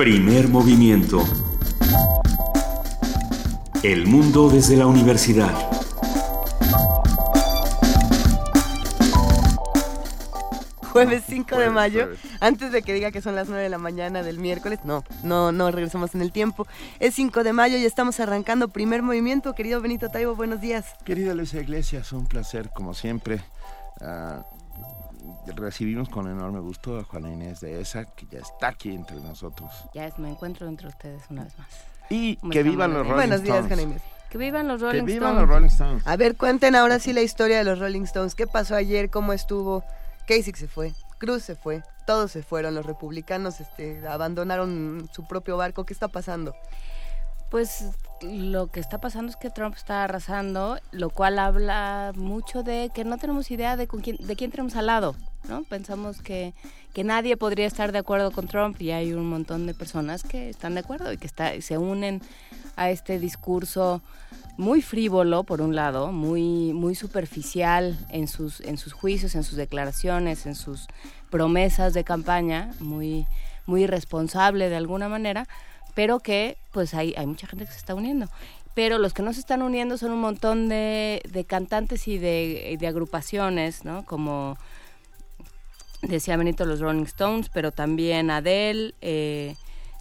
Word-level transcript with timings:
Primer 0.00 0.48
movimiento. 0.48 1.22
El 3.82 4.06
mundo 4.06 4.48
desde 4.48 4.74
la 4.74 4.86
universidad. 4.86 5.52
Jueves 10.90 11.24
5 11.28 11.58
de 11.58 11.68
mayo, 11.68 12.08
antes 12.40 12.72
de 12.72 12.80
que 12.80 12.94
diga 12.94 13.10
que 13.10 13.20
son 13.20 13.34
las 13.34 13.48
9 13.48 13.62
de 13.62 13.68
la 13.68 13.76
mañana 13.76 14.22
del 14.22 14.38
miércoles, 14.38 14.78
no, 14.84 15.04
no, 15.22 15.52
no 15.52 15.70
regresamos 15.70 16.14
en 16.14 16.22
el 16.22 16.32
tiempo. 16.32 16.66
Es 16.98 17.16
5 17.16 17.44
de 17.44 17.52
mayo 17.52 17.76
y 17.76 17.84
estamos 17.84 18.20
arrancando 18.20 18.68
primer 18.68 19.02
movimiento. 19.02 19.54
Querido 19.54 19.82
Benito 19.82 20.08
Taibo, 20.08 20.34
buenos 20.34 20.62
días. 20.62 20.94
Querida 21.04 21.34
Luisa 21.34 21.60
Iglesias, 21.60 22.14
un 22.14 22.24
placer 22.24 22.70
como 22.70 22.94
siempre. 22.94 23.42
Ah, 24.00 24.46
recibimos 25.56 26.08
con 26.08 26.26
enorme 26.30 26.60
gusto 26.60 26.98
a 26.98 27.04
Juana 27.04 27.32
Inés 27.32 27.60
de 27.60 27.80
ESA, 27.80 28.04
que 28.04 28.26
ya 28.30 28.38
está 28.40 28.68
aquí 28.68 28.94
entre 28.94 29.16
nosotros. 29.16 29.70
Ya 29.94 30.06
es, 30.06 30.18
me 30.18 30.28
encuentro 30.30 30.66
entre 30.68 30.88
ustedes 30.88 31.22
una 31.30 31.44
vez 31.44 31.58
más. 31.58 31.68
Y 32.10 32.38
Muy 32.42 32.52
que 32.52 32.62
vivan 32.62 32.92
los. 32.92 33.06
Rolling 33.06 33.14
buenos 33.14 33.42
días, 33.42 33.58
Stones. 33.58 33.76
Juana 33.76 33.82
Inés. 33.94 34.02
Que 34.30 34.38
vivan 34.38 34.68
los 34.68 34.80
Que 34.80 34.86
Rolling 34.86 35.04
vivan 35.04 35.30
Stones. 35.30 35.40
los 35.40 35.48
Rolling 35.48 35.68
Stones. 35.68 36.06
A 36.06 36.16
ver, 36.16 36.36
cuenten 36.36 36.74
ahora 36.76 36.98
sí 36.98 37.12
la 37.12 37.22
historia 37.22 37.58
de 37.58 37.64
los 37.64 37.78
Rolling 37.78 38.02
Stones. 38.02 38.34
¿Qué 38.34 38.46
pasó 38.46 38.74
ayer? 38.76 39.10
¿Cómo 39.10 39.32
estuvo? 39.32 39.84
Kasich 40.26 40.56
se 40.56 40.68
fue, 40.68 40.92
Cruz 41.18 41.42
se 41.42 41.56
fue, 41.56 41.82
todos 42.06 42.30
se 42.30 42.42
fueron. 42.42 42.74
Los 42.74 42.86
republicanos 42.86 43.60
este, 43.60 44.06
abandonaron 44.06 45.08
su 45.12 45.26
propio 45.26 45.56
barco. 45.56 45.84
¿Qué 45.84 45.92
está 45.92 46.08
pasando? 46.08 46.54
Pues 47.50 47.84
lo 48.22 48.68
que 48.68 48.78
está 48.78 49.00
pasando 49.00 49.30
es 49.30 49.36
que 49.36 49.50
Trump 49.50 49.74
está 49.74 50.04
arrasando, 50.04 50.78
lo 50.92 51.10
cual 51.10 51.38
habla 51.40 52.12
mucho 52.14 52.62
de 52.62 52.90
que 52.94 53.04
no 53.04 53.18
tenemos 53.18 53.50
idea 53.50 53.76
de 53.76 53.88
con 53.88 54.00
quién, 54.02 54.18
de 54.20 54.36
quién 54.36 54.52
tenemos 54.52 54.76
al 54.76 54.86
lado, 54.86 55.16
¿no? 55.48 55.64
Pensamos 55.64 56.20
que, 56.20 56.54
que 56.92 57.04
nadie 57.04 57.36
podría 57.36 57.66
estar 57.66 57.92
de 57.92 57.98
acuerdo 57.98 58.30
con 58.30 58.46
Trump 58.46 58.80
y 58.80 58.90
hay 58.90 59.12
un 59.12 59.28
montón 59.28 59.66
de 59.66 59.74
personas 59.74 60.22
que 60.22 60.50
están 60.50 60.74
de 60.74 60.80
acuerdo 60.80 61.12
y 61.12 61.16
que 61.16 61.28
se 61.60 61.78
unen 61.78 62.22
a 62.76 62.90
este 62.90 63.18
discurso 63.18 64.02
muy 64.56 64.82
frívolo 64.82 65.44
por 65.44 65.62
un 65.62 65.74
lado, 65.74 66.12
muy 66.12 66.72
muy 66.74 66.94
superficial 66.94 67.98
en 68.10 68.28
sus 68.28 68.60
en 68.60 68.76
sus 68.76 68.92
juicios, 68.92 69.34
en 69.34 69.44
sus 69.44 69.56
declaraciones, 69.56 70.46
en 70.46 70.54
sus 70.54 70.86
promesas 71.30 71.94
de 71.94 72.04
campaña, 72.04 72.72
muy 72.78 73.26
muy 73.66 73.84
irresponsable 73.84 74.68
de 74.68 74.76
alguna 74.76 75.08
manera, 75.08 75.46
pero 75.94 76.20
que 76.20 76.58
pues 76.72 76.94
hay, 76.94 77.14
hay 77.16 77.26
mucha 77.26 77.46
gente 77.46 77.64
que 77.64 77.72
se 77.72 77.78
está 77.78 77.94
uniendo. 77.94 78.28
Pero 78.74 78.98
los 78.98 79.14
que 79.14 79.22
no 79.22 79.32
se 79.32 79.40
están 79.40 79.62
uniendo 79.62 79.96
son 79.98 80.12
un 80.12 80.20
montón 80.20 80.68
de, 80.68 81.22
de 81.28 81.44
cantantes 81.44 82.06
y 82.06 82.18
de, 82.18 82.76
de 82.78 82.86
agrupaciones, 82.86 83.84
¿no? 83.84 84.04
Como 84.04 84.56
decía 86.02 86.36
Benito, 86.36 86.64
los 86.64 86.80
Rolling 86.80 87.04
Stones, 87.04 87.48
pero 87.48 87.72
también 87.72 88.30
Adele, 88.30 88.94
eh, 89.00 89.56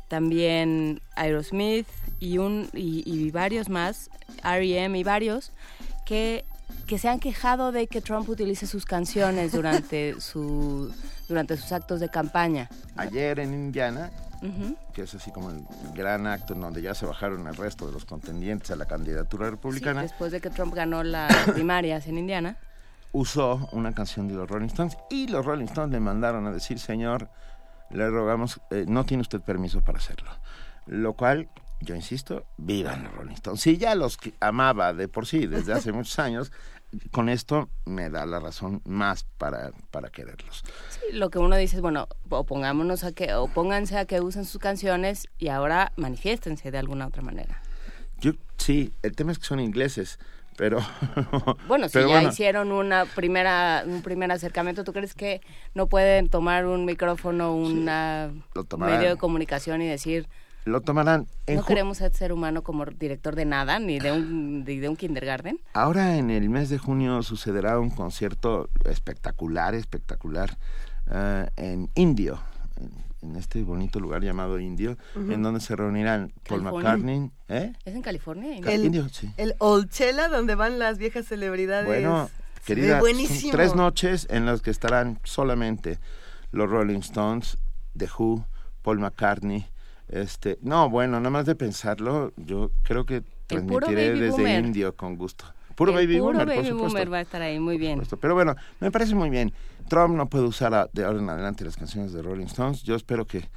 también 0.07 1.01
Aerosmith 1.15 1.87
y, 2.19 2.37
un, 2.37 2.69
y, 2.73 3.03
y 3.05 3.31
varios 3.31 3.69
más, 3.69 4.09
R.E.M. 4.43 4.97
y 4.97 5.03
varios, 5.03 5.51
que, 6.05 6.45
que 6.87 6.97
se 6.97 7.07
han 7.07 7.19
quejado 7.19 7.71
de 7.71 7.87
que 7.87 8.01
Trump 8.01 8.27
utilice 8.29 8.67
sus 8.67 8.85
canciones 8.85 9.51
durante, 9.51 10.15
su, 10.21 10.93
durante 11.27 11.57
sus 11.57 11.71
actos 11.71 11.99
de 11.99 12.09
campaña. 12.09 12.69
Ayer 12.95 13.39
en 13.39 13.53
Indiana, 13.53 14.11
que 14.93 15.03
es 15.03 15.13
así 15.13 15.31
como 15.31 15.49
el 15.51 15.63
gran 15.93 16.25
acto 16.25 16.53
en 16.53 16.61
donde 16.61 16.81
ya 16.81 16.95
se 16.95 17.05
bajaron 17.05 17.45
el 17.47 17.55
resto 17.55 17.85
de 17.85 17.91
los 17.91 18.05
contendientes 18.05 18.71
a 18.71 18.75
la 18.75 18.85
candidatura 18.85 19.45
Sí, 19.45 19.51
republicana, 19.51 20.01
después 20.01 20.31
de 20.31 20.39
que 20.41 20.49
Trump 20.49 20.73
ganó 20.73 21.03
las 21.03 21.49
primarias 21.53 22.07
en 22.07 22.17
Indiana. 22.17 22.57
Usó 23.11 23.67
una 23.71 23.93
canción 23.93 24.27
de 24.27 24.35
los 24.35 24.49
Rolling 24.49 24.67
Stones 24.67 24.97
y 25.09 25.27
los 25.27 25.45
Rolling 25.45 25.65
Stones 25.65 25.91
le 25.91 25.99
mandaron 25.99 26.45
a 26.47 26.51
decir, 26.51 26.79
señor, 26.79 27.29
le 27.89 28.09
rogamos, 28.09 28.61
eh, 28.71 28.85
no 28.87 29.05
tiene 29.05 29.21
usted 29.21 29.41
permiso 29.41 29.81
para 29.81 29.97
hacerlo. 29.97 30.29
Lo 30.85 31.13
cual, 31.13 31.49
yo 31.81 31.95
insisto, 31.95 32.45
vivan 32.57 33.03
los 33.03 33.13
Rolling 33.13 33.33
Stones. 33.33 33.61
Si 33.61 33.77
ya 33.77 33.95
los 33.95 34.17
amaba 34.39 34.93
de 34.93 35.07
por 35.07 35.25
sí 35.25 35.47
desde 35.47 35.73
hace 35.73 35.91
muchos 35.93 36.19
años, 36.19 36.51
con 37.11 37.29
esto 37.29 37.69
me 37.85 38.09
da 38.09 38.25
la 38.25 38.39
razón 38.39 38.81
más 38.85 39.23
para, 39.37 39.71
para 39.91 40.09
quererlos. 40.09 40.63
Sí, 40.89 41.15
lo 41.15 41.29
que 41.29 41.39
uno 41.39 41.55
dice 41.55 41.77
es, 41.77 41.81
bueno, 41.81 42.07
opongámonos 42.29 43.03
a 43.03 43.11
que, 43.11 43.33
opónganse 43.33 43.97
a 43.97 44.05
que 44.05 44.21
usen 44.21 44.45
sus 44.45 44.59
canciones 44.59 45.27
y 45.37 45.49
ahora 45.49 45.93
manifiéstense 45.97 46.71
de 46.71 46.77
alguna 46.77 47.07
otra 47.07 47.21
manera. 47.21 47.61
Yo, 48.19 48.33
sí, 48.57 48.93
el 49.01 49.15
tema 49.15 49.31
es 49.31 49.39
que 49.39 49.45
son 49.45 49.59
ingleses, 49.59 50.19
pero... 50.59 50.79
Bueno, 51.67 51.87
si 51.87 51.93
pero 51.93 52.09
ya 52.09 52.15
bueno, 52.15 52.29
hicieron 52.29 52.71
una 52.71 53.05
primera, 53.05 53.83
un 53.87 54.01
primer 54.01 54.31
acercamiento, 54.31 54.83
¿tú 54.83 54.91
crees 54.91 55.13
que 55.13 55.41
no 55.73 55.87
pueden 55.87 56.27
tomar 56.27 56.65
un 56.65 56.83
micrófono, 56.83 57.55
un 57.55 57.85
lo 58.53 58.63
tomarán. 58.65 58.97
medio 58.97 59.09
de 59.09 59.17
comunicación 59.17 59.81
y 59.81 59.87
decir, 59.87 60.27
Lo 60.65 60.81
tomarán 60.81 61.27
en 61.47 61.55
no 61.55 61.63
queremos 61.63 61.99
ser 61.99 62.13
ser 62.13 62.33
humano 62.33 62.61
como 62.61 62.85
director 62.85 63.35
de 63.35 63.45
nada, 63.45 63.79
ni 63.79 63.99
de 63.99 64.11
un, 64.11 64.65
ni 64.65 64.79
de 64.79 64.89
un 64.89 64.97
kindergarten? 64.97 65.61
Ahora 65.73 66.17
en 66.17 66.29
el 66.29 66.49
mes 66.49 66.69
de 66.69 66.77
junio 66.77 67.23
sucederá 67.23 67.79
un 67.79 67.91
concierto 67.91 68.69
espectacular, 68.83 69.75
espectacular, 69.75 70.57
eh, 71.09 71.49
en 71.55 71.89
Indio, 71.95 72.39
en, 73.21 73.35
este 73.35 73.63
bonito 73.63 73.99
lugar 73.99 74.23
llamado 74.23 74.59
Indio, 74.59 74.97
en 75.15 75.41
donde 75.41 75.59
se 75.59 75.75
reunirán 75.75 76.31
Paul. 76.47 76.63
McCartney, 76.63 77.31
¿eh? 77.47 77.73
¿Es 77.85 77.95
en 77.95 78.01
California? 78.01 78.57
El- 78.57 78.85
Indio, 78.85 79.07
sí. 79.09 79.31
El 79.37 79.55
Olchela, 79.59 80.27
donde 80.27 80.55
van 80.55 80.79
las 80.79 80.97
viejas 80.97 81.25
celebridades. 81.25 81.85
Bueno, 81.85 82.29
querida, 82.65 82.99
son 82.99 83.51
tres 83.51 83.75
noches 83.75 84.27
en 84.29 84.45
las 84.45 84.61
que 84.61 84.71
estarán 84.71 85.19
solamente 85.23 85.99
los 86.51 86.69
Rolling 86.69 86.99
Stones, 86.99 87.57
The 87.97 88.07
Who, 88.17 88.45
Paul 88.81 88.99
McCartney. 88.99 89.65
Este, 90.07 90.57
no, 90.61 90.89
bueno, 90.89 91.19
nada 91.19 91.29
más 91.29 91.45
de 91.45 91.55
pensarlo, 91.55 92.33
yo 92.35 92.71
creo 92.83 93.05
que 93.05 93.23
transmitiré 93.47 94.13
desde 94.13 94.29
boomer. 94.31 94.65
Indio 94.65 94.95
con 94.95 95.15
gusto. 95.15 95.45
Puro 95.79 95.91
El 95.97 96.05
baby 96.05 96.19
puro 96.19 96.33
boomer, 96.33 96.45
baby 96.45 96.57
por 96.57 96.65
supuesto. 96.67 96.87
boomer 96.89 97.13
va 97.13 97.17
a 97.17 97.21
estar 97.21 97.41
ahí, 97.41 97.59
muy 97.59 97.77
bien. 97.77 97.93
supuesto. 97.93 98.17
Pero 98.17 98.33
bueno, 98.35 98.55
me 98.81 98.91
parece 98.91 99.15
muy 99.15 99.29
bien. 99.29 99.53
Trump 99.87 100.13
no 100.15 100.27
puede 100.29 100.43
usar 100.43 100.73
a- 100.73 100.89
de 100.93 101.05
ahora 101.05 101.19
en 101.19 101.29
adelante 101.29 101.63
las 101.63 101.77
canciones 101.77 102.11
de 102.13 102.21
Rolling 102.21 102.45
Stones. 102.47 102.83
Yo 102.83 102.95
espero 102.95 103.25
que 103.25 103.47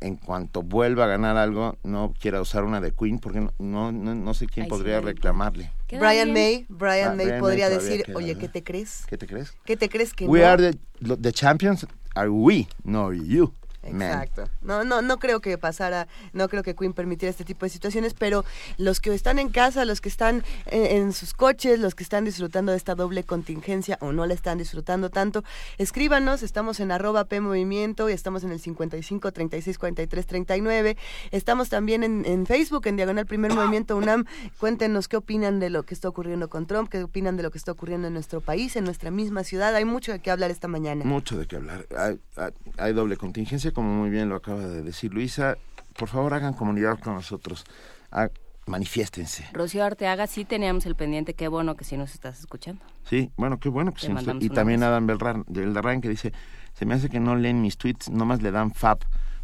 en 0.00 0.16
cuanto 0.16 0.62
vuelva 0.62 1.04
a 1.04 1.06
ganar 1.06 1.36
algo, 1.38 1.78
no 1.82 2.12
quiera 2.20 2.40
usar 2.40 2.64
una 2.64 2.80
de 2.82 2.92
Queen, 2.92 3.18
porque 3.18 3.40
no, 3.40 3.50
no, 3.58 3.92
no, 3.92 4.14
no 4.14 4.34
sé 4.34 4.46
quién 4.46 4.64
Ay, 4.64 4.68
sí, 4.70 4.76
podría 4.76 4.96
ahorita. 4.96 5.12
reclamarle. 5.12 5.70
Brian 5.88 6.24
bien. 6.24 6.32
May, 6.34 6.66
Brian 6.68 7.12
Ah, 7.12 7.14
May 7.14 7.24
Brian 7.26 7.40
podría 7.40 7.68
May 7.68 7.78
decir, 7.78 8.02
queda, 8.04 8.16
oye, 8.18 8.34
¿no? 8.34 8.40
¿qué 8.40 8.48
te 8.48 8.62
crees? 8.62 9.04
¿Qué 9.08 9.16
te 9.16 9.26
crees? 9.26 9.52
¿Qué 9.64 9.76
te 9.78 9.88
crees 9.88 10.12
que 10.12 10.26
We 10.26 10.40
no? 10.40 10.46
are 10.46 10.72
the, 10.72 11.16
the 11.16 11.32
champions, 11.32 11.86
are 12.14 12.28
we, 12.28 12.68
no 12.82 13.10
you. 13.12 13.54
Exacto. 13.88 14.44
No, 14.62 14.84
no, 14.84 15.02
no 15.02 15.18
creo 15.18 15.40
que 15.40 15.58
pasara, 15.58 16.08
no 16.32 16.48
creo 16.48 16.62
que 16.62 16.74
Queen 16.74 16.92
permitiera 16.92 17.30
este 17.30 17.44
tipo 17.44 17.66
de 17.66 17.70
situaciones, 17.70 18.14
pero 18.14 18.44
los 18.78 19.00
que 19.00 19.14
están 19.14 19.38
en 19.38 19.48
casa, 19.48 19.84
los 19.84 20.00
que 20.00 20.08
están 20.08 20.42
en, 20.66 20.84
en 20.86 21.12
sus 21.12 21.32
coches, 21.34 21.78
los 21.78 21.94
que 21.94 22.02
están 22.02 22.24
disfrutando 22.24 22.72
de 22.72 22.78
esta 22.78 22.94
doble 22.94 23.24
contingencia 23.24 23.98
o 24.00 24.12
no 24.12 24.26
la 24.26 24.34
están 24.34 24.58
disfrutando 24.58 25.10
tanto, 25.10 25.44
escríbanos, 25.78 26.42
estamos 26.42 26.80
en 26.80 26.90
arroba 26.92 27.24
P 27.24 27.40
Movimiento 27.40 28.08
y 28.08 28.12
estamos 28.12 28.44
en 28.44 28.52
el 28.52 28.60
55 28.60 29.32
36 29.32 29.78
43 29.78 30.26
39. 30.26 30.96
Estamos 31.30 31.68
también 31.68 32.02
en, 32.04 32.24
en 32.26 32.46
Facebook, 32.46 32.86
en 32.86 32.96
Diagonal 32.96 33.26
Primer 33.26 33.52
Movimiento 33.52 33.96
UNAM. 33.96 34.24
Cuéntenos 34.58 35.08
qué 35.08 35.16
opinan 35.16 35.60
de 35.60 35.70
lo 35.70 35.82
que 35.82 35.94
está 35.94 36.08
ocurriendo 36.08 36.48
con 36.48 36.66
Trump, 36.66 36.88
qué 36.90 37.02
opinan 37.02 37.36
de 37.36 37.42
lo 37.42 37.50
que 37.50 37.58
está 37.58 37.72
ocurriendo 37.72 38.08
en 38.08 38.14
nuestro 38.14 38.40
país, 38.40 38.76
en 38.76 38.84
nuestra 38.84 39.10
misma 39.10 39.44
ciudad. 39.44 39.74
Hay 39.74 39.84
mucho 39.84 40.12
de 40.12 40.20
qué 40.20 40.30
hablar 40.30 40.50
esta 40.50 40.68
mañana. 40.68 41.04
Mucho 41.04 41.36
de 41.38 41.46
qué 41.46 41.56
hablar. 41.56 41.86
Hay, 41.96 42.18
hay- 42.36 42.52
hay 42.76 42.92
doble 42.92 43.16
contingencia, 43.16 43.72
como 43.74 43.92
muy 43.94 44.08
bien 44.10 44.28
lo 44.30 44.36
acaba 44.36 44.60
de 44.66 44.82
decir 44.82 45.12
Luisa. 45.12 45.56
Por 45.98 46.08
favor, 46.08 46.32
hagan 46.34 46.54
comunidad 46.54 46.98
con 47.00 47.14
nosotros. 47.14 47.64
Ah, 48.10 48.28
manifiéstense. 48.66 49.46
Rocío 49.52 49.84
Arteaga, 49.84 50.26
sí 50.26 50.44
teníamos 50.44 50.86
el 50.86 50.94
pendiente, 50.96 51.34
qué 51.34 51.48
bueno 51.48 51.76
que 51.76 51.84
sí 51.84 51.96
nos 51.96 52.14
estás 52.14 52.40
escuchando. 52.40 52.82
Sí, 53.08 53.30
bueno, 53.36 53.58
qué 53.60 53.68
bueno 53.68 53.92
que 53.92 54.00
sí 54.00 54.06
nos- 54.08 54.16
mandamos 54.16 54.42
Y 54.42 54.48
también 54.48 54.82
abrazo. 54.82 54.92
Adam 54.96 55.06
Belran, 55.06 55.44
Beldarrain 55.48 56.00
que 56.00 56.08
dice, 56.08 56.32
se 56.72 56.86
me 56.86 56.94
hace 56.94 57.08
que 57.10 57.20
no 57.20 57.36
leen 57.36 57.60
mis 57.60 57.76
tweets, 57.76 58.08
nomás 58.10 58.40
le 58.42 58.50
dan 58.50 58.72
fab. 58.72 58.98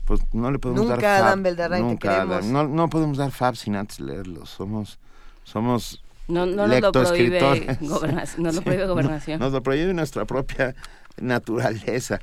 Pues 0.07 0.21
no 0.33 0.51
le 0.51 0.59
podemos 0.59 0.83
Nunca, 0.87 0.97
dar 0.97 1.19
fab. 1.19 1.27
Adam 1.29 1.43
Beldarrain, 1.43 1.85
te 1.85 1.89
Nunca. 2.09 2.23
Adam. 2.23 2.53
No, 2.53 2.67
no 2.67 2.89
podemos 2.89 3.19
dar 3.19 3.31
fab 3.31 3.55
sin 3.57 3.77
antes 3.77 4.01
leerlos. 4.01 4.49
Somos, 4.51 4.99
somos 5.45 6.03
No, 6.27 6.47
no 6.47 6.67
nos 6.67 6.81
lo 6.81 6.91
prohíbe 6.93 7.39
gobernación. 7.81 8.43
No 8.43 8.53
lo 8.53 8.63
prohíbe 8.63 8.83
no, 8.87 8.89
gobernación. 8.89 9.39
nos 9.41 9.53
lo 9.53 9.63
prohíbe 9.63 9.93
nuestra 9.95 10.25
propia 10.25 10.75
naturaleza. 11.21 12.19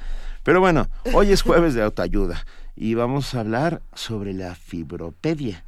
Pero 0.48 0.62
bueno, 0.62 0.88
hoy 1.14 1.34
es 1.34 1.42
jueves 1.42 1.74
de 1.74 1.84
autoayuda 1.84 2.46
y 2.74 2.94
vamos 2.94 3.36
a 3.36 3.42
hablar 3.42 3.82
sobre 3.94 4.34
la 4.34 4.56
fibropedia. 4.56 5.66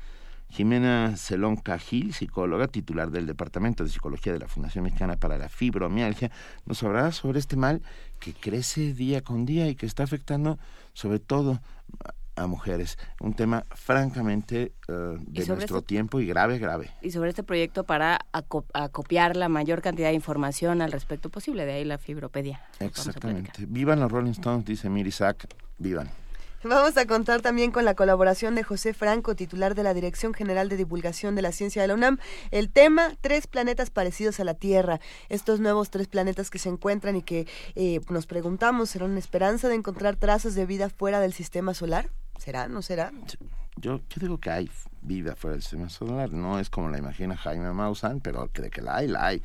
Jimena 0.47 1.17
Celón 1.17 1.57
Cajil, 1.57 2.13
psicóloga 2.13 2.69
titular 2.69 3.11
del 3.11 3.25
Departamento 3.25 3.83
de 3.83 3.89
Psicología 3.89 4.31
de 4.31 4.39
la 4.39 4.47
Fundación 4.47 4.85
Mexicana 4.85 5.17
para 5.17 5.37
la 5.37 5.49
Fibromialgia, 5.49 6.31
nos 6.65 6.81
hablará 6.81 7.11
sobre 7.11 7.39
este 7.39 7.57
mal 7.57 7.81
que 8.21 8.33
crece 8.33 8.93
día 8.93 9.19
con 9.19 9.45
día 9.45 9.67
y 9.67 9.75
que 9.75 9.85
está 9.85 10.03
afectando 10.03 10.57
sobre 10.93 11.19
todo 11.19 11.59
a 12.39 12.47
mujeres. 12.47 12.97
Un 13.19 13.33
tema 13.36 13.65
francamente 13.71 14.74
eh, 14.88 15.18
de 15.19 15.45
nuestro 15.47 15.77
este- 15.80 15.88
tiempo 15.88 16.19
y 16.19 16.25
grave, 16.25 16.57
grave. 16.57 16.89
Y 17.01 17.12
sobre 17.12 17.30
este 17.30 17.44
proyecto 17.44 17.83
para 17.83 18.19
aco- 18.31 18.65
acopiar 18.74 19.36
la 19.36 19.50
mayor 19.50 19.81
cantidad 19.81 20.09
de 20.09 20.15
información 20.15 20.81
al 20.81 20.91
respecto 20.91 21.30
posible, 21.30 21.65
de 21.65 21.74
ahí 21.74 21.86
la 21.86 21.97
fibropedia. 21.97 22.62
Exactamente. 22.80 23.65
Vivan 23.68 24.00
los 24.00 24.12
Rolling 24.12 24.31
Stones, 24.31 24.65
dice 24.65 24.89
Miri 24.89 25.12
Sack. 25.12 25.47
Vivan. 25.77 26.09
Vamos 26.62 26.97
a 26.97 27.06
contar 27.06 27.41
también 27.41 27.71
con 27.71 27.86
la 27.86 27.94
colaboración 27.95 28.53
de 28.53 28.63
José 28.63 28.94
Franco, 28.94 29.33
titular 29.33 29.75
de 29.75 29.83
la 29.83 29.94
Dirección 29.94 30.33
General 30.33 30.68
de 30.68 30.75
Divulgación 30.75 31.33
de 31.35 31.42
la 31.42 31.53
Ciencia 31.53 31.81
de 31.81 31.88
la 31.88 31.94
UNAM. 31.94 32.18
El 32.51 32.69
tema, 32.69 33.13
tres 33.21 33.47
planetas 33.47 33.92
parecidos 33.92 34.42
a 34.42 34.44
la 34.44 34.56
Tierra. 34.56 35.00
Estos 35.30 35.62
nuevos 35.62 35.89
tres 35.89 36.07
planetas 36.09 36.50
que 36.50 36.59
se 36.59 36.68
encuentran 36.68 37.15
y 37.15 37.21
que 37.21 37.47
eh, 37.75 38.01
nos 38.09 38.25
preguntamos, 38.25 38.89
¿serán 38.89 39.12
una 39.12 39.19
esperanza 39.19 39.69
de 39.69 39.75
encontrar 39.75 40.18
trazas 40.18 40.53
de 40.53 40.65
vida 40.65 40.89
fuera 40.89 41.21
del 41.21 41.31
sistema 41.31 41.74
solar? 41.74 42.09
¿Será? 42.39 42.69
¿No 42.69 42.81
será? 42.81 43.12
Yo, 43.75 44.00
yo 44.09 44.19
digo 44.19 44.39
que 44.39 44.50
hay 44.50 44.71
vida 45.01 45.36
fuera 45.36 45.53
del 45.53 45.62
sistema 45.62 45.89
solar. 45.89 46.31
No 46.31 46.57
es 46.57 46.69
como 46.69 46.89
la 46.89 46.97
imagina 46.97 47.36
Jaime 47.36 47.71
Maussan, 47.74 48.21
pero 48.21 48.50
de 48.53 48.69
que 48.69 48.81
la 48.81 48.95
hay, 48.95 49.07
la 49.07 49.25
hay. 49.25 49.41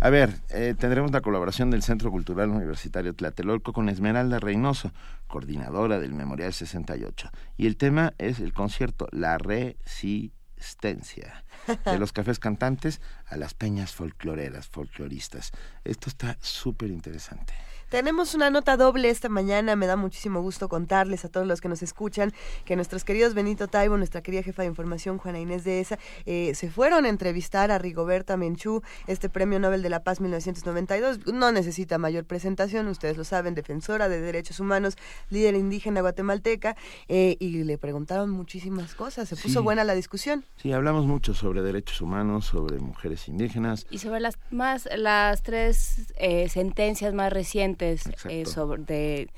A 0.00 0.10
ver, 0.10 0.34
eh, 0.50 0.74
tendremos 0.78 1.10
la 1.10 1.22
colaboración 1.22 1.70
del 1.70 1.82
Centro 1.82 2.10
Cultural 2.10 2.50
Universitario 2.50 3.14
Tlatelolco 3.14 3.72
con 3.72 3.88
Esmeralda 3.88 4.38
Reynoso, 4.38 4.92
coordinadora 5.26 5.98
del 5.98 6.12
Memorial 6.12 6.52
68. 6.52 7.30
Y 7.56 7.66
el 7.66 7.76
tema 7.76 8.12
es 8.18 8.40
el 8.40 8.52
concierto 8.52 9.08
La 9.10 9.38
Resistencia, 9.38 11.44
de 11.84 11.98
los 11.98 12.12
cafés 12.12 12.38
cantantes 12.38 13.00
a 13.26 13.36
las 13.36 13.54
peñas 13.54 13.92
folcloreras, 13.92 14.68
folcloristas. 14.68 15.50
Esto 15.82 16.10
está 16.10 16.36
súper 16.40 16.90
interesante. 16.90 17.54
Tenemos 17.88 18.34
una 18.34 18.50
nota 18.50 18.76
doble 18.76 19.08
esta 19.08 19.30
mañana, 19.30 19.74
me 19.74 19.86
da 19.86 19.96
muchísimo 19.96 20.42
gusto 20.42 20.68
contarles 20.68 21.24
a 21.24 21.30
todos 21.30 21.46
los 21.46 21.62
que 21.62 21.70
nos 21.70 21.82
escuchan 21.82 22.34
que 22.66 22.76
nuestros 22.76 23.02
queridos 23.02 23.32
Benito 23.32 23.66
Taibo, 23.66 23.96
nuestra 23.96 24.20
querida 24.20 24.42
jefa 24.42 24.60
de 24.60 24.68
información 24.68 25.16
Juana 25.16 25.40
Inés 25.40 25.64
de 25.64 25.80
ESA, 25.80 25.98
eh, 26.26 26.52
se 26.54 26.70
fueron 26.70 27.06
a 27.06 27.08
entrevistar 27.08 27.70
a 27.70 27.78
Rigoberta 27.78 28.36
Menchú, 28.36 28.82
este 29.06 29.30
Premio 29.30 29.58
Nobel 29.58 29.80
de 29.80 29.88
la 29.88 30.04
Paz 30.04 30.20
1992. 30.20 31.32
No 31.32 31.50
necesita 31.50 31.96
mayor 31.96 32.26
presentación, 32.26 32.88
ustedes 32.88 33.16
lo 33.16 33.24
saben, 33.24 33.54
defensora 33.54 34.10
de 34.10 34.20
derechos 34.20 34.60
humanos, 34.60 34.98
líder 35.30 35.54
indígena 35.54 36.02
guatemalteca, 36.02 36.76
eh, 37.08 37.38
y 37.40 37.64
le 37.64 37.78
preguntaron 37.78 38.28
muchísimas 38.28 38.94
cosas, 38.94 39.30
se 39.30 39.36
puso 39.36 39.62
buena 39.62 39.82
la 39.84 39.94
discusión. 39.94 40.44
Sí, 40.56 40.72
hablamos 40.72 41.06
mucho 41.06 41.32
sobre 41.32 41.62
derechos 41.62 42.02
humanos, 42.02 42.44
sobre 42.44 42.80
mujeres 42.80 43.28
indígenas. 43.28 43.86
Y 43.90 43.96
sobre 43.96 44.20
las, 44.20 44.38
más, 44.50 44.86
las 44.94 45.42
tres 45.42 46.12
eh, 46.18 46.50
sentencias 46.50 47.14
más 47.14 47.32
recientes 47.32 47.77
eh, 47.80 48.46
sobre 48.46 48.82
de 48.82 49.30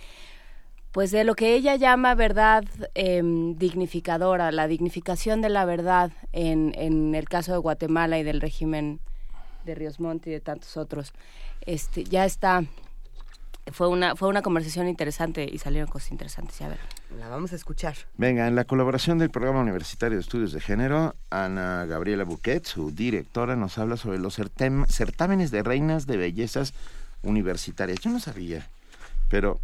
pues 0.92 1.12
de 1.12 1.22
lo 1.22 1.36
que 1.36 1.54
ella 1.54 1.76
llama 1.76 2.16
verdad 2.16 2.64
em, 2.94 3.56
dignificadora, 3.56 4.50
la 4.50 4.66
dignificación 4.66 5.40
de 5.40 5.48
la 5.48 5.64
verdad 5.64 6.10
en, 6.32 6.72
en 6.76 7.14
el 7.14 7.28
caso 7.28 7.52
de 7.52 7.58
Guatemala 7.58 8.18
y 8.18 8.24
del 8.24 8.40
régimen 8.40 8.98
de 9.64 9.76
Ríos 9.76 10.00
Montt 10.00 10.26
y 10.26 10.30
de 10.30 10.40
tantos 10.40 10.76
otros. 10.76 11.12
Este, 11.60 12.02
ya 12.02 12.24
está 12.24 12.64
fue 13.72 13.88
una 13.88 14.16
fue 14.16 14.28
una 14.28 14.42
conversación 14.42 14.88
interesante 14.88 15.48
y 15.50 15.58
salieron 15.58 15.88
cosas 15.88 16.12
interesantes. 16.12 16.60
A 16.62 16.68
ver. 16.68 16.78
La 17.18 17.28
vamos 17.28 17.52
a 17.52 17.56
escuchar. 17.56 17.94
Venga, 18.16 18.46
en 18.48 18.54
la 18.54 18.64
colaboración 18.64 19.18
del 19.18 19.30
Programa 19.30 19.60
Universitario 19.60 20.16
de 20.16 20.22
Estudios 20.22 20.52
de 20.52 20.60
Género, 20.60 21.14
Ana 21.30 21.84
Gabriela 21.86 22.24
Buquet, 22.24 22.64
su 22.64 22.90
directora, 22.90 23.56
nos 23.56 23.78
habla 23.78 23.96
sobre 23.96 24.18
los 24.18 24.34
certámenes 24.34 25.50
de 25.50 25.62
reinas 25.62 26.06
de 26.06 26.16
bellezas 26.16 26.74
universitarias. 27.22 28.00
Yo 28.00 28.10
no 28.10 28.20
sabía, 28.20 28.68
pero 29.28 29.60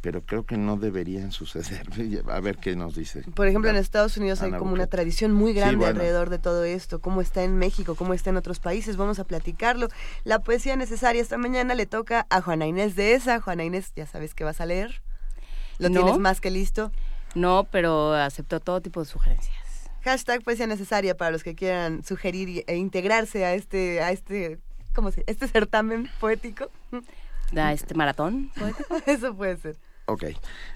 pero 0.00 0.22
creo 0.22 0.46
que 0.46 0.56
no 0.56 0.76
deberían 0.76 1.32
suceder. 1.32 1.88
A 2.30 2.40
ver 2.40 2.58
qué 2.58 2.76
nos 2.76 2.94
dice. 2.94 3.22
Por 3.34 3.48
ejemplo, 3.48 3.70
en 3.70 3.76
Estados 3.76 4.16
Unidos 4.16 4.40
hay 4.42 4.52
como 4.52 4.72
una 4.72 4.86
tradición 4.86 5.32
muy 5.32 5.52
grande 5.52 5.86
alrededor 5.86 6.30
de 6.30 6.38
todo 6.38 6.64
esto. 6.64 7.00
¿Cómo 7.00 7.20
está 7.20 7.42
en 7.42 7.56
México? 7.56 7.94
¿Cómo 7.94 8.14
está 8.14 8.30
en 8.30 8.36
otros 8.36 8.60
países? 8.60 8.96
Vamos 8.96 9.18
a 9.18 9.24
platicarlo. 9.24 9.88
La 10.24 10.38
poesía 10.38 10.76
necesaria 10.76 11.20
esta 11.20 11.36
mañana 11.36 11.74
le 11.74 11.86
toca 11.86 12.26
a 12.30 12.40
Juana 12.40 12.66
Inés 12.66 12.94
de 12.94 13.14
esa. 13.14 13.40
Juana 13.40 13.64
Inés, 13.64 13.92
ya 13.96 14.06
sabes 14.06 14.34
que 14.34 14.44
vas 14.44 14.60
a 14.60 14.66
leer. 14.66 15.02
¿Lo 15.78 15.90
tienes 15.90 16.18
más 16.18 16.40
que 16.40 16.50
listo? 16.50 16.92
No, 17.34 17.68
pero 17.70 18.14
acepto 18.14 18.60
todo 18.60 18.80
tipo 18.80 19.00
de 19.00 19.06
sugerencias. 19.06 19.56
Hashtag 20.02 20.42
poesía 20.42 20.66
necesaria 20.66 21.16
para 21.16 21.32
los 21.32 21.42
que 21.42 21.54
quieran 21.54 22.04
sugerir 22.04 22.64
e 22.66 22.76
integrarse 22.76 23.44
a 23.44 23.54
este, 23.54 24.00
a 24.00 24.12
este 24.12 24.58
como 24.98 25.12
si, 25.12 25.22
este 25.28 25.46
certamen 25.46 26.10
poético. 26.18 26.72
Da 27.52 27.72
este 27.72 27.94
maratón 27.94 28.50
poético. 28.58 28.96
Eso 29.06 29.32
puede 29.32 29.56
ser. 29.56 29.76
Ok. 30.06 30.24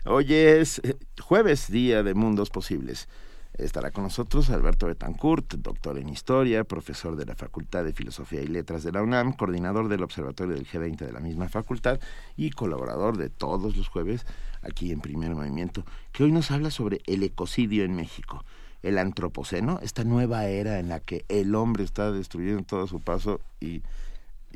Hoy 0.04 0.32
es 0.32 0.78
eh, 0.84 0.94
jueves, 1.20 1.72
día 1.72 2.04
de 2.04 2.14
mundos 2.14 2.48
posibles. 2.48 3.08
Estará 3.54 3.90
con 3.90 4.04
nosotros 4.04 4.48
Alberto 4.50 4.86
Betancourt, 4.86 5.54
doctor 5.54 5.98
en 5.98 6.08
historia, 6.08 6.62
profesor 6.62 7.16
de 7.16 7.26
la 7.26 7.34
Facultad 7.34 7.82
de 7.82 7.92
Filosofía 7.92 8.42
y 8.42 8.46
Letras 8.46 8.84
de 8.84 8.92
la 8.92 9.02
UNAM, 9.02 9.32
coordinador 9.32 9.88
del 9.88 10.04
Observatorio 10.04 10.54
del 10.54 10.68
G20 10.68 10.98
de 10.98 11.12
la 11.12 11.18
misma 11.18 11.48
facultad 11.48 11.98
y 12.36 12.50
colaborador 12.50 13.16
de 13.18 13.28
todos 13.28 13.76
los 13.76 13.88
jueves 13.88 14.24
aquí 14.62 14.92
en 14.92 15.00
Primer 15.00 15.34
Movimiento, 15.34 15.84
que 16.12 16.22
hoy 16.22 16.30
nos 16.30 16.52
habla 16.52 16.70
sobre 16.70 17.00
el 17.06 17.24
ecocidio 17.24 17.82
en 17.82 17.96
México, 17.96 18.44
el 18.84 18.98
antropoceno, 18.98 19.80
esta 19.82 20.04
nueva 20.04 20.46
era 20.46 20.78
en 20.78 20.88
la 20.88 21.00
que 21.00 21.24
el 21.28 21.56
hombre 21.56 21.82
está 21.82 22.12
destruyendo 22.12 22.62
todo 22.62 22.86
su 22.86 23.00
paso 23.00 23.40
y 23.60 23.82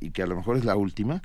y 0.01 0.11
que 0.11 0.23
a 0.23 0.27
lo 0.27 0.37
mejor 0.37 0.57
es 0.57 0.65
la 0.65 0.77
última, 0.77 1.23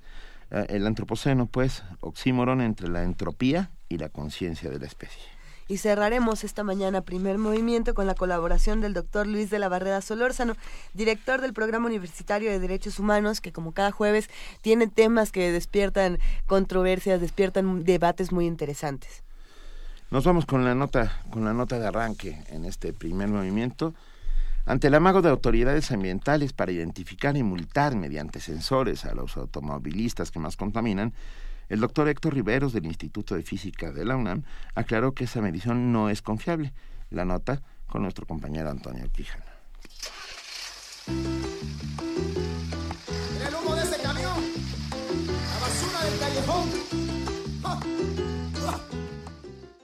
eh, 0.52 0.66
el 0.70 0.86
antropoceno, 0.88 1.46
pues, 1.46 1.84
oxímoron 2.00 2.62
entre 2.62 2.90
la 2.90 3.04
entropía 3.04 3.72
y 3.90 3.98
la 3.98 4.10
conciencia 4.10 4.70
de 4.70 4.80
la 4.80 4.86
especie. 4.86 5.22
Y 5.68 5.78
cerraremos 5.78 6.44
esta 6.44 6.66
mañana 6.66 7.00
primer 7.00 7.38
movimiento 7.38 7.94
con 7.94 8.06
la 8.06 8.14
colaboración 8.14 8.82
del 8.82 8.94
doctor 8.94 9.26
Luis 9.26 9.50
de 9.50 9.58
la 9.58 9.70
Barrera 9.70 10.02
Solórzano, 10.02 10.58
director 10.94 11.40
del 11.40 11.54
Programa 11.54 11.88
Universitario 11.88 12.52
de 12.52 12.60
Derechos 12.60 13.00
Humanos, 13.00 13.40
que 13.40 13.54
como 13.54 13.72
cada 13.72 13.92
jueves 13.92 14.30
tiene 14.62 14.88
temas 14.88 15.32
que 15.32 15.50
despiertan 15.52 16.20
controversias, 16.46 17.22
despiertan 17.22 17.86
debates 17.86 18.34
muy 18.34 18.48
interesantes. 18.48 19.24
Nos 20.10 20.26
vamos 20.26 20.46
con 20.46 20.66
la 20.66 20.76
nota, 20.76 21.22
con 21.30 21.46
la 21.46 21.54
nota 21.54 21.80
de 21.80 21.88
arranque 21.88 22.44
en 22.50 22.66
este 22.66 22.92
primer 22.92 23.30
movimiento. 23.30 23.94
Ante 24.66 24.88
el 24.88 24.96
amago 24.96 25.22
de 25.22 25.30
autoridades 25.30 25.92
ambientales 25.92 26.54
para 26.54 26.72
identificar 26.72 27.36
y 27.36 27.44
multar 27.44 27.96
mediante 27.96 28.40
sensores 28.40 29.06
a 29.06 29.16
los 29.16 29.36
automovilistas 29.38 30.32
que 30.32 30.40
más 30.40 30.56
contaminan, 30.56 31.14
el 31.70 31.80
doctor 31.80 32.08
Héctor 32.10 32.34
Riveros 32.34 32.74
del 32.74 32.86
Instituto 32.86 33.36
de 33.36 33.44
Física 33.44 33.92
de 33.92 34.06
la 34.06 34.18
UNAM 34.18 34.44
aclaró 34.76 35.14
que 35.14 35.24
esa 35.24 35.42
medición 35.42 35.92
no 35.92 36.10
es 36.10 36.22
confiable. 36.22 36.74
La 37.10 37.26
nota 37.26 37.62
con 37.88 38.04
nuestro 38.04 38.26
compañero 38.26 38.70
Antonio 38.70 39.06
Quijano. 39.12 39.46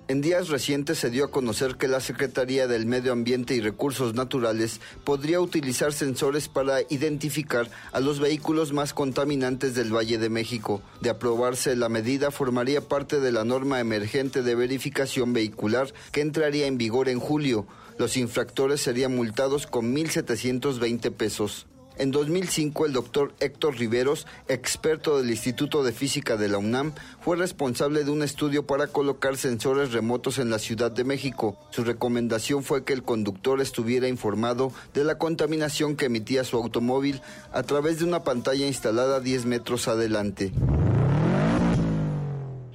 En 0.10 0.22
días 0.22 0.48
recientes 0.48 1.00
se 1.00 1.10
dio 1.10 1.26
a 1.26 1.32
conocer 1.32 1.76
que 1.76 1.90
la 1.90 2.00
Secretaría 2.00 2.66
del 2.66 2.86
Medio 2.86 3.12
Ambiente 3.12 3.56
y 3.56 3.60
Recursos 3.60 4.14
Naturales 4.14 4.80
podría 5.04 5.42
utilizar 5.42 5.92
sensores 5.92 6.48
para 6.48 6.80
identificar 6.90 7.70
a 7.92 8.00
los 8.00 8.22
vehículos 8.22 8.72
más 8.72 8.94
contaminantes 8.94 9.76
del 9.76 9.94
Valle 9.94 10.18
de 10.18 10.30
México. 10.30 10.82
De 11.02 11.10
aprobarse 11.10 11.76
la 11.76 11.90
medida 11.90 12.32
formaría 12.32 12.80
parte 12.80 13.20
de 13.20 13.34
la 13.34 13.44
norma 13.44 13.82
emergente 13.82 14.44
de 14.44 14.56
verificación 14.56 15.34
vehicular 15.34 15.94
que 16.14 16.22
entraría 16.22 16.68
en 16.68 16.78
vigor 16.78 17.10
en 17.10 17.20
julio. 17.20 17.68
Los 17.98 18.16
infractores 18.16 18.80
serían 18.80 19.14
multados 19.14 19.68
con 19.68 19.94
1.720 19.94 21.12
pesos. 21.12 21.68
En 22.00 22.12
2005, 22.12 22.86
el 22.86 22.94
doctor 22.94 23.34
Héctor 23.40 23.80
Riveros, 23.80 24.28
experto 24.48 25.20
del 25.20 25.32
Instituto 25.32 25.84
de 25.84 25.92
Física 25.92 26.38
de 26.38 26.48
la 26.48 26.60
UNAM, 26.60 26.94
fue 27.22 27.38
responsable 27.38 28.04
de 28.04 28.12
un 28.12 28.22
estudio 28.22 28.68
para 28.68 28.86
colocar 28.86 29.36
sensores 29.36 29.94
remotos 29.94 30.38
en 30.38 30.52
la 30.52 30.60
Ciudad 30.60 30.92
de 30.92 31.04
México. 31.04 31.58
Su 31.72 31.84
recomendación 31.84 32.64
fue 32.64 32.86
que 32.86 32.94
el 32.94 33.02
conductor 33.02 33.62
estuviera 33.62 34.08
informado 34.08 34.72
de 34.94 35.04
la 35.06 35.18
contaminación 35.18 35.98
que 35.98 36.06
emitía 36.06 36.44
su 36.44 36.58
automóvil 36.58 37.20
a 37.52 37.64
través 37.64 37.98
de 37.98 38.06
una 38.06 38.24
pantalla 38.24 38.68
instalada 38.68 39.20
10 39.20 39.46
metros 39.46 39.88
adelante 39.88 40.52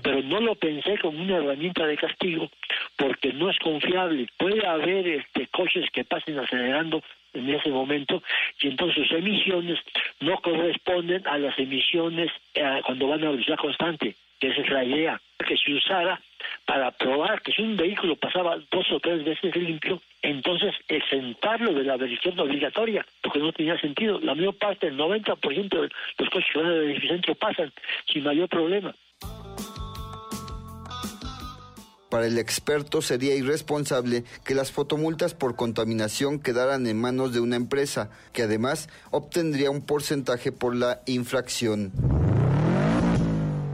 pero 0.02 0.21
no 0.23 0.41
lo 0.41 0.55
pensé 0.57 0.99
como 1.00 1.23
una 1.23 1.37
herramienta 1.37 1.87
de 1.87 1.97
castigo 1.97 2.50
porque 2.97 3.33
no 3.33 3.49
es 3.49 3.59
confiable. 3.59 4.26
Puede 4.37 4.67
haber 4.67 5.07
este, 5.07 5.47
coches 5.49 5.88
que 5.93 6.05
pasen 6.05 6.38
acelerando 6.38 7.02
en 7.35 7.51
ese 7.51 7.71
momento 7.71 8.23
y 8.61 8.69
entonces 8.69 9.07
sus 9.07 9.19
emisiones 9.19 9.79
no 10.21 10.37
corresponden 10.39 11.27
a 11.27 11.39
las 11.39 11.59
emisiones 11.59 12.31
eh, 12.55 12.81
cuando 12.85 13.09
van 13.09 13.25
a 13.25 13.31
velocidad 13.31 13.57
constante, 13.57 14.17
que 14.39 14.49
esa 14.49 14.61
es 14.61 14.71
la 14.71 14.85
idea, 14.85 15.21
que 15.47 15.57
se 15.57 15.73
usara 15.73 16.21
para 16.65 16.91
probar 16.93 17.43
que 17.43 17.53
si 17.53 17.62
un 17.62 17.77
vehículo 17.77 18.17
pasaba 18.17 18.59
dos 18.71 18.91
o 18.93 19.01
tres 19.01 19.25
veces 19.25 19.55
limpio, 19.57 20.01
entonces 20.23 20.75
exentarlo 20.89 21.73
de 21.73 21.85
la 21.85 21.97
verificación 21.97 22.39
obligatoria, 22.41 23.05
porque 23.21 23.39
no 23.39 23.53
tenía 23.53 23.79
sentido. 23.79 24.21
La 24.21 24.35
mayor 24.35 24.57
parte, 24.57 24.87
el 24.89 24.97
90% 24.97 25.69
de 25.69 25.89
los 26.19 26.31
coches 26.31 26.49
que 26.53 26.59
van 26.59 26.67
al 26.69 27.01
centro 27.01 27.35
pasan 27.35 27.73
sin 28.12 28.25
mayor 28.25 28.49
problema. 28.49 28.95
Para 32.12 32.26
el 32.26 32.37
experto 32.37 33.00
sería 33.00 33.35
irresponsable 33.35 34.25
que 34.45 34.54
las 34.54 34.71
fotomultas 34.71 35.35
por 35.35 35.57
contaminación 35.57 36.42
quedaran 36.42 36.87
en 36.87 37.00
manos 37.00 37.33
de 37.33 37.40
una 37.40 37.57
empresa, 37.57 38.11
que 38.35 38.42
además 38.42 38.90
obtendría 39.11 39.71
un 39.71 39.87
porcentaje 39.87 40.52
por 40.52 40.76
la 40.76 41.00
infracción. 41.07 41.90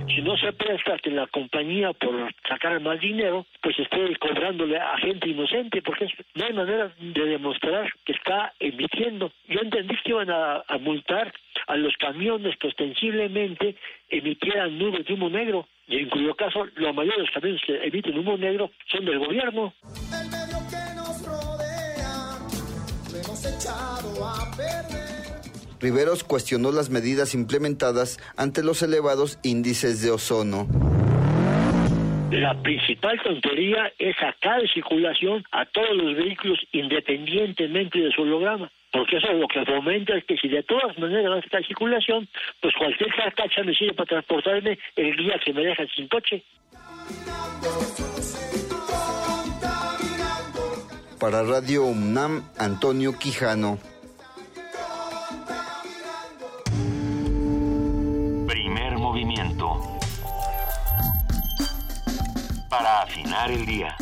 Si 0.06 0.22
no 0.22 0.36
se 0.36 0.52
presta 0.52 0.98
que 1.02 1.10
la 1.10 1.26
compañía 1.26 1.92
por 1.94 2.32
sacar 2.48 2.80
más 2.80 3.00
dinero, 3.00 3.44
pues 3.60 3.76
esté 3.76 4.14
cobrándole 4.20 4.78
a 4.78 4.96
gente 4.98 5.30
inocente, 5.30 5.82
porque 5.82 6.06
no 6.36 6.44
hay 6.44 6.52
manera 6.52 6.94
de 6.96 7.24
demostrar 7.24 7.92
que 8.06 8.12
está 8.12 8.52
emitiendo. 8.60 9.32
Yo 9.48 9.58
entendí 9.60 9.96
que 10.04 10.10
iban 10.10 10.30
a, 10.30 10.62
a 10.68 10.78
multar 10.78 11.34
a 11.66 11.76
los 11.76 11.96
camiones 11.96 12.56
que 12.58 12.68
ostensiblemente 12.68 13.74
emitieran 14.08 14.78
nubes 14.78 15.04
de 15.06 15.14
humo 15.14 15.28
negro, 15.28 15.66
en 15.88 16.08
cuyo 16.10 16.34
caso 16.34 16.66
los 16.76 17.30
camiones 17.32 17.60
que 17.66 17.76
emiten 17.86 18.18
humo 18.18 18.36
negro 18.36 18.70
son 18.90 19.04
del 19.04 19.18
gobierno. 19.18 19.72
El 20.12 20.28
medio 20.30 20.58
que 20.68 20.94
nos 20.94 21.26
rodea 21.26 22.38
lo 23.10 23.18
hemos 23.18 23.44
echado 23.44 24.26
a 24.26 24.50
perder. 24.56 25.08
Riveros 25.80 26.24
cuestionó 26.24 26.72
las 26.72 26.90
medidas 26.90 27.34
implementadas 27.34 28.18
ante 28.36 28.62
los 28.62 28.82
elevados 28.82 29.38
índices 29.44 30.02
de 30.02 30.10
ozono. 30.10 30.66
La 32.30 32.60
principal 32.62 33.18
tontería 33.22 33.90
es 33.98 34.14
sacar 34.16 34.60
de 34.60 34.68
circulación 34.68 35.44
a 35.50 35.64
todos 35.66 35.96
los 35.96 36.14
vehículos 36.14 36.58
independientemente 36.72 38.00
de 38.00 38.10
su 38.10 38.22
holograma. 38.22 38.70
Porque 38.92 39.16
eso 39.16 39.32
lo 39.32 39.46
que 39.48 39.64
fomenta 39.64 40.16
es 40.16 40.24
que 40.24 40.36
si 40.36 40.48
de 40.48 40.62
todas 40.62 40.96
maneras 40.98 41.30
va 41.30 41.36
a 41.36 41.40
estar 41.40 41.60
en 41.60 41.66
circulación, 41.66 42.28
pues 42.60 42.74
cualquier 42.74 43.14
carcacha 43.14 43.62
me 43.62 43.74
sirve 43.74 43.94
para 43.94 44.06
transportarme 44.06 44.78
el 44.96 45.16
día 45.16 45.38
que 45.44 45.52
me 45.52 45.62
dejan 45.62 45.88
sin 45.94 46.08
coche. 46.08 46.42
Para 51.20 51.42
Radio 51.42 51.84
UNAM, 51.84 52.48
Antonio 52.58 53.12
Quijano. 53.18 53.78
Primer 58.46 58.92
movimiento. 58.98 59.98
Para 62.70 63.02
afinar 63.02 63.50
el 63.50 63.66
día. 63.66 63.96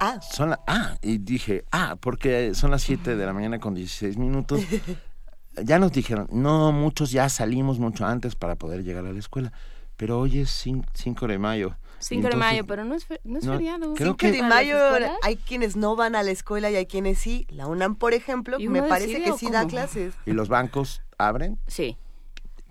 Ah, 0.00 0.20
Son 0.20 0.50
la- 0.50 0.60
ah, 0.66 0.96
y 1.02 1.18
dije, 1.18 1.64
ah, 1.72 1.96
porque 2.00 2.54
son 2.54 2.70
las 2.70 2.82
7 2.82 3.16
de 3.16 3.26
la 3.26 3.32
mañana 3.32 3.58
con 3.58 3.74
16 3.74 4.16
minutos. 4.16 4.60
Ya 5.64 5.80
nos 5.80 5.90
dijeron, 5.90 6.28
no, 6.30 6.70
muchos 6.70 7.10
ya 7.10 7.28
salimos 7.28 7.80
mucho 7.80 8.06
antes 8.06 8.36
para 8.36 8.54
poder 8.54 8.84
llegar 8.84 9.04
a 9.06 9.12
la 9.12 9.18
escuela, 9.18 9.52
pero 9.96 10.20
hoy 10.20 10.38
es 10.38 10.50
5 10.50 11.26
de 11.26 11.38
mayo. 11.38 11.76
5 11.98 12.28
de 12.28 12.36
mayo, 12.36 12.64
pero 12.64 12.84
no 12.84 12.94
es, 12.94 13.06
fe- 13.06 13.20
no 13.24 13.40
es 13.40 13.44
no, 13.44 13.54
feriado. 13.54 13.92
creo 13.94 14.10
5 14.10 14.16
que- 14.18 14.30
de 14.30 14.38
¿Para 14.38 14.62
las 14.62 14.64
mayo 15.00 15.16
hay 15.24 15.34
quienes 15.36 15.74
no 15.74 15.96
van 15.96 16.14
a 16.14 16.22
la 16.22 16.30
escuela 16.30 16.70
y 16.70 16.76
hay 16.76 16.86
quienes 16.86 17.18
sí. 17.18 17.44
La 17.50 17.66
UNAM, 17.66 17.96
por 17.96 18.14
ejemplo, 18.14 18.60
¿Y 18.60 18.68
me 18.68 18.84
parece 18.84 19.20
que 19.20 19.32
sí 19.32 19.50
da 19.50 19.66
clases. 19.66 20.14
¿Y 20.26 20.30
los 20.30 20.48
bancos 20.48 21.02
abren? 21.18 21.58
Sí. 21.66 21.96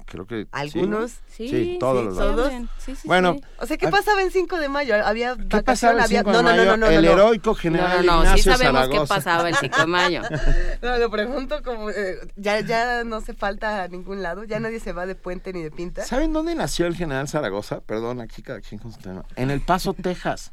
Creo 0.09 0.25
que. 0.25 0.47
Algunos. 0.51 1.11
Sí, 1.27 1.49
Sí, 1.49 1.77
todos 1.79 2.05
los 2.05 2.15
sí, 2.15 2.21
abren. 2.21 2.69
Sí, 2.77 2.95
sí, 2.95 3.07
Bueno, 3.07 3.33
sí. 3.35 3.41
O 3.59 3.65
sea, 3.67 3.77
¿qué 3.77 3.89
pasaba 3.89 4.21
en 4.21 4.31
5 4.31 4.57
de 4.57 4.69
mayo? 4.69 4.95
Había 5.05 5.35
¿Qué 5.35 5.43
vacación, 5.43 5.63
pasaba 5.65 5.93
el 5.93 5.99
había... 5.99 6.19
5 6.19 6.31
no, 6.31 6.37
de 6.37 6.43
mayo? 6.43 6.65
no, 6.65 6.71
no, 6.71 6.77
no, 6.77 6.87
el 6.87 7.05
no. 7.05 7.11
heroico 7.11 7.49
No, 7.51 7.55
general 7.55 8.05
no, 8.05 8.23
no, 8.23 8.33
sí 8.37 8.41
sabemos 8.43 8.81
Zaragoza. 8.81 9.01
qué 9.01 9.07
pasaba 9.07 9.49
el 9.49 9.55
5 9.55 9.77
de 9.81 9.85
mayo. 9.87 10.21
No, 10.81 10.97
lo 10.97 11.09
pregunto 11.11 11.61
como... 11.63 11.89
eh, 11.89 12.19
ya, 12.35 12.59
ya 12.61 13.03
no 13.03 13.19
se 13.21 13.33
falta 13.33 13.83
a 13.83 13.87
ningún 13.87 14.21
lado, 14.23 14.43
ya 14.45 14.59
nadie 14.59 14.79
se 14.79 14.93
va 14.93 15.05
de 15.05 15.15
puente 15.15 15.51
ni 15.53 15.61
de 15.61 15.71
pinta. 15.71 16.05
¿Saben 16.05 16.31
dónde 16.33 16.55
nació 16.55 16.85
el 16.87 16.95
general 16.95 17.27
Zaragoza? 17.27 17.81
Perdón, 17.81 18.21
aquí 18.21 18.41
cada 18.41 18.61
quien 18.61 18.79
con 18.79 18.91
su 18.93 18.99
tema. 18.99 19.25
En 19.35 19.49
El 19.51 19.59
Paso, 19.61 19.93
Texas. 19.93 20.51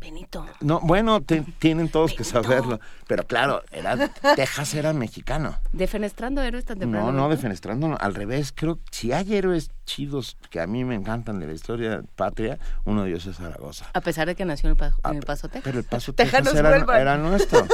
Benito. 0.00 0.44
No, 0.60 0.80
bueno, 0.80 1.22
te- 1.22 1.40
tienen 1.58 1.88
todos 1.88 2.12
que 2.12 2.24
saberlo. 2.24 2.78
Pero 3.06 3.26
claro, 3.26 3.62
era, 3.70 3.96
Texas 4.36 4.74
era 4.74 4.92
mexicano. 4.92 5.56
Defenestrando 5.72 6.42
héroes 6.42 6.64
tan 6.66 6.78
temprano. 6.78 7.10
No, 7.10 7.12
no, 7.22 7.28
defenestrando, 7.30 7.88
no, 7.88 7.96
al 7.98 8.14
revés. 8.14 8.52
Creo 8.54 8.76
que 8.76 8.82
si 8.90 9.12
hay 9.12 9.34
héroes 9.34 9.70
chidos 9.86 10.36
que 10.50 10.60
a 10.60 10.66
mí 10.66 10.84
me 10.84 10.94
encantan 10.94 11.40
de 11.40 11.46
la 11.46 11.52
historia 11.52 12.02
patria, 12.16 12.58
uno 12.84 13.04
de 13.04 13.10
ellos 13.10 13.24
es 13.26 13.36
Zaragoza. 13.36 13.86
A 13.94 14.00
pesar 14.02 14.26
de 14.26 14.34
que 14.34 14.44
nació 14.44 14.68
en 14.68 14.72
el, 14.72 14.76
Pa- 14.76 14.94
Ah, 15.02 15.10
en 15.10 15.16
el 15.16 15.22
Paso 15.22 15.48
Texas. 15.48 15.62
Pero 15.64 15.78
el 15.78 15.84
Paso 15.84 16.12
Tejanos 16.14 16.52
Texas 16.52 16.98
era, 17.00 17.16
nuestro. 17.16 17.66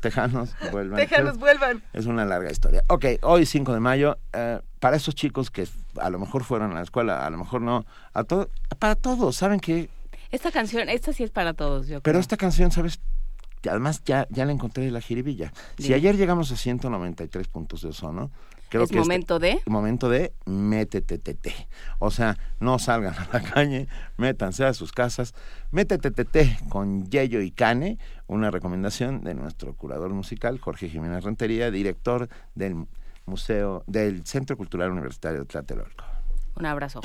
Tejanos 0.00 0.54
vuelvan. 0.70 1.06
Pero 1.08 1.34
vuelvan. 1.34 1.82
Es 1.92 2.06
una 2.06 2.24
larga 2.24 2.50
historia. 2.50 2.82
Ok, 2.88 3.04
hoy 3.22 3.44
5 3.46 3.72
de 3.74 3.80
mayo, 3.80 4.18
eh, 4.32 4.60
para 4.80 4.96
esos 4.96 5.14
chicos 5.14 5.50
que 5.50 5.66
a 6.00 6.10
lo 6.10 6.18
mejor 6.18 6.44
fueron 6.44 6.72
a 6.72 6.74
la 6.76 6.82
escuela, 6.82 7.26
a 7.26 7.30
lo 7.30 7.38
mejor 7.38 7.60
no, 7.60 7.84
a 8.12 8.24
todo, 8.24 8.48
para 8.78 8.94
todos, 8.96 9.36
¿saben 9.36 9.60
qué? 9.60 9.88
Esta 10.34 10.50
canción, 10.50 10.88
esta 10.88 11.12
sí 11.12 11.22
es 11.22 11.30
para 11.30 11.54
todos, 11.54 11.86
yo 11.86 12.00
Pero 12.00 12.14
creo. 12.14 12.20
esta 12.20 12.36
canción, 12.36 12.72
¿sabes? 12.72 12.98
Además, 13.70 14.02
ya, 14.04 14.26
ya 14.30 14.44
la 14.44 14.50
encontré 14.50 14.84
de 14.84 14.90
la 14.90 15.00
jiribilla. 15.00 15.52
Si 15.78 15.94
ayer 15.94 16.16
llegamos 16.16 16.50
a 16.50 16.56
193 16.56 17.46
puntos 17.46 17.82
de 17.82 17.90
ozono, 17.90 18.32
creo 18.68 18.82
es 18.82 18.90
que 18.90 18.96
este- 18.96 18.98
momento 18.98 19.38
de... 19.38 19.60
momento 19.66 20.08
de 20.08 20.32
métetete. 20.46 21.54
O 22.00 22.10
sea, 22.10 22.36
no 22.58 22.80
salgan 22.80 23.14
a 23.14 23.28
la 23.32 23.40
calle, 23.44 23.86
métanse 24.16 24.64
a 24.64 24.74
sus 24.74 24.90
casas, 24.90 25.34
métetete 25.70 26.58
con 26.68 27.08
Yello 27.08 27.40
y 27.40 27.52
Cane, 27.52 27.98
una 28.26 28.50
recomendación 28.50 29.22
de 29.22 29.34
nuestro 29.34 29.74
curador 29.76 30.10
musical, 30.10 30.58
Jorge 30.58 30.88
Jiménez 30.88 31.22
Rentería, 31.22 31.70
director 31.70 32.28
del 32.56 32.74
Museo, 33.24 33.84
del 33.86 34.26
Centro 34.26 34.56
Cultural 34.56 34.90
Universitario 34.90 35.38
de 35.38 35.46
Tlatelolco. 35.46 36.04
Un 36.56 36.66
abrazo. 36.66 37.00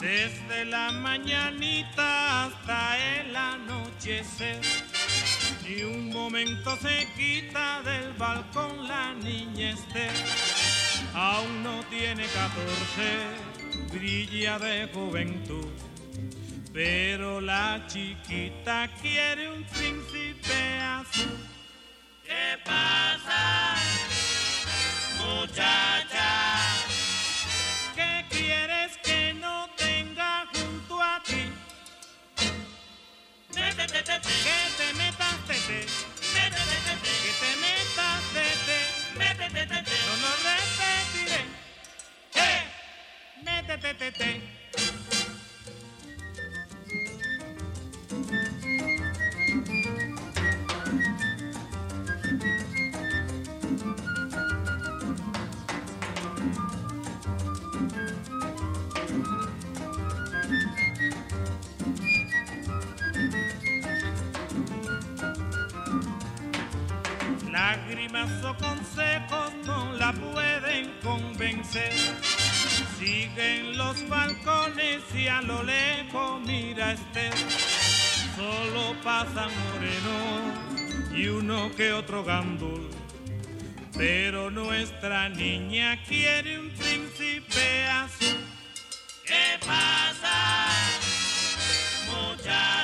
Desde 0.00 0.64
la 0.66 0.92
mañanita 0.92 2.44
hasta 2.44 2.98
el 2.98 3.34
anochecer, 3.34 4.60
ni 5.66 5.82
un 5.82 6.10
momento 6.10 6.76
se 6.76 7.08
quita 7.16 7.82
del 7.82 8.12
balcón 8.14 8.86
la 8.86 9.14
niña. 9.14 9.44
Aún 11.14 11.62
no 11.62 11.84
tiene 11.84 12.24
catorce, 12.26 13.92
brilla 13.92 14.58
de 14.58 14.88
juventud, 14.92 15.68
pero 16.72 17.40
la 17.40 17.86
chiquita 17.86 18.90
quiere 19.00 19.48
un 19.48 19.62
príncipe 19.64 20.80
azul. 20.80 21.38
¿Qué 22.26 22.58
pasa, 22.64 23.74
muchacha? 25.18 26.30
¿Qué 27.94 28.24
quieres 28.30 28.96
que 29.02 29.34
no 29.34 29.68
tenga 29.76 30.46
junto 30.54 31.02
a 31.02 31.22
ti? 31.22 31.52
Métete, 33.54 34.02
tete, 34.02 34.20
que 34.22 34.58
te 34.78 34.94
metas, 34.94 35.36
tete. 35.46 35.86
Que 36.32 36.44
te 36.50 37.56
metas, 37.60 38.22
tete. 38.32 38.78
Métete, 39.18 39.66
tete, 39.66 39.96
no 40.06 40.16
lo 40.22 40.30
repetiré. 40.48 41.44
¡Eh! 42.36 42.62
Métete, 43.44 43.94
tete. 43.94 44.63
Lágrimas 67.74 68.30
o 68.44 68.54
consejos 68.54 69.52
no 69.66 69.92
la 69.94 70.12
pueden 70.12 70.92
convencer. 71.02 71.92
Siguen 73.00 73.76
los 73.76 74.08
balcones 74.08 75.02
y 75.12 75.26
a 75.26 75.42
lo 75.42 75.60
lejos 75.64 76.40
mira 76.46 76.92
Esther. 76.92 77.34
Solo 78.36 78.94
pasan 79.02 79.50
morenos 79.58 81.12
y 81.16 81.26
uno 81.26 81.74
que 81.74 81.92
otro 81.92 82.22
gandul. 82.22 82.88
Pero 83.96 84.52
nuestra 84.52 85.28
niña 85.28 86.00
quiere 86.04 86.60
un 86.60 86.70
príncipe 86.70 87.86
azul. 87.88 88.38
¿Qué 89.26 89.58
pasa, 89.66 90.68
muchacha? 92.06 92.83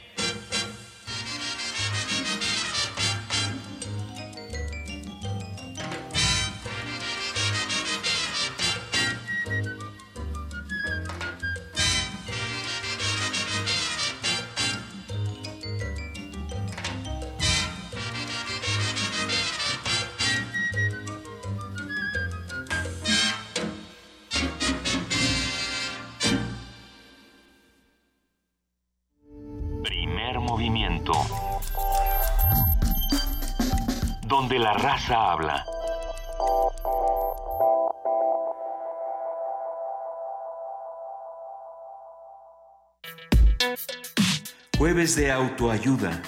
la 34.71 34.77
raza 34.77 35.31
habla. 35.31 35.65
Jueves 44.77 45.15
de 45.15 45.31
autoayuda. 45.31 46.21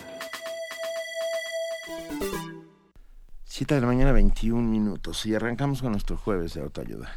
7 3.46 3.76
de 3.76 3.82
la 3.82 3.88
mañana, 3.88 4.12
21 4.12 4.68
minutos. 4.68 5.26
Y 5.26 5.36
arrancamos 5.36 5.82
con 5.82 5.92
nuestro 5.92 6.18
jueves 6.18 6.54
de 6.54 6.62
autoayuda. 6.62 7.12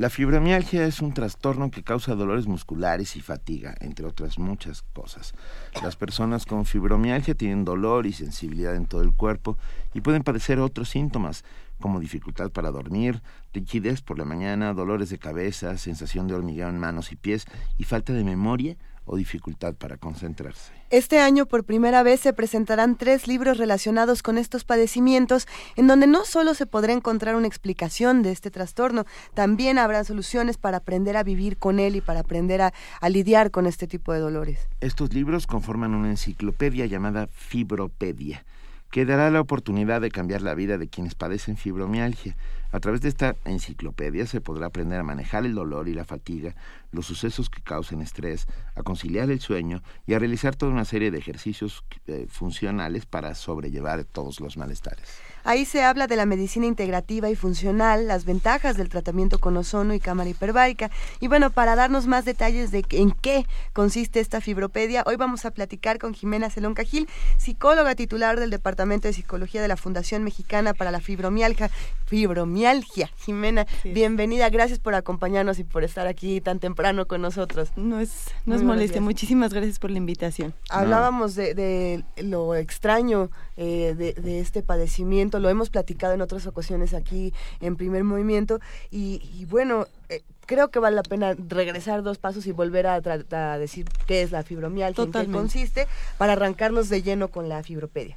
La 0.00 0.08
fibromialgia 0.08 0.86
es 0.86 1.02
un 1.02 1.12
trastorno 1.12 1.70
que 1.70 1.82
causa 1.82 2.14
dolores 2.14 2.46
musculares 2.46 3.16
y 3.16 3.20
fatiga, 3.20 3.74
entre 3.80 4.06
otras 4.06 4.38
muchas 4.38 4.80
cosas. 4.80 5.34
Las 5.82 5.94
personas 5.94 6.46
con 6.46 6.64
fibromialgia 6.64 7.34
tienen 7.34 7.66
dolor 7.66 8.06
y 8.06 8.14
sensibilidad 8.14 8.74
en 8.76 8.86
todo 8.86 9.02
el 9.02 9.12
cuerpo 9.12 9.58
y 9.92 10.00
pueden 10.00 10.22
padecer 10.22 10.58
otros 10.58 10.88
síntomas, 10.88 11.44
como 11.80 12.00
dificultad 12.00 12.50
para 12.50 12.70
dormir, 12.70 13.20
rigidez 13.52 14.00
por 14.00 14.18
la 14.18 14.24
mañana, 14.24 14.72
dolores 14.72 15.10
de 15.10 15.18
cabeza, 15.18 15.76
sensación 15.76 16.28
de 16.28 16.32
hormigueo 16.32 16.70
en 16.70 16.78
manos 16.78 17.12
y 17.12 17.16
pies 17.16 17.44
y 17.76 17.84
falta 17.84 18.14
de 18.14 18.24
memoria 18.24 18.78
o 19.10 19.16
dificultad 19.16 19.74
para 19.74 19.96
concentrarse. 19.96 20.72
Este 20.88 21.18
año 21.18 21.46
por 21.46 21.64
primera 21.64 22.04
vez 22.04 22.20
se 22.20 22.32
presentarán 22.32 22.96
tres 22.96 23.26
libros 23.26 23.58
relacionados 23.58 24.22
con 24.22 24.38
estos 24.38 24.64
padecimientos, 24.64 25.48
en 25.74 25.88
donde 25.88 26.06
no 26.06 26.24
solo 26.24 26.54
se 26.54 26.66
podrá 26.66 26.92
encontrar 26.92 27.34
una 27.34 27.48
explicación 27.48 28.22
de 28.22 28.30
este 28.30 28.52
trastorno, 28.52 29.06
también 29.34 29.78
habrá 29.78 30.04
soluciones 30.04 30.58
para 30.58 30.78
aprender 30.78 31.16
a 31.16 31.24
vivir 31.24 31.58
con 31.58 31.80
él 31.80 31.96
y 31.96 32.00
para 32.00 32.20
aprender 32.20 32.62
a, 32.62 32.72
a 33.00 33.08
lidiar 33.08 33.50
con 33.50 33.66
este 33.66 33.88
tipo 33.88 34.12
de 34.12 34.20
dolores. 34.20 34.68
Estos 34.80 35.12
libros 35.12 35.48
conforman 35.48 35.94
una 35.94 36.10
enciclopedia 36.10 36.86
llamada 36.86 37.26
Fibropedia, 37.26 38.44
que 38.92 39.04
dará 39.04 39.30
la 39.30 39.40
oportunidad 39.40 40.00
de 40.00 40.10
cambiar 40.10 40.42
la 40.42 40.54
vida 40.54 40.78
de 40.78 40.88
quienes 40.88 41.16
padecen 41.16 41.56
fibromialgia. 41.56 42.36
A 42.72 42.78
través 42.78 43.00
de 43.00 43.08
esta 43.08 43.36
enciclopedia 43.44 44.26
se 44.26 44.40
podrá 44.40 44.66
aprender 44.66 45.00
a 45.00 45.04
manejar 45.04 45.44
el 45.44 45.54
dolor 45.54 45.88
y 45.88 45.94
la 45.94 46.04
fatiga, 46.04 46.54
los 46.92 47.06
sucesos 47.06 47.50
que 47.50 47.62
causen 47.62 48.00
estrés, 48.00 48.46
a 48.76 48.82
conciliar 48.82 49.30
el 49.30 49.40
sueño 49.40 49.82
y 50.06 50.14
a 50.14 50.18
realizar 50.18 50.54
toda 50.54 50.72
una 50.72 50.84
serie 50.84 51.10
de 51.10 51.18
ejercicios 51.18 51.84
eh, 52.06 52.26
funcionales 52.28 53.06
para 53.06 53.34
sobrellevar 53.34 54.04
todos 54.04 54.40
los 54.40 54.56
malestares. 54.56 55.20
Ahí 55.44 55.64
se 55.64 55.82
habla 55.82 56.06
de 56.06 56.16
la 56.16 56.26
medicina 56.26 56.66
integrativa 56.66 57.30
y 57.30 57.36
funcional, 57.36 58.08
las 58.08 58.24
ventajas 58.24 58.76
del 58.76 58.88
tratamiento 58.88 59.38
con 59.38 59.56
ozono 59.56 59.94
y 59.94 60.00
cámara 60.00 60.30
hiperbárica. 60.30 60.90
Y 61.20 61.28
bueno, 61.28 61.50
para 61.50 61.76
darnos 61.76 62.06
más 62.06 62.24
detalles 62.24 62.70
de 62.70 62.84
en 62.90 63.12
qué 63.12 63.46
consiste 63.72 64.20
esta 64.20 64.40
fibropedia, 64.40 65.02
hoy 65.06 65.16
vamos 65.16 65.44
a 65.44 65.50
platicar 65.50 65.98
con 65.98 66.14
Jimena 66.14 66.50
Celón 66.50 66.74
Cajil, 66.74 67.08
psicóloga 67.36 67.94
titular 67.94 68.38
del 68.38 68.50
Departamento 68.50 69.08
de 69.08 69.14
Psicología 69.14 69.62
de 69.62 69.68
la 69.68 69.76
Fundación 69.76 70.24
Mexicana 70.24 70.74
para 70.74 70.90
la 70.90 71.00
Fibromialgia. 71.00 71.70
Fibromialgia. 72.06 73.10
Jimena, 73.18 73.66
bienvenida, 73.84 74.48
gracias 74.50 74.78
por 74.78 74.94
acompañarnos 74.94 75.58
y 75.58 75.64
por 75.64 75.84
estar 75.84 76.06
aquí 76.06 76.40
tan 76.40 76.58
temprano 76.58 77.06
con 77.06 77.22
nosotros. 77.22 77.70
No 77.76 78.00
es, 78.00 78.26
no 78.46 78.54
es 78.54 78.62
molestia. 78.62 79.00
Muchísimas 79.00 79.52
gracias 79.52 79.78
por 79.78 79.90
la 79.90 79.98
invitación. 79.98 80.54
Hablábamos 80.68 81.34
de, 81.34 81.54
de 81.54 82.04
lo 82.22 82.54
extraño 82.54 83.30
eh, 83.62 83.94
de, 83.96 84.14
de 84.14 84.40
este 84.40 84.62
padecimiento, 84.62 85.38
lo 85.38 85.48
hemos 85.50 85.68
platicado 85.68 86.14
en 86.14 86.22
otras 86.22 86.46
ocasiones 86.46 86.94
aquí 86.94 87.32
en 87.60 87.76
primer 87.76 88.02
movimiento 88.04 88.58
y, 88.90 89.20
y 89.38 89.44
bueno, 89.44 89.86
eh, 90.08 90.22
creo 90.46 90.68
que 90.70 90.78
vale 90.78 90.96
la 90.96 91.02
pena 91.02 91.34
regresar 91.48 92.02
dos 92.02 92.16
pasos 92.18 92.46
y 92.46 92.52
volver 92.52 92.86
a, 92.86 92.94
a 92.94 93.58
decir 93.58 93.84
qué 94.06 94.22
es 94.22 94.30
la 94.32 94.42
fibromialgia, 94.42 95.04
en 95.04 95.12
qué 95.12 95.26
consiste, 95.30 95.86
para 96.18 96.32
arrancarnos 96.32 96.88
de 96.88 97.02
lleno 97.02 97.28
con 97.28 97.48
la 97.50 97.62
fibropedia. 97.62 98.16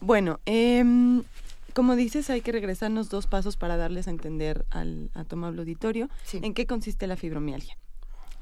Bueno, 0.00 0.40
em, 0.46 1.22
como 1.74 1.94
dices, 1.94 2.30
hay 2.30 2.40
que 2.40 2.50
regresarnos 2.52 3.10
dos 3.10 3.26
pasos 3.26 3.56
para 3.56 3.76
darles 3.76 4.08
a 4.08 4.10
entender 4.10 4.64
al, 4.70 5.10
a 5.14 5.24
tu 5.24 5.36
amable 5.36 5.60
auditorio 5.60 6.08
Sí. 6.24 6.40
en 6.42 6.54
qué 6.54 6.64
consiste 6.66 7.06
la 7.06 7.16
fibromialgia. 7.16 7.76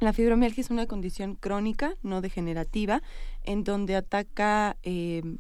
La 0.01 0.13
fibromialgia 0.13 0.61
es 0.61 0.71
una 0.71 0.87
condición 0.87 1.35
crónica, 1.35 1.95
no 2.05 2.21
degenerativa, 2.21 3.03
en 3.45 3.65
donde 3.65 3.97
ataca, 3.97 4.77
em, 4.85 5.39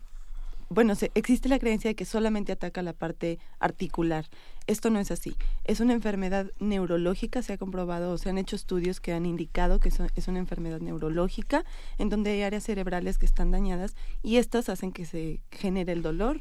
bueno, 0.70 0.94
se- 0.94 1.10
existe 1.14 1.48
la 1.48 1.58
creencia 1.58 1.88
de 1.90 1.94
que 1.94 2.04
solamente 2.04 2.52
ataca 2.52 2.82
la 2.82 2.92
parte 2.92 3.38
articular. 3.58 4.26
Esto 4.66 4.90
no 4.90 4.98
es 4.98 5.10
así. 5.10 5.34
Es 5.64 5.80
una 5.80 5.94
enfermedad 5.94 6.50
neurológica, 6.60 7.40
se 7.42 7.54
ha 7.54 7.58
comprobado, 7.58 8.12
o 8.12 8.18
se 8.18 8.28
han 8.28 8.36
hecho 8.38 8.54
estudios 8.54 9.00
que 9.00 9.12
han 9.14 9.24
indicado 9.24 9.80
que 9.80 9.88
eso- 9.88 10.06
es 10.14 10.28
una 10.28 10.38
enfermedad 10.40 10.80
neurológica, 10.80 11.64
en 11.96 12.10
donde 12.10 12.32
hay 12.32 12.42
áreas 12.42 12.64
cerebrales 12.64 13.16
que 13.16 13.24
están 13.26 13.50
dañadas 13.50 13.96
y 14.22 14.36
estas 14.36 14.68
hacen 14.68 14.92
que 14.92 15.06
se 15.06 15.40
genere 15.50 15.92
el 15.92 16.02
dolor 16.02 16.40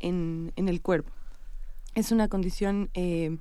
en, 0.00 0.52
en 0.56 0.68
el 0.68 0.80
cuerpo. 0.82 1.10
Es 1.94 2.10
una 2.12 2.28
condición 2.28 2.90
eh, 2.94 3.38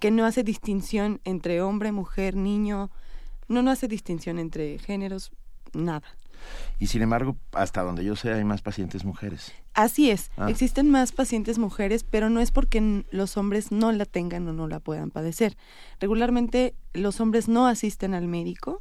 que 0.00 0.10
no 0.10 0.24
hace 0.24 0.42
distinción 0.42 1.20
entre 1.24 1.60
hombre, 1.60 1.92
mujer, 1.92 2.34
niño, 2.34 2.90
no, 3.48 3.62
no 3.62 3.70
hace 3.70 3.88
distinción 3.88 4.38
entre 4.38 4.78
géneros, 4.78 5.32
nada. 5.74 6.02
Y 6.78 6.86
sin 6.86 7.02
embargo, 7.02 7.36
hasta 7.52 7.82
donde 7.82 8.04
yo 8.04 8.16
sé, 8.16 8.32
hay 8.32 8.44
más 8.44 8.62
pacientes 8.62 9.04
mujeres. 9.04 9.52
Así 9.74 10.10
es, 10.10 10.30
Ah. 10.36 10.48
existen 10.50 10.90
más 10.90 11.12
pacientes 11.12 11.58
mujeres, 11.58 12.04
pero 12.04 12.30
no 12.30 12.40
es 12.40 12.50
porque 12.50 13.04
los 13.10 13.36
hombres 13.36 13.70
no 13.72 13.92
la 13.92 14.04
tengan 14.06 14.46
o 14.48 14.52
no 14.52 14.66
la 14.68 14.80
puedan 14.80 15.10
padecer. 15.10 15.56
Regularmente 16.00 16.74
los 16.94 17.20
hombres 17.20 17.48
no 17.48 17.66
asisten 17.66 18.14
al 18.14 18.26
médico 18.28 18.80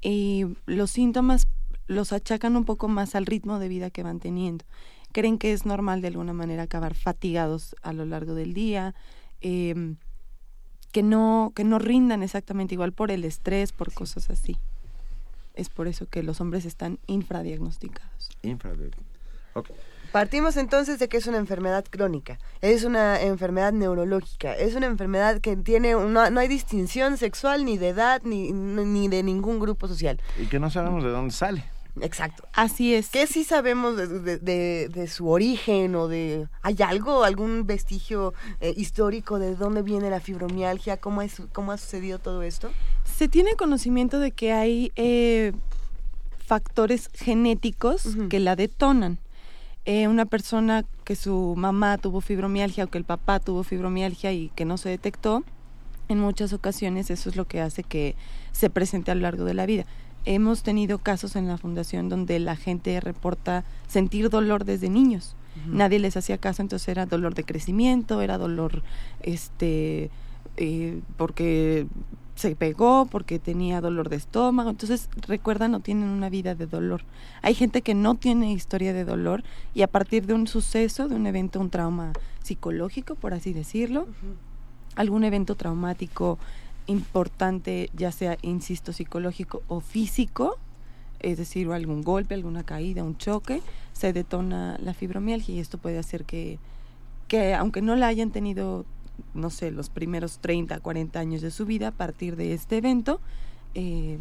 y 0.00 0.44
los 0.66 0.90
síntomas 0.90 1.48
los 1.86 2.12
achacan 2.12 2.56
un 2.56 2.64
poco 2.64 2.88
más 2.88 3.14
al 3.14 3.26
ritmo 3.26 3.58
de 3.58 3.68
vida 3.68 3.90
que 3.90 4.02
van 4.02 4.20
teniendo. 4.20 4.64
Creen 5.12 5.38
que 5.38 5.52
es 5.52 5.64
normal 5.66 6.02
de 6.02 6.08
alguna 6.08 6.32
manera 6.34 6.64
acabar 6.64 6.94
fatigados 6.94 7.74
a 7.82 7.92
lo 7.92 8.04
largo 8.04 8.34
del 8.34 8.52
día, 8.54 8.94
em, 9.40 9.96
que 10.92 11.02
no 11.02 11.52
que 11.54 11.64
no 11.64 11.78
rindan 11.78 12.22
exactamente 12.22 12.74
igual 12.74 12.92
por 12.92 13.10
el 13.10 13.24
estrés, 13.24 13.72
por 13.72 13.92
cosas 13.92 14.30
así. 14.30 14.56
Es 15.58 15.68
por 15.68 15.88
eso 15.88 16.06
que 16.08 16.22
los 16.22 16.40
hombres 16.40 16.64
están 16.64 16.98
infradiagnosticados. 17.08 18.30
Infrared. 18.42 18.92
Ok. 19.54 19.70
Partimos 20.12 20.56
entonces 20.56 20.98
de 20.98 21.08
que 21.08 21.18
es 21.18 21.26
una 21.26 21.36
enfermedad 21.36 21.84
crónica, 21.90 22.38
es 22.62 22.84
una 22.84 23.20
enfermedad 23.20 23.72
neurológica, 23.74 24.54
es 24.56 24.74
una 24.74 24.86
enfermedad 24.86 25.40
que 25.40 25.54
tiene 25.56 25.96
una, 25.96 26.30
no 26.30 26.40
hay 26.40 26.48
distinción 26.48 27.18
sexual 27.18 27.66
ni 27.66 27.76
de 27.76 27.88
edad 27.88 28.22
ni, 28.24 28.50
ni 28.52 29.08
de 29.08 29.22
ningún 29.22 29.58
grupo 29.60 29.86
social. 29.86 30.18
Y 30.40 30.46
que 30.46 30.58
no 30.58 30.70
sabemos 30.70 31.04
de 31.04 31.10
dónde 31.10 31.34
sale. 31.34 31.64
Exacto. 32.00 32.44
Así 32.54 32.94
es. 32.94 33.08
¿Qué 33.10 33.26
sí 33.26 33.42
sabemos 33.44 33.96
de, 33.96 34.06
de- 34.06 34.38
de- 34.38 34.88
de 34.88 35.08
su 35.08 35.28
origen 35.28 35.96
o 35.96 36.06
de... 36.06 36.46
¿Hay 36.62 36.76
algo, 36.80 37.24
algún 37.24 37.66
vestigio 37.66 38.32
eh, 38.60 38.72
histórico 38.76 39.38
de 39.40 39.56
dónde 39.56 39.82
viene 39.82 40.08
la 40.08 40.20
fibromialgia? 40.20 40.98
¿Cómo, 40.98 41.22
es, 41.22 41.42
¿Cómo 41.52 41.72
ha 41.72 41.76
sucedido 41.76 42.20
todo 42.20 42.42
esto? 42.42 42.70
Se 43.18 43.26
tiene 43.26 43.56
conocimiento 43.56 44.20
de 44.20 44.30
que 44.30 44.52
hay 44.52 44.92
eh, 44.94 45.50
factores 46.38 47.10
genéticos 47.14 48.16
que 48.30 48.38
la 48.38 48.54
detonan. 48.54 49.18
Eh, 49.86 50.06
una 50.06 50.24
persona 50.24 50.84
que 51.02 51.16
su 51.16 51.54
mamá 51.56 51.98
tuvo 51.98 52.20
fibromialgia 52.20 52.84
o 52.84 52.86
que 52.86 52.96
el 52.96 53.02
papá 53.02 53.40
tuvo 53.40 53.64
fibromialgia 53.64 54.32
y 54.32 54.50
que 54.50 54.64
no 54.64 54.78
se 54.78 54.90
detectó, 54.90 55.42
en 56.06 56.20
muchas 56.20 56.52
ocasiones 56.52 57.10
eso 57.10 57.28
es 57.28 57.34
lo 57.34 57.44
que 57.44 57.60
hace 57.60 57.82
que 57.82 58.14
se 58.52 58.70
presente 58.70 59.10
a 59.10 59.16
lo 59.16 59.22
largo 59.22 59.44
de 59.44 59.54
la 59.54 59.66
vida. 59.66 59.84
Hemos 60.24 60.62
tenido 60.62 60.98
casos 60.98 61.34
en 61.34 61.48
la 61.48 61.58
fundación 61.58 62.08
donde 62.08 62.38
la 62.38 62.54
gente 62.54 63.00
reporta 63.00 63.64
sentir 63.88 64.30
dolor 64.30 64.64
desde 64.64 64.90
niños. 64.90 65.34
Nadie 65.66 65.98
les 65.98 66.16
hacía 66.16 66.38
caso, 66.38 66.62
entonces 66.62 66.86
era 66.86 67.04
dolor 67.04 67.34
de 67.34 67.42
crecimiento, 67.42 68.22
era 68.22 68.38
dolor 68.38 68.84
este 69.22 70.08
eh, 70.56 71.00
porque 71.16 71.88
se 72.38 72.54
pegó, 72.54 73.06
porque 73.06 73.40
tenía 73.40 73.80
dolor 73.80 74.08
de 74.08 74.16
estómago. 74.16 74.70
Entonces, 74.70 75.08
recuerdan, 75.26 75.72
no 75.72 75.80
tienen 75.80 76.08
una 76.08 76.28
vida 76.28 76.54
de 76.54 76.66
dolor. 76.66 77.02
Hay 77.42 77.54
gente 77.54 77.82
que 77.82 77.94
no 77.94 78.14
tiene 78.14 78.52
historia 78.52 78.92
de 78.92 79.04
dolor 79.04 79.42
y 79.74 79.82
a 79.82 79.88
partir 79.88 80.24
de 80.26 80.34
un 80.34 80.46
suceso, 80.46 81.08
de 81.08 81.16
un 81.16 81.26
evento, 81.26 81.58
un 81.58 81.70
trauma 81.70 82.12
psicológico, 82.42 83.16
por 83.16 83.34
así 83.34 83.52
decirlo, 83.52 84.06
algún 84.94 85.24
evento 85.24 85.56
traumático 85.56 86.38
importante, 86.86 87.90
ya 87.92 88.12
sea, 88.12 88.38
insisto, 88.42 88.92
psicológico 88.92 89.62
o 89.66 89.80
físico, 89.80 90.58
es 91.18 91.38
decir, 91.38 91.68
algún 91.72 92.02
golpe, 92.02 92.34
alguna 92.34 92.62
caída, 92.62 93.02
un 93.02 93.18
choque, 93.18 93.62
se 93.92 94.12
detona 94.12 94.78
la 94.80 94.94
fibromialgia 94.94 95.56
y 95.56 95.58
esto 95.58 95.78
puede 95.78 95.98
hacer 95.98 96.24
que, 96.24 96.60
que 97.26 97.54
aunque 97.54 97.82
no 97.82 97.96
la 97.96 98.06
hayan 98.06 98.30
tenido, 98.30 98.86
no 99.34 99.50
sé, 99.50 99.70
los 99.70 99.88
primeros 99.90 100.38
30, 100.38 100.80
40 100.80 101.18
años 101.20 101.42
de 101.42 101.50
su 101.50 101.66
vida, 101.66 101.88
a 101.88 101.92
partir 101.92 102.36
de 102.36 102.54
este 102.54 102.78
evento, 102.78 103.20
eh, 103.74 104.18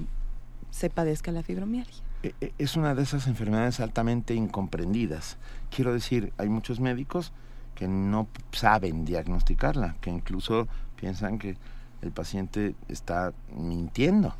se 0.72 0.90
padezca 0.90 1.32
la 1.32 1.44
fibromialgia. 1.44 2.04
E- 2.24 2.34
e- 2.42 2.54
Es 2.58 2.76
una 2.76 2.96
de 2.96 3.04
esas 3.04 3.28
enfermedades 3.28 3.80
altamente 3.80 4.34
incomprendidas. 4.34 5.38
Quiero 5.74 5.94
decir, 5.94 6.34
hay 6.38 6.50
muchos 6.50 6.80
médicos 6.80 7.32
que 7.76 7.88
no 7.88 8.28
saben 8.52 9.06
diagnosticarla, 9.06 9.96
que 10.02 10.10
incluso 10.10 10.68
piensan 10.96 11.38
que 11.40 11.58
el 12.02 12.12
paciente 12.12 12.76
está 12.88 13.34
mintiendo. 13.56 14.36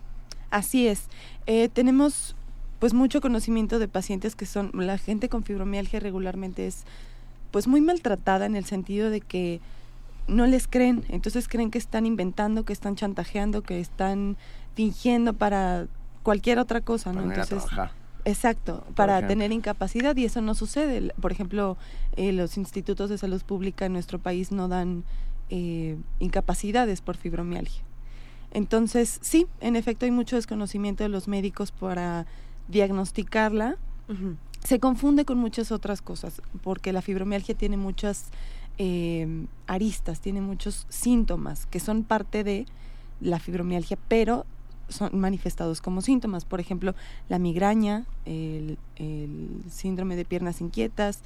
Así 0.50 0.88
es. 0.88 1.08
Eh, 1.46 1.70
tenemos 1.70 2.36
pues 2.80 2.94
mucho 2.94 3.22
conocimiento 3.22 3.80
de 3.80 3.88
pacientes 3.88 4.36
que 4.36 4.46
son, 4.46 4.72
la 4.74 4.98
gente 4.98 5.30
con 5.30 5.44
fibromialgia 5.44 6.00
regularmente 6.00 6.68
es 6.68 6.84
pues 7.52 7.68
muy 7.68 7.82
maltratada 7.82 8.46
en 8.46 8.56
el 8.56 8.66
sentido 8.66 9.10
de 9.10 9.22
que 9.22 9.62
no 10.28 10.46
les 10.46 10.68
creen, 10.68 11.04
entonces 11.10 11.48
creen 11.48 11.72
que 11.72 11.78
están 11.78 12.06
inventando, 12.06 12.66
que 12.66 12.74
están 12.74 12.96
chantajeando, 12.96 13.62
que 13.64 13.80
están 13.80 14.38
fingiendo 14.76 15.34
para 15.34 15.88
cualquier 16.24 16.60
otra 16.60 16.82
cosa, 16.82 17.14
¿no? 17.14 17.24
Para 17.24 17.42
a 17.42 17.44
Entonces, 17.44 17.70
exacto, 18.26 18.86
para 18.96 19.14
ejemplo. 19.14 19.30
tener 19.30 19.52
incapacidad 19.52 20.16
y 20.18 20.26
eso 20.26 20.42
no 20.42 20.54
sucede. 20.56 21.14
Por 21.22 21.32
ejemplo, 21.32 21.78
eh, 22.16 22.34
los 22.34 22.58
institutos 22.58 23.10
de 23.10 23.18
salud 23.18 23.42
pública 23.44 23.86
en 23.86 23.94
nuestro 23.94 24.20
país 24.20 24.52
no 24.52 24.68
dan 24.68 25.04
eh, 25.50 25.98
incapacidades 26.20 27.02
por 27.02 27.16
fibromialgia. 27.16 27.82
Entonces, 28.52 29.20
sí, 29.22 29.48
en 29.62 29.76
efecto 29.76 30.06
hay 30.06 30.12
mucho 30.12 30.36
desconocimiento 30.36 31.04
de 31.04 31.10
los 31.10 31.28
médicos 31.28 31.72
para 31.72 32.26
diagnosticarla. 32.68 33.78
Se 34.64 34.80
confunde 34.80 35.26
con 35.26 35.38
muchas 35.38 35.72
otras 35.72 36.02
cosas, 36.02 36.42
porque 36.64 36.94
la 36.94 37.02
fibromialgia 37.02 37.56
tiene 37.56 37.78
muchas 37.78 38.30
eh, 38.78 39.46
aristas, 39.66 40.20
tiene 40.20 40.42
muchos 40.42 40.86
síntomas 40.90 41.66
que 41.66 41.80
son 41.80 42.04
parte 42.04 42.44
de 42.44 42.66
la 43.22 43.40
fibromialgia, 43.40 43.98
pero 44.08 44.46
son 44.90 45.18
manifestados 45.20 45.82
como 45.82 46.02
síntomas. 46.02 46.46
Por 46.46 46.60
ejemplo, 46.60 46.94
la 47.30 47.40
migraña, 47.40 48.06
el, 48.26 48.78
síndrome 49.70 50.16
de 50.16 50.26
piernas 50.26 50.62
inquietas, 50.62 51.22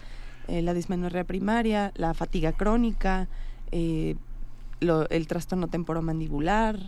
eh, 0.47 0.61
la 0.61 0.73
dismenorrea 0.73 1.23
primaria, 1.23 1.91
la 1.95 2.13
fatiga 2.13 2.51
crónica, 2.53 3.27
eh, 3.71 4.15
el 4.79 5.27
trastorno 5.27 5.67
temporomandibular. 5.67 6.79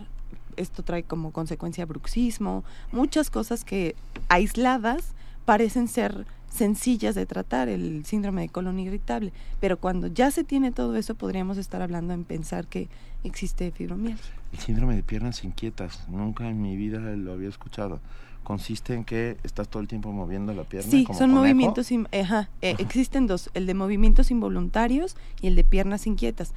Esto 0.56 0.84
trae 0.84 1.04
como 1.04 1.32
consecuencia 1.32 1.86
bruxismo, 1.86 2.63
muchas 2.91 3.30
cosas 3.30 3.63
que 3.63 3.95
aisladas 4.30 5.13
parecen 5.45 5.88
ser 5.88 6.26
sencillas 6.54 7.16
de 7.16 7.26
tratar, 7.26 7.68
el 7.68 8.06
síndrome 8.06 8.44
de 8.44 8.50
colon 8.50 8.80
irritable, 8.80 9.34
pero 9.60 9.78
cuando 9.78 10.08
ya 10.08 10.30
se 10.30 10.44
tiene 10.44 10.72
todo 10.72 10.96
eso 10.96 11.16
podríamos 11.16 11.58
estar 11.58 11.82
hablando 11.82 12.13
en 12.13 12.24
pensar 12.24 12.68
que 12.68 12.89
existe 13.24 13.72
fibromialgia. 13.72 14.34
El 14.52 14.60
síndrome 14.60 14.96
de 14.96 15.04
piernas 15.04 15.44
inquietas, 15.44 16.08
nunca 16.10 16.48
en 16.48 16.62
mi 16.62 16.78
vida 16.78 17.00
lo 17.00 17.34
había 17.34 17.50
escuchado. 17.50 18.00
Consiste 18.44 18.94
en 18.94 19.04
que 19.04 19.38
estás 19.44 19.70
todo 19.70 19.82
el 19.82 19.88
tiempo 19.88 20.12
moviendo 20.12 20.54
la 20.54 20.63
pierna. 20.63 20.92
Sí, 20.92 21.06
como 21.06 21.18
son 21.18 21.30
conejo. 21.30 21.42
movimientos, 21.42 21.89
ajá, 22.12 22.50
eh, 22.62 22.76
existen 22.78 23.26
dos, 23.26 23.50
el 23.54 23.66
de 23.66 23.74
movimientos 23.74 24.32
involuntarios 24.32 25.16
y 25.42 25.48
el 25.48 25.56
de 25.56 25.63
piernas 25.63 26.06
inquietas. 26.06 26.54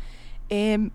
Em, 0.49 0.91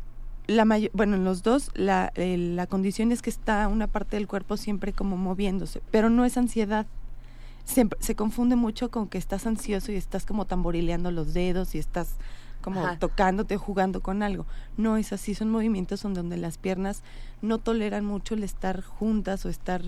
la 0.48 0.66
bueno, 0.94 1.16
en 1.16 1.24
los 1.24 1.44
dos 1.44 1.72
la, 1.76 2.12
eh, 2.16 2.38
la 2.38 2.68
condición 2.68 3.12
es 3.12 3.22
que 3.22 3.30
está 3.30 3.68
una 3.68 3.88
parte 3.88 4.18
del 4.18 4.28
cuerpo 4.28 4.58
siempre 4.58 4.92
como 4.92 5.18
moviéndose, 5.18 5.82
pero 5.92 6.10
no 6.10 6.26
es 6.26 6.38
ansiedad. 6.38 6.86
Siempre, 7.66 7.98
se 8.02 8.16
confunde 8.16 8.56
mucho 8.56 8.90
con 8.92 9.08
que 9.08 9.18
estás 9.18 9.46
ansioso 9.46 9.92
y 9.92 9.96
estás 9.96 10.26
como 10.26 10.46
tamborileando 10.46 11.12
los 11.12 11.34
dedos 11.34 11.76
y 11.76 11.80
estás 11.80 12.16
como 12.62 12.86
Ajá. 12.86 13.00
tocándote 13.00 13.58
jugando 13.58 14.02
con 14.02 14.24
algo. 14.24 14.46
No 14.78 14.98
es 14.98 15.14
así, 15.14 15.36
son 15.36 15.50
movimientos 15.50 16.06
en 16.06 16.14
donde 16.14 16.38
las 16.38 16.58
piernas 16.58 17.02
no 17.42 17.58
toleran 17.58 18.06
mucho 18.06 18.36
el 18.36 18.44
estar 18.44 18.82
juntas 18.82 19.46
o 19.46 19.50
estar 19.50 19.84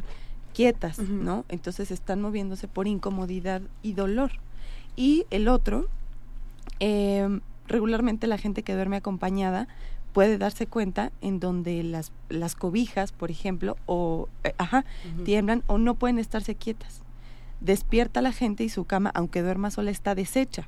quietas. 0.54 1.00
¿no? 1.00 1.46
Entonces 1.50 1.92
están 1.92 2.22
moviéndose 2.22 2.68
por 2.68 2.88
incomodidad 2.88 3.62
y 3.82 3.94
dolor. 3.94 4.32
Y 4.96 5.26
el 5.32 5.48
otro, 5.48 5.88
eh, 6.80 7.40
regularmente 7.68 8.28
la 8.28 8.38
gente 8.38 8.64
que 8.64 8.74
duerme 8.74 8.98
acompañada 8.98 9.68
puede 10.14 10.38
darse 10.38 10.68
cuenta 10.68 11.12
en 11.22 11.40
donde 11.40 11.84
las, 11.84 12.12
las 12.30 12.56
cobijas, 12.56 13.12
por 13.12 13.32
ejemplo, 13.32 13.78
o 13.88 14.30
eh, 14.44 14.54
ajá, 14.60 14.86
tiemblan 15.26 15.64
o 15.68 15.80
no 15.80 15.96
pueden 15.96 16.20
estarse 16.20 16.56
quietas. 16.56 17.03
Despierta 17.64 18.22
la 18.22 18.34
gente 18.34 18.64
y 18.64 18.70
su 18.70 18.84
cama, 18.84 19.12
aunque 19.16 19.42
duerma 19.42 19.72
sola, 19.72 19.90
está 19.90 20.16
deshecha. 20.16 20.68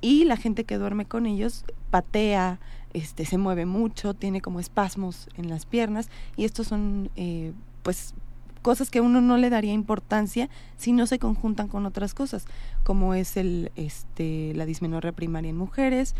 Y 0.00 0.24
la 0.24 0.36
gente 0.36 0.64
que 0.64 0.78
duerme 0.78 1.06
con 1.06 1.26
ellos 1.26 1.64
patea, 1.90 2.60
este, 2.92 3.24
se 3.24 3.36
mueve 3.36 3.66
mucho, 3.66 4.14
tiene 4.14 4.40
como 4.40 4.60
espasmos 4.60 5.28
en 5.36 5.50
las 5.50 5.66
piernas 5.66 6.08
y 6.36 6.44
estos 6.44 6.68
son, 6.68 7.10
eh, 7.16 7.52
pues, 7.82 8.14
cosas 8.62 8.90
que 8.90 9.00
uno 9.00 9.20
no 9.20 9.36
le 9.36 9.50
daría 9.50 9.72
importancia 9.72 10.48
si 10.76 10.92
no 10.92 11.06
se 11.06 11.18
conjuntan 11.18 11.68
con 11.68 11.84
otras 11.84 12.14
cosas, 12.14 12.46
como 12.84 13.14
es 13.14 13.36
el, 13.36 13.72
este, 13.74 14.54
la 14.54 14.66
dismenorrea 14.66 15.12
primaria 15.12 15.50
en 15.50 15.56
mujeres, 15.56 16.14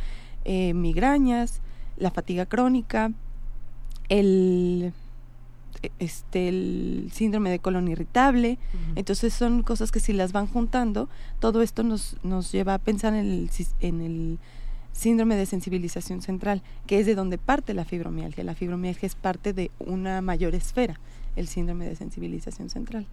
eh, 0.44 0.74
migrañas, 0.74 1.60
la 1.96 2.10
fatiga 2.10 2.46
crónica, 2.46 3.12
el, 4.08 4.92
este, 5.98 6.48
el 6.48 7.10
síndrome 7.12 7.50
de 7.50 7.58
colon 7.58 7.88
irritable. 7.88 8.58
Entonces 8.94 9.32
son 9.32 9.62
cosas 9.62 9.92
que 9.92 10.00
si 10.00 10.12
las 10.12 10.32
van 10.32 10.46
juntando, 10.46 11.08
todo 11.40 11.62
esto 11.62 11.82
nos, 11.82 12.16
nos 12.22 12.52
lleva 12.52 12.74
a 12.74 12.78
pensar 12.78 13.14
en 13.14 13.20
el, 13.20 13.50
en 13.80 14.00
el 14.00 14.38
síndrome 14.92 15.36
de 15.36 15.46
sensibilización 15.46 16.22
central, 16.22 16.62
que 16.86 17.00
es 17.00 17.06
de 17.06 17.14
donde 17.14 17.38
parte 17.38 17.74
la 17.74 17.84
fibromialgia. 17.84 18.44
La 18.44 18.54
fibromialgia 18.54 19.06
es 19.06 19.14
parte 19.14 19.52
de 19.52 19.70
una 19.78 20.20
mayor 20.20 20.54
esfera, 20.54 21.00
el 21.36 21.48
síndrome 21.48 21.88
de 21.88 21.96
sensibilización 21.96 22.70
central. 22.70 23.06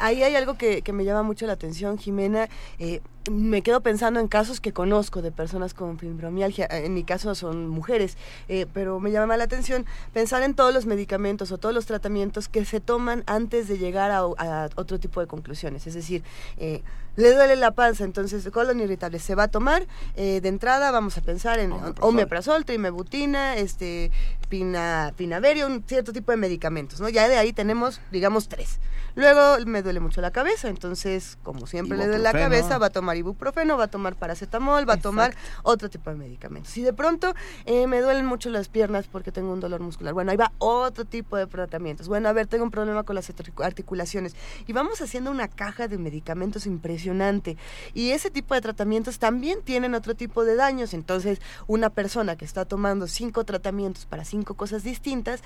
Ahí 0.00 0.22
hay 0.22 0.34
algo 0.34 0.58
que, 0.58 0.82
me 0.92 1.04
llama 1.04 1.22
mucho 1.22 1.46
la 1.46 1.52
atención, 1.52 1.98
Jimena. 1.98 2.48
Eh, 2.78 3.00
me 3.30 3.62
quedo 3.62 3.80
pensando 3.80 4.20
en 4.20 4.28
casos 4.28 4.60
que 4.60 4.72
conozco 4.72 5.22
de 5.22 5.32
personas 5.32 5.74
con 5.74 5.98
fibromialgia. 5.98 6.66
En 6.70 6.94
mi 6.94 7.04
caso 7.04 7.34
son 7.34 7.68
mujeres, 7.68 8.16
eh, 8.48 8.66
pero 8.72 9.00
me 9.00 9.10
llama 9.10 9.36
la 9.36 9.44
atención 9.44 9.86
pensar 10.12 10.42
en 10.42 10.54
todos 10.54 10.74
los 10.74 10.86
medicamentos 10.86 11.52
o 11.52 11.58
todos 11.58 11.74
los 11.74 11.86
tratamientos 11.86 12.48
que 12.48 12.64
se 12.64 12.80
toman 12.80 13.22
antes 13.26 13.68
de 13.68 13.78
llegar 13.78 14.10
a, 14.10 14.18
a 14.18 14.70
otro 14.76 14.98
tipo 14.98 15.20
de 15.20 15.26
conclusiones. 15.26 15.86
Es 15.86 15.94
decir, 15.94 16.22
eh, 16.58 16.82
le 17.16 17.32
duele 17.34 17.56
la 17.56 17.70
panza, 17.72 18.04
entonces 18.04 18.48
colon 18.52 18.80
irritable 18.80 19.18
se 19.18 19.34
va 19.34 19.44
a 19.44 19.48
tomar. 19.48 19.86
eh, 20.14 20.40
de 20.40 20.48
entrada 20.48 20.90
vamos 20.90 21.16
a 21.18 21.22
pensar 21.22 21.58
en 21.58 21.72
Omeprazol. 21.72 22.08
omeprazol, 22.08 22.64
trimebutina, 22.64 23.56
este, 23.56 24.10
pina, 24.48 25.12
pinaverio, 25.16 25.66
un 25.66 25.82
cierto 25.86 26.12
tipo 26.12 26.30
de 26.32 26.36
medicamentos. 26.38 27.00
¿no? 27.00 27.08
Ya 27.08 27.28
de 27.28 27.36
ahí 27.36 27.52
tenemos, 27.52 28.00
digamos, 28.12 28.48
tres. 28.48 28.78
Luego 29.14 29.64
me 29.64 29.80
duele 29.82 29.98
mucho 30.00 30.20
la 30.20 30.30
cabeza, 30.30 30.68
entonces, 30.68 31.38
como 31.42 31.66
siempre 31.66 31.96
le 31.96 32.06
duele 32.06 32.22
la 32.22 32.32
cabeza, 32.32 32.76
va 32.76 32.88
a 32.88 32.90
tomar 32.90 33.16
ibuprofeno, 33.16 33.78
va 33.78 33.84
a 33.84 33.88
tomar 33.88 34.14
paracetamol, 34.14 34.86
va 34.86 34.94
a 34.94 34.96
tomar 34.98 35.34
otro 35.62 35.88
tipo 35.88 36.10
de 36.10 36.16
medicamentos. 36.16 36.70
Si 36.70 36.82
de 36.82 36.92
pronto 36.92 37.34
eh, 37.64 37.86
me 37.86 38.02
duelen 38.02 38.26
mucho 38.26 38.50
las 38.50 38.68
piernas 38.68 39.06
porque 39.10 39.32
tengo 39.32 39.54
un 39.54 39.60
dolor 39.60 39.80
muscular, 39.80 40.12
bueno, 40.12 40.32
ahí 40.32 40.36
va 40.36 40.52
otro 40.58 41.06
tipo 41.06 41.38
de 41.38 41.46
tratamientos. 41.46 42.08
Bueno, 42.08 42.28
a 42.28 42.34
ver, 42.34 42.46
tengo 42.46 42.64
un 42.64 42.70
problema 42.70 43.04
con 43.04 43.14
las 43.14 43.30
artic- 43.30 43.64
articulaciones. 43.64 44.36
Y 44.66 44.74
vamos 44.74 45.00
haciendo 45.00 45.30
una 45.30 45.48
caja 45.48 45.88
de 45.88 45.96
medicamentos 45.96 46.66
impresionante. 47.06 47.56
Y 47.94 48.10
ese 48.10 48.30
tipo 48.30 48.54
de 48.54 48.60
tratamientos 48.60 49.18
también 49.18 49.62
tienen 49.62 49.94
otro 49.94 50.14
tipo 50.14 50.44
de 50.44 50.56
daños. 50.56 50.94
Entonces, 50.94 51.40
una 51.66 51.90
persona 51.90 52.36
que 52.36 52.44
está 52.44 52.64
tomando 52.64 53.06
cinco 53.06 53.44
tratamientos 53.44 54.06
para 54.06 54.24
cinco 54.24 54.54
cosas 54.54 54.82
distintas, 54.82 55.42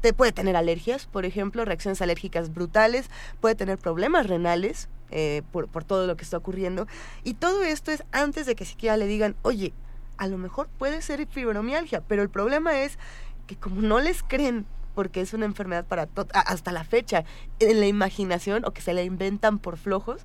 te 0.00 0.12
puede 0.12 0.32
tener 0.32 0.56
alergias, 0.56 1.06
por 1.06 1.24
ejemplo, 1.24 1.64
reacciones 1.64 2.02
alérgicas 2.02 2.52
brutales, 2.52 3.08
puede 3.40 3.54
tener 3.54 3.78
problemas 3.78 4.26
renales 4.26 4.88
eh, 5.10 5.42
por, 5.52 5.68
por 5.68 5.84
todo 5.84 6.06
lo 6.06 6.16
que 6.16 6.24
está 6.24 6.36
ocurriendo. 6.38 6.88
Y 7.22 7.34
todo 7.34 7.62
esto 7.62 7.92
es 7.92 8.02
antes 8.10 8.46
de 8.46 8.56
que 8.56 8.64
siquiera 8.64 8.96
le 8.96 9.06
digan, 9.06 9.36
oye, 9.42 9.72
a 10.16 10.26
lo 10.26 10.38
mejor 10.38 10.68
puede 10.78 11.02
ser 11.02 11.26
fibromialgia, 11.26 12.00
pero 12.00 12.22
el 12.22 12.30
problema 12.30 12.80
es 12.80 12.98
que 13.46 13.56
como 13.56 13.80
no 13.80 14.00
les 14.00 14.22
creen, 14.22 14.66
porque 14.94 15.20
es 15.20 15.32
una 15.32 15.46
enfermedad 15.46 15.84
para 15.86 16.08
hasta 16.32 16.72
la 16.72 16.84
fecha, 16.84 17.24
en 17.60 17.80
la 17.80 17.86
imaginación 17.86 18.64
o 18.64 18.72
que 18.72 18.82
se 18.82 18.92
la 18.92 19.02
inventan 19.02 19.58
por 19.58 19.76
flojos, 19.76 20.22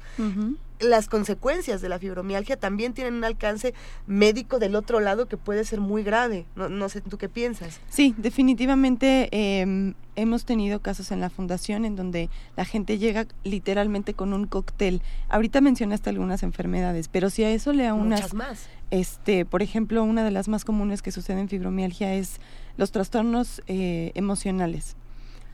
las 0.79 1.07
consecuencias 1.09 1.81
de 1.81 1.89
la 1.89 1.97
fibromialgia 1.99 2.57
también 2.57 2.93
tienen 2.93 3.15
un 3.15 3.23
alcance 3.23 3.73
médico 4.05 4.59
del 4.59 4.75
otro 4.75 4.99
lado 4.99 5.27
que 5.27 5.35
puede 5.37 5.63
ser 5.65 5.79
muy 5.81 6.03
grave. 6.03 6.45
No, 6.55 6.69
no 6.69 6.87
sé, 6.89 7.01
¿tú 7.01 7.17
qué 7.17 7.29
piensas? 7.29 7.79
Sí, 7.89 8.13
definitivamente 8.17 9.29
eh, 9.31 9.93
hemos 10.15 10.45
tenido 10.45 10.79
casos 10.81 11.11
en 11.11 11.19
la 11.19 11.29
fundación 11.29 11.85
en 11.85 11.95
donde 11.95 12.29
la 12.55 12.65
gente 12.65 12.97
llega 12.97 13.25
literalmente 13.43 14.13
con 14.13 14.33
un 14.33 14.45
cóctel. 14.47 15.01
Ahorita 15.29 15.61
mencionaste 15.61 16.09
algunas 16.09 16.43
enfermedades, 16.43 17.07
pero 17.07 17.29
si 17.29 17.43
a 17.43 17.49
eso 17.51 17.73
le 17.73 17.87
aunas, 17.87 18.19
Muchas 18.21 18.33
más. 18.33 18.69
este, 18.91 19.45
por 19.45 19.61
ejemplo, 19.61 20.03
una 20.03 20.23
de 20.23 20.31
las 20.31 20.47
más 20.47 20.63
comunes 20.65 21.01
que 21.01 21.11
sucede 21.11 21.39
en 21.39 21.49
fibromialgia 21.49 22.13
es 22.13 22.39
los 22.77 22.91
trastornos 22.91 23.61
eh, 23.67 24.11
emocionales, 24.15 24.95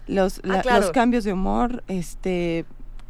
los, 0.07 0.39
Ah, 0.39 0.47
la- 0.47 0.61
claro. 0.61 0.81
los 0.81 0.91
cambios 0.91 1.23
de 1.23 1.33
humor, 1.33 1.83
este, 1.87 2.65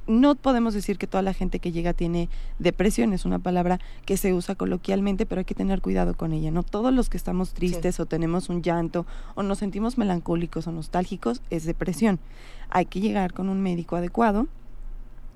no 0.07 0.35
podemos 0.35 0.73
decir 0.73 0.97
que 0.97 1.07
toda 1.07 1.21
la 1.21 1.33
gente 1.33 1.59
que 1.59 1.71
llega 1.71 1.93
tiene 1.93 2.29
depresión, 2.59 3.13
es 3.13 3.25
una 3.25 3.39
palabra 3.39 3.79
que 4.05 4.17
se 4.17 4.33
usa 4.33 4.55
coloquialmente, 4.55 5.25
pero 5.25 5.39
hay 5.39 5.45
que 5.45 5.55
tener 5.55 5.81
cuidado 5.81 6.15
con 6.15 6.33
ella. 6.33 6.51
No 6.51 6.63
todos 6.63 6.93
los 6.93 7.09
que 7.09 7.17
estamos 7.17 7.53
tristes 7.53 7.99
o 7.99 8.05
tenemos 8.05 8.49
un 8.49 8.61
llanto 8.61 9.05
o 9.35 9.43
nos 9.43 9.59
sentimos 9.59 9.97
melancólicos 9.97 10.67
o 10.67 10.71
nostálgicos 10.71 11.41
es 11.49 11.65
depresión. 11.65 12.19
Hay 12.69 12.85
que 12.85 12.99
llegar 12.99 13.33
con 13.33 13.49
un 13.49 13.61
médico 13.61 13.95
adecuado 13.95 14.47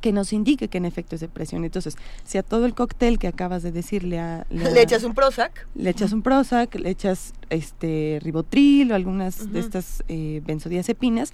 que 0.02 0.12
nos 0.12 0.32
indique 0.34 0.68
que 0.68 0.78
en 0.78 0.86
efecto 0.86 1.16
es 1.16 1.22
depresión. 1.22 1.66
Entonces, 1.66 1.96
si 2.24 2.38
a 2.38 2.44
todo 2.44 2.66
el 2.66 2.74
cóctel 2.74 3.18
que 3.20 3.28
acabas 3.28 3.64
de 3.64 3.72
decirle 3.72 4.20
a... 4.20 4.46
Le 4.50 4.82
echas 4.82 5.04
un 5.04 5.14
Prozac. 5.14 5.68
le 5.76 5.90
echas 5.90 6.14
un 6.14 6.22
Prozac, 6.22 6.76
le 6.76 6.90
echas 6.90 7.34
este 7.50 8.20
ribotril 8.22 8.92
o 8.92 8.96
algunas 8.96 9.52
de 9.52 9.60
estas 9.60 10.04
eh, 10.08 10.42
benzodiazepinas, 10.46 11.34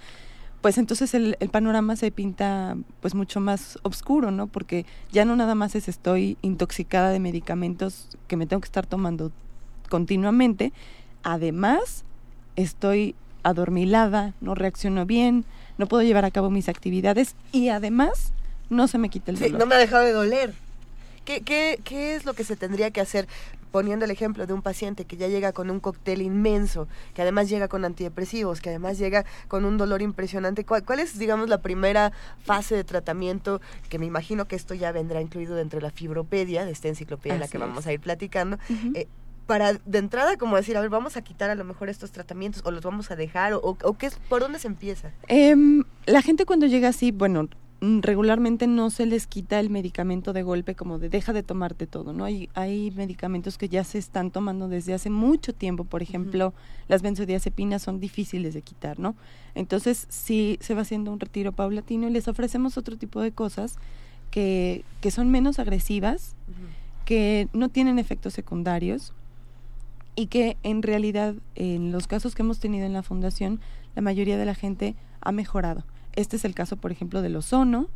pues 0.63 0.77
entonces 0.79 1.13
el, 1.13 1.35
el 1.41 1.49
panorama 1.49 1.95
se 1.97 2.09
pinta 2.09 2.75
pues 3.01 3.13
mucho 3.15 3.39
más 3.41 3.77
oscuro, 3.83 4.31
¿no? 4.31 4.47
Porque 4.47 4.85
ya 5.11 5.25
no 5.25 5.35
nada 5.35 5.53
más 5.55 5.75
es 5.75 5.87
estoy 5.89 6.37
intoxicada 6.41 7.11
de 7.11 7.19
medicamentos 7.19 8.17
que 8.27 8.37
me 8.37 8.47
tengo 8.47 8.61
que 8.61 8.67
estar 8.67 8.87
tomando 8.87 9.31
continuamente, 9.89 10.71
además 11.21 12.05
estoy 12.55 13.13
adormilada, 13.43 14.33
no 14.41 14.55
reacciono 14.55 15.05
bien, 15.05 15.43
no 15.77 15.87
puedo 15.87 16.01
llevar 16.03 16.23
a 16.25 16.31
cabo 16.31 16.49
mis 16.49 16.69
actividades 16.69 17.35
y 17.51 17.67
además 17.69 18.31
no 18.69 18.87
se 18.87 18.97
me 18.97 19.09
quita 19.09 19.31
el 19.31 19.37
Sí, 19.37 19.43
dolor. 19.45 19.59
no 19.59 19.65
me 19.65 19.75
ha 19.75 19.79
dejado 19.79 20.03
de 20.05 20.13
doler. 20.13 20.53
¿Qué, 21.25 21.41
qué, 21.41 21.79
¿Qué 21.83 22.15
es 22.15 22.25
lo 22.25 22.33
que 22.33 22.43
se 22.43 22.55
tendría 22.55 22.91
que 22.91 23.01
hacer? 23.01 23.27
Poniendo 23.71 24.05
el 24.05 24.11
ejemplo 24.11 24.45
de 24.45 24.53
un 24.53 24.61
paciente 24.61 25.05
que 25.05 25.17
ya 25.17 25.27
llega 25.27 25.51
con 25.51 25.71
un 25.71 25.79
cóctel 25.79 26.21
inmenso, 26.21 26.87
que 27.15 27.23
además 27.23 27.49
llega 27.49 27.67
con 27.67 27.85
antidepresivos, 27.85 28.61
que 28.61 28.69
además 28.69 28.99
llega 28.99 29.25
con 29.47 29.65
un 29.65 29.77
dolor 29.77 30.03
impresionante. 30.03 30.63
¿Cuál, 30.63 30.83
cuál 30.83 30.99
es, 30.99 31.17
digamos, 31.17 31.49
la 31.49 31.59
primera 31.59 32.11
fase 32.43 32.75
de 32.75 32.83
tratamiento? 32.83 33.61
Que 33.89 33.97
me 33.97 34.05
imagino 34.05 34.45
que 34.45 34.55
esto 34.55 34.75
ya 34.75 34.91
vendrá 34.91 35.21
incluido 35.21 35.55
dentro 35.55 35.79
de 35.79 35.83
la 35.83 35.91
fibropedia, 35.91 36.65
de 36.65 36.71
esta 36.71 36.87
enciclopedia 36.87 37.33
en 37.33 37.39
la 37.39 37.47
que 37.47 37.57
es. 37.57 37.61
vamos 37.61 37.87
a 37.87 37.93
ir 37.93 37.99
platicando. 37.99 38.59
Eh, 38.93 39.07
para 39.47 39.73
de 39.73 39.97
entrada 39.97 40.37
como 40.37 40.55
decir, 40.55 40.77
a 40.77 40.81
ver, 40.81 40.89
vamos 40.89 41.17
a 41.17 41.21
quitar 41.21 41.49
a 41.49 41.55
lo 41.55 41.63
mejor 41.63 41.89
estos 41.89 42.11
tratamientos 42.11 42.61
o 42.65 42.71
los 42.71 42.81
vamos 42.83 43.11
a 43.11 43.15
dejar 43.15 43.53
o, 43.53 43.59
o 43.61 43.97
qué 43.97 44.05
es, 44.05 44.15
por 44.29 44.41
dónde 44.41 44.59
se 44.59 44.67
empieza. 44.67 45.11
Em, 45.27 45.83
la 46.05 46.21
gente 46.21 46.45
cuando 46.45 46.65
llega 46.67 46.89
así, 46.89 47.11
bueno, 47.11 47.49
regularmente 48.01 48.65
no 48.65 48.89
se 48.89 49.05
les 49.05 49.27
quita 49.27 49.59
el 49.59 49.69
medicamento 49.69 50.31
de 50.31 50.41
golpe 50.41 50.73
como 50.73 50.99
de 50.99 51.09
deja 51.09 51.33
de 51.33 51.43
tomarte 51.43 51.85
todo, 51.85 52.13
¿no? 52.13 52.23
Hay, 52.23 52.49
hay 52.53 52.91
medicamentos 52.91 53.57
que 53.57 53.67
ya 53.67 53.83
se 53.83 53.97
están 53.97 54.31
tomando 54.31 54.69
desde 54.69 54.93
hace 54.93 55.09
mucho 55.09 55.53
tiempo, 55.53 55.83
por 55.83 56.01
ejemplo, 56.01 56.53
las 56.87 57.01
benzodiazepinas 57.01 57.81
son 57.81 57.99
difíciles 57.99 58.53
de 58.53 58.61
quitar, 58.61 58.99
¿no? 58.99 59.15
Entonces 59.53 60.05
sí 60.09 60.57
se 60.61 60.75
va 60.75 60.81
haciendo 60.81 61.11
un 61.11 61.19
retiro 61.19 61.51
paulatino 61.51 62.07
y 62.07 62.11
les 62.11 62.29
ofrecemos 62.29 62.77
otro 62.77 62.95
tipo 62.95 63.19
de 63.19 63.33
cosas 63.33 63.75
que, 64.31 64.85
que 65.01 65.11
son 65.11 65.29
menos 65.29 65.59
agresivas, 65.59 66.35
que 67.03 67.49
no 67.51 67.67
tienen 67.67 67.99
efectos 67.99 68.33
secundarios 68.33 69.11
y 70.15 70.27
que 70.27 70.55
en 70.63 70.83
realidad 70.83 71.35
en 71.55 71.91
los 71.91 72.07
casos 72.07 72.33
que 72.33 72.43
hemos 72.43 72.59
tenido 72.59 72.85
en 72.85 72.93
la 72.93 73.03
fundación 73.03 73.59
la 73.93 74.01
mayoría 74.01 74.37
de 74.37 74.45
la 74.45 74.55
gente 74.55 74.95
ha 75.19 75.33
mejorado. 75.33 75.83
Este 76.15 76.35
es 76.37 76.45
el 76.45 76.53
caso, 76.55 76.77
por 76.77 76.91
ejemplo, 76.91 77.21
del 77.21 77.35
ozono. 77.35 77.87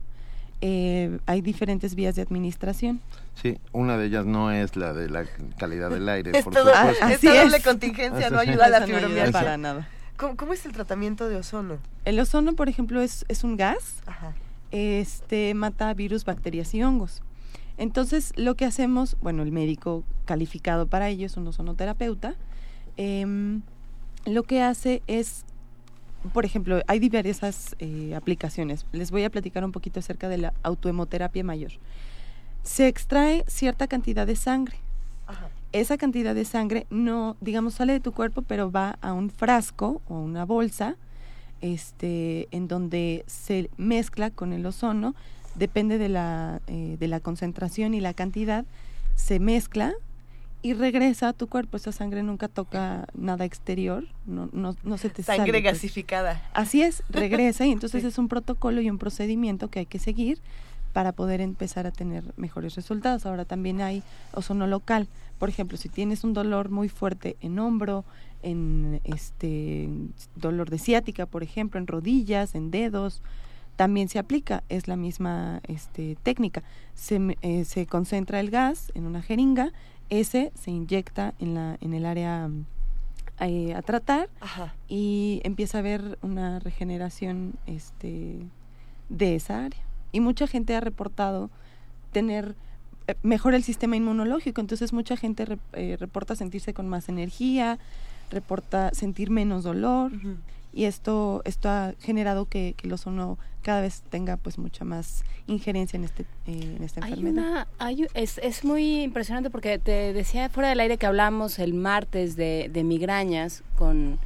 Eh, 0.62 1.20
hay 1.28 1.42
diferentes 1.42 1.94
vías 1.94 2.16
de 2.16 2.24
administración. 2.24 3.00
Sí, 3.36 3.60
una 3.74 3.96
de 3.98 4.08
ellas 4.08 4.26
no 4.26 4.52
es 4.52 4.76
la 4.76 4.92
de 4.94 5.08
la 5.10 5.26
calidad 5.60 5.90
del 5.92 6.10
aire, 6.10 6.32
Es 6.36 6.44
por 6.44 6.54
todo- 6.54 6.74
supuesto. 6.74 7.06
Así 7.06 7.28
esta 7.28 7.44
doble 7.44 7.58
es. 7.58 7.64
contingencia 7.64 8.30
no 8.32 8.40
ayuda 8.40 8.66
a 8.66 8.70
la 8.70 8.80
no 8.82 8.88
fibromialgia. 8.88 9.32
para 9.32 9.58
nada. 9.58 9.88
¿Cómo, 10.18 10.36
cómo 10.36 10.54
es 10.54 10.66
el 10.66 10.72
tratamiento 10.72 11.30
de 11.30 11.36
ozono? 11.36 11.78
El 12.06 12.20
ozono, 12.20 12.54
por 12.56 12.70
ejemplo, 12.70 13.02
es, 13.02 13.24
es 13.28 13.44
un 13.44 13.56
gas. 13.56 13.98
Ajá. 14.08 14.34
Este 14.72 15.54
mata 15.54 15.94
virus, 15.94 16.26
bacterias 16.26 16.74
y 16.74 16.82
hongos. 16.82 17.22
Entonces, 17.78 18.34
lo 18.36 18.56
que 18.56 18.66
hacemos, 18.66 19.16
bueno, 19.22 19.44
el 19.44 19.52
médico 19.52 20.04
calificado 20.26 20.88
para 20.88 21.10
ello 21.10 21.28
es 21.28 21.38
un 21.38 21.46
ozonoterapeuta. 21.48 22.34
em, 22.98 23.62
lo 24.26 24.42
que 24.44 24.62
hace 24.64 25.04
es, 25.06 25.46
por 26.34 26.46
ejemplo, 26.46 26.82
hay 26.88 27.00
diversas 27.00 27.76
eh, 27.80 28.14
aplicaciones. 28.16 28.86
Les 28.92 29.12
voy 29.12 29.24
a 29.24 29.30
platicar 29.30 29.64
un 29.64 29.72
poquito 29.72 30.00
acerca 30.00 30.30
de 30.30 30.38
la 30.38 30.54
autohemoterapia 30.64 31.44
mayor. 31.44 31.72
Se 32.64 32.88
extrae 32.88 33.44
cierta 33.48 33.88
cantidad 33.88 34.28
de 34.28 34.36
sangre. 34.36 34.78
Ajá. 35.26 35.50
Esa 35.74 35.98
cantidad 35.98 36.34
de 36.34 36.46
sangre 36.46 36.88
no, 36.90 37.36
digamos, 37.42 37.76
sale 37.76 37.94
de 37.94 38.00
tu 38.00 38.14
cuerpo, 38.14 38.42
pero 38.42 38.72
va 38.72 38.98
a 39.02 39.14
un 39.14 39.30
frasco 39.30 40.02
o 40.08 40.20
una 40.20 40.46
bolsa, 40.46 40.96
este, 41.62 42.48
en 42.52 42.68
donde 42.68 43.24
se 43.28 43.70
mezcla 43.78 44.30
con 44.30 44.54
el 44.54 44.66
ozono, 44.66 45.16
depende 45.56 45.98
de 45.98 46.10
la, 46.10 46.62
eh, 46.68 46.98
de 47.00 47.08
la 47.08 47.20
concentración 47.20 47.94
y 47.94 48.00
la 48.00 48.14
cantidad, 48.14 48.66
se 49.16 49.40
mezcla 49.40 49.94
y 50.62 50.74
regresa 50.74 51.30
a 51.30 51.34
tu 51.34 51.48
cuerpo. 51.48 51.78
Esa 51.78 51.92
sangre 51.92 52.24
nunca 52.24 52.48
toca 52.48 53.08
nada 53.14 53.46
exterior, 53.46 54.06
no, 54.26 54.50
no, 54.52 54.76
no 54.84 54.98
se 54.98 55.10
te 55.10 55.24
Sangre 55.24 55.46
sale, 55.46 55.62
pues. 55.62 55.64
gasificada. 55.64 56.42
Así 56.54 56.82
es, 56.82 57.04
regresa 57.10 57.66
y 57.66 57.72
entonces 57.72 58.02
Sí. 58.04 58.08
es 58.08 58.18
un 58.18 58.28
protocolo 58.28 58.82
y 58.82 58.90
un 58.90 58.98
procedimiento 58.98 59.70
que 59.70 59.80
hay 59.80 59.86
que 59.86 60.00
seguir 60.00 60.40
para 60.94 61.12
poder 61.12 61.42
empezar 61.42 61.86
a 61.86 61.92
tener 61.92 62.24
mejores 62.38 62.76
resultados. 62.76 63.26
Ahora 63.26 63.46
también 63.46 63.82
hay 63.82 64.02
ozono 64.34 64.66
local. 64.68 65.08
Por 65.38 65.50
ejemplo, 65.50 65.78
si 65.78 65.90
tienes 65.90 66.24
un 66.24 66.34
dolor 66.34 66.70
muy 66.70 66.90
fuerte 66.90 67.38
en 67.42 67.60
hombro, 67.60 68.04
en 68.42 69.00
este 69.04 69.90
dolor 70.36 70.70
de 70.70 70.80
ciática, 70.80 71.26
por 71.28 71.44
ejemplo, 71.44 71.80
en 71.80 71.86
rodillas, 71.88 72.56
en 72.56 72.72
dedos, 72.72 73.22
también 73.76 74.10
se 74.10 74.18
aplica, 74.18 74.64
es 74.70 74.88
la 74.88 74.96
misma 74.96 75.62
este, 75.68 76.18
técnica. 76.24 76.64
Se, 76.96 77.38
eh, 77.44 77.64
se 77.66 77.86
concentra 77.86 78.40
el 78.40 78.50
gas 78.50 78.92
en 78.96 79.06
una 79.06 79.22
jeringa, 79.22 79.72
ese 80.10 80.52
se 80.56 80.72
inyecta 80.72 81.34
en, 81.40 81.54
la, 81.56 81.78
en 81.82 81.94
el 81.94 82.06
área 82.06 82.50
eh, 83.40 83.74
a 83.76 83.82
tratar 83.82 84.30
Ajá. 84.40 84.74
y 84.88 85.42
empieza 85.44 85.78
a 85.78 85.80
haber 85.80 86.18
una 86.22 86.60
regeneración 86.60 87.54
este 87.66 88.40
de 89.10 89.36
esa 89.36 89.66
área 89.66 89.82
y 90.12 90.20
mucha 90.22 90.48
gente 90.48 90.76
ha 90.76 90.80
reportado 90.80 91.50
tener 92.12 92.56
eh, 93.08 93.16
mejor 93.24 93.54
el 93.54 93.64
sistema 93.64 93.96
inmunológico 93.96 94.60
entonces 94.62 94.92
mucha 94.94 95.18
gente 95.18 95.46
re- 95.46 95.60
eh, 95.74 95.98
reporta 96.00 96.36
sentirse 96.36 96.74
con 96.74 96.88
más 96.90 97.10
energía 97.10 97.78
reporta 98.32 98.92
sentir 98.94 99.30
menos 99.30 99.64
dolor. 99.64 100.12
Y 100.78 100.86
esto 100.86 101.42
esto 101.46 101.70
ha 101.70 101.94
generado 102.00 102.46
que, 102.46 102.74
que 102.78 102.88
el 102.88 102.94
ozono 102.94 103.38
cada 103.64 103.82
vez 103.82 104.04
tenga 104.10 104.38
pues 104.38 104.58
mucha 104.58 104.86
más 104.86 105.24
injerencia 105.48 105.98
en 105.98 106.04
este 106.04 106.24
eh, 106.46 106.76
en 106.78 106.84
esta 106.84 107.04
Hay 107.04 107.14
enfermedad 107.14 107.44
una, 107.52 107.68
hay, 107.80 108.04
u- 108.04 108.08
es, 108.14 108.38
es 108.44 108.64
muy 108.64 109.02
impresionante 109.02 109.50
porque 109.50 109.80
te 109.80 110.14
decía 110.14 110.50
fuera 110.50 110.70
del 110.70 110.80
aire 110.80 110.98
que 110.98 111.06
hablamos 111.08 111.58
el 111.60 111.74
martes 111.74 112.36
de, 112.36 112.70
de 112.72 112.84
migrañas 112.84 113.64
con, 113.78 114.20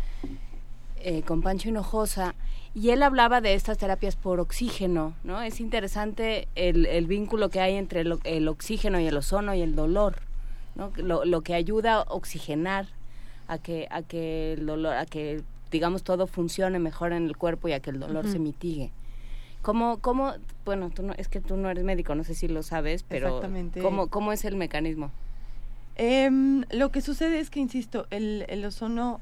eh, 1.04 1.22
con 1.24 1.42
Pancho 1.42 1.70
Hinojosa 1.70 2.36
y 2.76 2.90
él 2.90 3.02
hablaba 3.04 3.42
de 3.42 3.54
estas 3.54 3.78
terapias 3.78 4.16
por 4.16 4.40
oxígeno, 4.40 5.14
¿no? 5.24 5.42
Es 5.42 5.60
interesante 5.60 6.48
el, 6.56 6.86
el 6.86 7.06
vínculo 7.06 7.50
que 7.50 7.60
hay 7.60 7.76
entre 7.76 8.02
el, 8.02 8.18
el 8.24 8.48
oxígeno 8.48 9.00
y 9.00 9.08
el 9.08 9.18
ozono 9.18 9.54
y 9.54 9.62
el 9.62 9.76
dolor, 9.76 10.18
¿no? 10.76 10.92
Lo, 10.98 11.26
lo 11.26 11.42
que 11.42 11.54
ayuda 11.54 11.96
a 11.96 12.02
oxigenar 12.04 12.88
a 13.48 13.58
que, 13.58 13.88
a 13.92 14.02
que 14.04 14.54
el 14.54 14.66
dolor, 14.66 14.94
a 14.96 15.06
que 15.06 15.42
digamos 15.72 16.04
todo 16.04 16.28
funcione 16.28 16.80
mejor 16.80 17.14
en 17.14 17.26
el 17.26 17.38
cuerpo 17.38 17.68
y 17.68 17.74
a 17.74 17.80
que 17.80 17.90
el 17.90 18.00
dolor 18.00 18.28
se 18.28 18.40
mitigue. 18.40 18.92
¿Cómo, 19.62 20.00
cómo, 20.00 20.34
bueno, 20.66 20.90
tú 20.90 21.04
no, 21.04 21.14
es 21.14 21.28
que 21.28 21.40
tú 21.40 21.56
no 21.56 21.70
eres 21.70 21.84
médico, 21.84 22.16
no 22.16 22.24
sé 22.24 22.34
si 22.36 22.48
lo 22.48 22.64
sabes, 22.64 23.04
pero 23.04 23.28
Exactamente. 23.28 23.80
¿cómo, 23.82 24.08
¿cómo 24.08 24.32
es 24.34 24.44
el 24.46 24.56
mecanismo? 24.56 25.12
Em, 25.96 26.64
lo 26.72 26.90
que 26.90 27.02
sucede 27.02 27.40
es 27.40 27.50
que, 27.50 27.60
insisto, 27.60 28.08
el, 28.10 28.46
el 28.50 28.66
ozono 28.66 29.20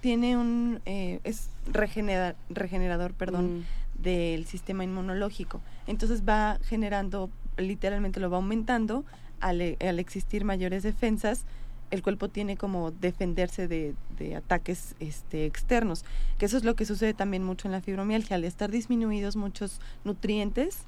tiene 0.00 0.36
un... 0.36 0.80
eh, 0.86 1.20
es 1.24 1.50
regenera- 1.72 2.34
regenerador, 2.48 3.12
perdón, 3.12 3.58
Mm. 3.60 4.02
del 4.02 4.46
sistema 4.46 4.82
inmunológico. 4.82 5.60
Entonces 5.86 6.22
va 6.28 6.58
generando, 6.64 7.30
literalmente 7.58 8.18
lo 8.18 8.30
va 8.30 8.38
aumentando, 8.38 9.04
al, 9.40 9.76
al 9.80 9.98
existir 9.98 10.44
mayores 10.44 10.82
defensas, 10.82 11.44
el 11.90 12.02
cuerpo 12.02 12.28
tiene 12.28 12.56
como 12.56 12.90
defenderse 12.90 13.68
de, 13.68 13.94
de 14.18 14.36
ataques 14.36 14.94
este, 15.00 15.46
externos, 15.46 16.04
que 16.38 16.46
eso 16.46 16.56
es 16.56 16.64
lo 16.64 16.74
que 16.74 16.84
sucede 16.86 17.14
también 17.14 17.44
mucho 17.44 17.68
en 17.68 17.72
la 17.72 17.80
fibromialgia, 17.80 18.36
al 18.36 18.44
estar 18.44 18.70
disminuidos 18.70 19.36
muchos 19.36 19.80
nutrientes, 20.04 20.84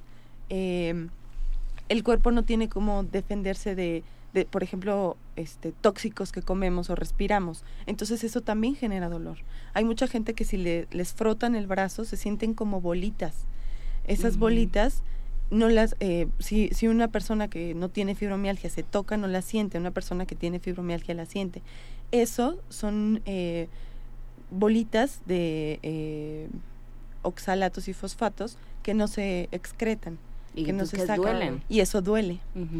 em, 0.49 1.09
el 1.89 2.03
cuerpo 2.03 2.31
no 2.31 2.43
tiene 2.43 2.69
como 2.69 3.03
defenderse 3.03 3.75
de, 3.75 4.03
de, 4.33 4.45
por 4.45 4.63
ejemplo, 4.63 5.17
este, 5.35 5.71
tóxicos 5.73 6.31
que 6.31 6.41
comemos 6.41 6.89
o 6.89 6.95
respiramos. 6.95 7.63
Entonces 7.85 8.23
eso 8.23 8.41
también 8.41 8.75
genera 8.75 9.09
dolor. 9.09 9.37
Hay 9.73 9.83
mucha 9.83 10.07
gente 10.07 10.33
que 10.33 10.45
si 10.45 10.57
le, 10.57 10.87
les 10.91 11.13
frotan 11.13 11.55
el 11.55 11.67
brazo 11.67 12.05
se 12.05 12.17
sienten 12.17 12.53
como 12.53 12.81
bolitas. 12.81 13.35
Esas 14.07 14.33
Ujú. 14.33 14.41
bolitas 14.41 15.03
no 15.53 15.69
las, 15.69 15.95
eh, 15.99 16.27
si, 16.39 16.69
si 16.69 16.87
una 16.87 17.07
persona 17.07 17.47
que 17.47 17.73
no 17.75 17.89
tiene 17.89 18.15
fibromialgia 18.15 18.69
se 18.69 18.83
toca, 18.83 19.17
no 19.17 19.27
la 19.27 19.41
siente, 19.41 19.77
una 19.77 19.91
persona 19.91 20.25
que 20.25 20.35
tiene 20.35 20.59
fibromialgia 20.59 21.13
la 21.13 21.25
siente. 21.25 21.61
Eso 22.11 22.59
son 22.69 23.21
eh, 23.25 23.67
bolitas 24.51 25.21
de 25.25 25.79
eh, 25.83 26.47
oxalatos 27.21 27.87
y 27.87 27.93
fosfatos 27.93 28.57
que 28.83 28.93
no 28.93 29.07
se 29.07 29.47
excretan, 29.51 30.17
Y 30.55 30.65
que 30.65 30.73
no 30.73 30.85
se 30.85 30.97
sacan. 30.97 31.17
duelen. 31.17 31.63
Y 31.69 31.79
eso 31.79 32.01
duele. 32.01 32.39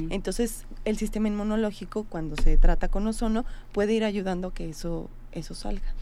Entonces, 0.09 0.65
el 0.85 0.97
sistema 0.97 1.27
inmunológico, 1.29 2.03
cuando 2.03 2.35
se 2.35 2.57
trata 2.57 2.89
con 2.89 3.07
ozono, 3.07 3.45
puede 3.71 3.93
ir 3.93 4.03
ayudando 4.03 4.49
a 4.49 4.53
que 4.53 4.69
eso, 4.69 5.09
eso 5.31 5.53
salga. 5.55 5.93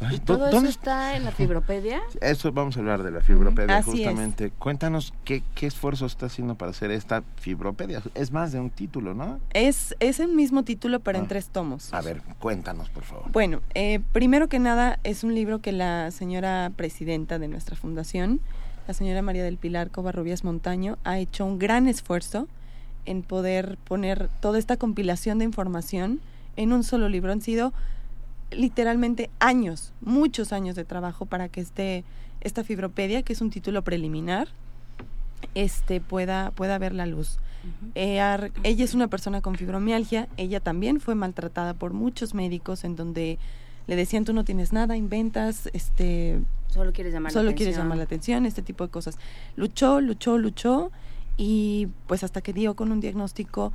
Ay, 0.00 0.16
¿Y 0.16 0.18
¿dó- 0.20 0.24
todo 0.36 0.46
eso 0.46 0.54
¿Dónde 0.56 0.70
está 0.70 1.14
en 1.16 1.24
la 1.24 1.30
fibropedia? 1.30 2.00
Eso 2.20 2.50
vamos 2.52 2.76
a 2.76 2.80
hablar 2.80 3.02
de 3.02 3.10
la 3.10 3.20
fibropedia 3.20 3.82
justamente. 3.82 4.50
Cuéntanos 4.50 5.12
qué, 5.24 5.42
qué 5.54 5.66
esfuerzo 5.66 6.06
está 6.06 6.26
haciendo 6.26 6.54
para 6.54 6.70
hacer 6.70 6.90
esta 6.90 7.22
fibropedia. 7.36 8.02
Es 8.14 8.32
más 8.32 8.52
de 8.52 8.60
un 8.60 8.70
título, 8.70 9.12
¿no? 9.14 9.38
Es, 9.52 9.94
es 10.00 10.18
el 10.20 10.28
mismo 10.28 10.62
título, 10.64 11.00
pero 11.00 11.18
Ah. 11.18 11.20
en 11.22 11.28
tres 11.28 11.48
tomos. 11.48 11.92
A 11.92 12.00
ver, 12.00 12.22
cuéntanos, 12.38 12.88
por 12.88 13.04
favor. 13.04 13.30
Bueno, 13.30 13.60
eh, 13.74 14.00
primero 14.12 14.48
que 14.48 14.58
nada, 14.58 14.98
es 15.04 15.22
un 15.24 15.34
libro 15.34 15.60
que 15.60 15.72
la 15.72 16.10
señora 16.10 16.72
presidenta 16.76 17.38
de 17.38 17.48
nuestra 17.48 17.76
fundación, 17.76 18.40
la 18.88 18.94
señora 18.94 19.20
María 19.22 19.44
del 19.44 19.58
Pilar 19.58 19.90
Covarrubias 19.90 20.44
Montaño, 20.44 20.96
ha 21.04 21.18
hecho 21.18 21.44
un 21.44 21.58
gran 21.58 21.86
esfuerzo 21.88 22.48
en 23.04 23.22
poder 23.22 23.76
poner 23.84 24.28
toda 24.40 24.58
esta 24.58 24.76
compilación 24.76 25.38
de 25.38 25.44
información 25.44 26.20
en 26.56 26.72
un 26.72 26.84
solo 26.84 27.08
libro. 27.08 27.32
Han 27.32 27.40
sido 27.40 27.72
literalmente 28.50 29.30
años, 29.38 29.92
muchos 30.00 30.52
años 30.52 30.76
de 30.76 30.84
trabajo 30.84 31.26
para 31.26 31.48
que 31.48 31.60
este, 31.60 32.04
esta 32.40 32.64
fibropedia, 32.64 33.22
que 33.22 33.32
es 33.32 33.40
un 33.40 33.50
título 33.50 33.82
preliminar, 33.82 34.48
este, 35.54 36.00
pueda, 36.00 36.50
pueda 36.52 36.78
ver 36.78 36.94
la 36.94 37.06
luz. 37.06 37.38
Eh, 37.94 38.20
ella 38.62 38.84
es 38.84 38.94
una 38.94 39.08
persona 39.08 39.42
con 39.42 39.54
fibromialgia, 39.56 40.28
ella 40.36 40.60
también 40.60 41.00
fue 41.00 41.14
maltratada 41.14 41.74
por 41.74 41.92
muchos 41.92 42.34
médicos 42.34 42.84
en 42.84 42.96
donde 42.96 43.38
le 43.86 43.96
decían 43.96 44.24
tú 44.24 44.32
no 44.32 44.44
tienes 44.44 44.72
nada, 44.72 44.96
inventas, 44.96 45.68
este, 45.72 46.40
Solo 46.68 46.92
quieres 46.92 47.12
llamar 47.12 47.32
solo 47.32 47.50
la 47.50 47.56
quieres 47.56 47.76
llamar 47.76 47.98
la 47.98 48.04
atención, 48.04 48.46
este 48.46 48.62
tipo 48.62 48.84
de 48.84 48.90
cosas. 48.90 49.18
Luchó, 49.56 50.00
luchó, 50.00 50.38
luchó 50.38 50.90
y 51.36 51.88
pues 52.06 52.22
hasta 52.22 52.40
que 52.40 52.52
dio 52.52 52.74
con 52.76 52.92
un 52.92 53.00
diagnóstico 53.00 53.72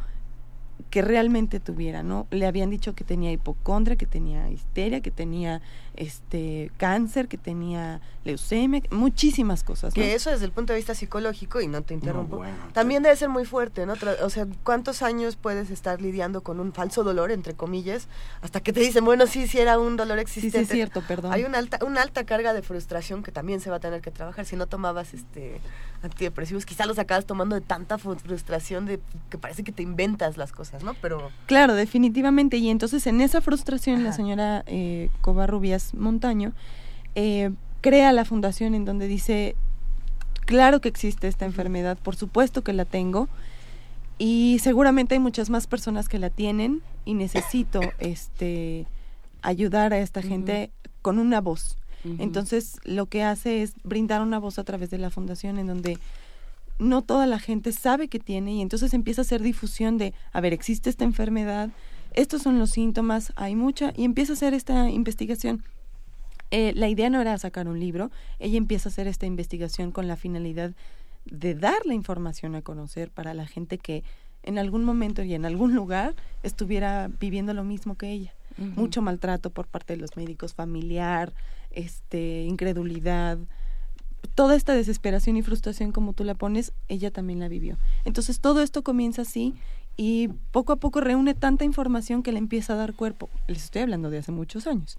que 0.89 1.01
realmente 1.01 1.59
tuviera, 1.59 2.03
¿no? 2.03 2.27
Le 2.31 2.45
habían 2.45 2.69
dicho 2.69 2.95
que 2.95 3.03
tenía 3.03 3.31
hipocondria, 3.31 3.95
que 3.95 4.05
tenía 4.05 4.49
histeria, 4.49 5.01
que 5.01 5.11
tenía 5.11 5.61
este 5.95 6.71
cáncer, 6.77 7.27
que 7.27 7.37
tenía 7.37 8.01
leucemia, 8.25 8.81
muchísimas 8.91 9.63
cosas, 9.63 9.95
¿no? 9.95 10.01
Que 10.01 10.13
eso 10.13 10.29
desde 10.31 10.45
el 10.45 10.51
punto 10.51 10.73
de 10.73 10.77
vista 10.77 10.93
psicológico, 10.95 11.61
y 11.61 11.67
no 11.67 11.81
te 11.81 11.93
interrumpo, 11.93 12.37
bueno, 12.37 12.55
también 12.73 13.03
debe 13.03 13.15
ser 13.15 13.29
muy 13.29 13.45
fuerte, 13.45 13.85
¿no? 13.85 13.93
O 14.23 14.29
sea, 14.29 14.47
¿cuántos 14.63 15.01
años 15.01 15.35
puedes 15.37 15.69
estar 15.69 16.01
lidiando 16.01 16.41
con 16.41 16.59
un 16.59 16.73
falso 16.73 17.03
dolor, 17.03 17.31
entre 17.31 17.53
comillas, 17.53 18.07
hasta 18.41 18.59
que 18.59 18.73
te 18.73 18.81
dicen, 18.81 19.05
bueno, 19.05 19.27
sí, 19.27 19.47
sí 19.47 19.59
era 19.59 19.79
un 19.79 19.95
dolor 19.95 20.17
Sí, 20.17 20.21
existente? 20.23 20.57
sí 20.59 20.63
es 20.63 20.69
cierto, 20.69 21.01
perdón. 21.07 21.31
Hay 21.33 21.43
una 21.43 21.57
alta, 21.59 21.79
una 21.85 22.01
alta 22.01 22.25
carga 22.25 22.53
de 22.53 22.61
frustración 22.61 23.23
que 23.23 23.31
también 23.31 23.59
se 23.61 23.69
va 23.69 23.77
a 23.77 23.79
tener 23.79 24.01
que 24.01 24.11
trabajar. 24.11 24.45
Si 24.45 24.55
no 24.55 24.67
tomabas 24.67 25.13
este 25.13 25.59
antidepresivos, 26.05 26.65
quizá 26.65 26.85
los 26.85 26.97
acabas 26.99 27.25
tomando 27.25 27.55
de 27.55 27.61
tanta 27.61 27.97
frustración 27.97 28.85
de 28.85 28.99
que 29.29 29.37
parece 29.37 29.63
que 29.63 29.71
te 29.71 29.83
inventas 29.83 30.37
las 30.37 30.51
cosas, 30.51 30.83
¿no? 30.83 30.93
Pero 31.01 31.31
Claro, 31.45 31.75
definitivamente. 31.75 32.57
Y 32.57 32.69
entonces 32.69 33.05
en 33.07 33.21
esa 33.21 33.41
frustración 33.41 34.03
la 34.03 34.13
señora 34.13 34.63
eh, 34.67 35.09
Covarrubias 35.21 35.93
Montaño 35.93 36.53
eh, 37.15 37.51
crea 37.81 38.13
la 38.13 38.25
fundación 38.25 38.73
en 38.75 38.85
donde 38.85 39.07
dice, 39.07 39.55
claro 40.45 40.81
que 40.81 40.89
existe 40.89 41.27
esta 41.27 41.45
enfermedad, 41.45 41.97
por 41.97 42.15
supuesto 42.15 42.63
que 42.63 42.73
la 42.73 42.85
tengo, 42.85 43.27
y 44.17 44.59
seguramente 44.61 45.15
hay 45.15 45.19
muchas 45.19 45.49
más 45.49 45.67
personas 45.67 46.07
que 46.07 46.19
la 46.19 46.29
tienen 46.29 46.81
y 47.03 47.15
necesito 47.15 47.81
este 47.99 48.87
ayudar 49.41 49.93
a 49.93 49.99
esta 49.99 50.21
gente 50.21 50.71
con 51.01 51.19
una 51.19 51.41
voz. 51.41 51.77
Entonces 52.19 52.77
lo 52.83 53.07
que 53.07 53.23
hace 53.23 53.63
es 53.63 53.73
brindar 53.83 54.21
una 54.21 54.37
voz 54.39 54.59
a 54.59 54.63
través 54.63 54.89
de 54.89 54.97
la 54.97 55.09
fundación 55.09 55.57
en 55.57 55.67
donde 55.67 55.97
no 56.77 57.01
toda 57.01 57.25
la 57.25 57.39
gente 57.39 57.71
sabe 57.71 58.07
que 58.07 58.19
tiene 58.19 58.53
y 58.53 58.61
entonces 58.61 58.93
empieza 58.93 59.21
a 59.21 59.23
hacer 59.23 59.41
difusión 59.41 59.97
de, 59.97 60.13
a 60.31 60.41
ver, 60.41 60.53
existe 60.53 60.89
esta 60.89 61.03
enfermedad, 61.03 61.69
estos 62.13 62.41
son 62.41 62.59
los 62.59 62.71
síntomas, 62.71 63.33
hay 63.35 63.55
mucha, 63.55 63.93
y 63.95 64.03
empieza 64.05 64.33
a 64.33 64.35
hacer 64.35 64.53
esta 64.53 64.89
investigación. 64.89 65.63
Eh, 66.51 66.73
la 66.75 66.87
idea 66.87 67.09
no 67.09 67.21
era 67.21 67.37
sacar 67.37 67.67
un 67.67 67.79
libro, 67.79 68.11
ella 68.39 68.57
empieza 68.57 68.89
a 68.89 68.91
hacer 68.91 69.07
esta 69.07 69.25
investigación 69.25 69.91
con 69.91 70.07
la 70.07 70.15
finalidad 70.15 70.73
de 71.25 71.55
dar 71.55 71.85
la 71.85 71.93
información 71.93 72.55
a 72.55 72.61
conocer 72.61 73.09
para 73.09 73.33
la 73.33 73.47
gente 73.47 73.77
que 73.77 74.03
en 74.43 74.59
algún 74.59 74.83
momento 74.83 75.23
y 75.23 75.33
en 75.33 75.45
algún 75.45 75.73
lugar 75.73 76.15
estuviera 76.43 77.09
viviendo 77.19 77.53
lo 77.53 77.63
mismo 77.63 77.95
que 77.95 78.11
ella. 78.11 78.33
Mucho 78.57 79.01
maltrato 79.01 79.49
por 79.49 79.67
parte 79.67 79.93
de 79.93 79.99
los 79.99 80.15
médicos, 80.15 80.53
familiar, 80.53 81.33
este, 81.71 82.43
incredulidad, 82.43 83.37
toda 84.33 84.55
esta 84.55 84.73
desesperación 84.73 85.37
y 85.37 85.41
frustración 85.41 85.91
como 85.91 86.13
tú 86.13 86.23
la 86.23 86.35
pones, 86.35 86.73
ella 86.87 87.11
también 87.11 87.39
la 87.39 87.47
vivió. 87.47 87.77
Entonces 88.05 88.39
todo 88.39 88.61
esto 88.61 88.83
comienza 88.83 89.21
así 89.21 89.53
y 89.97 90.29
poco 90.51 90.73
a 90.73 90.77
poco 90.77 91.01
reúne 91.01 91.33
tanta 91.33 91.65
información 91.65 92.23
que 92.23 92.31
le 92.31 92.39
empieza 92.39 92.73
a 92.73 92.77
dar 92.77 92.93
cuerpo. 92.93 93.29
Les 93.47 93.63
estoy 93.63 93.83
hablando 93.83 94.09
de 94.09 94.19
hace 94.19 94.31
muchos 94.31 94.67
años. 94.67 94.97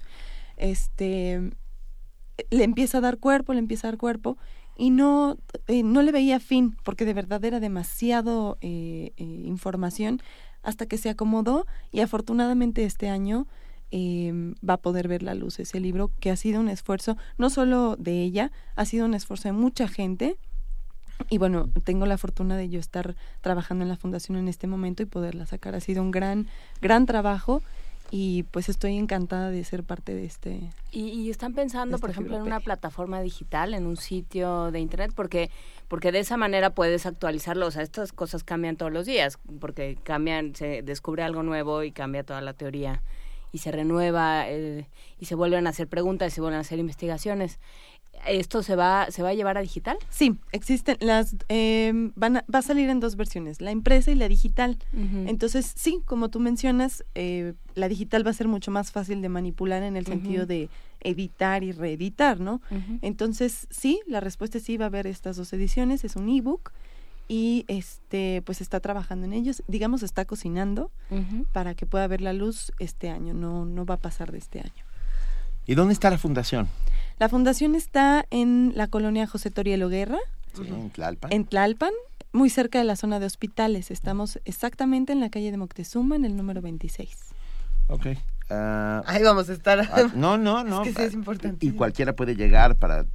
Este 0.57 1.51
le 2.51 2.65
empieza 2.65 2.99
a 2.99 3.01
dar 3.01 3.19
cuerpo, 3.19 3.55
le 3.55 3.61
empieza 3.61 3.89
a 3.89 3.93
dar 3.93 3.99
cuerpo 3.99 4.37
y 4.77 4.91
no, 4.91 5.39
eh, 5.69 5.83
no 5.83 6.03
le 6.03 6.13
veía 6.13 6.39
fin 6.39 6.77
porque 6.85 7.07
de 7.07 7.15
verdad 7.15 7.43
era 7.45 7.61
demasiado 7.61 8.59
eh, 8.61 9.13
eh, 9.17 9.25
información 9.25 10.21
hasta 10.67 10.87
que 10.87 10.99
se 10.99 11.09
acomodó 11.09 11.65
y 11.93 12.01
afortunadamente 12.01 12.85
este 12.85 13.09
año 13.09 13.47
eh, 13.93 14.53
va 14.69 14.75
a 14.75 14.79
poder 14.79 15.07
ver 15.07 15.23
la 15.23 15.35
luz 15.35 15.61
ese 15.61 15.79
libro 15.79 16.11
que 16.19 16.33
ha 16.33 16.37
sido 16.37 16.61
un 16.61 16.69
esfuerzo 16.69 17.17
no 17.39 17.51
solo 17.51 17.95
de 17.97 18.23
ella, 18.23 18.51
ha 18.75 18.85
sido 18.85 19.07
un 19.07 19.15
esfuerzo 19.15 19.49
de 19.49 19.53
mucha 19.53 19.87
gente 19.87 20.37
y 21.31 21.39
bueno, 21.39 21.71
tengo 21.85 22.05
la 22.05 22.19
fortuna 22.19 22.57
de 22.57 22.69
yo 22.69 22.81
estar 22.81 23.15
trabajando 23.41 23.85
en 23.85 23.89
la 23.89 23.97
fundación 23.97 24.37
en 24.39 24.49
este 24.49 24.67
momento 24.67 25.03
y 25.03 25.07
poderla 25.07 25.47
sacar. 25.47 25.75
Ha 25.75 25.81
sido 25.81 26.03
un 26.03 26.11
gran, 26.11 26.47
gran 26.83 27.07
trabajo 27.07 27.63
y 28.11 28.45
pues 28.45 28.69
estoy 28.69 28.97
encantada 28.97 29.51
de 29.51 29.65
ser 29.65 29.83
parte 29.85 30.15
de 30.15 30.25
este. 30.25 30.71
Y, 30.93 31.09
y 31.09 31.31
están 31.31 31.55
pensando, 31.55 31.99
por 31.99 32.11
ejemplo, 32.11 32.37
en 32.37 32.43
una 32.43 32.61
plataforma 32.61 33.21
digital, 33.21 33.75
en 33.75 33.87
un 33.87 33.97
sitio 33.97 34.71
de 34.71 34.81
internet, 34.81 35.13
porque 35.15 35.51
porque 35.89 36.13
de 36.13 36.21
esa 36.21 36.37
manera 36.37 36.71
puedes 36.71 37.07
actualizarlo. 37.07 37.67
O 37.67 37.71
sea, 37.71 37.83
estas 37.83 38.13
cosas 38.13 38.45
cambian 38.45 38.77
todos 38.77 38.93
los 38.93 39.07
días, 39.07 39.39
porque 39.61 39.97
cambian, 40.03 40.55
se 40.55 40.83
descubre 40.83 41.23
algo 41.23 41.43
nuevo 41.43 41.83
y 41.83 41.93
cambia 41.93 42.25
toda 42.25 42.41
la 42.41 42.53
teoría 42.53 43.03
y 43.53 43.59
se 43.59 43.73
renueva 43.73 44.49
eh, 44.51 44.87
y 45.19 45.27
se 45.27 45.35
vuelven 45.35 45.67
a 45.67 45.71
hacer 45.71 45.89
preguntas 45.89 46.33
y 46.33 46.35
se 46.35 46.41
vuelven 46.41 46.59
a 46.59 46.61
hacer 46.61 46.79
investigaciones. 46.79 47.59
¿Esto 48.29 48.63
se 48.63 48.77
va 48.77 49.07
se 49.11 49.23
va 49.23 49.31
a 49.31 49.35
llevar 49.35 49.57
a 49.59 49.61
digital? 49.63 49.97
Sí, 50.11 50.39
existen 50.53 50.97
las 51.01 51.35
eh, 51.49 51.93
van 52.15 52.39
a- 52.39 52.45
va 52.53 52.59
a 52.61 52.63
salir 52.63 52.89
en 52.91 53.01
dos 53.01 53.17
versiones, 53.17 53.61
la 53.61 53.71
impresa 53.71 54.11
y 54.11 54.15
la 54.15 54.29
digital. 54.29 54.79
Entonces, 55.29 55.73
sí, 55.77 56.01
como 56.05 56.29
tú 56.29 56.41
mencionas, 56.41 57.05
eh, 57.15 57.55
la 57.75 57.89
digital 57.89 58.27
va 58.27 58.31
a 58.31 58.35
ser 58.35 58.49
mucho 58.49 58.71
más 58.71 58.91
fácil 58.93 59.23
de 59.23 59.29
manipular 59.29 59.83
en 59.83 59.97
el 59.97 60.07
sentido 60.07 60.47
de 60.47 60.69
editar 61.01 61.63
y 61.63 61.73
reeditar, 61.73 62.41
¿no? 62.41 62.61
Entonces, 63.03 63.67
sí, 63.71 64.01
la 64.07 64.21
respuesta 64.21 64.59
es 64.59 64.65
sí, 64.65 64.77
va 64.77 64.87
a 64.87 64.89
haber 64.89 65.07
estas 65.07 65.37
dos 65.37 65.53
ediciones, 65.53 66.05
es 66.05 66.17
un 66.17 66.29
ebook 66.29 66.73
y 67.29 67.65
este 67.69 68.43
pues 68.47 68.61
está 68.61 68.79
trabajando 68.81 69.27
en 69.27 69.33
ellos, 69.33 69.63
digamos 69.69 70.03
está 70.03 70.25
cocinando 70.25 70.91
para 71.53 71.75
que 71.75 71.85
pueda 71.87 72.07
ver 72.07 72.21
la 72.21 72.33
luz 72.33 72.73
este 72.79 73.11
año, 73.11 73.35
no 73.35 73.65
no 73.65 73.85
va 73.85 73.95
a 73.95 73.99
pasar 74.01 74.33
de 74.33 74.39
este 74.39 74.61
año. 74.61 74.85
¿Y 75.67 75.75
dónde 75.75 75.93
está 75.95 76.11
la 76.11 76.19
fundación? 76.19 76.69
La 77.19 77.29
fundación 77.29 77.75
está 77.75 78.27
en 78.31 78.73
la 78.75 78.89
colonia 78.89 79.27
José 79.27 79.51
Torielo 79.51 79.89
Guerra, 79.89 80.19
Sí, 80.55 80.67
en 80.69 80.91
Tlalpan. 80.91 81.33
en 81.33 81.45
Tlalpan, 81.47 81.93
muy 82.33 82.51
cerca 82.51 82.79
de 82.79 82.85
la 82.85 82.97
zona 82.97 83.21
de 83.21 83.27
hospitales. 83.27 83.91
Estamos 83.91 84.39
exactamente 84.45 85.13
en 85.13 85.21
la 85.21 85.31
calle 85.31 85.51
de 85.51 85.57
Moctezuma, 85.57 86.17
en 86.17 86.25
el 86.25 86.37
número 86.37 86.61
26. 86.63 87.17
Ok. 87.89 88.07
Ah, 88.51 89.03
ahí 89.07 89.23
vamos 89.23 89.49
a 89.49 89.53
estar. 89.53 89.81
ah, 89.81 90.11
no, 90.15 90.37
no, 90.39 90.63
no. 90.65 90.83
Es 90.83 90.95
que 90.95 91.03
sí 91.03 91.09
es 91.09 91.15
importante. 91.15 91.65
Y 91.67 91.71
cualquiera 91.73 92.15
puede 92.15 92.37
llegar 92.37 92.77
para 92.77 93.07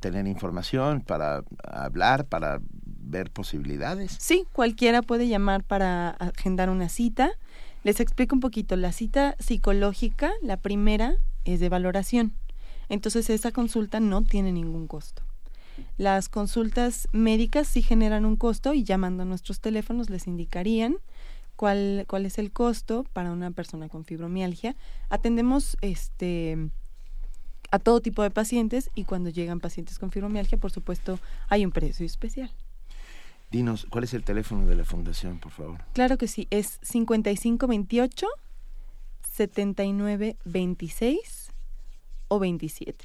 tener 0.00 0.26
información, 0.26 1.00
para 1.00 1.42
hablar, 1.62 2.26
para 2.26 2.60
ver 2.84 3.30
posibilidades. 3.30 4.16
Sí, 4.18 4.44
cualquiera 4.52 5.02
puede 5.02 5.28
llamar 5.28 5.62
para 5.62 6.10
agendar 6.10 6.68
una 6.70 6.88
cita. 6.88 7.30
Les 7.84 8.00
explico 8.00 8.34
un 8.34 8.40
poquito. 8.40 8.76
La 8.76 8.92
cita 8.92 9.36
psicológica, 9.38 10.32
la 10.42 10.56
primera, 10.56 11.16
es 11.44 11.60
de 11.60 11.68
valoración. 11.68 12.32
Entonces 12.88 13.30
esa 13.30 13.52
consulta 13.52 14.00
no 14.00 14.22
tiene 14.22 14.52
ningún 14.52 14.86
costo. 14.86 15.22
Las 15.98 16.28
consultas 16.28 17.08
médicas 17.12 17.66
sí 17.66 17.82
generan 17.82 18.24
un 18.24 18.36
costo 18.36 18.74
y 18.74 18.84
llamando 18.84 19.22
a 19.22 19.26
nuestros 19.26 19.60
teléfonos 19.60 20.10
les 20.10 20.26
indicarían 20.26 20.98
cuál, 21.56 22.04
cuál 22.08 22.26
es 22.26 22.38
el 22.38 22.52
costo 22.52 23.04
para 23.12 23.32
una 23.32 23.50
persona 23.50 23.88
con 23.88 24.04
fibromialgia. 24.04 24.76
Atendemos 25.08 25.76
este 25.80 26.70
a 27.70 27.78
todo 27.78 28.00
tipo 28.00 28.22
de 28.22 28.30
pacientes 28.30 28.90
y 28.94 29.04
cuando 29.04 29.30
llegan 29.30 29.60
pacientes 29.60 29.98
con 29.98 30.10
fibromialgia, 30.10 30.56
por 30.56 30.70
supuesto, 30.70 31.18
hay 31.48 31.64
un 31.64 31.72
precio 31.72 32.06
especial. 32.06 32.50
Dinos, 33.50 33.86
¿cuál 33.90 34.04
es 34.04 34.14
el 34.14 34.22
teléfono 34.22 34.66
de 34.66 34.76
la 34.76 34.84
fundación, 34.84 35.38
por 35.38 35.52
favor? 35.52 35.82
Claro 35.92 36.16
que 36.16 36.28
sí, 36.28 36.46
es 36.50 36.78
5528 36.82 38.26
7926 39.22 41.45
o 42.28 42.38
27. 42.38 43.04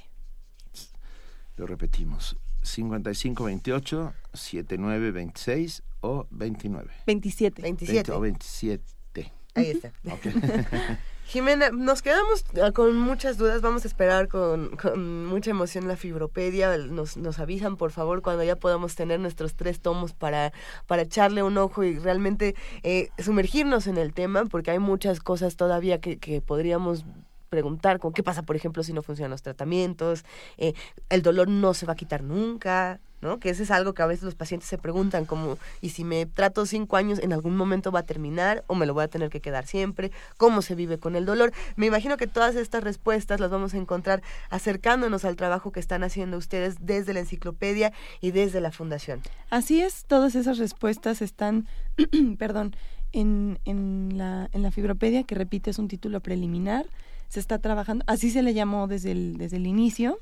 Lo 1.58 1.68
repetimos. 1.68 2.38
5528 2.64 4.14
7926 4.34 5.84
o 6.02 6.28
29. 6.30 6.90
27. 7.06 7.62
27. 7.62 8.12
o 8.12 8.20
27. 8.20 9.34
Ahí 9.54 9.72
está. 9.72 9.92
Jimena, 11.26 11.70
nos 11.70 12.02
quedamos 12.02 12.44
ah, 12.62 12.72
con 12.72 12.98
muchas 12.98 13.38
dudas, 13.38 13.62
vamos 13.62 13.86
a 13.86 13.88
esperar 13.88 14.28
con, 14.28 14.76
con 14.76 15.26
mucha 15.28 15.52
emoción 15.52 15.88
la 15.88 15.96
fibropedia, 15.96 16.78
nos, 16.78 17.16
nos 17.16 17.40
avisan 17.40 17.78
por 17.78 17.92
favor 17.92 18.22
cuando 18.22 18.44
ya 18.44 18.58
podamos 18.58 18.96
tener 18.96 19.20
nuestros 19.20 19.56
tres 19.56 19.80
tomos 19.80 20.12
para, 20.12 20.52
para 20.88 21.04
echarle 21.04 21.42
un 21.42 21.58
ojo 21.58 21.86
y 21.86 21.98
realmente 21.98 22.56
eh, 22.84 23.10
sumergirnos 23.18 23.88
en 23.88 23.98
el 23.98 24.14
tema, 24.14 24.44
porque 24.46 24.72
hay 24.72 24.80
muchas 24.80 25.22
cosas 25.22 25.56
todavía 25.56 26.02
que, 26.02 26.18
que 26.18 26.42
podríamos 26.42 27.06
preguntar, 27.52 28.00
como 28.00 28.14
qué 28.14 28.24
pasa, 28.24 28.44
por 28.44 28.56
ejemplo, 28.56 28.82
si 28.82 28.94
no 28.94 29.04
funcionan 29.04 29.30
los 29.30 29.42
tratamientos, 29.42 30.24
eh, 30.58 30.74
el 31.10 31.22
dolor 31.22 31.50
no 31.50 31.74
se 31.74 31.86
va 31.86 31.94
a 31.94 31.96
quitar 31.98 32.24
nunca, 32.24 33.02
¿no? 33.20 33.42
Que 33.42 33.50
eso 33.50 33.62
es 33.62 33.72
algo 33.72 33.94
que 33.94 34.02
a 34.02 34.06
veces 34.06 34.24
los 34.24 34.36
pacientes 34.36 34.70
se 34.70 34.78
preguntan, 34.78 35.26
como, 35.26 35.58
¿y 35.82 35.90
si 35.90 36.06
me 36.06 36.26
trato 36.26 36.66
cinco 36.66 36.96
años, 36.96 37.20
en 37.20 37.34
algún 37.34 37.58
momento 37.58 37.92
va 37.92 38.00
a 38.00 38.04
terminar 38.04 38.64
o 38.68 38.76
me 38.76 38.86
lo 38.86 38.94
voy 38.94 39.04
a 39.04 39.10
tener 39.10 39.30
que 39.30 39.42
quedar 39.42 39.68
siempre? 39.68 40.14
¿Cómo 40.38 40.62
se 40.62 40.76
vive 40.76 40.98
con 40.98 41.18
el 41.18 41.26
dolor? 41.26 41.52
Me 41.76 41.88
imagino 41.88 42.16
que 42.16 42.26
todas 42.26 42.56
estas 42.56 42.86
respuestas 42.86 43.42
las 43.42 43.52
vamos 43.52 43.74
a 43.74 43.78
encontrar 43.78 44.24
acercándonos 44.50 45.26
al 45.26 45.36
trabajo 45.36 45.74
que 45.74 45.82
están 45.82 46.06
haciendo 46.06 46.38
ustedes 46.38 46.78
desde 46.80 47.14
la 47.14 47.20
enciclopedia 47.20 47.92
y 48.22 48.32
desde 48.32 48.62
la 48.62 48.72
fundación. 48.72 49.20
Así 49.50 49.82
es, 49.82 50.06
todas 50.06 50.36
esas 50.36 50.58
respuestas 50.58 51.22
están, 51.22 51.68
perdón, 52.40 52.78
en, 53.12 53.60
en, 53.66 54.18
la, 54.18 54.50
en 54.54 54.64
la 54.64 54.72
fibropedia, 54.72 55.24
que 55.24 55.36
repite 55.36 55.70
es 55.70 55.80
un 55.80 55.90
título 55.90 56.22
preliminar, 56.22 56.86
se 57.32 57.40
está 57.40 57.60
trabajando, 57.60 58.04
así 58.08 58.30
se 58.30 58.44
le 58.44 58.54
llamó 58.54 58.88
desde 58.88 59.12
el, 59.14 59.38
desde 59.38 59.56
el 59.56 59.66
inicio. 59.66 60.20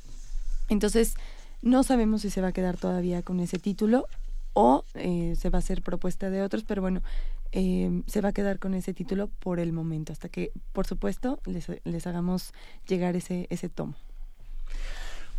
Entonces, 0.70 1.16
no 1.64 1.82
sabemos 1.82 2.22
si 2.22 2.30
se 2.30 2.40
va 2.40 2.50
a 2.50 2.52
quedar 2.52 2.78
todavía 2.78 3.24
con 3.24 3.40
ese 3.40 3.58
título 3.58 4.06
o 4.54 4.84
eh, 4.94 5.34
se 5.36 5.50
va 5.50 5.58
a 5.58 5.60
hacer 5.60 5.82
propuesta 5.82 6.30
de 6.30 6.44
otros, 6.44 6.64
pero 6.64 6.84
bueno, 6.84 7.02
eh, 7.52 8.04
se 8.06 8.22
va 8.22 8.30
a 8.30 8.32
quedar 8.32 8.60
con 8.60 8.76
ese 8.76 8.94
título 8.94 9.28
por 9.40 9.60
el 9.60 9.74
momento, 9.74 10.14
hasta 10.14 10.30
que, 10.30 10.52
por 10.72 10.86
supuesto, 10.86 11.40
les, 11.46 11.66
les 11.84 12.06
hagamos 12.06 12.54
llegar 12.88 13.16
ese, 13.16 13.48
ese 13.50 13.70
tomo. 13.70 13.96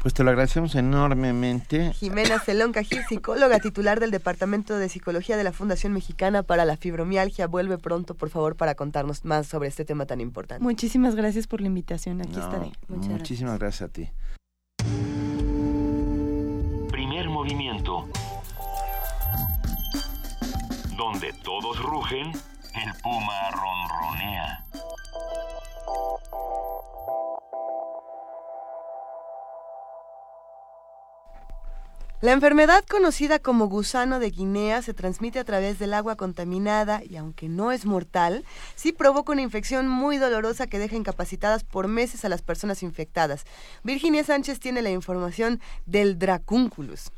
Pues 0.01 0.15
te 0.15 0.25
lo 0.25 0.31
agradecemos 0.31 0.75
enormemente. 0.77 1.93
Jimena 1.93 2.39
Celón 2.41 2.73
Cají, 2.73 3.03
psicóloga 3.07 3.59
titular 3.61 4.01
del 4.01 4.11
Departamento 4.11 4.79
de 4.79 4.89
Psicología 4.89 5.37
de 5.37 5.45
la 5.45 5.53
Fundación 5.53 5.93
Mexicana 5.93 6.43
para 6.43 6.65
la 6.65 6.79
Fibromialgia, 6.79 7.47
vuelve 7.47 7.77
pronto, 7.77 8.15
por 8.15 8.31
favor, 8.31 8.57
para 8.57 8.75
contarnos 8.75 9.27
más 9.27 9.47
sobre 9.47 9.69
este 9.69 9.85
tema 9.85 10.07
tan 10.07 10.23
importante. 10.23 10.65
Muchísimas 10.65 11.17
gracias 11.17 11.47
por 11.47 11.61
la 11.61 11.67
invitación, 11.67 12.23
aquí 12.23 12.33
No, 12.33 12.41
estaré. 12.45 12.73
muchísimas 12.89 13.59
gracias 13.59 13.91
a 13.91 13.93
ti. 13.93 14.09
Primer 16.91 17.29
movimiento. 17.29 18.09
Donde 20.97 21.33
todos 21.45 21.79
rugen, 21.83 22.29
el 22.75 22.93
puma 23.03 23.51
ronronea. 23.51 24.65
La 32.23 32.33
enfermedad 32.33 32.85
conocida 32.85 33.39
como 33.39 33.69
gusano 33.69 34.19
de 34.19 34.31
Guinea 34.31 34.83
se 34.83 34.93
transmite 34.93 35.39
a 35.39 35.45
través 35.45 35.79
del 35.79 35.95
agua 35.95 36.17
contaminada 36.17 37.03
y 37.03 37.17
aunque 37.17 37.49
no 37.49 37.73
es 37.73 37.87
mortal, 37.87 38.45
sí 38.75 38.93
provoca 38.93 39.33
una 39.33 39.41
infección 39.41 39.89
muy 39.89 40.19
dolorosa 40.19 40.67
que 40.67 40.79
deja 40.79 40.97
incapacitadas 40.97 41.65
por 41.65 41.89
meses 41.89 42.27
a 42.27 42.29
las 42.29 42.43
personas 42.43 42.83
infectadas. 42.83 43.47
Virginia 43.85 44.23
Sánchez 44.23 44.61
tiene 44.61 44.83
la 44.83 44.91
información 44.91 45.63
del 45.87 46.19
Dracunculus. 46.19 47.11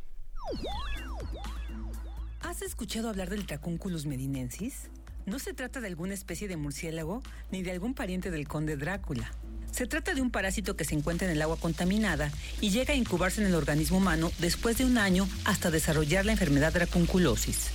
¿Has 2.41 2.63
escuchado 2.63 3.09
hablar 3.09 3.29
del 3.29 3.45
Tracunculus 3.45 4.07
medinensis? 4.07 4.89
No 5.27 5.41
se 5.41 5.53
trata 5.53 5.81
de 5.81 5.89
alguna 5.89 6.15
especie 6.15 6.47
de 6.47 6.57
murciélago 6.57 7.23
ni 7.51 7.65
de 7.65 7.73
algún 7.73 7.95
pariente 7.95 8.31
del 8.31 8.47
conde 8.47 8.77
Drácula. 8.77 9.33
Se 9.73 9.87
trata 9.87 10.15
de 10.15 10.21
un 10.21 10.31
parásito 10.31 10.77
que 10.77 10.85
se 10.85 10.95
encuentra 10.95 11.27
en 11.27 11.33
el 11.33 11.43
agua 11.43 11.57
contaminada 11.57 12.31
y 12.61 12.71
llega 12.71 12.93
a 12.93 12.97
incubarse 12.97 13.41
en 13.41 13.47
el 13.47 13.55
organismo 13.55 13.97
humano 13.97 14.31
después 14.39 14.77
de 14.77 14.85
un 14.85 14.99
año 14.99 15.27
hasta 15.45 15.71
desarrollar 15.71 16.27
la 16.27 16.33
enfermedad 16.33 16.75
dracunculosis. 16.75 17.71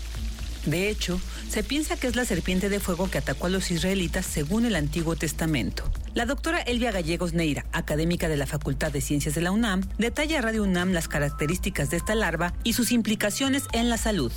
De 0.68 0.90
hecho, 0.90 1.20
se 1.50 1.64
piensa 1.64 1.96
que 1.98 2.08
es 2.08 2.16
la 2.16 2.26
serpiente 2.26 2.70
de 2.70 2.80
fuego 2.80 3.10
que 3.10 3.18
atacó 3.18 3.48
a 3.48 3.50
los 3.50 3.72
israelitas 3.72 4.26
según 4.26 4.66
el 4.66 4.76
Antiguo 4.76 5.16
Testamento. 5.16 5.90
La 6.14 6.26
doctora 6.26 6.62
Elvia 6.62 6.92
Gallegos 6.92 7.34
Neira, 7.34 7.66
académica 7.72 8.28
de 8.28 8.38
la 8.38 8.46
Facultad 8.46 8.92
de 8.92 9.02
Ciencias 9.02 9.34
de 9.34 9.42
la 9.42 9.52
UNAM, 9.52 9.82
detalla 9.98 10.40
a 10.40 10.42
Radio 10.42 10.64
UNAM 10.64 10.92
las 10.92 11.08
características 11.08 11.90
de 11.90 11.98
esta 11.98 12.16
larva 12.16 12.54
y 12.64 12.74
sus 12.74 12.92
implicaciones 12.92 13.64
en 13.72 13.90
la 13.90 13.98
salud. 13.98 14.32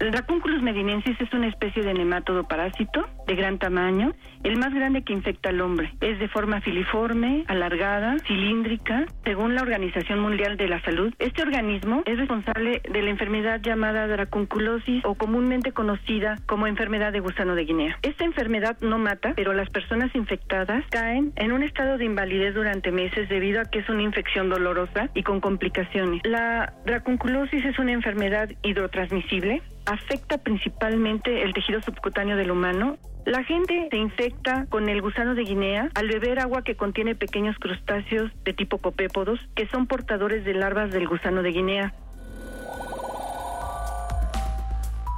El 0.00 0.12
Dracunculus 0.12 0.62
medinensis 0.62 1.20
es 1.20 1.32
una 1.32 1.48
especie 1.48 1.82
de 1.82 1.92
nemátodo 1.92 2.44
parásito 2.44 3.08
de 3.26 3.34
gran 3.34 3.58
tamaño, 3.58 4.12
el 4.44 4.56
más 4.56 4.72
grande 4.72 5.02
que 5.02 5.12
infecta 5.12 5.48
al 5.48 5.60
hombre. 5.60 5.92
Es 6.00 6.20
de 6.20 6.28
forma 6.28 6.60
filiforme, 6.60 7.44
alargada, 7.48 8.16
cilíndrica. 8.26 9.06
Según 9.24 9.56
la 9.56 9.62
Organización 9.62 10.20
Mundial 10.20 10.56
de 10.56 10.68
la 10.68 10.80
Salud, 10.82 11.12
este 11.18 11.42
organismo 11.42 12.02
es 12.06 12.16
responsable 12.16 12.80
de 12.88 13.02
la 13.02 13.10
enfermedad 13.10 13.60
llamada 13.60 14.06
dracunculosis 14.06 15.04
o 15.04 15.16
comúnmente 15.16 15.72
conocida 15.72 16.36
como 16.46 16.68
enfermedad 16.68 17.12
de 17.12 17.18
gusano 17.18 17.56
de 17.56 17.64
Guinea. 17.64 17.98
Esta 18.02 18.24
enfermedad 18.24 18.78
no 18.80 18.98
mata, 18.98 19.32
pero 19.34 19.52
las 19.52 19.68
personas 19.68 20.14
infectadas 20.14 20.84
caen 20.90 21.32
en 21.34 21.50
un 21.50 21.64
estado 21.64 21.98
de 21.98 22.04
invalidez 22.04 22.54
durante 22.54 22.92
meses 22.92 23.28
debido 23.28 23.60
a 23.60 23.64
que 23.64 23.80
es 23.80 23.88
una 23.88 24.02
infección 24.02 24.48
dolorosa 24.48 25.10
y 25.14 25.24
con 25.24 25.40
complicaciones. 25.40 26.22
La 26.24 26.72
dracunculosis 26.86 27.64
es 27.64 27.78
una 27.80 27.92
enfermedad 27.92 28.48
hidrotransmisible 28.62 29.60
afecta 29.88 30.38
principalmente 30.38 31.42
el 31.42 31.54
tejido 31.54 31.80
subcutáneo 31.82 32.36
del 32.36 32.50
humano. 32.50 32.98
La 33.24 33.42
gente 33.44 33.88
se 33.90 33.96
infecta 33.96 34.66
con 34.68 34.88
el 34.88 35.02
gusano 35.02 35.34
de 35.34 35.42
Guinea 35.42 35.90
al 35.94 36.08
beber 36.08 36.38
agua 36.38 36.62
que 36.62 36.76
contiene 36.76 37.14
pequeños 37.14 37.56
crustáceos 37.58 38.30
de 38.44 38.52
tipo 38.52 38.78
copépodos 38.78 39.40
que 39.54 39.66
son 39.68 39.86
portadores 39.86 40.44
de 40.44 40.54
larvas 40.54 40.90
del 40.90 41.08
gusano 41.08 41.42
de 41.42 41.50
Guinea. 41.50 41.94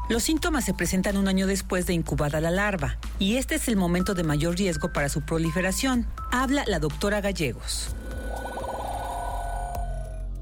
Los 0.08 0.24
síntomas 0.24 0.64
se 0.64 0.74
presentan 0.74 1.16
un 1.16 1.28
año 1.28 1.46
después 1.46 1.86
de 1.86 1.92
incubada 1.92 2.40
la 2.40 2.50
larva, 2.50 2.96
y 3.20 3.36
este 3.36 3.54
es 3.54 3.68
el 3.68 3.76
momento 3.76 4.14
de 4.14 4.24
mayor 4.24 4.56
riesgo 4.56 4.92
para 4.92 5.08
su 5.08 5.24
proliferación. 5.24 6.04
Habla 6.32 6.64
la 6.66 6.80
doctora 6.80 7.20
Gallegos. 7.20 7.94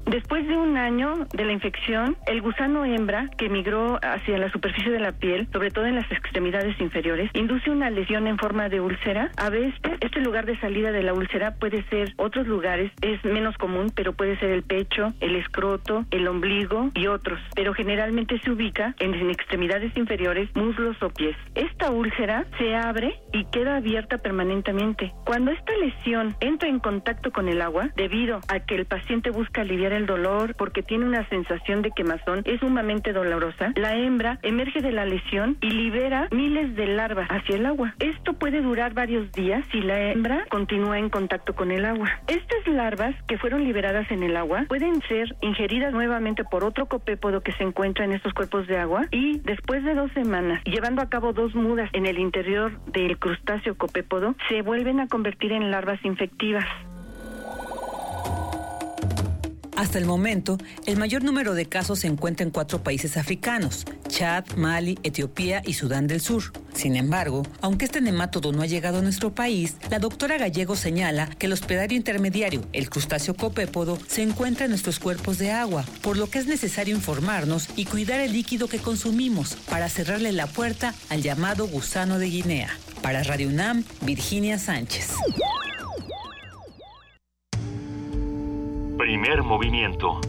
Después 0.09 0.47
de 0.47 0.57
un 0.57 0.75
año 0.75 1.27
de 1.31 1.45
la 1.45 1.51
infección, 1.51 2.17
el 2.25 2.41
gusano 2.41 2.83
hembra 2.83 3.27
que 3.37 3.47
migró 3.47 3.99
hacia 4.01 4.39
la 4.39 4.51
superficie 4.51 4.91
de 4.91 4.99
la 4.99 5.11
piel, 5.11 5.47
sobre 5.53 5.69
todo 5.69 5.85
en 5.85 5.93
las 5.93 6.11
extremidades 6.11 6.81
inferiores, 6.81 7.29
induce 7.35 7.69
una 7.69 7.91
lesión 7.91 8.25
en 8.25 8.39
forma 8.39 8.69
de 8.69 8.81
úlcera. 8.81 9.29
A 9.37 9.51
veces, 9.51 9.79
este 10.01 10.19
lugar 10.21 10.47
de 10.47 10.59
salida 10.59 10.91
de 10.91 11.03
la 11.03 11.13
úlcera 11.13 11.53
puede 11.59 11.83
ser 11.89 12.13
otros 12.17 12.47
lugares, 12.47 12.91
es 13.01 13.23
menos 13.23 13.55
común, 13.57 13.91
pero 13.93 14.13
puede 14.13 14.35
ser 14.39 14.49
el 14.49 14.63
pecho, 14.63 15.13
el 15.19 15.35
escroto, 15.35 16.05
el 16.09 16.27
ombligo 16.27 16.89
y 16.95 17.05
otros. 17.05 17.39
Pero 17.53 17.75
generalmente 17.75 18.39
se 18.39 18.49
ubica 18.49 18.95
en, 18.97 19.13
extremidades 19.29 19.95
inferiores, 19.95 20.49
muslos 20.55 20.97
o 21.03 21.09
pies. 21.09 21.37
Esta 21.53 21.91
úlcera 21.91 22.45
se 22.57 22.75
abre 22.75 23.13
y 23.31 23.45
queda 23.51 23.75
abierta 23.75 24.17
permanentemente. 24.17 25.13
Cuando 25.23 25.51
esta 25.51 25.77
lesión 25.77 26.35
entra 26.39 26.67
en 26.67 26.79
contacto 26.79 27.31
con 27.31 27.47
el 27.47 27.61
agua, 27.61 27.91
debido 27.95 28.39
a 28.47 28.59
que 28.61 28.73
el 28.73 28.85
paciente 28.87 29.29
busca 29.29 29.61
aliviar 29.61 29.98
el 29.98 29.98
dolor 30.05 30.55
porque 30.55 30.83
tiene 30.83 31.05
una 31.05 31.27
sensación 31.29 31.81
de 31.81 31.91
quemazón, 31.91 32.41
es 32.45 32.59
sumamente 32.59 33.13
dolorosa, 33.13 33.71
la 33.75 33.95
hembra 33.95 34.39
emerge 34.43 34.81
de 34.81 34.91
la 34.91 35.05
lesión 35.05 35.57
y 35.61 35.69
libera 35.71 36.27
miles 36.31 36.75
de 36.75 36.87
larvas 36.87 37.27
hacia 37.29 37.55
el 37.55 37.65
agua. 37.65 37.93
Esto 37.99 38.33
puede 38.33 38.61
durar 38.61 38.93
varios 38.93 39.31
días 39.31 39.63
si 39.71 39.81
la 39.81 40.11
hembra 40.11 40.45
continúa 40.49 40.99
en 40.99 41.09
contacto 41.09 41.55
con 41.55 41.71
el 41.71 41.85
agua. 41.85 42.09
Estas 42.27 42.67
larvas 42.67 43.15
que 43.27 43.37
fueron 43.37 43.63
liberadas 43.63 44.09
en 44.11 44.23
el 44.23 44.35
agua 44.37 44.65
pueden 44.67 45.01
ser 45.03 45.35
ingeridas 45.41 45.93
nuevamente 45.93 46.43
por 46.43 46.63
otro 46.63 46.87
copépodo 46.87 47.41
que 47.41 47.51
se 47.53 47.63
encuentra 47.63 48.05
en 48.05 48.13
estos 48.13 48.33
cuerpos 48.33 48.67
de 48.67 48.77
agua 48.77 49.07
y 49.11 49.39
después 49.39 49.83
de 49.83 49.93
dos 49.93 50.11
semanas, 50.13 50.61
llevando 50.65 51.01
a 51.01 51.09
cabo 51.09 51.33
dos 51.33 51.55
mudas 51.55 51.89
en 51.93 52.05
el 52.05 52.19
interior 52.19 52.79
del 52.85 53.17
crustáceo 53.17 53.75
copépodo, 53.75 54.35
se 54.47 54.61
vuelven 54.61 54.99
a 54.99 55.07
convertir 55.07 55.51
en 55.51 55.71
larvas 55.71 56.03
infectivas. 56.03 56.65
Hasta 59.79 59.97
el 59.97 60.03
momento, 60.03 60.57
el 60.87 60.97
mayor 60.97 61.23
número 61.23 61.53
de 61.53 61.65
casos 61.65 61.99
se 61.99 62.07
encuentra 62.07 62.43
en 62.43 62.51
cuatro 62.51 62.83
países 62.83 63.15
africanos, 63.15 63.85
Chad, 64.09 64.43
Mali, 64.57 64.99
Etiopía 65.03 65.61
y 65.65 65.75
Sudán 65.75 66.05
del 66.05 66.19
Sur. 66.19 66.51
Sin 66.73 66.97
embargo, 66.97 67.43
aunque 67.61 67.85
este 67.85 68.01
nemátodo 68.01 68.51
no 68.51 68.61
ha 68.61 68.65
llegado 68.65 68.99
a 68.99 69.01
nuestro 69.01 69.33
país, 69.33 69.77
la 69.89 69.99
doctora 69.99 70.37
Gallego 70.37 70.75
señala 70.75 71.27
que 71.27 71.45
el 71.45 71.53
hospedario 71.53 71.95
intermediario, 71.95 72.61
el 72.73 72.89
crustáceo 72.89 73.35
copépodo, 73.35 73.97
se 74.05 74.21
encuentra 74.21 74.65
en 74.65 74.71
nuestros 74.71 74.99
cuerpos 74.99 75.37
de 75.37 75.51
agua, 75.51 75.85
por 76.01 76.17
lo 76.17 76.29
que 76.29 76.39
es 76.39 76.45
necesario 76.45 76.93
informarnos 76.93 77.69
y 77.77 77.85
cuidar 77.85 78.19
el 78.19 78.33
líquido 78.33 78.67
que 78.67 78.79
consumimos 78.79 79.55
para 79.69 79.87
cerrarle 79.87 80.33
la 80.33 80.47
puerta 80.47 80.93
al 81.07 81.21
llamado 81.21 81.69
gusano 81.69 82.19
de 82.19 82.29
Guinea. 82.29 82.69
Para 83.01 83.23
Radio 83.23 83.47
UNAM, 83.47 83.85
Virginia 84.01 84.59
Sánchez. 84.59 85.11
Primer 88.99 89.43
movimiento. 89.43 90.19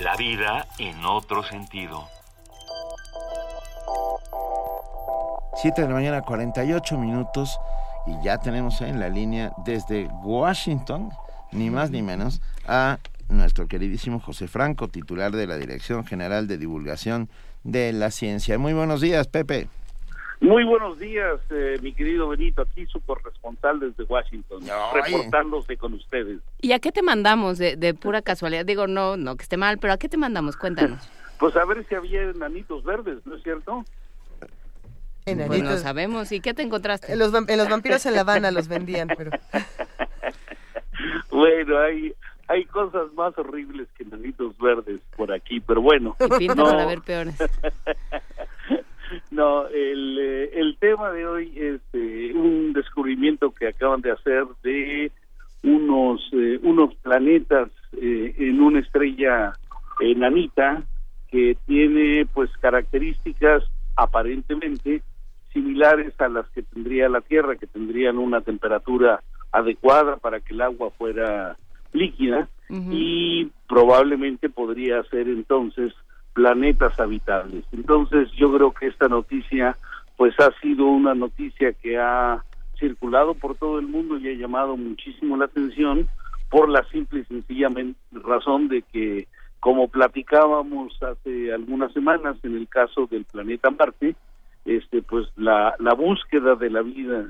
La 0.00 0.14
vida 0.16 0.66
en 0.78 1.02
otro 1.06 1.42
sentido. 1.42 2.04
7 5.62 5.80
de 5.80 5.88
la 5.88 5.94
mañana, 5.94 6.20
48 6.20 6.98
minutos. 6.98 7.58
Y 8.06 8.22
ya 8.22 8.36
tenemos 8.36 8.82
en 8.82 9.00
la 9.00 9.08
línea 9.08 9.54
desde 9.64 10.06
Washington, 10.22 11.08
ni 11.52 11.70
más 11.70 11.90
ni 11.90 12.02
menos, 12.02 12.42
a 12.66 12.98
nuestro 13.30 13.66
queridísimo 13.66 14.20
José 14.20 14.46
Franco, 14.46 14.88
titular 14.88 15.32
de 15.32 15.46
la 15.46 15.56
Dirección 15.56 16.04
General 16.04 16.46
de 16.46 16.58
Divulgación 16.58 17.30
de 17.62 17.94
la 17.94 18.10
Ciencia. 18.10 18.58
Muy 18.58 18.74
buenos 18.74 19.00
días, 19.00 19.26
Pepe. 19.26 19.68
Muy 20.44 20.62
buenos 20.64 20.98
días, 20.98 21.40
eh, 21.48 21.78
mi 21.80 21.94
querido 21.94 22.28
Benito, 22.28 22.60
aquí 22.60 22.84
su 22.84 23.00
corresponsal 23.00 23.80
desde 23.80 24.04
Washington, 24.04 24.60
reportándose 24.92 25.78
con 25.78 25.94
ustedes. 25.94 26.38
¿Y 26.60 26.72
a 26.72 26.80
qué 26.80 26.92
te 26.92 27.00
mandamos 27.00 27.56
de, 27.56 27.76
de 27.76 27.94
pura 27.94 28.20
casualidad? 28.20 28.66
Digo, 28.66 28.86
no, 28.86 29.16
no 29.16 29.36
que 29.36 29.42
esté 29.44 29.56
mal, 29.56 29.78
pero 29.78 29.94
¿a 29.94 29.96
qué 29.96 30.06
te 30.10 30.18
mandamos? 30.18 30.56
Cuéntanos. 30.56 31.08
Pues 31.38 31.56
a 31.56 31.64
ver 31.64 31.84
si 31.88 31.94
había 31.96 32.22
enanitos 32.22 32.84
verdes, 32.84 33.18
¿no 33.26 33.34
es 33.34 33.42
cierto? 33.42 33.84
Pues 34.38 34.50
no 35.36 35.42
Enanitos. 35.44 35.80
sabemos. 35.80 36.30
¿Y 36.30 36.40
qué 36.40 36.54
te 36.54 36.62
encontraste? 36.62 37.12
En 37.12 37.18
los, 37.18 37.32
vam- 37.32 37.50
en 37.50 37.58
los 37.58 37.68
vampiros 37.68 38.06
en 38.06 38.14
La 38.14 38.20
Habana 38.20 38.50
los 38.52 38.68
vendían, 38.68 39.08
pero... 39.08 39.30
Bueno, 41.30 41.76
hay 41.78 42.14
hay 42.46 42.64
cosas 42.66 43.12
más 43.14 43.36
horribles 43.36 43.88
que 43.96 44.04
enanitos 44.04 44.56
verdes 44.58 45.00
por 45.16 45.32
aquí, 45.32 45.58
pero 45.60 45.80
bueno. 45.82 46.14
Y 46.20 46.38
pinta 46.38 46.54
no, 46.54 46.64
para 46.64 46.86
ver 46.86 47.00
peores. 47.02 47.34
no, 49.30 49.66
el, 49.68 50.18
eh, 50.18 50.50
el 50.54 50.76
tema 50.78 51.10
de 51.10 51.26
hoy 51.26 51.52
es 51.56 51.80
eh, 51.92 52.32
un 52.34 52.72
descubrimiento 52.72 53.50
que 53.52 53.68
acaban 53.68 54.00
de 54.00 54.12
hacer 54.12 54.44
de 54.62 55.10
unos 55.62 56.20
eh, 56.32 56.60
unos 56.62 56.94
planetas 56.96 57.70
eh, 58.00 58.34
en 58.38 58.60
una 58.60 58.80
estrella 58.80 59.52
enanita 60.00 60.82
que 61.30 61.56
tiene 61.66 62.26
pues 62.32 62.50
características 62.58 63.64
aparentemente 63.96 65.02
similares 65.52 66.20
a 66.20 66.28
las 66.28 66.48
que 66.50 66.62
tendría 66.62 67.08
la 67.08 67.20
Tierra, 67.20 67.56
que 67.56 67.66
tendrían 67.66 68.18
una 68.18 68.40
temperatura 68.40 69.22
adecuada 69.52 70.16
para 70.16 70.40
que 70.40 70.52
el 70.52 70.60
agua 70.60 70.90
fuera 70.90 71.56
líquida 71.92 72.48
y 72.90 73.50
probablemente 73.68 74.48
podría 74.48 75.02
ser 75.04 75.28
entonces 75.28 75.92
planetas 76.34 76.98
habitables. 77.00 77.64
Entonces 77.72 78.30
yo 78.32 78.52
creo 78.52 78.72
que 78.72 78.88
esta 78.88 79.08
noticia 79.08 79.76
pues 80.16 80.38
ha 80.40 80.50
sido 80.60 80.86
una 80.86 81.14
noticia 81.14 81.72
que 81.72 81.98
ha 81.98 82.44
circulado 82.78 83.34
por 83.34 83.56
todo 83.56 83.78
el 83.78 83.86
mundo 83.86 84.18
y 84.18 84.28
ha 84.28 84.34
llamado 84.34 84.76
muchísimo 84.76 85.36
la 85.36 85.46
atención 85.46 86.08
por 86.50 86.68
la 86.68 86.84
simple 86.90 87.20
y 87.20 87.24
sencilla 87.24 87.68
razón 88.12 88.68
de 88.68 88.82
que 88.82 89.26
como 89.60 89.88
platicábamos 89.88 91.02
hace 91.02 91.52
algunas 91.52 91.92
semanas 91.92 92.36
en 92.42 92.56
el 92.56 92.68
caso 92.68 93.06
del 93.10 93.24
planeta 93.24 93.70
Marte, 93.70 94.14
este 94.64 95.02
pues 95.02 95.26
la, 95.36 95.74
la 95.78 95.94
búsqueda 95.94 96.54
de 96.54 96.70
la 96.70 96.82
vida 96.82 97.26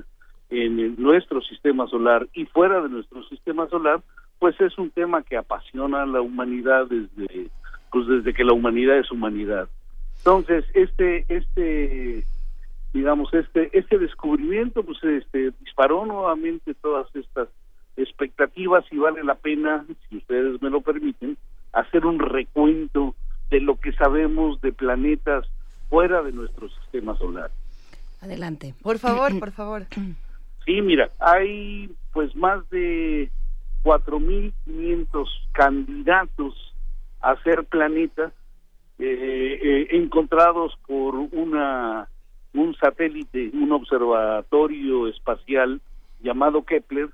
en 0.49 1.01
nuestro 1.01 1.41
sistema 1.41 1.87
solar 1.87 2.27
y 2.33 2.45
fuera 2.45 2.81
de 2.81 2.89
nuestro 2.89 3.23
sistema 3.29 3.67
solar 3.69 4.01
pues 4.39 4.59
es 4.59 4.77
un 4.77 4.89
tema 4.89 5.23
que 5.23 5.37
apasiona 5.37 6.03
a 6.03 6.05
la 6.05 6.21
humanidad 6.21 6.87
desde 6.87 7.49
pues 7.95 8.07
desde 8.07 8.33
que 8.33 8.43
la 8.43 8.51
humanidad 8.51 8.97
es 8.97 9.09
humanidad 9.09 9.69
entonces 10.17 10.65
este 10.73 11.23
este 11.29 12.25
digamos 12.93 13.33
este 13.33 13.69
este 13.71 13.97
descubrimiento 13.97 14.83
pues 14.83 15.01
este 15.01 15.51
disparó 15.61 16.05
nuevamente 16.05 16.73
todas 16.73 17.07
estas 17.15 17.47
expectativas 17.95 18.83
y 18.91 18.97
vale 18.97 19.23
la 19.23 19.35
pena 19.35 19.85
si 20.09 20.17
ustedes 20.17 20.61
me 20.61 20.69
lo 20.69 20.81
permiten 20.81 21.37
hacer 21.71 22.05
un 22.05 22.19
recuento 22.19 23.15
de 23.49 23.61
lo 23.61 23.79
que 23.79 23.93
sabemos 23.93 24.59
de 24.59 24.73
planetas 24.73 25.47
fuera 25.89 26.21
de 26.21 26.33
nuestro 26.33 26.67
sistema 26.67 27.17
solar 27.17 27.49
Adelante. 28.19 28.73
Por 28.81 28.99
favor, 28.99 29.39
por 29.39 29.51
favor. 29.51 29.85
Sí, 30.65 30.81
mira, 30.81 31.11
hay 31.19 31.91
pues 32.11 32.35
más 32.35 32.67
de 32.71 33.29
4.500 33.83 35.27
candidatos 35.51 36.55
a 37.21 37.35
ser 37.43 37.65
planetas 37.65 38.33
eh, 38.99 39.59
eh, 39.61 39.87
encontrados 39.91 40.77
por 40.87 41.15
una 41.15 42.07
un 42.53 42.73
satélite, 42.75 43.51
un 43.53 43.73
observatorio 43.73 45.07
espacial 45.07 45.81
llamado 46.21 46.63
Kepler, 46.63 47.09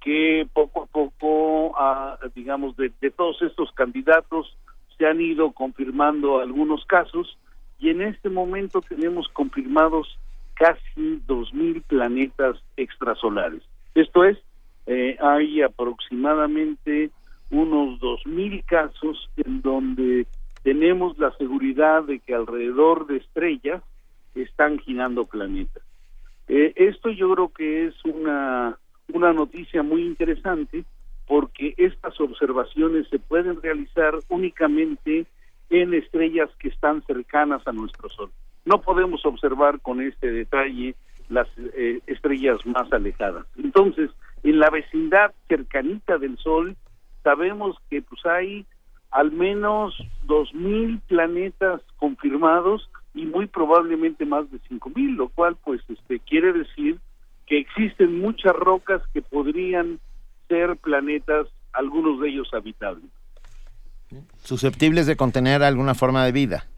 que 0.00 0.48
poco 0.54 0.84
a 0.84 0.86
poco, 0.86 1.74
ah, 1.78 2.18
digamos, 2.34 2.76
de, 2.76 2.90
de 3.00 3.10
todos 3.10 3.42
estos 3.42 3.70
candidatos 3.72 4.56
se 4.96 5.06
han 5.06 5.20
ido 5.20 5.52
confirmando 5.52 6.40
algunos 6.40 6.84
casos 6.86 7.36
y 7.78 7.90
en 7.90 8.00
este 8.00 8.30
momento 8.30 8.80
tenemos 8.80 9.28
confirmados 9.28 10.18
casi 10.54 11.20
2.000 11.26 11.82
planetas 11.82 12.56
extrasolares. 12.76 13.62
Esto 13.94 14.24
es, 14.24 14.38
eh, 14.86 15.16
hay 15.20 15.62
aproximadamente 15.62 17.10
unos 17.50 18.00
2.000 18.00 18.64
casos 18.64 19.30
en 19.36 19.62
donde 19.62 20.26
tenemos 20.62 21.16
la 21.18 21.30
seguridad 21.36 22.04
de 22.04 22.18
que 22.18 22.34
alrededor 22.34 23.06
de 23.06 23.18
estrellas 23.18 23.82
están 24.34 24.78
girando 24.78 25.24
planetas. 25.24 25.82
Eh, 26.48 26.72
esto 26.76 27.10
yo 27.10 27.32
creo 27.34 27.48
que 27.48 27.86
es 27.86 27.94
una, 28.04 28.78
una 29.12 29.32
noticia 29.32 29.82
muy 29.82 30.02
interesante 30.02 30.84
porque 31.26 31.74
estas 31.76 32.20
observaciones 32.20 33.08
se 33.08 33.18
pueden 33.18 33.60
realizar 33.60 34.14
únicamente 34.28 35.26
en 35.70 35.94
estrellas 35.94 36.50
que 36.58 36.68
están 36.68 37.02
cercanas 37.02 37.66
a 37.66 37.72
nuestro 37.72 38.08
Sol. 38.10 38.30
No 38.64 38.80
podemos 38.80 39.24
observar 39.26 39.80
con 39.80 40.00
este 40.00 40.30
detalle 40.30 40.94
las 41.28 41.48
eh, 41.58 42.00
estrellas 42.06 42.64
más 42.66 42.92
alejadas. 42.92 43.46
Entonces, 43.56 44.10
en 44.42 44.58
la 44.60 44.70
vecindad 44.70 45.32
cercanita 45.48 46.18
del 46.18 46.38
Sol, 46.38 46.76
sabemos 47.26 47.76
que 47.90 48.02
pues 48.02 48.24
hay 48.24 48.64
al 49.10 49.32
menos 49.32 49.96
2.000 50.28 51.00
planetas 51.08 51.80
confirmados 51.96 52.88
y 53.14 53.26
muy 53.26 53.46
probablemente 53.46 54.24
más 54.24 54.48
de 54.52 54.60
5.000, 54.70 55.16
lo 55.16 55.28
cual 55.30 55.56
pues 55.64 55.80
este 55.88 56.20
quiere 56.20 56.52
decir 56.52 57.00
que 57.46 57.58
existen 57.58 58.20
muchas 58.20 58.54
rocas 58.54 59.02
que 59.12 59.22
podrían 59.22 59.98
ser 60.46 60.76
planetas, 60.76 61.48
algunos 61.72 62.20
de 62.20 62.28
ellos 62.28 62.48
habitables. 62.52 63.10
Susceptibles 64.44 65.08
de 65.08 65.16
contener 65.16 65.64
alguna 65.64 65.96
forma 65.96 66.24
de 66.24 66.30
vida. 66.30 66.68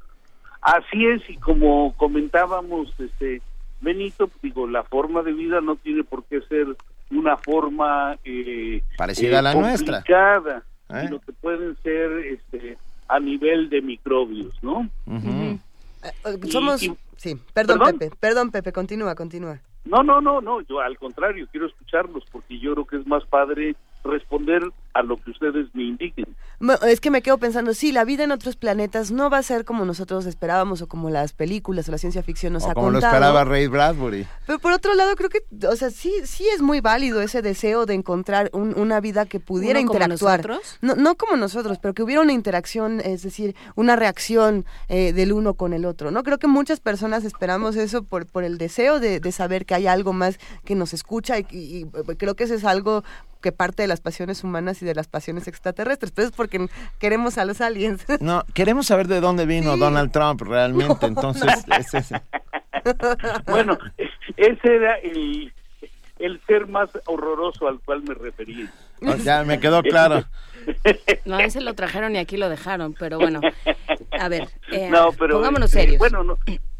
Así 0.62 1.04
es, 1.04 1.28
y 1.28 1.36
como 1.36 1.94
comentábamos, 1.98 2.88
este 2.98 3.42
Benito, 3.82 4.30
digo, 4.42 4.66
la 4.66 4.82
forma 4.82 5.22
de 5.22 5.32
vida 5.34 5.60
no 5.60 5.76
tiene 5.76 6.04
por 6.04 6.24
qué 6.24 6.40
ser 6.48 6.68
una 7.10 7.36
forma 7.36 8.16
eh, 8.24 8.82
Parecida 8.96 9.36
eh, 9.36 9.38
a 9.38 9.42
la 9.42 9.54
nuestra. 9.54 9.98
complicada, 9.98 10.62
¿Eh? 10.90 11.02
sino 11.04 11.18
que 11.20 11.32
pueden 11.32 11.76
ser 11.82 12.10
este, 12.26 12.78
a 13.08 13.18
nivel 13.20 13.68
de 13.70 13.80
microbios, 13.82 14.54
¿no? 14.62 14.88
Y- 15.06 16.50
Somos... 16.50 16.82
y- 16.82 16.96
Sí, 17.16 17.34
perdón, 17.52 17.78
¿Perdón? 17.80 17.98
Pepe, 17.98 18.16
perdón, 18.20 18.50
Pepe, 18.52 18.72
continúa, 18.72 19.16
continúa. 19.16 19.58
No, 19.84 20.04
no, 20.04 20.20
no, 20.20 20.40
no, 20.40 20.60
yo 20.60 20.78
al 20.80 20.96
contrario, 20.98 21.48
quiero 21.50 21.66
escucharlos 21.66 22.22
porque 22.30 22.60
yo 22.60 22.74
creo 22.74 22.86
que 22.86 22.96
es 22.98 23.06
más 23.08 23.24
padre 23.24 23.74
responder 24.04 24.62
a 24.94 25.02
lo 25.02 25.16
que 25.22 25.30
ustedes 25.30 25.66
me 25.74 25.84
indiquen. 25.84 26.26
Es 26.88 27.00
que 27.00 27.10
me 27.12 27.22
quedo 27.22 27.38
pensando, 27.38 27.72
sí, 27.72 27.92
la 27.92 28.04
vida 28.04 28.24
en 28.24 28.32
otros 28.32 28.56
planetas 28.56 29.12
no 29.12 29.30
va 29.30 29.38
a 29.38 29.42
ser 29.44 29.64
como 29.64 29.84
nosotros 29.84 30.26
esperábamos 30.26 30.82
o 30.82 30.88
como 30.88 31.08
las 31.08 31.32
películas 31.32 31.88
o 31.88 31.92
la 31.92 31.98
ciencia 31.98 32.22
ficción 32.24 32.52
nos 32.52 32.64
O 32.64 32.70
ha 32.70 32.74
como 32.74 32.88
lo 32.90 32.94
contado. 32.94 33.14
esperaba 33.14 33.44
Ray 33.44 33.68
Bradbury. 33.68 34.26
Pero 34.44 34.58
por 34.58 34.72
otro 34.72 34.94
lado, 34.94 35.14
creo 35.14 35.28
que, 35.30 35.40
o 35.68 35.76
sea, 35.76 35.90
sí, 35.90 36.12
sí 36.24 36.48
es 36.52 36.60
muy 36.60 36.80
válido 36.80 37.20
ese 37.20 37.42
deseo 37.42 37.86
de 37.86 37.94
encontrar 37.94 38.50
un- 38.52 38.76
una 38.76 39.00
vida 39.00 39.24
que 39.26 39.38
pudiera 39.38 39.78
¿Uno 39.78 39.88
como 39.88 40.00
interactuar. 40.00 40.40
nosotros? 40.48 40.78
No, 40.80 40.96
no 40.96 41.14
como 41.14 41.36
nosotros, 41.36 41.78
pero 41.80 41.94
que 41.94 42.02
hubiera 42.02 42.22
una 42.22 42.32
interacción, 42.32 43.00
es 43.04 43.22
decir, 43.22 43.54
una 43.76 43.94
reacción 43.94 44.64
eh, 44.88 45.12
del 45.12 45.32
uno 45.32 45.54
con 45.54 45.72
el 45.74 45.84
otro. 45.84 46.10
No 46.10 46.24
creo 46.24 46.38
que 46.38 46.48
muchas 46.48 46.80
personas 46.80 47.24
esperamos 47.24 47.76
eso 47.76 48.02
por, 48.02 48.26
por 48.26 48.42
el 48.42 48.58
deseo 48.58 48.98
de, 48.98 49.20
de 49.20 49.32
saber 49.32 49.64
que 49.64 49.74
hay 49.74 49.86
algo 49.86 50.12
más 50.12 50.40
que 50.64 50.74
nos 50.74 50.92
escucha 50.92 51.38
y, 51.38 51.46
y- 51.52 51.68
y 51.82 52.16
creo 52.16 52.34
que 52.34 52.44
eso 52.44 52.54
es 52.54 52.64
algo 52.64 53.04
que 53.40 53.52
parte 53.52 53.82
de 53.82 53.88
las 53.88 54.00
pasiones 54.00 54.44
humanas 54.44 54.82
y 54.82 54.86
de 54.86 54.94
las 54.94 55.08
pasiones 55.08 55.48
extraterrestres. 55.48 56.12
Pero 56.12 56.28
es 56.28 56.34
porque 56.34 56.68
queremos 56.98 57.38
a 57.38 57.44
los 57.44 57.60
aliens. 57.60 58.04
No, 58.20 58.44
queremos 58.52 58.86
saber 58.86 59.06
de 59.06 59.20
dónde 59.20 59.46
vino 59.46 59.74
Sí. 59.74 59.80
Donald 59.80 60.10
Trump 60.12 60.42
realmente, 60.42 61.06
entonces 61.06 61.64
es 61.78 61.94
ese. 61.94 62.20
Bueno, 63.46 63.78
ese 64.36 64.76
era 64.76 64.96
el, 64.98 65.52
el 66.18 66.40
ser 66.46 66.66
más 66.66 66.90
horroroso 67.06 67.68
al 67.68 67.80
cual 67.80 68.02
me 68.02 68.14
referí. 68.14 68.68
Oh, 69.02 69.14
ya 69.16 69.44
me 69.44 69.60
quedó 69.60 69.82
claro. 69.82 70.24
No, 71.24 71.38
ese 71.38 71.60
lo 71.60 71.74
trajeron 71.74 72.14
y 72.16 72.18
aquí 72.18 72.36
lo 72.36 72.48
dejaron, 72.48 72.94
pero 72.94 73.18
bueno. 73.18 73.40
A 74.18 74.28
ver, 74.28 74.48
eh, 74.70 74.88
no, 74.90 75.12
pero 75.12 75.36
pongámonos 75.36 75.70
este, 75.70 75.80
serios. 75.80 75.98
Bueno, 75.98 76.24
no, 76.24 76.38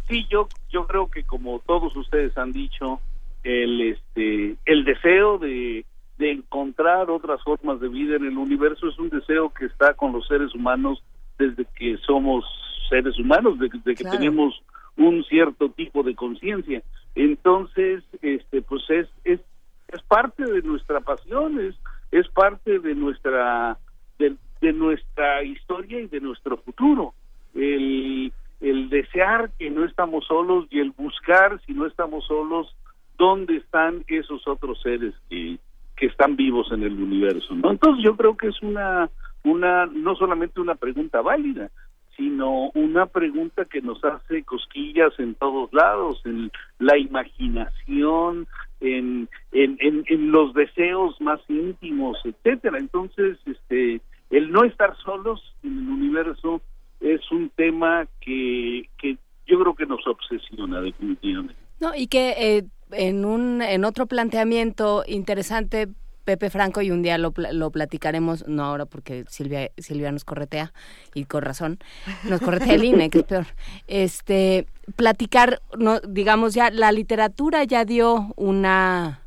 sí, 0.09 0.27
yo 0.31 0.49
yo 0.71 0.87
creo 0.87 1.11
que 1.11 1.25
como 1.25 1.61
todos 1.61 1.95
ustedes 1.97 2.37
han 2.37 2.53
dicho, 2.53 3.01
el 3.45 3.81
este 3.81 4.57
el 4.67 4.85
deseo 4.85 5.39
de 5.39 5.85
de 6.19 6.33
encontrar 6.33 7.11
otras 7.11 7.43
formas 7.43 7.81
de 7.81 7.89
vida 7.89 8.17
en 8.17 8.25
el 8.27 8.37
universo 8.37 8.89
es 8.89 8.99
un 8.99 9.09
deseo 9.09 9.51
que 9.51 9.67
está 9.67 9.95
con 9.95 10.13
los 10.13 10.27
seres 10.27 10.55
humanos 10.55 11.03
desde 11.39 11.65
que 11.77 11.97
somos 11.99 12.45
seres 12.89 13.19
humanos, 13.19 13.59
desde 13.59 13.95
que 13.95 14.03
Claro. 14.03 14.19
tenemos 14.19 14.61
un 14.97 15.23
cierto 15.25 15.69
tipo 15.71 16.03
de 16.03 16.15
conciencia. 16.17 16.83
Entonces, 17.15 18.03
este, 18.23 18.63
pues 18.63 18.83
es, 18.91 19.09
es, 19.25 19.41
es 19.89 20.03
parte 20.03 20.45
de 20.45 20.63
nuestra 20.63 21.01
pasión, 21.01 21.61
es, 21.61 21.77
es 22.11 22.27
parte 22.29 22.81
de 22.81 22.95
nuestra, 22.97 23.79
de, 24.19 24.35
de 24.61 24.73
nuestra 24.73 25.45
historia 25.45 26.01
y 26.01 26.09
de 26.09 26.21
nuestro 26.21 26.57
futuro. 26.59 27.15
El, 27.55 28.33
el 28.61 28.89
desear 28.91 29.51
que 29.59 29.71
no 29.71 29.85
estamos 29.85 30.27
solos 30.27 30.67
y 30.71 30.81
el 30.81 30.91
buscar, 30.91 31.61
si 31.65 31.73
no 31.75 31.87
estamos 31.87 32.27
solos, 32.27 32.75
dónde 33.17 33.57
están 33.57 34.05
esos 34.09 34.47
otros 34.49 34.81
seres 34.83 35.15
que, 35.31 35.59
que 35.99 36.07
están 36.07 36.37
vivos 36.37 36.71
en 36.73 36.83
el 36.83 36.95
universo. 36.95 37.55
¿no? 37.55 37.71
Entonces 37.71 38.05
yo 38.05 38.17
creo 38.17 38.37
que 38.37 38.49
es 38.49 38.63
una, 38.63 39.11
una, 39.45 39.87
no 39.87 40.15
solamente 40.15 40.61
una 40.61 40.77
pregunta 40.77 41.21
válida, 41.21 41.71
sino 42.17 42.71
una 42.75 43.07
pregunta 43.07 43.65
que 43.65 43.81
nos 43.81 44.03
hace 44.05 44.43
cosquillas 44.43 45.13
en 45.19 45.35
todos 45.35 45.73
lados, 45.73 46.21
en 46.25 46.51
la 46.79 46.99
imaginación, 46.99 48.47
en, 48.81 49.29
en, 49.53 49.77
en, 49.81 50.33
los 50.33 50.53
deseos 50.55 51.21
más 51.21 51.41
íntimos, 51.49 52.19
etcétera. 52.25 52.79
Entonces, 52.79 53.39
este, 53.47 54.01
el 54.31 54.51
no 54.51 54.65
estar 54.65 54.97
solos 54.99 55.55
en 55.63 55.79
el 55.79 55.89
universo 55.89 56.61
es 57.01 57.21
un 57.31 57.51
tema 57.51 58.07
que, 58.21 58.89
que 58.99 59.17
yo 59.47 59.61
creo 59.61 59.75
que 59.75 59.87
nos 59.87 60.05
obsesiona 60.07 60.81
definitivamente. 60.81 61.55
No, 61.81 61.95
y 61.95 62.09
que 62.09 62.35
eh, 62.37 62.65
en 62.93 63.25
un 63.25 63.63
en 63.63 63.85
otro 63.85 64.07
planteamiento 64.07 65.05
interesante 65.07 65.89
Pepe 66.25 66.51
Franco 66.51 66.83
y 66.83 66.91
un 66.91 67.01
día 67.01 67.17
lo, 67.17 67.33
lo 67.53 67.71
platicaremos, 67.71 68.47
no 68.47 68.63
ahora 68.63 68.85
porque 68.85 69.25
Silvia 69.29 69.71
Silvia 69.79 70.13
nos 70.13 70.25
corretea 70.25 70.75
y 71.15 71.25
con 71.25 71.43
razón, 71.43 71.79
nos 72.25 72.43
corretea 72.43 72.75
el 72.75 72.85
INE, 72.85 73.09
que 73.09 73.21
es 73.21 73.25
peor. 73.25 73.47
Este 73.87 74.67
platicar 74.97 75.63
no 75.79 76.01
digamos 76.01 76.53
ya 76.53 76.71
la 76.71 76.93
literatura 76.93 77.65
ya 77.65 77.87
dio 77.87 78.33
una 78.37 79.23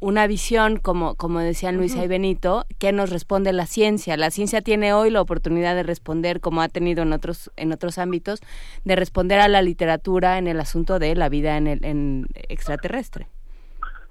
una 0.00 0.26
visión, 0.26 0.78
como, 0.78 1.14
como 1.14 1.40
decían 1.40 1.76
Luisa 1.76 1.96
Ujú. 1.96 2.04
y 2.06 2.08
Benito, 2.08 2.64
que 2.78 2.92
nos 2.92 3.10
responde 3.10 3.52
la 3.52 3.66
ciencia. 3.66 4.16
La 4.16 4.30
ciencia 4.30 4.62
tiene 4.62 4.94
hoy 4.94 5.10
la 5.10 5.20
oportunidad 5.20 5.74
de 5.74 5.82
responder, 5.82 6.40
como 6.40 6.62
ha 6.62 6.68
tenido 6.68 7.02
en 7.02 7.12
otros, 7.12 7.50
en 7.56 7.72
otros 7.72 7.98
ámbitos, 7.98 8.40
de 8.84 8.96
responder 8.96 9.40
a 9.40 9.48
la 9.48 9.60
literatura 9.60 10.38
en 10.38 10.48
el 10.48 10.58
asunto 10.58 10.98
de 10.98 11.14
la 11.14 11.28
vida 11.28 11.58
en 11.58 11.66
el 11.66 11.84
en 11.84 12.26
extraterrestre. 12.48 13.26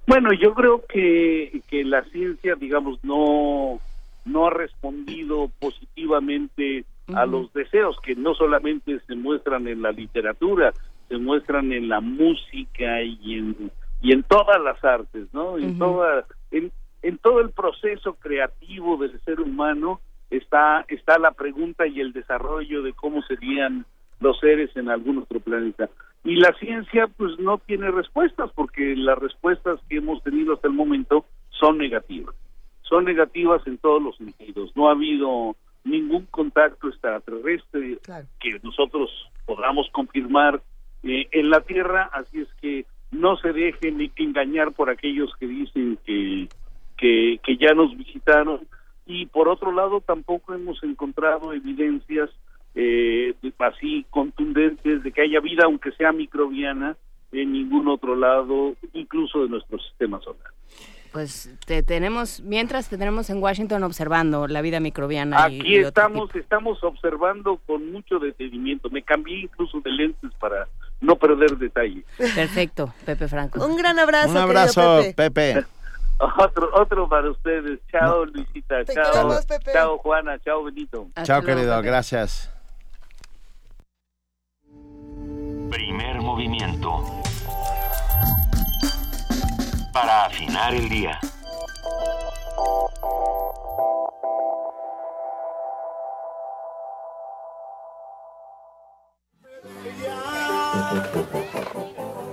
Bueno, 0.06 0.32
yo 0.32 0.54
creo 0.54 0.84
que, 0.86 1.60
que 1.68 1.84
la 1.84 2.04
ciencia, 2.04 2.54
digamos, 2.54 2.98
no, 3.02 3.80
no 4.24 4.46
ha 4.46 4.50
respondido 4.50 5.50
positivamente 5.58 6.84
a 7.14 7.26
los 7.26 7.52
deseos 7.52 7.96
que 8.02 8.14
no 8.14 8.34
solamente 8.34 9.00
se 9.06 9.14
muestran 9.16 9.66
en 9.66 9.82
la 9.82 9.90
literatura, 9.90 10.72
se 11.08 11.18
muestran 11.18 11.72
en 11.72 11.88
la 11.88 12.00
música 12.00 13.02
y 13.02 13.34
en, 13.34 13.70
y 14.00 14.12
en 14.12 14.22
todas 14.22 14.60
las 14.62 14.82
artes, 14.84 15.28
¿no? 15.32 15.58
En, 15.58 15.78
toda, 15.78 16.24
en, 16.50 16.72
en 17.02 17.18
todo 17.18 17.40
el 17.40 17.50
proceso 17.50 18.14
creativo 18.14 18.96
del 18.96 19.20
ser 19.20 19.40
humano 19.40 20.00
está, 20.30 20.84
está 20.88 21.18
la 21.18 21.32
pregunta 21.32 21.86
y 21.86 22.00
el 22.00 22.12
desarrollo 22.12 22.82
de 22.82 22.92
cómo 22.92 23.22
serían 23.22 23.84
los 24.20 24.38
seres 24.38 24.70
en 24.76 24.88
algún 24.88 25.18
otro 25.18 25.40
planeta. 25.40 25.88
Y 26.24 26.36
la 26.36 26.52
ciencia 26.58 27.06
pues 27.08 27.38
no 27.38 27.58
tiene 27.58 27.90
respuestas 27.90 28.50
porque 28.54 28.94
las 28.94 29.18
respuestas 29.18 29.80
que 29.88 29.96
hemos 29.96 30.22
tenido 30.22 30.54
hasta 30.54 30.68
el 30.68 30.74
momento 30.74 31.24
son 31.50 31.78
negativas. 31.78 32.34
Son 32.82 33.04
negativas 33.04 33.66
en 33.66 33.78
todos 33.78 34.02
los 34.02 34.16
sentidos. 34.16 34.72
No 34.76 34.88
ha 34.88 34.92
habido 34.92 35.56
ningún 35.84 36.26
contacto 36.26 36.88
extraterrestre 36.88 37.98
que 38.38 38.60
nosotros 38.62 39.10
podamos 39.46 39.88
confirmar 39.92 40.60
eh, 41.02 41.28
en 41.32 41.48
la 41.48 41.60
Tierra, 41.60 42.10
así 42.12 42.42
es 42.42 42.48
que 42.60 42.84
no 43.10 43.36
se 43.36 43.52
dejen 43.52 43.98
ni 43.98 44.10
engañar 44.16 44.72
por 44.72 44.90
aquellos 44.90 45.30
que 45.38 45.46
dicen 45.46 45.98
que, 46.04 46.48
que, 46.96 47.40
que 47.42 47.56
ya 47.56 47.74
nos 47.74 47.96
visitaron 47.96 48.60
y 49.06 49.26
por 49.26 49.48
otro 49.48 49.72
lado 49.72 50.00
tampoco 50.00 50.54
hemos 50.54 50.82
encontrado 50.84 51.52
evidencias 51.52 52.30
eh, 52.74 53.34
así 53.58 54.06
contundentes 54.10 55.02
de 55.02 55.12
que 55.12 55.22
haya 55.22 55.40
vida, 55.40 55.64
aunque 55.64 55.92
sea 55.92 56.12
microbiana, 56.12 56.96
en 57.32 57.52
ningún 57.52 57.88
otro 57.88 58.16
lado, 58.16 58.74
incluso 58.92 59.42
de 59.42 59.48
nuestro 59.48 59.78
sistema 59.78 60.20
solar. 60.20 60.52
Pues 61.12 61.52
te 61.66 61.82
tenemos, 61.82 62.40
mientras 62.40 62.88
te 62.88 62.96
tenemos 62.96 63.30
en 63.30 63.42
Washington 63.42 63.82
observando 63.82 64.46
la 64.46 64.62
vida 64.62 64.78
microbiana. 64.78 65.44
Aquí 65.44 65.60
y 65.64 65.76
estamos, 65.76 66.34
estamos 66.36 66.82
observando 66.84 67.60
con 67.66 67.90
mucho 67.90 68.20
detenimiento. 68.20 68.90
Me 68.90 69.02
cambié 69.02 69.40
incluso 69.40 69.80
de 69.80 69.90
lentes 69.90 70.30
para 70.38 70.68
no 71.00 71.16
perder 71.16 71.56
detalle. 71.56 72.04
Perfecto, 72.16 72.92
Pepe 73.04 73.28
Franco. 73.28 73.64
Un 73.64 73.76
gran 73.76 73.98
abrazo. 73.98 74.30
Un 74.30 74.36
abrazo, 74.36 74.98
Pepe. 75.16 75.30
Pepe. 75.54 75.66
Otro, 76.36 76.68
otro 76.74 77.08
para 77.08 77.30
ustedes. 77.30 77.80
Chao, 77.90 78.26
Luisita. 78.26 78.84
Te 78.84 78.92
chao, 78.92 79.10
queremos, 79.10 79.46
Pepe. 79.46 79.72
chao, 79.72 79.96
Juana. 79.96 80.38
Chao, 80.40 80.62
Benito. 80.64 81.08
Chao, 81.22 81.40
querido, 81.40 81.80
gracias. 81.80 82.50
Primer 85.70 86.20
movimiento. 86.20 87.02
Para 89.94 90.26
afinar 90.26 90.74
el 90.74 90.90
día. 90.90 91.18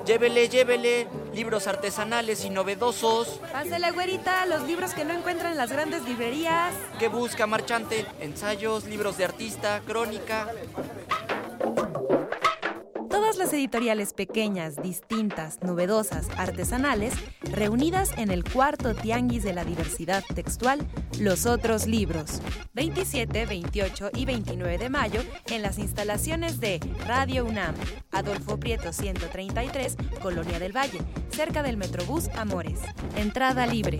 Llévele, 0.05 0.47
llévele, 0.47 1.07
libros 1.33 1.67
artesanales 1.67 2.45
y 2.45 2.49
novedosos. 2.49 3.39
Pásale, 3.51 3.91
güerita, 3.91 4.45
los 4.45 4.63
libros 4.63 4.93
que 4.93 5.03
no 5.03 5.13
encuentran 5.13 5.51
en 5.51 5.57
las 5.57 5.71
grandes 5.71 6.03
librerías. 6.03 6.73
¿Qué 6.97 7.07
busca, 7.07 7.45
marchante? 7.45 8.05
Ensayos, 8.19 8.85
libros 8.85 9.17
de 9.17 9.25
artista, 9.25 9.81
crónica. 9.85 10.47
Las 13.37 13.53
editoriales 13.53 14.13
pequeñas, 14.13 14.81
distintas, 14.81 15.61
novedosas, 15.61 16.27
artesanales, 16.37 17.13
reunidas 17.41 18.11
en 18.17 18.31
el 18.31 18.43
cuarto 18.43 18.95
tianguis 18.95 19.43
de 19.43 19.53
la 19.53 19.63
diversidad 19.63 20.23
textual, 20.33 20.79
Los 21.19 21.45
Otros 21.45 21.85
Libros. 21.85 22.41
27, 22.73 23.45
28 23.45 24.09
y 24.15 24.25
29 24.25 24.79
de 24.79 24.89
mayo 24.89 25.21
en 25.51 25.61
las 25.61 25.77
instalaciones 25.77 26.59
de 26.59 26.79
Radio 27.05 27.45
UNAM, 27.45 27.75
Adolfo 28.11 28.59
Prieto 28.59 28.91
133, 28.91 29.97
Colonia 30.21 30.57
del 30.57 30.75
Valle, 30.75 30.99
cerca 31.29 31.61
del 31.61 31.77
Metrobús 31.77 32.29
Amores. 32.29 32.79
Entrada 33.15 33.67
libre. 33.67 33.99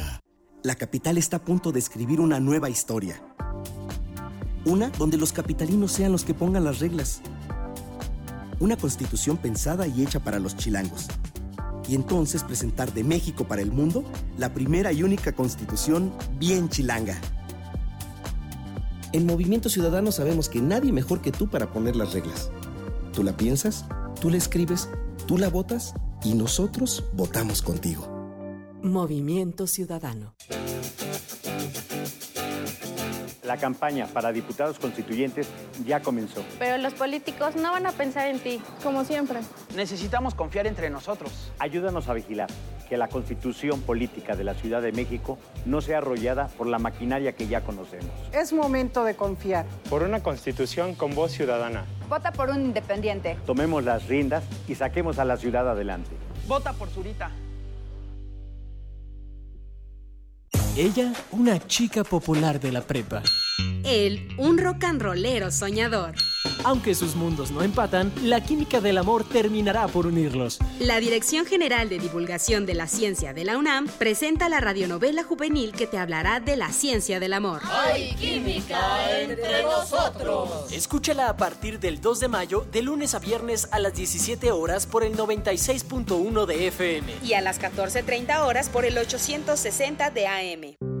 La 0.63 0.75
capital 0.75 1.17
está 1.17 1.37
a 1.37 1.43
punto 1.43 1.71
de 1.71 1.79
escribir 1.79 2.21
una 2.21 2.39
nueva 2.39 2.69
historia. 2.69 3.19
Una 4.63 4.89
donde 4.89 5.17
los 5.17 5.33
capitalinos 5.33 5.91
sean 5.91 6.11
los 6.11 6.23
que 6.23 6.35
pongan 6.35 6.63
las 6.63 6.79
reglas. 6.79 7.21
Una 8.59 8.77
constitución 8.77 9.37
pensada 9.37 9.87
y 9.87 10.03
hecha 10.03 10.19
para 10.19 10.37
los 10.37 10.55
chilangos. 10.55 11.07
Y 11.89 11.95
entonces 11.95 12.43
presentar 12.43 12.93
de 12.93 13.03
México 13.03 13.45
para 13.45 13.63
el 13.63 13.71
mundo 13.71 14.03
la 14.37 14.53
primera 14.53 14.91
y 14.91 15.01
única 15.01 15.31
constitución 15.31 16.13
bien 16.37 16.69
chilanga. 16.69 17.19
En 19.13 19.25
Movimiento 19.25 19.67
Ciudadano 19.67 20.11
sabemos 20.11 20.47
que 20.47 20.61
nadie 20.61 20.93
mejor 20.93 21.21
que 21.21 21.31
tú 21.31 21.49
para 21.49 21.73
poner 21.73 21.95
las 21.95 22.13
reglas. 22.13 22.51
Tú 23.13 23.23
la 23.23 23.35
piensas, 23.35 23.85
tú 24.21 24.29
la 24.29 24.37
escribes, 24.37 24.89
tú 25.25 25.39
la 25.39 25.49
votas 25.49 25.95
y 26.23 26.35
nosotros 26.35 27.03
votamos 27.13 27.63
contigo. 27.63 28.20
Movimiento 28.83 29.67
Ciudadano. 29.67 30.33
La 33.43 33.57
campaña 33.57 34.07
para 34.07 34.31
diputados 34.31 34.79
constituyentes 34.79 35.47
ya 35.85 36.01
comenzó. 36.01 36.43
Pero 36.57 36.77
los 36.79 36.93
políticos 36.93 37.55
no 37.55 37.71
van 37.71 37.85
a 37.85 37.91
pensar 37.91 38.27
en 38.29 38.39
ti, 38.39 38.59
como 38.81 39.03
siempre. 39.03 39.39
Necesitamos 39.75 40.33
confiar 40.33 40.65
entre 40.65 40.89
nosotros. 40.89 41.51
Ayúdanos 41.59 42.07
a 42.09 42.13
vigilar 42.13 42.49
que 42.89 42.97
la 42.97 43.07
constitución 43.07 43.81
política 43.81 44.35
de 44.35 44.45
la 44.45 44.55
Ciudad 44.55 44.81
de 44.81 44.91
México 44.91 45.37
no 45.65 45.81
sea 45.81 45.99
arrollada 45.99 46.47
por 46.47 46.65
la 46.65 46.79
maquinaria 46.79 47.33
que 47.33 47.47
ya 47.47 47.61
conocemos. 47.61 48.09
Es 48.33 48.51
momento 48.51 49.03
de 49.03 49.15
confiar. 49.15 49.65
Por 49.89 50.01
una 50.01 50.23
constitución 50.23 50.95
con 50.95 51.13
voz 51.13 51.31
ciudadana. 51.33 51.85
Vota 52.09 52.31
por 52.31 52.49
un 52.49 52.61
independiente. 52.61 53.37
Tomemos 53.45 53.83
las 53.83 54.07
riendas 54.07 54.43
y 54.67 54.73
saquemos 54.73 55.19
a 55.19 55.25
la 55.25 55.37
ciudad 55.37 55.69
adelante. 55.69 56.09
Vota 56.47 56.73
por 56.73 56.89
Zurita. 56.89 57.29
Ella, 60.77 61.11
una 61.31 61.59
chica 61.59 62.05
popular 62.05 62.57
de 62.57 62.71
la 62.71 62.79
prepa. 62.81 63.21
Él, 63.83 64.27
un 64.37 64.57
rock 64.57 64.83
and 64.85 65.01
rollero 65.01 65.51
soñador. 65.51 66.15
Aunque 66.63 66.93
sus 66.93 67.15
mundos 67.15 67.51
no 67.51 67.63
empatan, 67.63 68.11
la 68.23 68.41
química 68.41 68.81
del 68.81 68.97
amor 68.97 69.23
terminará 69.23 69.87
por 69.87 70.05
unirlos. 70.05 70.59
La 70.79 70.99
Dirección 70.99 71.45
General 71.45 71.89
de 71.89 71.97
Divulgación 71.97 72.65
de 72.65 72.75
la 72.75 72.87
Ciencia 72.87 73.33
de 73.33 73.43
la 73.43 73.57
UNAM 73.57 73.87
presenta 73.87 74.47
la 74.47 74.59
radionovela 74.59 75.23
juvenil 75.23 75.71
que 75.71 75.87
te 75.87 75.97
hablará 75.97 76.39
de 76.39 76.55
la 76.57 76.71
ciencia 76.71 77.19
del 77.19 77.33
amor. 77.33 77.61
Hay 77.65 78.13
química 78.15 79.19
entre 79.19 79.63
nosotros. 79.63 80.71
Escúchala 80.71 81.29
a 81.29 81.37
partir 81.37 81.79
del 81.79 81.99
2 81.99 82.19
de 82.19 82.27
mayo, 82.27 82.65
de 82.71 82.81
lunes 82.83 83.15
a 83.15 83.19
viernes 83.19 83.67
a 83.71 83.79
las 83.79 83.95
17 83.95 84.51
horas 84.51 84.85
por 84.85 85.03
el 85.03 85.17
96.1 85.17 86.45
de 86.45 86.67
FM. 86.67 87.13
Y 87.23 87.33
a 87.33 87.41
las 87.41 87.59
14.30 87.59 88.45
horas 88.45 88.69
por 88.69 88.85
el 88.85 88.97
860 88.97 90.11
de 90.11 90.27
AM. 90.27 91.00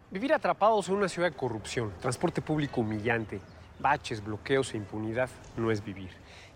Vivir 0.11 0.33
atrapados 0.33 0.89
en 0.89 0.95
una 0.95 1.07
ciudad 1.07 1.29
de 1.29 1.37
corrupción, 1.37 1.93
transporte 2.01 2.41
público 2.41 2.81
humillante, 2.81 3.39
baches, 3.79 4.21
bloqueos 4.21 4.73
e 4.73 4.77
impunidad 4.77 5.29
no 5.55 5.71
es 5.71 5.85
vivir. 5.85 6.09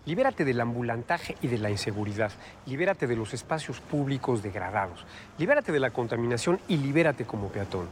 Libérate 0.04 0.44
del 0.44 0.60
ambulantaje 0.60 1.38
y 1.40 1.48
de 1.48 1.56
la 1.56 1.70
inseguridad. 1.70 2.30
Libérate 2.66 3.06
de 3.06 3.16
los 3.16 3.32
espacios 3.32 3.80
públicos 3.80 4.42
degradados. 4.42 5.06
Libérate 5.38 5.72
de 5.72 5.80
la 5.80 5.90
contaminación 5.90 6.60
y 6.68 6.76
libérate 6.76 7.24
como 7.24 7.48
peatón. 7.48 7.88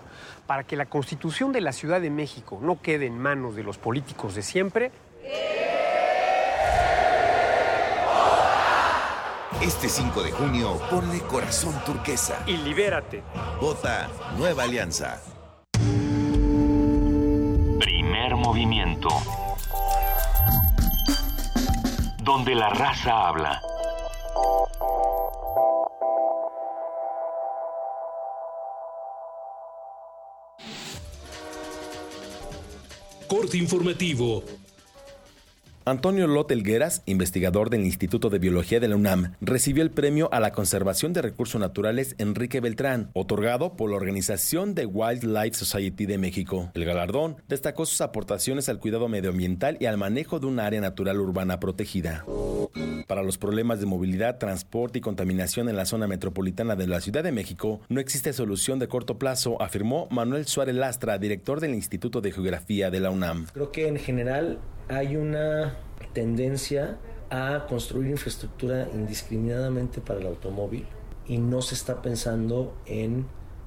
Para 0.47 0.65
que 0.65 0.77
la 0.77 0.85
constitución 0.85 1.51
de 1.51 1.63
la 1.63 1.73
Ciudad 1.73 2.03
de 2.03 2.11
México 2.11 2.59
no 2.61 2.83
quede 2.83 3.07
en 3.07 3.19
manos 3.19 3.57
de 3.57 3.63
los 3.63 3.79
políticos 3.79 4.35
de 4.35 4.43
siempre. 4.43 4.93
Este 9.63 9.89
5 9.89 10.23
de 10.25 10.31
junio, 10.31 10.79
ponle 10.91 11.21
corazón 11.21 11.75
turquesa. 11.87 12.45
Y 12.47 12.59
libérate. 12.59 13.23
Vota 13.63 14.11
Nueva 14.37 14.65
Alianza. 14.65 15.34
Movimiento. 18.33 19.11
Donde 22.23 22.55
la 22.55 22.71
raza 22.71 23.29
habla. 23.29 23.61
Corte 33.29 33.59
informativo. 33.59 34.43
Antonio 35.87 36.27
Lot 36.27 36.51
Elgueras, 36.51 37.03
investigador 37.05 37.69
del 37.69 37.85
Instituto 37.85 38.31
de 38.31 38.39
Biología 38.39 38.81
de 38.81 38.89
la 38.89 38.97
UNAM, 38.97 39.35
recibió 39.43 39.83
el 39.83 39.91
premio 39.91 40.31
a 40.33 40.41
la 40.41 40.51
conservación 40.51 41.13
de 41.13 41.21
recursos 41.21 41.61
naturales 41.61 42.15
Enrique 42.17 42.61
Beltrán, 42.61 43.11
otorgado 43.13 43.77
por 43.77 43.91
la 43.91 43.97
organización 43.97 44.75
de 44.75 44.87
Wildlife 44.87 45.53
Society 45.59 46.07
de 46.07 46.17
México. 46.17 46.71
El 46.73 46.87
galardón 46.87 47.37
destacó 47.49 47.85
sus 47.85 48.01
aportaciones 48.01 48.71
al 48.71 48.79
cuidado 48.79 49.09
medioambiental 49.09 49.77
y 49.79 49.85
al 49.85 49.99
manejo 49.99 50.41
de 50.41 50.47
un 50.47 50.59
área 50.59 50.81
natural 50.81 51.21
urbana 51.21 51.61
protegida. 51.61 52.25
Para 53.07 53.23
los 53.23 53.37
problemas 53.37 53.79
de 53.79 53.85
movilidad, 53.85 54.39
transporte 54.39 55.01
y 55.01 55.03
contaminación 55.03 55.69
en 55.69 55.77
la 55.77 55.85
zona 55.85 56.07
metropolitana 56.07 56.77
de 56.77 56.87
la 56.87 57.03
Ciudad 57.03 57.23
de 57.23 57.33
México, 57.33 57.83
no 57.91 58.01
existe 58.01 58.33
solución 58.33 58.79
de 58.79 58.89
corto 58.89 59.19
plazo, 59.19 59.61
afirmó 59.61 60.09
Manuel 60.11 60.47
Suárez 60.47 60.77
Lastra, 60.77 61.19
director 61.19 61.61
del 61.61 61.75
Instituto 61.75 62.23
de 62.23 62.33
Geografía 62.33 62.91
de 62.91 63.01
la 63.01 63.11
UNAM. 63.11 63.49
Creo 63.53 63.71
que 63.71 63.87
en 63.87 63.99
general 63.99 64.59
hay 64.89 65.17
una 65.17 65.77
tendencia 66.13 66.99
a 67.31 67.67
construir 67.69 68.11
infraestructura 68.11 68.89
indiscriminadamente 68.93 70.01
para 70.01 70.21
el 70.21 70.27
automóvil 70.27 70.87
y 71.27 71.39
no 71.39 71.63
se 71.63 71.75
está 71.75 72.03
pensando 72.03 72.75
en 72.87 73.27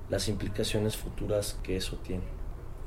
las 0.09 0.29
implicaciones 0.29 0.95
futuras 0.95 1.57
que 1.63 1.77
eso 1.77 1.97
tiene. 1.97 2.23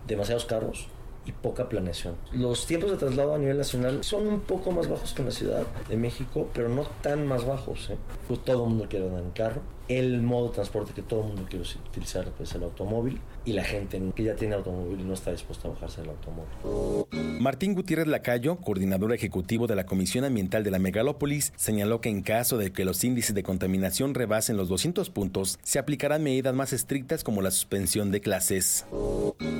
Demasiados 0.06 0.46
carros 0.46 0.88
y 1.26 1.32
poca 1.32 1.68
planeación. 1.68 2.14
Los 2.32 2.66
tiempos 2.66 2.90
de 2.90 2.96
traslado 2.96 3.34
a 3.34 3.38
nivel 3.38 3.58
nacional 3.58 4.02
son 4.04 4.26
un 4.26 4.40
poco 4.40 4.70
más 4.70 4.88
bajos 4.88 5.12
que 5.12 5.22
en 5.22 5.28
la 5.28 5.34
Ciudad 5.34 5.66
de 5.88 5.96
México, 5.96 6.48
pero 6.54 6.68
no 6.68 6.84
tan 7.02 7.26
más 7.26 7.44
bajos. 7.44 7.90
¿eh? 7.90 7.96
Todo 8.44 8.64
el 8.64 8.70
mundo 8.70 8.86
quiere 8.88 9.06
andar 9.06 9.22
en 9.22 9.30
carro. 9.32 9.60
El 9.88 10.22
modo 10.22 10.48
de 10.48 10.54
transporte 10.54 10.92
que 10.94 11.02
todo 11.02 11.20
el 11.20 11.26
mundo 11.26 11.46
quiere 11.48 11.64
utilizar 11.88 12.24
es 12.24 12.32
pues, 12.36 12.54
el 12.54 12.62
automóvil 12.62 13.20
y 13.44 13.52
la 13.52 13.64
gente 13.64 14.00
que 14.14 14.24
ya 14.24 14.34
tiene 14.34 14.54
automóvil 14.54 15.06
no 15.06 15.14
está 15.14 15.30
dispuesta 15.30 15.68
a 15.68 15.72
bajarse 15.72 16.02
del 16.02 16.10
automóvil. 16.10 17.06
Martín 17.40 17.74
Gutiérrez 17.74 18.06
Lacayo, 18.06 18.56
coordinador 18.56 19.12
ejecutivo 19.14 19.66
de 19.66 19.76
la 19.76 19.86
Comisión 19.86 20.24
Ambiental 20.24 20.62
de 20.62 20.70
la 20.70 20.78
Megalópolis, 20.78 21.52
señaló 21.56 22.00
que 22.00 22.10
en 22.10 22.22
caso 22.22 22.58
de 22.58 22.72
que 22.72 22.84
los 22.84 23.02
índices 23.02 23.34
de 23.34 23.42
contaminación 23.42 24.14
rebasen 24.14 24.56
los 24.56 24.68
200 24.68 25.10
puntos, 25.10 25.58
se 25.62 25.78
aplicarán 25.78 26.22
medidas 26.22 26.54
más 26.54 26.72
estrictas 26.72 27.24
como 27.24 27.42
la 27.42 27.50
suspensión 27.50 28.10
de 28.10 28.20
clases. 28.20 28.84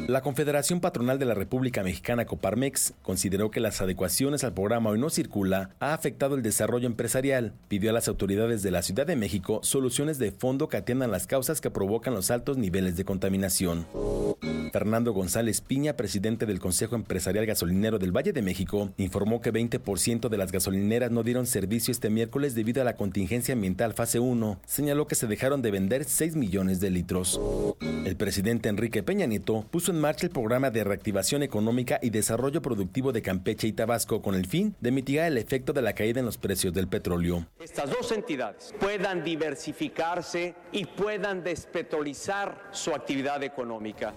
La 0.09 0.23
Confederación 0.23 0.81
Patronal 0.81 1.19
de 1.19 1.25
la 1.25 1.35
República 1.35 1.83
Mexicana 1.83 2.27
Coparmex 2.27 2.95
consideró 3.03 3.51
que 3.51 3.61
las 3.61 3.81
adecuaciones 3.81 4.45
al 4.45 4.53
programa 4.53 4.91
Hoy 4.91 4.99
No 4.99 5.09
Circula 5.09 5.71
ha 5.81 5.95
afectado 5.95 6.35
el 6.35 6.43
desarrollo 6.43 6.87
empresarial. 6.87 7.55
Pidió 7.69 7.91
a 7.91 7.93
las 7.93 8.09
autoridades 8.09 8.63
de 8.63 8.73
la 8.73 8.83
Ciudad 8.83 9.07
de 9.07 9.17
México 9.17 9.61
soluciones 9.63 10.19
de 10.19 10.33
fondo 10.33 10.69
que 10.69 10.77
atiendan 10.77 11.11
las 11.11 11.27
causas 11.27 11.61
que 11.61 11.71
provocan 11.71 12.15
los 12.15 12.31
altos 12.31 12.59
niveles 12.59 12.97
de 12.97 13.05
contaminación. 13.05 13.70
Patreon. 13.71 14.50
Fernando 14.71 15.13
González 15.13 15.61
Piña, 15.61 15.97
presidente 15.97 16.47
del 16.47 16.61
Consejo 16.61 16.95
Empresarial 16.95 17.47
Gasolinero 17.47 17.99
del 17.99 18.17
Valle 18.17 18.33
de 18.33 18.43
México, 18.43 18.91
informó 18.97 19.41
que 19.41 19.53
20% 19.53 20.29
de 20.29 20.39
las 20.39 20.53
gasolineras 20.53 21.11
no 21.11 21.23
dieron 21.23 21.47
servicio 21.47 21.93
este 21.93 22.11
miércoles 22.11 22.55
debido 22.55 22.81
a 22.81 22.85
la 22.85 22.97
contingencia 22.97 23.55
ambiental 23.55 23.95
fase 23.95 24.21
1. 24.21 24.61
Señaló 24.67 25.07
que 25.07 25.15
se 25.15 25.27
dejaron 25.27 25.63
de 25.63 25.71
vender 25.71 26.05
6 26.05 26.37
millones 26.37 26.81
de 26.81 26.91
litros. 26.91 27.41
El 27.81 28.17
presidente 28.17 28.69
Enrique 28.69 29.03
Peña 29.03 29.27
Nieto 29.27 29.67
puso 29.71 29.91
en 29.91 30.01
marcha 30.01 30.27
el 30.27 30.33
programa 30.33 30.71
de 30.71 30.85
reactivación 30.85 31.43
económica 31.43 31.99
y 32.03 32.11
desarrollo 32.11 32.63
productivo 32.63 33.13
de 33.13 33.23
Campeche 33.23 33.69
y 33.69 33.73
Tabasco 33.73 34.23
con 34.23 34.35
el 34.35 34.47
fin 34.47 34.75
de 34.81 34.91
mitigar 34.91 35.27
el 35.27 35.39
efecto 35.39 35.73
de 35.73 35.83
la 35.83 35.95
caída 35.95 36.21
en 36.21 36.27
los 36.27 36.39
precios 36.39 36.73
del 36.73 36.89
petróleo. 36.89 37.47
Estas 37.61 37.91
dos 37.91 38.13
entidades 38.13 38.75
puedan 38.79 39.25
diversificarse 39.25 40.55
y 40.73 40.85
puedan 40.85 41.43
despetrolizar 41.43 42.69
su 42.73 42.95
actividad 42.95 43.43
económica. 43.43 44.15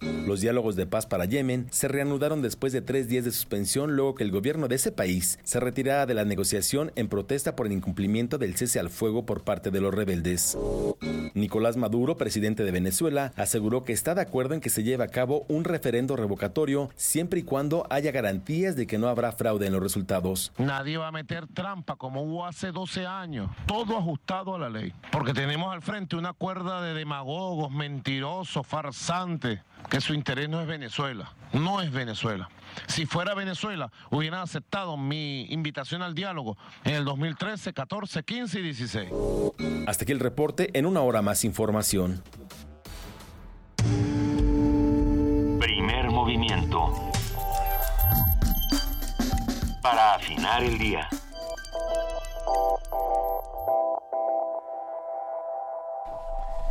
Los 0.00 0.40
diálogos 0.40 0.76
de 0.76 0.86
paz 0.86 1.06
para 1.06 1.24
Yemen 1.24 1.66
se 1.70 1.88
reanudaron 1.88 2.42
después 2.42 2.72
de 2.72 2.82
tres 2.82 3.08
días 3.08 3.24
de 3.24 3.32
suspensión 3.32 3.96
luego 3.96 4.14
que 4.14 4.24
el 4.24 4.30
gobierno 4.30 4.68
de 4.68 4.76
ese 4.76 4.92
país 4.92 5.38
se 5.42 5.60
retirara 5.60 6.06
de 6.06 6.14
la 6.14 6.24
negociación 6.24 6.92
en 6.96 7.08
protesta 7.08 7.56
por 7.56 7.66
el 7.66 7.72
incumplimiento 7.72 8.38
del 8.38 8.56
cese 8.56 8.80
al 8.80 8.90
fuego 8.90 9.24
por 9.24 9.44
parte 9.44 9.70
de 9.70 9.80
los 9.80 9.94
rebeldes. 9.94 10.56
Nicolás 11.34 11.76
Maduro, 11.76 12.16
presidente 12.16 12.64
de 12.64 12.72
Venezuela, 12.72 13.32
aseguró 13.36 13.84
que 13.84 13.92
está 13.92 14.14
de 14.14 14.22
acuerdo 14.22 14.54
en 14.54 14.60
que 14.60 14.70
se 14.70 14.82
lleve 14.82 15.04
a 15.04 15.08
cabo 15.08 15.44
un 15.48 15.64
referendo 15.64 16.16
revocatorio 16.16 16.90
siempre 16.96 17.40
y 17.40 17.42
cuando 17.42 17.86
haya 17.90 18.10
garantías 18.10 18.76
de 18.76 18.86
que 18.86 18.98
no 18.98 19.08
habrá 19.08 19.32
fraude 19.32 19.66
en 19.66 19.72
los 19.72 19.82
resultados. 19.82 20.52
Nadie 20.58 20.96
va 20.96 21.08
a 21.08 21.12
meter 21.12 21.46
trampa 21.46 21.96
como 21.96 22.22
hubo 22.22 22.46
hace 22.46 22.72
12 22.72 23.06
años, 23.06 23.50
todo 23.66 23.96
ajustado 23.96 24.54
a 24.54 24.58
la 24.58 24.70
ley, 24.70 24.92
porque 25.12 25.32
tenemos 25.32 25.72
al 25.72 25.82
frente 25.82 26.16
una 26.16 26.32
cuerda 26.32 26.80
de 26.82 26.94
demagogos, 26.94 27.70
mentirosos, 27.70 28.66
farsantes, 28.66 29.60
que 29.88 30.00
su 30.00 30.14
interés 30.14 30.48
no 30.48 30.60
es 30.60 30.66
Venezuela, 30.66 31.32
no 31.52 31.80
es 31.80 31.90
Venezuela. 31.90 32.48
Si 32.86 33.06
fuera 33.06 33.34
Venezuela, 33.34 33.90
hubieran 34.10 34.40
aceptado 34.40 34.96
mi 34.96 35.46
invitación 35.50 36.02
al 36.02 36.14
diálogo 36.14 36.56
en 36.84 36.94
el 36.94 37.04
2013, 37.04 37.72
14, 37.72 38.22
15 38.22 38.58
y 38.58 38.62
16. 38.62 39.10
Hasta 39.86 40.04
aquí 40.04 40.12
el 40.12 40.20
reporte, 40.20 40.70
en 40.78 40.86
una 40.86 41.00
hora 41.00 41.22
más 41.22 41.44
información. 41.44 42.22
Primer 45.60 46.10
movimiento. 46.10 46.92
Para 49.82 50.14
afinar 50.14 50.64
el 50.64 50.78
día. 50.78 51.08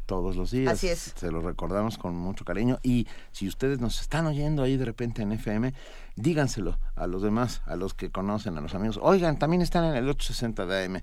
todos 0.10 0.36
los 0.36 0.50
días. 0.50 0.74
Así 0.74 0.88
es. 0.88 1.14
Se 1.16 1.32
lo 1.32 1.40
recordamos 1.40 2.00
con 2.00 2.16
mucho 2.16 2.44
cariño. 2.44 2.80
Y 2.82 3.08
si 3.32 3.48
ustedes 3.48 3.80
nos 3.80 4.02
están 4.02 4.26
oyendo 4.26 4.64
ahí 4.64 4.76
de 4.76 4.86
repente 4.86 5.22
en 5.22 5.32
FM, 5.32 5.72
díganselo 6.16 6.80
a 6.96 7.06
los 7.06 7.22
demás, 7.22 7.62
a 7.68 7.76
los 7.76 7.94
que 7.94 8.10
conocen, 8.10 8.58
a 8.58 8.62
los 8.62 8.74
amigos. 8.74 9.00
Oigan, 9.04 9.38
también 9.38 9.62
están 9.62 9.84
en 9.86 9.96
el 9.96 10.10
860 10.10 10.66
de 10.66 10.86
AM. 10.86 11.02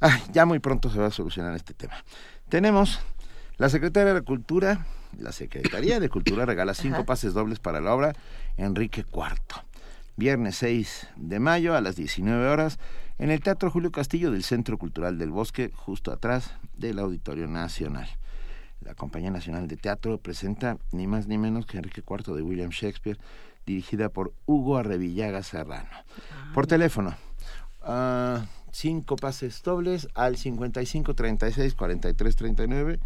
Ah, 0.00 0.20
ya 0.32 0.46
muy 0.46 0.60
pronto 0.60 0.90
se 0.90 0.98
va 0.98 1.06
a 1.06 1.10
solucionar 1.10 1.54
este 1.56 1.74
tema. 1.74 1.94
Tenemos 2.48 3.00
la 3.56 3.68
Secretaría 3.68 4.14
de 4.14 4.22
Cultura, 4.22 4.86
la 5.18 5.32
Secretaría 5.32 5.98
de 5.98 6.08
Cultura 6.08 6.46
regala 6.46 6.74
cinco 6.74 7.04
pases 7.04 7.34
dobles 7.34 7.58
para 7.58 7.80
la 7.80 7.92
obra 7.94 8.12
Enrique 8.56 9.04
IV. 9.12 9.62
Viernes 10.16 10.56
6 10.56 11.08
de 11.16 11.40
mayo 11.40 11.76
a 11.76 11.80
las 11.80 11.96
19 11.96 12.48
horas 12.48 12.78
en 13.18 13.30
el 13.30 13.40
Teatro 13.40 13.70
Julio 13.70 13.90
Castillo 13.90 14.30
del 14.30 14.44
Centro 14.44 14.78
Cultural 14.78 15.18
del 15.18 15.30
Bosque, 15.30 15.72
justo 15.74 16.12
atrás 16.12 16.52
del 16.76 17.00
Auditorio 17.00 17.48
Nacional. 17.48 18.08
La 18.80 18.94
Compañía 18.94 19.30
Nacional 19.30 19.66
de 19.66 19.76
Teatro 19.76 20.18
presenta 20.18 20.78
ni 20.92 21.06
más 21.08 21.26
ni 21.26 21.38
menos 21.38 21.66
que 21.66 21.78
Enrique 21.78 22.02
IV 22.08 22.34
de 22.36 22.42
William 22.42 22.70
Shakespeare, 22.70 23.18
dirigida 23.66 24.08
por 24.08 24.32
Hugo 24.46 24.76
Arrevillaga 24.76 25.42
Serrano. 25.42 25.88
Por 26.54 26.66
teléfono, 26.66 27.14
uh, 27.82 28.38
cinco 28.78 29.16
pases 29.16 29.62
dobles 29.62 30.08
al 30.14 30.36
55 30.36 31.14
36 31.14 31.74
43 31.74 32.36
39 32.36 33.00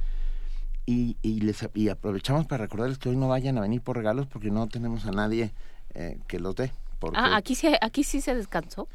y, 0.85 1.17
y, 1.23 1.41
les, 1.41 1.67
y 1.75 1.89
aprovechamos 1.89 2.47
para 2.47 2.65
recordarles 2.65 2.99
que 2.99 3.09
hoy 3.09 3.17
no 3.17 3.29
vayan 3.29 3.57
a 3.57 3.63
venir 3.63 3.81
por 3.81 3.97
regalos 3.97 4.27
porque 4.27 4.51
no 4.51 4.67
tenemos 4.69 5.07
a 5.07 5.13
nadie 5.13 5.53
eh, 5.95 6.19
que 6.29 6.41
los 6.41 6.55
dé. 6.57 6.73
Porque... 6.99 7.19
Ah, 7.19 7.37
aquí 7.37 7.55
sí, 7.55 7.69
aquí 7.81 8.05
sí 8.05 8.21
se 8.21 8.35
descansó. 8.35 8.87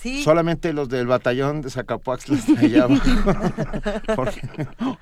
Sí. 0.00 0.22
Solamente 0.22 0.72
los 0.72 0.88
del 0.88 1.08
batallón 1.08 1.60
de 1.60 1.70
Zacapuaxtla 1.70 2.38
allá 2.56 2.86
Porque, 4.14 4.40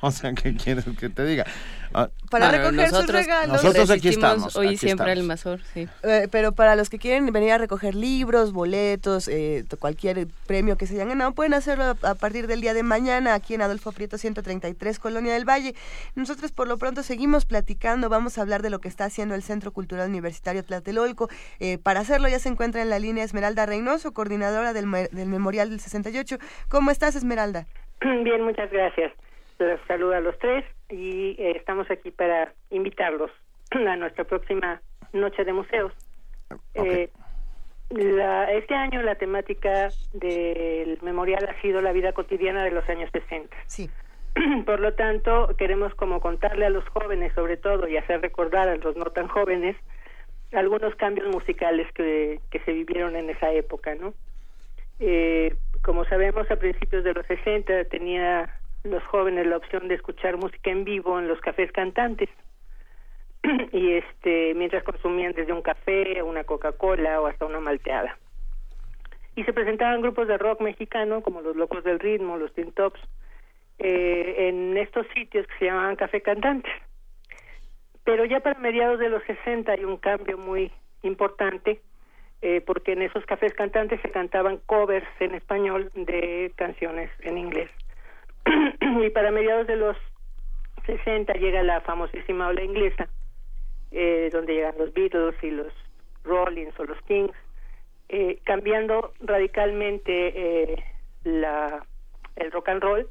o 0.01 0.11
sea, 0.11 0.33
¿qué 0.33 0.57
quieres 0.57 0.87
que 0.99 1.11
te 1.11 1.27
diga? 1.27 1.45
Ah, 1.93 2.09
para 2.31 2.49
bueno, 2.49 2.71
recoger 2.71 2.91
sus 2.91 3.07
regalos. 3.07 3.63
Nosotros 3.63 3.91
aquí 3.91 4.09
estamos. 4.09 4.57
Hoy 4.57 4.69
aquí 4.69 4.79
siempre 4.79 5.13
estamos. 5.13 5.19
el 5.19 5.27
Mazor, 5.27 5.61
sí. 5.75 5.89
Eh, 6.03 6.29
pero 6.31 6.53
para 6.53 6.77
los 6.77 6.89
que 6.89 6.99
quieren 6.99 7.27
venir 7.31 7.53
a 7.53 7.59
recoger 7.59 7.95
libros, 7.95 8.53
boletos, 8.53 9.29
eh, 9.29 9.65
cualquier 9.79 10.29
premio 10.47 10.77
que 10.77 10.87
se 10.87 10.95
hayan 10.95 11.11
ganado, 11.11 11.33
pueden 11.33 11.53
hacerlo 11.53 11.85
a, 11.85 12.11
a, 12.11 12.15
partir 12.15 12.47
del 12.47 12.63
día 12.63 12.73
de 12.73 12.83
mañana 12.83 13.35
aquí 13.35 13.55
en 13.55 13.63
Adolfo 13.63 13.93
Prieto 13.93 14.17
133, 14.17 14.99
Colonia 14.99 15.35
del 15.35 15.45
Valle. 15.45 15.75
Nosotros 16.15 16.53
por 16.53 16.69
lo 16.69 16.79
pronto 16.79 17.03
seguimos 17.03 17.45
platicando, 17.45 18.09
vamos 18.09 18.39
a 18.39 18.43
hablar 18.43 18.63
de 18.63 18.71
lo 18.71 18.81
que 18.81 18.89
está 18.89 19.05
haciendo 19.05 19.35
el 19.35 19.43
Centro 19.43 19.73
Cultural 19.73 20.09
Universitario 20.09 20.65
Tlatelolco. 20.65 21.29
Eh, 21.61 21.79
para 21.79 22.01
hacerlo 22.01 22.29
ya 22.29 22.39
se 22.39 22.49
encuentra 22.49 22.81
en 22.81 22.89
la 22.89 22.99
línea 22.99 23.25
Esmeralda 23.25 23.67
Reynoso, 23.67 24.13
coordinadora 24.13 24.73
del, 24.73 24.86
del 24.93 25.29
Memorial 25.29 25.71
del 25.71 25.81
68. 25.81 26.37
¿Cómo 26.69 26.91
estás, 26.91 27.17
Esmeralda? 27.17 27.67
Bien, 28.01 28.43
muchas 28.43 28.71
gracias. 28.71 29.13
Los 29.59 29.81
saludo 29.89 30.15
a 30.15 30.21
los 30.21 30.39
tres 30.39 30.65
y 30.91 31.31
eh, 31.39 31.53
estamos 31.57 31.91
aquí 31.91 32.11
para 32.11 32.53
invitarlos 32.71 33.31
a 33.71 33.97
nuestra 33.97 34.25
próxima 34.25 34.81
noche 35.13 35.45
de 35.45 35.53
museos. 35.53 35.93
Okay. 36.75 37.05
Eh, 37.05 37.11
la, 37.91 38.53
este 38.53 38.75
año 38.75 39.03
la 39.03 39.15
temática 39.15 39.91
del 40.13 40.99
memorial 41.03 41.49
ha 41.49 41.61
sido 41.61 41.81
la 41.81 41.93
vida 41.93 42.13
cotidiana 42.13 42.65
de 42.65 42.73
los 42.73 42.89
años 42.89 43.11
60. 43.13 43.57
Sí. 43.67 43.89
Por 44.67 44.81
lo 44.81 44.95
tanto, 44.95 45.55
queremos 45.57 45.95
como 45.95 46.21
contarle 46.21 46.67
a 46.67 46.71
los 46.71 46.87
jóvenes 46.89 47.33
sobre 47.35 47.57
todo 47.57 47.89
y 47.89 47.97
hacer 47.97 48.21
recordar 48.21 48.69
a 48.69 48.77
los 48.77 48.97
no 48.97 49.05
tan 49.07 49.29
jóvenes 49.29 49.77
algunos 50.53 50.95
cambios 50.97 51.29
musicales 51.29 51.91
que, 51.93 52.41
que 52.51 52.61
se 52.61 52.73
vivieron 52.73 53.17
en 53.17 53.31
esa 53.31 53.53
época, 53.53 53.95
¿no? 53.95 54.15
Eh, 54.99 55.55
como 55.83 56.05
sabemos, 56.05 56.51
a 56.51 56.57
principios 56.57 57.05
de 57.05 57.15
los 57.15 57.27
60 57.27 57.85
tenía 57.85 58.51
los 58.85 59.03
jóvenes 59.05 59.47
la 59.47 59.57
opción 59.57 59.89
de 59.89 59.95
escuchar 59.95 60.37
música 60.37 60.71
en 60.71 60.85
vivo 60.85 61.19
en 61.19 61.29
los 61.29 61.41
cafés 61.41 61.71
cantantes 61.73 62.29
y 63.73 63.93
este 63.93 64.55
mientras 64.55 64.85
consumían 64.85 65.33
desde 65.33 65.53
un 65.53 65.63
café, 65.63 66.23
una 66.23 66.45
Coca-Cola 66.45 67.21
o 67.21 67.27
hasta 67.27 67.47
una 67.47 67.61
malteada. 67.61 68.17
Y 69.35 69.45
se 69.45 69.53
presentaban 69.53 70.01
grupos 70.01 70.29
de 70.29 70.39
rock 70.39 70.61
mexicano 70.63 71.21
como 71.21 71.43
los 71.43 71.57
Locos 71.57 71.85
del 71.85 72.01
Ritmo, 72.01 72.39
los 72.39 72.55
Teen 72.55 72.73
Tops, 72.73 73.01
eh, 73.79 74.49
en 74.49 74.77
estos 74.79 75.07
sitios 75.15 75.47
que 75.47 75.59
se 75.59 75.65
llamaban 75.67 75.97
café 75.97 76.23
cantantes. 76.23 76.73
Pero 78.05 78.25
ya 78.25 78.41
para 78.41 78.59
mediados 78.61 78.99
de 78.99 79.11
los 79.11 79.23
60 79.25 79.73
hay 79.73 79.85
un 79.85 79.99
cambio 79.99 80.39
muy 80.39 80.73
importante 81.03 81.83
eh, 82.43 82.61
porque 82.61 82.93
en 82.93 83.03
esos 83.03 83.25
cafés 83.27 83.55
cantantes 83.55 84.01
se 84.03 84.11
cantaban 84.11 84.59
covers 84.67 85.07
en 85.21 85.35
español 85.35 85.91
de 85.95 86.53
canciones 86.57 87.11
en 87.21 87.39
inglés. 87.39 87.71
y 88.81 89.11
para 89.11 89.31
mediados 89.31 89.67
de 89.67 89.77
los 89.77 89.97
60 90.87 91.33
llega 91.35 91.63
la 91.63 91.81
famosísima 91.81 92.49
ola 92.49 92.63
inglesa, 92.63 93.09
eh, 93.91 94.31
donde 94.33 94.55
llegan 94.55 94.75
los 94.79 94.93
Beatles 94.95 95.35
y 95.43 95.51
los 95.51 95.73
Rollins 96.25 96.79
o 96.79 96.85
los 96.85 97.01
Kings, 97.03 97.35
eh, 98.09 98.39
cambiando 98.45 99.13
radicalmente 99.21 100.73
eh, 100.73 100.85
la, 101.25 101.85
el 102.37 102.53
rock 102.53 102.69
and 102.69 102.83
roll 102.83 103.09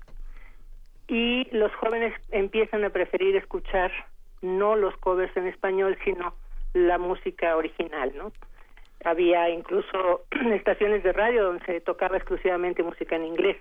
y 1.07 1.47
los 1.51 1.73
jóvenes 1.75 2.13
empiezan 2.31 2.83
a 2.85 2.89
preferir 2.89 3.35
escuchar 3.35 3.91
no 4.41 4.75
los 4.75 4.95
covers 4.97 5.35
en 5.35 5.47
español, 5.47 5.97
sino 6.03 6.35
la 6.73 6.97
música 6.97 7.55
original, 7.55 8.13
¿no? 8.15 8.31
Había 9.05 9.49
incluso 9.49 10.25
estaciones 10.53 11.03
de 11.03 11.13
radio 11.13 11.45
donde 11.45 11.65
se 11.65 11.79
tocaba 11.79 12.17
exclusivamente 12.17 12.83
música 12.83 13.15
en 13.15 13.25
inglés 13.25 13.57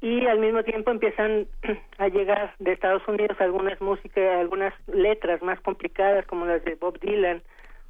y 0.00 0.26
al 0.26 0.38
mismo 0.38 0.62
tiempo 0.62 0.90
empiezan 0.90 1.46
a 1.98 2.08
llegar 2.08 2.54
de 2.58 2.72
Estados 2.72 3.06
Unidos 3.06 3.36
algunas 3.40 3.80
músicas, 3.80 4.38
algunas 4.38 4.74
letras 4.88 5.42
más 5.42 5.60
complicadas 5.60 6.26
como 6.26 6.46
las 6.46 6.64
de 6.64 6.74
Bob 6.76 6.98
Dylan 7.00 7.42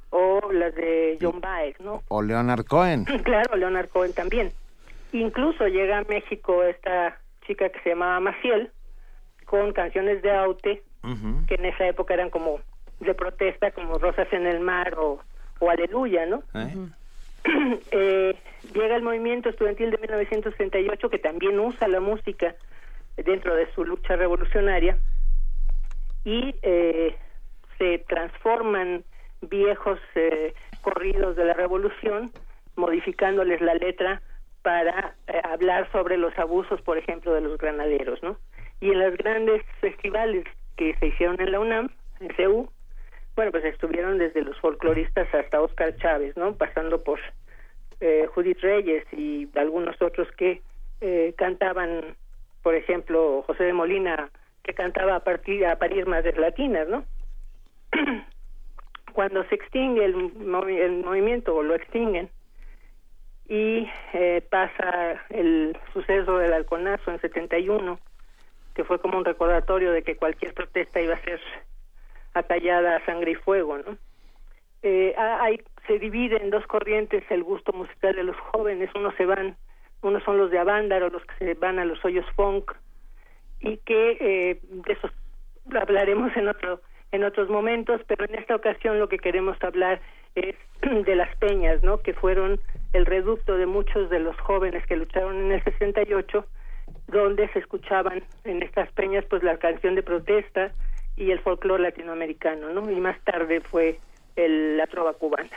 o 0.09 0.51
las 0.51 0.75
de 0.75 1.17
John 1.21 1.39
Baez, 1.39 1.79
¿no? 1.79 2.03
O 2.09 2.21
Leonard 2.21 2.65
Cohen. 2.65 3.05
Claro, 3.23 3.55
Leonard 3.55 3.89
Cohen 3.89 4.13
también. 4.13 4.51
Incluso 5.13 5.67
llega 5.67 5.99
a 5.99 6.03
México 6.03 6.63
esta 6.63 7.17
chica 7.45 7.69
que 7.69 7.79
se 7.79 7.89
llamaba 7.89 8.19
Maciel 8.19 8.71
con 9.45 9.73
canciones 9.73 10.21
de 10.21 10.31
Aute, 10.31 10.83
que 11.47 11.55
en 11.55 11.65
esa 11.65 11.87
época 11.87 12.13
eran 12.13 12.29
como 12.29 12.59
de 12.99 13.13
protesta, 13.13 13.71
como 13.71 13.97
Rosas 13.97 14.31
en 14.31 14.45
el 14.45 14.59
Mar 14.59 14.95
o, 14.97 15.19
o 15.61 15.69
Aleluya, 15.69 16.25
¿no? 16.25 16.43
Eh, 17.91 18.35
llega 18.71 18.95
el 18.95 19.01
movimiento 19.01 19.49
estudiantil 19.49 19.89
de 19.89 19.97
1938 19.97 21.09
que 21.09 21.17
también 21.17 21.59
usa 21.59 21.87
la 21.87 21.99
música 21.99 22.55
dentro 23.17 23.55
de 23.55 23.67
su 23.73 23.83
lucha 23.83 24.15
revolucionaria 24.15 24.99
y 26.23 26.53
eh, 26.61 27.15
se 27.79 27.97
transforman 28.07 29.03
viejos 29.41 29.99
eh, 30.13 30.53
corridos 30.81 31.35
de 31.35 31.45
la 31.45 31.55
revolución 31.55 32.31
modificándoles 32.75 33.59
la 33.59 33.73
letra 33.73 34.21
para 34.61 35.15
hablar 35.51 35.91
sobre 35.91 36.17
los 36.17 36.37
abusos 36.37 36.79
por 36.81 36.99
ejemplo 36.99 37.33
de 37.33 37.41
los 37.41 37.57
granaderos 37.57 38.21
no 38.21 38.37
y 38.81 38.91
en 38.91 38.99
los 38.99 39.17
grandes 39.17 39.63
festivales 39.79 40.45
que 40.77 40.95
se 40.99 41.07
hicieron 41.07 41.41
en 41.41 41.51
la 41.51 41.59
UNAM 41.59 41.89
en 42.19 42.35
CEU 42.35 42.69
bueno, 43.35 43.51
pues 43.51 43.63
estuvieron 43.65 44.17
desde 44.17 44.41
los 44.41 44.59
folcloristas 44.59 45.33
hasta 45.33 45.61
Oscar 45.61 45.95
Chávez, 45.97 46.35
¿no? 46.35 46.55
Pasando 46.55 47.03
por 47.03 47.19
eh, 47.99 48.27
Judith 48.33 48.59
Reyes 48.59 49.05
y 49.13 49.47
algunos 49.55 50.01
otros 50.01 50.29
que 50.33 50.61
eh, 51.01 51.33
cantaban, 51.37 52.15
por 52.61 52.75
ejemplo, 52.75 53.43
José 53.47 53.65
de 53.65 53.73
Molina, 53.73 54.29
que 54.63 54.73
cantaba 54.73 55.15
a, 55.15 55.19
partir, 55.21 55.65
a 55.65 55.77
parir 55.77 56.05
madres 56.05 56.37
latinas, 56.37 56.87
¿no? 56.87 57.05
Cuando 59.13 59.43
se 59.45 59.55
extingue 59.55 60.05
el, 60.05 60.15
movimiento, 60.15 61.55
o 61.55 61.63
lo 61.63 61.75
extinguen, 61.75 62.29
y 63.47 63.89
eh, 64.13 64.41
pasa 64.49 65.21
el 65.29 65.77
suceso 65.93 66.37
del 66.37 66.53
halconazo 66.53 67.11
en 67.11 67.19
71, 67.19 67.99
que 68.73 68.83
fue 68.83 68.99
como 68.99 69.17
un 69.17 69.25
recordatorio 69.25 69.91
de 69.91 70.03
que 70.03 70.15
cualquier 70.15 70.53
protesta 70.53 71.01
iba 71.01 71.15
a 71.15 71.23
ser 71.23 71.41
atallada 72.33 72.95
a 72.95 73.05
sangre 73.05 73.31
y 73.31 73.35
fuego, 73.35 73.77
¿no? 73.77 73.97
Eh, 74.83 75.13
hay, 75.17 75.61
se 75.87 75.99
divide 75.99 76.41
en 76.41 76.49
dos 76.49 76.65
corrientes 76.65 77.23
el 77.29 77.43
gusto 77.43 77.71
musical 77.73 78.15
de 78.15 78.23
los 78.23 78.37
jóvenes, 78.37 78.89
unos 78.95 79.13
se 79.15 79.25
van, 79.25 79.55
unos 80.01 80.23
son 80.23 80.37
los 80.37 80.49
de 80.49 80.59
Avándaro, 80.59 81.09
los 81.09 81.23
que 81.25 81.35
se 81.37 81.53
van 81.53 81.77
a 81.79 81.85
los 81.85 82.03
hoyos 82.03 82.25
funk, 82.35 82.71
y 83.59 83.77
que 83.77 84.17
eh, 84.19 84.59
de 84.63 84.93
esos 84.93 85.11
hablaremos 85.73 86.35
en 86.35 86.47
otro 86.47 86.81
en 87.11 87.23
otros 87.23 87.49
momentos, 87.49 88.01
pero 88.07 88.25
en 88.25 88.35
esta 88.35 88.55
ocasión 88.55 88.99
lo 88.99 89.09
que 89.09 89.17
queremos 89.17 89.57
hablar 89.61 90.01
es 90.35 90.55
de 91.05 91.15
las 91.15 91.35
peñas, 91.37 91.83
¿no? 91.83 92.01
Que 92.01 92.13
fueron 92.13 92.59
el 92.93 93.05
reducto 93.05 93.57
de 93.57 93.65
muchos 93.65 94.09
de 94.09 94.19
los 94.19 94.37
jóvenes 94.39 94.85
que 94.87 94.95
lucharon 94.95 95.37
en 95.37 95.51
el 95.51 95.63
68, 95.63 96.45
donde 97.07 97.49
se 97.49 97.59
escuchaban 97.59 98.23
en 98.43 98.63
estas 98.63 98.91
peñas 98.93 99.25
pues 99.29 99.43
la 99.43 99.57
canción 99.57 99.95
de 99.95 100.03
protesta, 100.03 100.71
y 101.15 101.31
el 101.31 101.39
folclore 101.39 101.83
latinoamericano, 101.83 102.69
¿no? 102.69 102.89
Y 102.89 102.99
más 102.99 103.19
tarde 103.21 103.61
fue 103.61 103.99
el, 104.35 104.77
la 104.77 104.87
trova 104.87 105.13
cubana. 105.13 105.49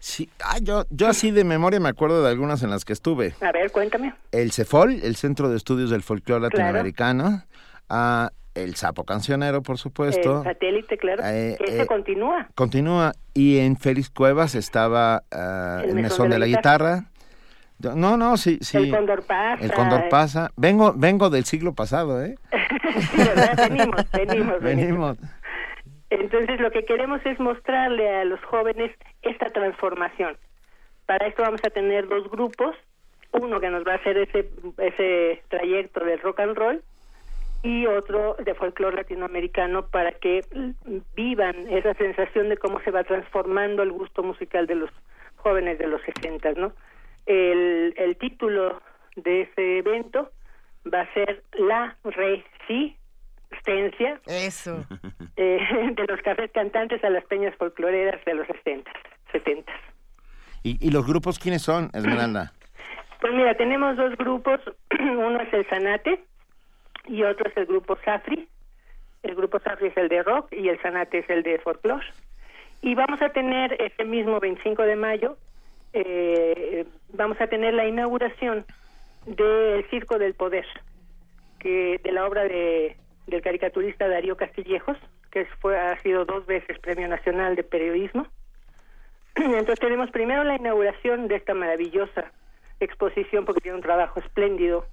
Sí, 0.00 0.30
ah, 0.44 0.58
yo, 0.62 0.84
yo 0.90 1.08
así 1.08 1.30
de 1.30 1.44
memoria 1.44 1.80
me 1.80 1.88
acuerdo 1.88 2.22
de 2.22 2.30
algunas 2.30 2.62
en 2.62 2.70
las 2.70 2.84
que 2.84 2.92
estuve. 2.92 3.34
A 3.40 3.50
ver, 3.52 3.72
cuéntame. 3.72 4.14
El 4.30 4.52
CEFOL, 4.52 5.00
el 5.02 5.16
Centro 5.16 5.48
de 5.48 5.56
Estudios 5.56 5.90
del 5.90 6.02
Folclore 6.02 6.42
Latinoamericano. 6.42 7.42
Ah, 7.88 8.30
el 8.54 8.74
Sapo 8.74 9.04
Cancionero, 9.04 9.62
por 9.62 9.78
supuesto. 9.78 10.38
El 10.38 10.44
satélite, 10.44 10.98
claro. 10.98 11.22
Eh, 11.24 11.56
ese 11.60 11.82
eh, 11.82 11.86
continúa. 11.86 12.48
Continúa. 12.54 13.12
Y 13.34 13.58
en 13.58 13.76
Félix 13.76 14.10
Cuevas 14.10 14.54
estaba 14.54 15.22
ah, 15.32 15.82
el, 15.84 15.94
Mesón 15.94 16.30
de 16.30 16.38
la, 16.38 16.46
guitarra. 16.46 17.06
No, 17.78 18.16
no, 18.16 18.36
sí, 18.36 18.58
sí. 18.60 18.76
El 18.76 18.90
Cóndor 18.90 19.22
pasa. 19.22 19.64
El 19.64 19.72
Cóndor 19.72 20.08
pasa. 20.08 20.50
Vengo, 20.56 20.92
vengo 20.96 21.30
del 21.30 21.44
siglo 21.44 21.74
pasado, 21.74 22.22
¿eh? 22.24 22.36
sí, 22.92 23.18
¿verdad? 23.18 23.56
Venimos, 23.68 24.10
venimos, 24.12 24.60
venimos. 24.60 25.18
Entonces, 26.10 26.60
lo 26.60 26.70
que 26.70 26.84
queremos 26.84 27.24
es 27.26 27.38
mostrarle 27.38 28.08
a 28.08 28.24
los 28.24 28.42
jóvenes 28.44 28.92
esta 29.22 29.46
transformación. 29.50 30.36
Para 31.06 31.26
esto 31.26 31.42
vamos 31.42 31.60
a 31.64 31.70
tener 31.70 32.08
dos 32.08 32.30
grupos. 32.30 32.76
Uno 33.32 33.60
que 33.60 33.68
nos 33.68 33.86
va 33.86 33.92
a 33.92 33.96
hacer 33.96 34.16
ese, 34.16 34.48
ese 34.78 35.42
trayecto 35.48 36.04
del 36.04 36.20
rock 36.20 36.40
and 36.40 36.56
roll 36.56 36.82
y 37.62 37.86
otro 37.86 38.36
de 38.42 38.54
folclore 38.54 38.96
latinoamericano 38.96 39.86
para 39.86 40.12
que 40.12 40.42
vivan 41.14 41.68
esa 41.68 41.92
sensación 41.94 42.48
de 42.48 42.56
cómo 42.56 42.80
se 42.80 42.90
va 42.90 43.04
transformando 43.04 43.82
el 43.82 43.92
gusto 43.92 44.22
musical 44.22 44.66
de 44.66 44.76
los 44.76 44.90
jóvenes 45.36 45.78
de 45.78 45.88
los 45.88 46.00
60, 46.02 46.52
¿no? 46.52 46.72
El, 47.26 47.94
el 47.96 48.16
título 48.16 48.80
de 49.16 49.42
ese 49.42 49.78
evento 49.78 50.30
va 50.92 51.02
a 51.02 51.14
ser 51.14 51.42
la 51.54 51.96
resistencia 52.68 54.20
Eso. 54.26 54.84
Eh, 55.40 55.60
de 55.94 56.04
los 56.08 56.20
cafés 56.22 56.50
cantantes 56.52 57.04
a 57.04 57.10
las 57.10 57.24
peñas 57.26 57.54
folcloreras 57.54 58.24
de 58.24 58.34
los 58.34 58.44
60, 58.48 58.90
70. 59.30 59.72
¿Y, 60.64 60.84
¿Y 60.84 60.90
los 60.90 61.06
grupos 61.06 61.38
quiénes 61.38 61.62
son, 61.62 61.90
Esmeralda? 61.94 62.52
Pues 63.20 63.32
mira, 63.34 63.56
tenemos 63.56 63.96
dos 63.96 64.16
grupos, 64.16 64.60
uno 64.98 65.40
es 65.40 65.52
el 65.52 65.68
Sanate 65.68 66.24
y 67.06 67.22
otro 67.22 67.48
es 67.48 67.56
el 67.56 67.66
grupo 67.66 67.96
Safri. 68.04 68.48
El 69.22 69.34
grupo 69.36 69.60
Safri 69.60 69.88
es 69.88 69.96
el 69.96 70.08
de 70.08 70.24
rock 70.24 70.52
y 70.52 70.68
el 70.68 70.80
Sanate 70.82 71.18
es 71.18 71.30
el 71.30 71.44
de 71.44 71.60
folclore. 71.60 72.06
Y 72.82 72.96
vamos 72.96 73.22
a 73.22 73.28
tener 73.28 73.80
este 73.80 74.04
mismo 74.04 74.40
25 74.40 74.82
de 74.82 74.96
mayo 74.96 75.36
eh, 75.92 76.86
vamos 77.12 77.40
a 77.40 77.46
tener 77.46 77.74
la 77.74 77.86
inauguración 77.86 78.64
del 79.26 79.84
Circo 79.90 80.18
del 80.18 80.34
Poder, 80.34 80.66
que 81.58 82.00
de 82.02 82.12
la 82.12 82.26
obra 82.26 82.44
de, 82.44 82.96
del 83.26 83.42
caricaturista 83.42 84.08
Darío 84.08 84.36
Castillejos, 84.36 84.96
que 85.30 85.44
fue, 85.60 85.78
ha 85.78 85.98
sido 86.00 86.24
dos 86.24 86.46
veces 86.46 86.78
Premio 86.78 87.08
Nacional 87.08 87.56
de 87.56 87.64
Periodismo. 87.64 88.26
Entonces 89.34 89.80
tenemos 89.80 90.10
primero 90.10 90.44
la 90.44 90.56
inauguración 90.56 91.28
de 91.28 91.36
esta 91.36 91.54
maravillosa 91.54 92.32
exposición, 92.80 93.44
porque 93.44 93.60
tiene 93.60 93.76
un 93.76 93.82
trabajo 93.82 94.20
espléndido 94.20 94.86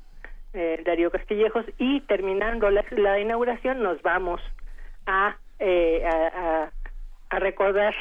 eh, 0.53 0.81
Darío 0.85 1.11
Castillejos, 1.11 1.65
y 1.77 2.01
terminando 2.01 2.69
la, 2.69 3.19
inauguración 3.19 3.81
nos 3.81 4.01
vamos 4.01 4.41
a, 5.05 5.37
eh, 5.59 6.03
a, 6.05 6.71
a 7.29 7.39
recordar 7.39 7.93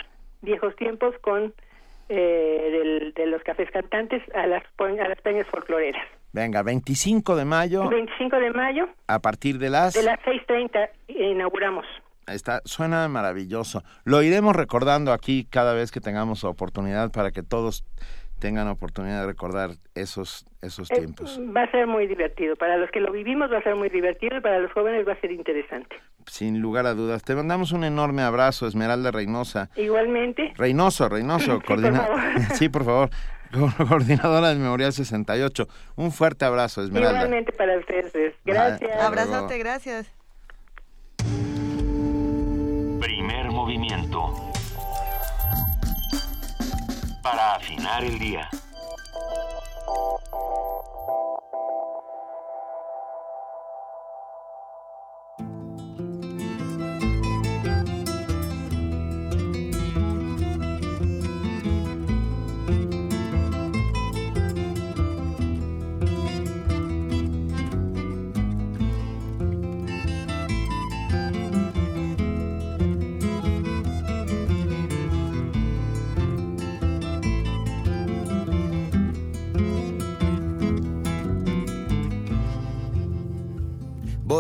viejos 0.42 0.74
tiempos 0.76 1.16
con 1.20 1.54
eh, 2.08 3.12
de 3.16 3.26
los 3.26 3.42
cafés 3.42 3.70
cantantes 3.70 4.22
a 4.34 4.46
las, 4.46 4.62
a 4.78 5.08
las 5.08 5.20
peñas 5.22 5.46
folcloreras. 5.46 6.06
Venga, 6.34 6.64
25 6.64 7.36
de 7.36 7.44
mayo. 7.44 7.88
25 7.88 8.36
de 8.36 8.50
mayo. 8.50 8.88
A 9.06 9.20
partir 9.20 9.58
de 9.58 9.70
las... 9.70 9.94
De 9.94 10.02
las 10.02 10.18
6.30 10.20 10.90
inauguramos. 11.06 11.86
Está, 12.26 12.60
suena 12.64 13.06
maravilloso. 13.08 13.84
Lo 14.04 14.20
iremos 14.20 14.56
recordando 14.56 15.12
aquí 15.12 15.46
cada 15.48 15.74
vez 15.74 15.92
que 15.92 16.00
tengamos 16.00 16.42
oportunidad 16.42 17.12
para 17.12 17.30
que 17.30 17.44
todos 17.44 17.84
tengan 18.40 18.66
oportunidad 18.66 19.20
de 19.20 19.26
recordar 19.26 19.70
esos 19.94 20.44
esos 20.60 20.90
eh, 20.90 20.96
tiempos. 20.96 21.38
va 21.56 21.62
a 21.62 21.70
ser 21.70 21.86
muy 21.86 22.06
divertido. 22.08 22.56
Para 22.56 22.78
los 22.78 22.90
que 22.90 22.98
lo 22.98 23.12
vivimos 23.12 23.52
va 23.52 23.58
a 23.58 23.62
ser 23.62 23.76
muy 23.76 23.88
divertido 23.88 24.38
y 24.38 24.40
para 24.40 24.58
los 24.58 24.72
jóvenes 24.72 25.06
va 25.06 25.12
a 25.12 25.20
ser 25.20 25.30
interesante. 25.30 25.96
Sin 26.26 26.60
lugar 26.60 26.86
a 26.86 26.94
dudas. 26.94 27.22
Te 27.22 27.36
mandamos 27.36 27.70
un 27.72 27.84
enorme 27.84 28.22
abrazo, 28.22 28.66
Esmeralda 28.66 29.12
Reynosa. 29.12 29.70
Igualmente. 29.76 30.52
Reynoso, 30.56 31.08
Reynoso. 31.08 31.60
sí, 32.54 32.68
por 32.68 32.84
favor. 32.84 33.10
Coordinadora 33.88 34.48
del 34.48 34.58
Memorial 34.58 34.92
68. 34.92 35.68
Un 35.96 36.12
fuerte 36.12 36.44
abrazo, 36.44 36.82
Esmeralda. 36.82 37.18
Igualmente 37.18 37.52
para 37.52 37.78
ustedes. 37.78 38.34
Gracias. 38.44 39.00
Abrazote, 39.00 39.58
gracias. 39.58 40.06
Primer 43.00 43.50
movimiento 43.50 44.52
para 47.22 47.54
afinar 47.54 48.04
el 48.04 48.18
día. 48.18 48.48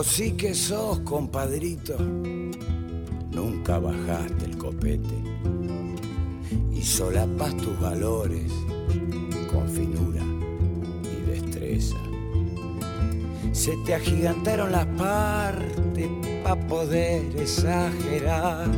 Sí 0.04 0.32
que 0.32 0.54
sos, 0.54 1.00
compadrito. 1.00 1.96
Nunca 3.32 3.78
bajaste 3.78 4.44
el 4.44 4.58
copete 4.58 5.14
y 6.72 6.82
solapas 6.82 7.56
tus 7.56 7.78
valores 7.80 8.52
con 9.50 9.68
finura 9.68 10.22
y 11.02 11.30
destreza. 11.30 11.96
se 13.52 13.76
te 13.78 13.94
agigantaron 13.94 14.72
las 14.72 14.86
partes 14.86 16.08
para 16.42 16.66
poder 16.68 17.36
exagerar. 17.36 18.68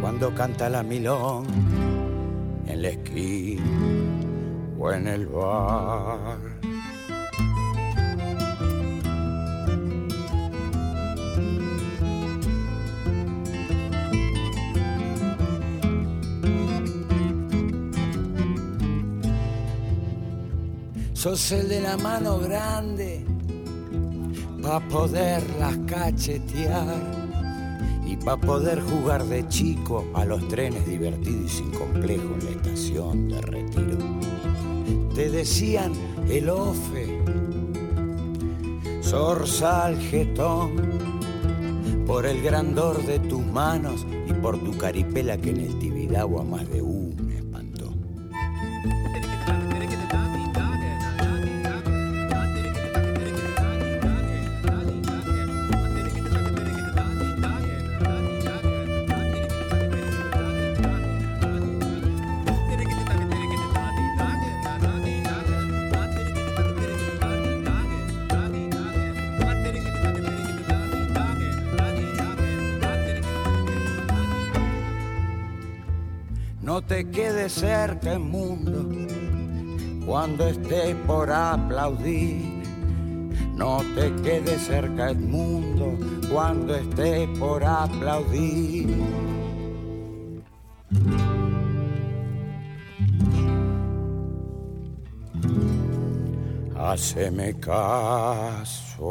Cuando 0.00 0.34
canta 0.34 0.68
la 0.68 0.82
milón 0.82 1.46
en 2.66 2.82
la 2.82 2.88
esquina 2.88 3.62
o 4.78 4.92
en 4.92 5.06
el 5.06 5.26
bar. 5.26 6.73
Sos 21.24 21.52
el 21.52 21.70
de 21.70 21.80
la 21.80 21.96
mano 21.96 22.38
grande 22.38 23.24
pa' 24.60 24.78
poderlas 24.90 25.78
cachetear 25.86 27.00
y 28.06 28.14
pa' 28.16 28.36
poder 28.36 28.82
jugar 28.82 29.24
de 29.24 29.48
chico 29.48 30.04
a 30.12 30.26
los 30.26 30.46
trenes 30.48 30.86
divertidos 30.86 31.46
y 31.46 31.48
sin 31.48 31.70
complejo 31.70 32.28
en 32.34 32.44
la 32.44 32.50
estación 32.50 33.28
de 33.30 33.40
retiro. 33.40 33.96
Te 35.14 35.30
decían 35.30 35.94
el 36.28 36.50
ofe, 36.50 37.18
zorzal 39.02 39.98
jetón, 39.98 40.72
por 42.06 42.26
el 42.26 42.42
grandor 42.42 43.02
de 43.06 43.18
tus 43.18 43.42
manos 43.46 44.06
y 44.28 44.34
por 44.34 44.62
tu 44.62 44.76
caripela 44.76 45.38
que 45.38 45.52
en 45.52 45.60
el 45.60 45.78
Tibidabo 45.78 46.44
más 46.44 46.68
de 46.68 46.82
uno 46.82 46.93
cerca 77.64 78.12
el 78.12 78.18
mundo 78.18 78.84
cuando 80.04 80.46
estés 80.48 80.94
por 81.06 81.30
aplaudir. 81.30 82.62
No 83.56 83.80
te 83.94 84.14
quede 84.22 84.58
cerca 84.58 85.10
el 85.10 85.20
mundo 85.20 85.96
cuando 86.30 86.74
estés 86.74 87.26
por 87.38 87.64
aplaudir. 87.64 89.02
Haceme 96.76 97.54
caso. 97.60 99.04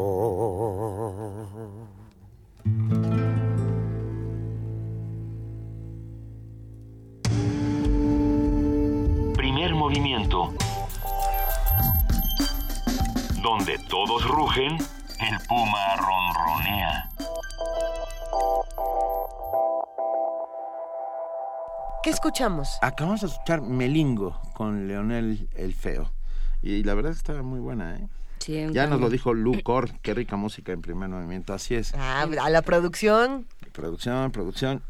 Todos 14.14 14.30
rugen, 14.30 14.78
el 15.18 15.46
puma 15.48 15.96
ronronea. 15.96 17.10
¿Qué 22.00 22.10
escuchamos? 22.10 22.78
Acabamos 22.80 23.22
de 23.22 23.26
escuchar 23.26 23.62
Melingo 23.62 24.40
con 24.52 24.86
Leonel 24.86 25.48
el 25.56 25.74
Feo. 25.74 26.12
Y 26.62 26.84
la 26.84 26.94
verdad 26.94 27.10
está 27.10 27.42
muy 27.42 27.58
buena, 27.58 27.96
¿eh? 27.96 28.06
ya 28.72 28.86
nos 28.86 29.00
lo 29.00 29.10
dijo 29.10 29.34
Lu 29.34 29.60
Cor, 29.64 29.90
qué 30.00 30.14
rica 30.14 30.36
música 30.36 30.70
en 30.70 30.80
primer 30.80 31.08
movimiento, 31.08 31.52
así 31.52 31.74
es. 31.74 31.92
Ah, 31.96 32.22
a 32.22 32.50
la 32.50 32.62
producción. 32.62 33.48
Producción, 33.72 34.30
producción. 34.30 34.80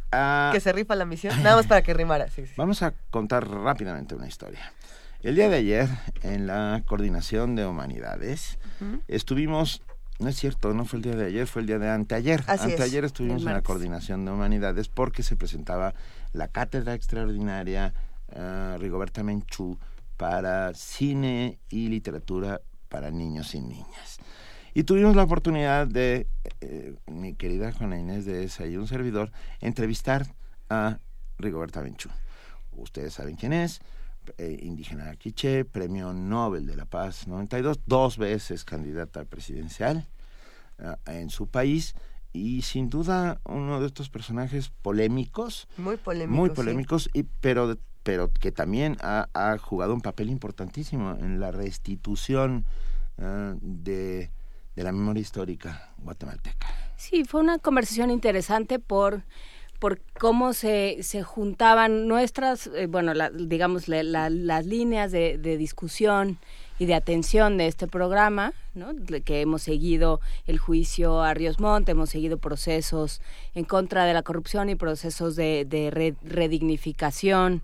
Que 0.52 0.60
se 0.60 0.70
rifa 0.74 0.96
la 0.96 1.06
misión, 1.06 1.42
nada 1.42 1.56
más 1.56 1.66
para 1.66 1.80
que 1.80 1.94
rimara. 1.94 2.26
Vamos 2.58 2.82
a 2.82 2.92
contar 3.10 3.48
rápidamente 3.48 4.14
una 4.14 4.28
historia. 4.28 4.70
El 5.24 5.36
día 5.36 5.48
de 5.48 5.56
ayer, 5.56 5.88
en 6.22 6.46
la 6.46 6.82
Coordinación 6.84 7.56
de 7.56 7.64
Humanidades, 7.64 8.58
estuvimos, 9.08 9.80
no 10.18 10.28
es 10.28 10.36
cierto, 10.36 10.74
no 10.74 10.84
fue 10.84 10.98
el 10.98 11.02
día 11.02 11.16
de 11.16 11.24
ayer, 11.24 11.46
fue 11.46 11.62
el 11.62 11.66
día 11.66 11.78
de 11.78 11.88
anteayer. 11.88 12.44
anteayer 12.46 13.06
estuvimos 13.06 13.40
en 13.46 13.54
la 13.54 13.62
Coordinación 13.62 14.26
de 14.26 14.32
Humanidades 14.32 14.88
porque 14.88 15.22
se 15.22 15.34
presentaba 15.34 15.94
la 16.34 16.48
cátedra 16.48 16.92
extraordinaria 16.92 17.94
uh, 18.36 18.76
Rigoberta 18.76 19.22
Menchú 19.22 19.78
para 20.18 20.74
cine 20.74 21.58
y 21.70 21.88
literatura 21.88 22.60
para 22.90 23.10
niños 23.10 23.54
y 23.54 23.62
niñas. 23.62 24.18
Y 24.74 24.84
tuvimos 24.84 25.16
la 25.16 25.22
oportunidad 25.22 25.86
de, 25.86 26.26
eh, 26.60 26.96
mi 27.06 27.32
querida 27.32 27.72
Juana 27.72 27.98
Inés 27.98 28.26
de 28.26 28.44
esa 28.44 28.66
y 28.66 28.76
un 28.76 28.86
servidor, 28.86 29.32
entrevistar 29.62 30.26
a 30.68 30.98
Rigoberta 31.38 31.80
Menchú. 31.80 32.10
Ustedes 32.72 33.14
saben 33.14 33.36
quién 33.36 33.54
es, 33.54 33.80
eh, 34.38 34.58
indígena 34.62 35.14
quiché, 35.16 35.64
premio 35.64 36.12
Nobel 36.12 36.66
de 36.66 36.76
la 36.76 36.86
Paz 36.86 37.26
92, 37.26 37.80
dos 37.86 38.18
veces 38.18 38.64
candidata 38.64 39.24
presidencial 39.24 40.06
uh, 40.78 41.10
en 41.10 41.30
su 41.30 41.46
país 41.46 41.94
y 42.32 42.62
sin 42.62 42.90
duda 42.90 43.40
uno 43.44 43.80
de 43.80 43.86
estos 43.86 44.10
personajes 44.10 44.70
polémicos, 44.82 45.68
muy 45.76 45.96
polémicos, 45.96 46.36
muy 46.36 46.50
polémicos 46.50 47.10
y 47.12 47.22
pero 47.22 47.76
pero 48.02 48.30
que 48.30 48.52
también 48.52 48.98
ha, 49.00 49.28
ha 49.32 49.56
jugado 49.56 49.94
un 49.94 50.02
papel 50.02 50.28
importantísimo 50.28 51.16
en 51.18 51.40
la 51.40 51.50
restitución 51.50 52.66
uh, 53.16 53.56
de, 53.60 54.30
de 54.76 54.82
la 54.82 54.92
memoria 54.92 55.22
histórica 55.22 55.94
guatemalteca. 55.98 56.66
Sí, 56.96 57.24
fue 57.24 57.40
una 57.40 57.58
conversación 57.58 58.10
interesante 58.10 58.78
por 58.78 59.24
por 59.84 60.00
cómo 60.18 60.54
se, 60.54 61.02
se 61.02 61.22
juntaban 61.22 62.08
nuestras, 62.08 62.68
eh, 62.68 62.86
bueno, 62.86 63.12
digamos, 63.34 63.86
las 63.86 64.64
líneas 64.64 65.12
de, 65.12 65.36
discusión 65.58 66.38
y 66.78 66.86
de 66.86 66.94
atención 66.94 67.58
de 67.58 67.66
este 67.66 67.86
programa, 67.86 68.54
¿no? 68.74 68.92
que 69.26 69.42
hemos 69.42 69.60
seguido 69.60 70.22
el 70.46 70.56
juicio 70.56 71.20
a 71.20 71.34
Ríos 71.34 71.60
Montt, 71.60 71.86
hemos 71.90 72.08
seguido 72.08 72.38
procesos 72.38 73.20
en 73.54 73.66
contra 73.66 74.06
de 74.06 74.14
la 74.14 74.22
corrupción 74.22 74.70
y 74.70 74.74
procesos 74.74 75.36
de, 75.36 75.66
de 75.66 76.14
redignificación 76.22 77.60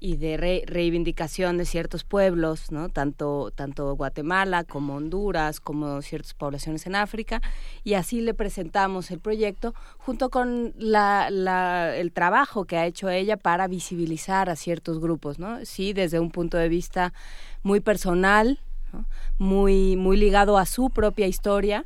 y 0.00 0.16
de 0.16 0.64
reivindicación 0.66 1.56
de 1.56 1.64
ciertos 1.64 2.04
pueblos, 2.04 2.70
¿no? 2.70 2.88
tanto, 2.88 3.50
tanto 3.54 3.94
Guatemala 3.96 4.64
como 4.64 4.96
Honduras, 4.96 5.60
como 5.60 6.02
ciertas 6.02 6.34
poblaciones 6.34 6.86
en 6.86 6.94
África, 6.94 7.40
y 7.84 7.94
así 7.94 8.20
le 8.20 8.34
presentamos 8.34 9.10
el 9.10 9.20
proyecto 9.20 9.74
junto 9.98 10.28
con 10.30 10.74
la, 10.76 11.30
la, 11.30 11.96
el 11.96 12.12
trabajo 12.12 12.66
que 12.66 12.76
ha 12.76 12.86
hecho 12.86 13.08
ella 13.08 13.36
para 13.36 13.66
visibilizar 13.66 14.50
a 14.50 14.56
ciertos 14.56 15.00
grupos, 15.00 15.38
¿no? 15.38 15.64
Sí, 15.64 15.92
desde 15.92 16.20
un 16.20 16.30
punto 16.30 16.58
de 16.58 16.68
vista 16.68 17.12
muy 17.62 17.80
personal, 17.80 18.58
muy, 19.38 19.96
muy 19.96 20.16
ligado 20.16 20.58
a 20.58 20.66
su 20.66 20.90
propia 20.90 21.26
historia, 21.26 21.84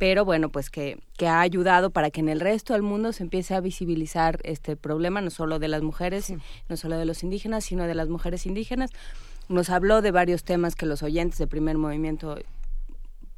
pero 0.00 0.24
bueno, 0.24 0.48
pues 0.48 0.70
que, 0.70 0.98
que 1.18 1.28
ha 1.28 1.42
ayudado 1.42 1.90
para 1.90 2.10
que 2.10 2.20
en 2.20 2.30
el 2.30 2.40
resto 2.40 2.72
del 2.72 2.80
mundo 2.80 3.12
se 3.12 3.22
empiece 3.22 3.54
a 3.54 3.60
visibilizar 3.60 4.40
este 4.44 4.74
problema, 4.74 5.20
no 5.20 5.28
solo 5.28 5.58
de 5.58 5.68
las 5.68 5.82
mujeres, 5.82 6.32
no 6.70 6.76
solo 6.78 6.96
de 6.96 7.04
los 7.04 7.22
indígenas, 7.22 7.66
sino 7.66 7.84
de 7.86 7.94
las 7.94 8.08
mujeres 8.08 8.46
indígenas. 8.46 8.92
Nos 9.50 9.68
habló 9.68 10.00
de 10.00 10.10
varios 10.10 10.42
temas 10.42 10.74
que 10.74 10.86
los 10.86 11.02
oyentes 11.02 11.38
de 11.38 11.46
primer 11.46 11.76
movimiento 11.76 12.38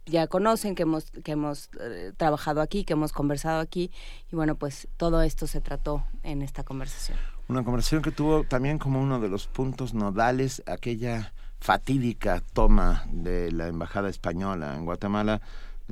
ya 0.07 0.29
conocen, 0.29 0.77
que 0.77 0.85
hemos, 0.85 1.11
que 1.11 1.33
hemos 1.33 1.69
eh, 1.81 2.13
trabajado 2.17 2.61
aquí, 2.61 2.85
que 2.85 2.93
hemos 2.93 3.13
conversado 3.13 3.59
aquí, 3.59 3.91
y 4.31 4.37
bueno, 4.37 4.55
pues 4.55 4.87
todo 4.97 5.21
esto 5.23 5.49
se 5.49 5.61
trató 5.61 6.05
en 6.23 6.43
esta 6.43 6.63
conversación. 6.63 7.19
Una 7.49 7.65
conversación 7.65 8.03
que 8.03 8.13
tuvo 8.13 8.45
también 8.45 8.79
como 8.79 9.03
uno 9.03 9.19
de 9.19 9.29
los 9.29 9.49
puntos 9.49 9.95
nodales 9.95 10.63
aquella 10.67 11.33
fatídica 11.59 12.41
toma 12.53 13.05
de 13.11 13.51
la 13.51 13.67
Embajada 13.67 14.09
Española 14.09 14.77
en 14.77 14.85
Guatemala, 14.85 15.41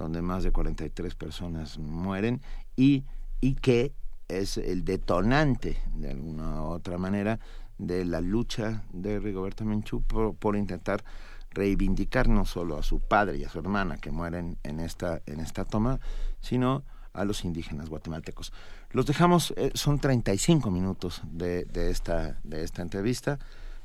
donde 0.01 0.23
más 0.23 0.43
de 0.43 0.51
43 0.51 1.15
personas 1.15 1.79
mueren 1.79 2.41
y, 2.75 3.05
y 3.41 3.55
que 3.55 3.93
es 4.29 4.57
el 4.59 4.85
detonante, 4.85 5.83
de 5.95 6.11
alguna 6.11 6.63
u 6.63 6.67
otra 6.67 6.99
manera, 6.99 7.39
de 7.79 8.05
la 8.05 8.21
lucha 8.21 8.85
de 8.93 9.19
Rigoberta 9.19 9.65
Menchú 9.65 10.03
por, 10.03 10.57
intentar 10.57 11.03
reivindicar 11.51 12.29
no 12.29 12.45
solo 12.45 12.79
a 12.79 12.83
su 12.83 13.01
padre 13.01 13.39
y 13.39 13.45
a 13.45 13.49
su 13.49 13.59
hermana 13.59 13.97
que 13.99 14.11
mueren 14.11 14.59
en 14.63 14.81
esta, 14.81 15.21
en 15.27 15.41
esta 15.41 15.65
toma, 15.65 15.99
sino 16.41 16.85
a 17.13 17.25
los 17.25 17.45
indígenas 17.45 17.89
guatemaltecos. 17.89 18.53
Los 18.93 19.07
dejamos, 19.07 19.53
eh, 19.57 19.73
son 19.75 19.99
35 19.99 20.71
minutos 20.71 21.23
de, 21.25 21.65
de, 21.65 21.91
esta, 21.91 22.39
de 22.45 22.63
esta 22.63 22.83
entrevista, 22.83 23.39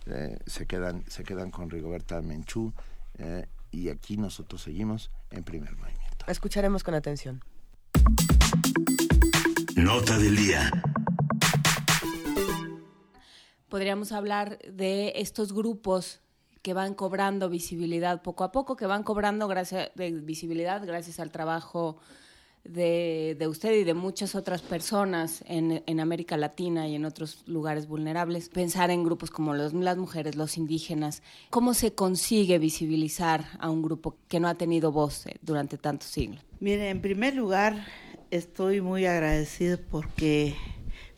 eh, 0.06 0.38
se, 0.46 0.68
quedan, 0.68 1.04
se 1.08 1.24
quedan 1.24 1.50
con 1.50 1.70
Rigoberta 1.70 2.22
Menchú 2.22 2.74
eh, 3.18 3.48
y 3.72 3.90
aquí 3.90 4.18
nosotros 4.18 4.62
seguimos 4.62 5.10
en 5.32 5.44
primer 5.44 5.72
movimiento. 5.76 5.95
Escucharemos 6.28 6.84
con 6.84 6.96
atención. 6.96 7.44
Nota 9.76 10.18
del 10.18 10.36
día. 10.36 10.72
Podríamos 13.70 14.12
hablar 14.12 14.58
de 14.60 15.14
estos 15.18 15.54
grupos 15.54 16.22
que 16.64 16.74
van 16.74 16.96
cobrando 16.96 17.48
visibilidad 17.48 18.24
poco 18.24 18.44
a 18.44 18.52
poco, 18.52 18.76
que 18.76 18.88
van 18.88 19.04
cobrando 19.04 19.48
gracias, 19.48 19.92
de 19.94 20.12
visibilidad 20.12 20.84
gracias 20.86 21.20
al 21.20 21.30
trabajo 21.30 21.98
de, 22.66 23.36
de, 23.38 23.48
usted 23.48 23.74
y 23.74 23.84
de 23.84 23.94
muchas 23.94 24.36
otras 24.36 24.62
personas 24.62 25.44
en, 25.48 25.84
en, 25.86 26.00
América 26.00 26.36
Latina 26.36 26.88
y 26.88 26.96
en 26.96 27.06
otros 27.06 27.44
lugares 27.48 27.88
vulnerables. 27.88 28.50
Pensar 28.50 28.90
en 28.92 29.04
grupos 29.04 29.32
como 29.32 29.54
los, 29.54 29.74
las 29.74 29.98
mujeres, 29.98 30.36
los 30.36 30.58
indígenas. 30.58 31.22
¿Cómo 31.50 31.74
se 31.74 31.94
consigue 31.94 32.58
visibilizar 32.60 33.46
a 33.60 33.70
un 33.70 33.82
grupo 33.82 34.18
que 34.28 34.40
no 34.40 34.48
ha 34.48 34.56
tenido 34.56 34.92
voz 34.92 35.28
eh, 35.28 35.38
durante 35.42 35.78
tantos 35.78 36.10
siglos? 36.10 36.44
Mire, 36.60 36.90
en 36.90 37.02
primer 37.02 37.36
lugar, 37.36 37.86
estoy 38.32 38.82
muy 38.82 39.06
agradecida 39.06 39.78
porque 39.78 40.56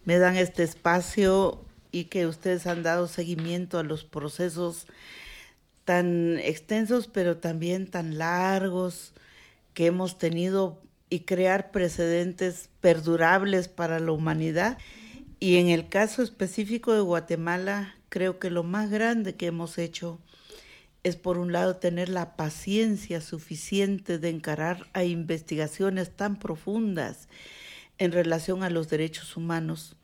me 0.03 0.18
dan 0.18 0.36
este 0.36 0.64
espacio 0.64 1.61
y 1.91 2.06
que 2.06 2.28
ustedes 2.28 2.68
han 2.68 2.84
dado 2.84 3.07
seguimiento 3.07 3.80
a 3.80 3.84
los 3.84 4.03
procesos 4.03 4.88
tan 5.86 6.38
extensos, 6.40 7.07
pero 7.07 7.38
también 7.38 7.88
tan 7.88 8.18
largos 8.18 9.14
que 9.74 9.86
hemos 9.86 10.18
tenido 10.18 10.82
y 11.09 11.21
crear 11.21 11.71
precedentes 11.71 12.69
perdurables 12.81 13.67
para 13.67 13.99
la 13.99 14.11
humanidad. 14.11 14.77
Y 15.39 15.57
en 15.57 15.69
el 15.69 15.88
caso 15.89 16.23
específico 16.23 16.93
de 16.93 17.01
Guatemala, 17.01 17.95
creo 18.09 18.39
que 18.39 18.49
lo 18.49 18.63
más 18.63 18.89
grande 18.89 19.35
que 19.35 19.47
hemos 19.47 19.77
hecho 19.77 20.19
es, 21.03 21.15
por 21.15 21.38
un 21.38 21.51
lado, 21.51 21.77
tener 21.77 22.09
la 22.09 22.35
paciencia 22.35 23.21
suficiente 23.21 24.17
de 24.17 24.29
encarar 24.29 24.88
a 24.93 25.03
investigaciones 25.03 26.11
tan 26.11 26.38
profundas 26.38 27.29
en 27.97 28.11
relación 28.11 28.63
a 28.63 28.69
los 28.69 28.89
derechos 28.89 29.38
humanos. 29.38 29.95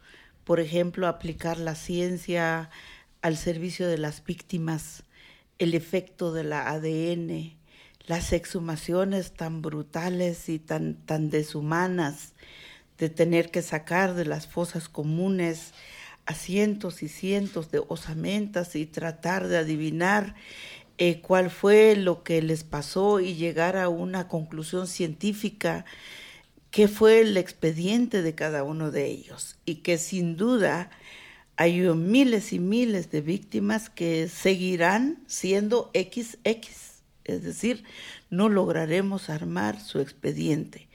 Por 0.43 0.59
ejemplo, 0.59 1.07
aplicar 1.07 1.57
la 1.57 1.75
ciencia 1.75 2.69
al 3.21 3.37
servicio 3.37 3.87
de 3.87 3.97
las 3.97 4.23
víctimas, 4.23 5.03
el 5.57 5.73
efecto 5.73 6.33
de 6.33 6.43
la 6.43 6.69
ADN, 6.69 7.53
las 8.05 8.33
exhumaciones 8.33 9.31
tan 9.31 9.61
brutales 9.61 10.49
y 10.49 10.59
tan, 10.59 10.95
tan 11.05 11.29
deshumanas 11.29 12.33
de 12.97 13.09
tener 13.09 13.49
que 13.49 13.61
sacar 13.61 14.13
de 14.13 14.25
las 14.25 14.47
fosas 14.47 14.89
comunes 14.89 15.73
a 16.25 16.33
cientos 16.33 17.03
y 17.03 17.09
cientos 17.09 17.71
de 17.71 17.83
osamentas 17.87 18.75
y 18.75 18.85
tratar 18.85 19.47
de 19.47 19.57
adivinar 19.57 20.35
eh, 20.97 21.21
cuál 21.21 21.49
fue 21.49 21.95
lo 21.95 22.23
que 22.23 22.41
les 22.41 22.63
pasó 22.63 23.19
y 23.19 23.35
llegar 23.35 23.77
a 23.77 23.89
una 23.89 24.27
conclusión 24.27 24.87
científica, 24.87 25.85
qué 26.71 26.87
fue 26.87 27.21
el 27.21 27.35
expediente 27.35 28.21
de 28.21 28.35
cada 28.35 28.63
uno 28.63 28.91
de 28.91 29.07
ellos. 29.07 29.57
Y 29.65 29.75
que 29.75 29.97
sin 29.97 30.37
duda 30.37 30.91
hay 31.55 31.81
miles 31.81 32.53
y 32.53 32.59
miles 32.59 33.11
de 33.11 33.21
víctimas 33.21 33.89
que 33.89 34.27
seguirán 34.29 35.23
siendo 35.27 35.91
XX 35.93 36.92
es 37.25 37.43
decir, 37.43 37.83
no 38.29 38.49
lograremos 38.49 39.29
armar 39.29 39.79
su 39.79 39.99
expediente, 39.99 40.87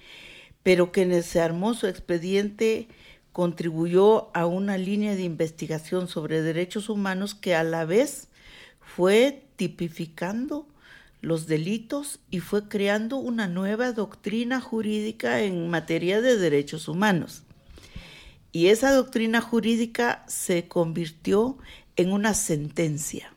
pero 0.62 0.92
que 0.92 1.22
se 1.22 1.40
armó 1.40 1.74
su 1.74 1.86
expediente 1.86 2.88
contribuyó 3.32 4.36
a 4.36 4.46
una 4.46 4.78
línea 4.78 5.14
de 5.14 5.22
investigación 5.22 6.09
sobre 6.09 6.42
derechos 6.42 6.88
humanos 6.88 7.34
que 7.34 7.55
a 7.55 7.62
la 7.62 7.84
vez 7.84 8.28
fue 8.80 9.44
tipificando 9.56 10.66
los 11.20 11.46
delitos 11.46 12.20
y 12.30 12.40
fue 12.40 12.68
creando 12.68 13.16
una 13.16 13.48
nueva 13.48 13.92
doctrina 13.92 14.60
jurídica 14.60 15.42
en 15.42 15.68
materia 15.70 16.20
de 16.20 16.36
derechos 16.36 16.88
humanos. 16.88 17.42
Y 18.52 18.68
esa 18.68 18.92
doctrina 18.92 19.40
jurídica 19.40 20.24
se 20.26 20.68
convirtió 20.68 21.59
en 21.96 22.12
una 22.12 22.34
sentencia. 22.34 23.32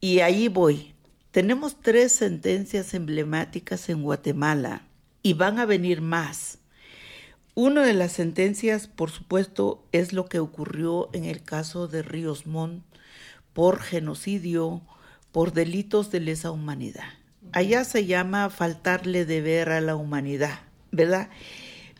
Y 0.00 0.20
ahí 0.20 0.48
voy. 0.48 0.94
Tenemos 1.38 1.76
tres 1.80 2.10
sentencias 2.10 2.94
emblemáticas 2.94 3.88
en 3.90 4.02
Guatemala 4.02 4.82
y 5.22 5.34
van 5.34 5.60
a 5.60 5.66
venir 5.66 6.00
más. 6.00 6.58
Una 7.54 7.84
de 7.84 7.94
las 7.94 8.10
sentencias, 8.10 8.88
por 8.88 9.12
supuesto, 9.12 9.86
es 9.92 10.12
lo 10.12 10.24
que 10.24 10.40
ocurrió 10.40 11.10
en 11.12 11.24
el 11.24 11.44
caso 11.44 11.86
de 11.86 12.02
Ríos 12.02 12.48
Montt 12.48 12.82
por 13.52 13.78
genocidio, 13.78 14.82
por 15.30 15.52
delitos 15.52 16.10
de 16.10 16.18
lesa 16.18 16.50
humanidad. 16.50 17.06
Allá 17.52 17.84
se 17.84 18.04
llama 18.04 18.50
faltarle 18.50 19.24
deber 19.24 19.68
a 19.68 19.80
la 19.80 19.94
humanidad, 19.94 20.58
¿verdad? 20.90 21.30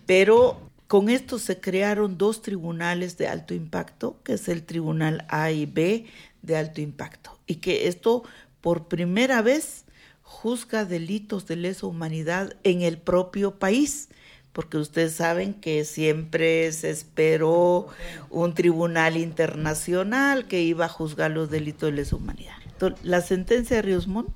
Pero 0.05 0.61
con 0.89 1.09
esto 1.11 1.39
se 1.39 1.61
crearon 1.61 2.19
dos 2.19 2.43
tribunales 2.43 3.17
de 3.19 3.29
alto 3.29 3.55
impacto, 3.55 4.21
que 4.25 4.33
es 4.33 4.49
el 4.49 4.65
Tribunal 4.65 5.27
A 5.29 5.53
y 5.53 5.65
B 5.65 6.07
de 6.43 6.57
alto 6.57 6.81
impacto, 6.81 7.39
y 7.47 7.57
que 7.57 7.87
esto 7.87 8.25
por 8.61 8.89
primera 8.89 9.43
vez 9.43 9.85
juzga 10.23 10.85
delitos 10.85 11.47
de 11.47 11.57
lesa 11.57 11.87
humanidad 11.87 12.55
en 12.63 12.83
el 12.83 12.99
propio 12.99 13.59
país, 13.59 14.09
porque 14.53 14.77
ustedes 14.77 15.15
saben 15.15 15.55
que 15.55 15.85
siempre 15.85 16.71
se 16.73 16.91
esperó 16.91 17.89
un 18.31 18.55
tribunal 18.55 19.17
internacional 19.17 20.47
que 20.47 20.63
iba 20.63 20.85
a 20.85 20.89
juzgar 20.89 21.31
los 21.31 21.51
delitos 21.51 21.91
de 21.91 21.97
lesa 21.97 22.17
humanidad. 22.17 22.57
La 23.03 23.23
sentencia 23.23 23.77
de 23.77 23.83
Ríos 23.83 24.07
Montt, 24.07 24.31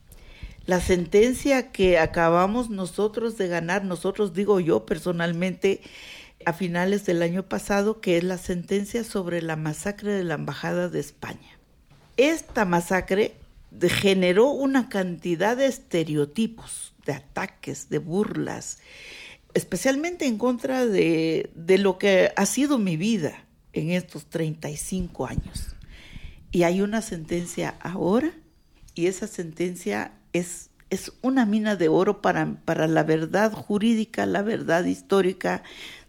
la 0.65 0.81
sentencia 0.81 1.73
que 1.73 1.99
acabamos 1.99 2.71
nosotros 2.71 3.37
de 3.37 3.49
ganar, 3.49 3.85
nosotros 3.85 4.33
digo 4.33 4.61
yo 4.61 4.87
personalmente, 4.87 5.81
a 6.47 6.53
finales 6.53 7.05
del 7.05 7.23
año 7.23 7.43
pasado, 7.45 8.01
que 8.01 8.17
es 8.17 8.25
la 8.25 8.39
sentencia 8.39 9.05
sobre 9.05 9.43
la 9.43 9.57
masacre 9.57 10.13
de 10.13 10.25
la 10.25 10.35
Embajada 10.35 10.89
de 10.89 11.01
España. 11.01 11.59
Esta 12.17 12.65
masacre 12.65 13.35
generó 13.89 14.51
una 14.51 14.89
cantidad 14.89 15.57
de 15.57 15.67
estereotipos, 15.67 16.95
de 17.05 17.15
ataques, 17.15 17.89
de 17.89 17.99
burlas, 17.99 18.79
especialmente 19.55 20.27
en 20.27 20.39
contra 20.39 20.87
de, 20.87 21.51
de 21.55 21.79
lo 21.79 21.99
que 21.99 22.33
ha 22.37 22.47
sido 22.47 22.79
mi 22.79 22.97
vida 22.97 23.45
en 23.73 23.91
estos 23.91 24.27
35 24.27 25.27
años. 25.27 25.77
Y 26.51 26.65
hay 26.65 26.81
una 26.83 27.03
sentencia 27.03 27.77
ahora 27.81 28.33
y 28.95 29.07
esa 29.07 29.27
sentencia 29.27 30.13
es, 30.33 30.71
es 30.91 31.13
una 31.23 31.47
mina 31.47 31.77
de 31.77 31.89
oro 31.89 32.21
para, 32.21 32.57
para 32.65 32.87
la 32.87 33.03
verdad 33.05 33.53
jurídica, 33.53 34.27
la 34.27 34.43
verdad 34.43 34.85
histórica 34.85 35.63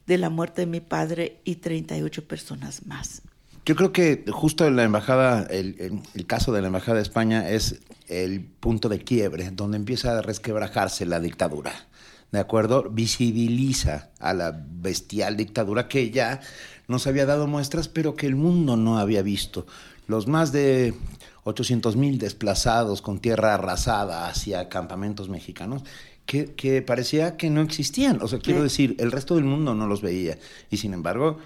de 0.05 0.17
la 0.17 0.29
muerte 0.29 0.63
de 0.63 0.67
mi 0.67 0.81
padre 0.81 1.39
y 1.45 1.55
38 1.55 2.27
personas 2.27 2.85
más. 2.85 3.21
Yo 3.65 3.75
creo 3.77 3.93
que 3.93 4.25
justo 4.29 4.69
la 4.69 4.83
embajada, 4.83 5.43
el, 5.49 6.01
el, 6.13 6.25
caso 6.27 6.51
de 6.51 6.61
la 6.61 6.67
embajada 6.67 6.97
de 6.97 7.03
España 7.03 7.49
es 7.49 7.79
el 8.07 8.41
punto 8.41 8.89
de 8.89 8.99
quiebre, 8.99 9.51
donde 9.51 9.77
empieza 9.77 10.17
a 10.17 10.21
resquebrajarse 10.21 11.05
la 11.05 11.21
dictadura. 11.21 11.71
¿De 12.33 12.39
acuerdo? 12.39 12.89
Visibiliza 12.89 14.09
a 14.19 14.33
la 14.33 14.51
bestial 14.51 15.37
dictadura 15.37 15.87
que 15.87 16.09
ya 16.11 16.41
nos 16.87 17.07
había 17.07 17.25
dado 17.25 17.47
muestras, 17.47 17.87
pero 17.87 18.15
que 18.15 18.27
el 18.27 18.35
mundo 18.35 18.75
no 18.75 18.97
había 18.97 19.21
visto. 19.21 19.65
Los 20.07 20.27
más 20.27 20.51
de 20.51 20.93
800 21.45 21.95
mil 21.95 22.17
desplazados 22.17 23.01
con 23.01 23.19
tierra 23.19 23.53
arrasada 23.53 24.27
hacia 24.27 24.67
campamentos 24.67 25.29
mexicanos, 25.29 25.83
que, 26.25 26.53
que, 26.53 26.81
parecía 26.81 27.37
que 27.37 27.49
no 27.49 27.61
existían. 27.61 28.21
O 28.21 28.27
sea, 28.27 28.39
quiero 28.39 28.63
decir, 28.63 28.95
el 28.99 29.11
resto 29.11 29.35
del 29.35 29.43
mundo 29.43 29.73
no 29.75 29.87
los 29.87 30.01
veía. 30.01 30.37
Y 30.69 30.77
sin 30.77 30.93
embargo, 30.93 31.37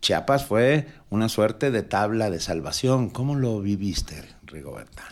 Chiapas 0.00 0.46
fue 0.46 0.86
una 1.10 1.28
suerte 1.28 1.70
de 1.70 1.82
tabla 1.82 2.30
de 2.30 2.40
salvación. 2.40 3.10
¿Cómo 3.10 3.34
lo 3.34 3.60
viviste, 3.60 4.24
Rigoberta? 4.44 5.04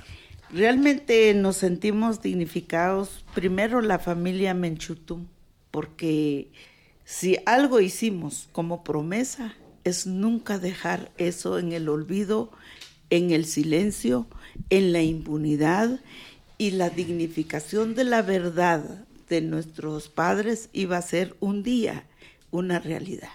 Realmente 0.53 1.35
nos 1.35 1.57
sentimos 1.57 2.23
dignificados, 2.23 3.25
primero 3.35 3.81
la 3.81 3.99
familia 3.99 4.55
Menchutum, 4.55 5.27
porque 5.71 6.51
si 7.05 7.37
algo 7.47 7.81
hicimos 7.81 8.49
como 8.53 8.85
promesa 8.85 9.55
es 9.85 10.07
nunca 10.07 10.59
dejar 10.59 11.11
eso 11.19 11.59
en 11.59 11.73
el 11.73 11.89
olvido, 11.89 12.53
en 13.11 13.33
el 13.33 13.45
silencio, 13.45 14.27
en 14.71 14.93
la 14.93 15.03
impunidad 15.03 16.01
y 16.59 16.73
la 16.73 16.91
dignificación 16.91 17.95
de 17.95 18.05
la 18.05 18.23
verdad 18.23 19.05
de 19.29 19.41
nuestros 19.41 20.09
padres 20.09 20.69
iba 20.73 20.97
a 20.97 21.03
ser 21.03 21.37
un 21.41 21.63
día 21.63 22.05
una 22.51 22.79
realidad. 22.79 23.31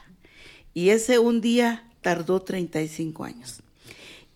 Y 0.73 0.89
ese 0.89 1.19
un 1.19 1.41
día 1.41 1.89
tardó 2.01 2.41
35 2.41 3.23
años. 3.23 3.61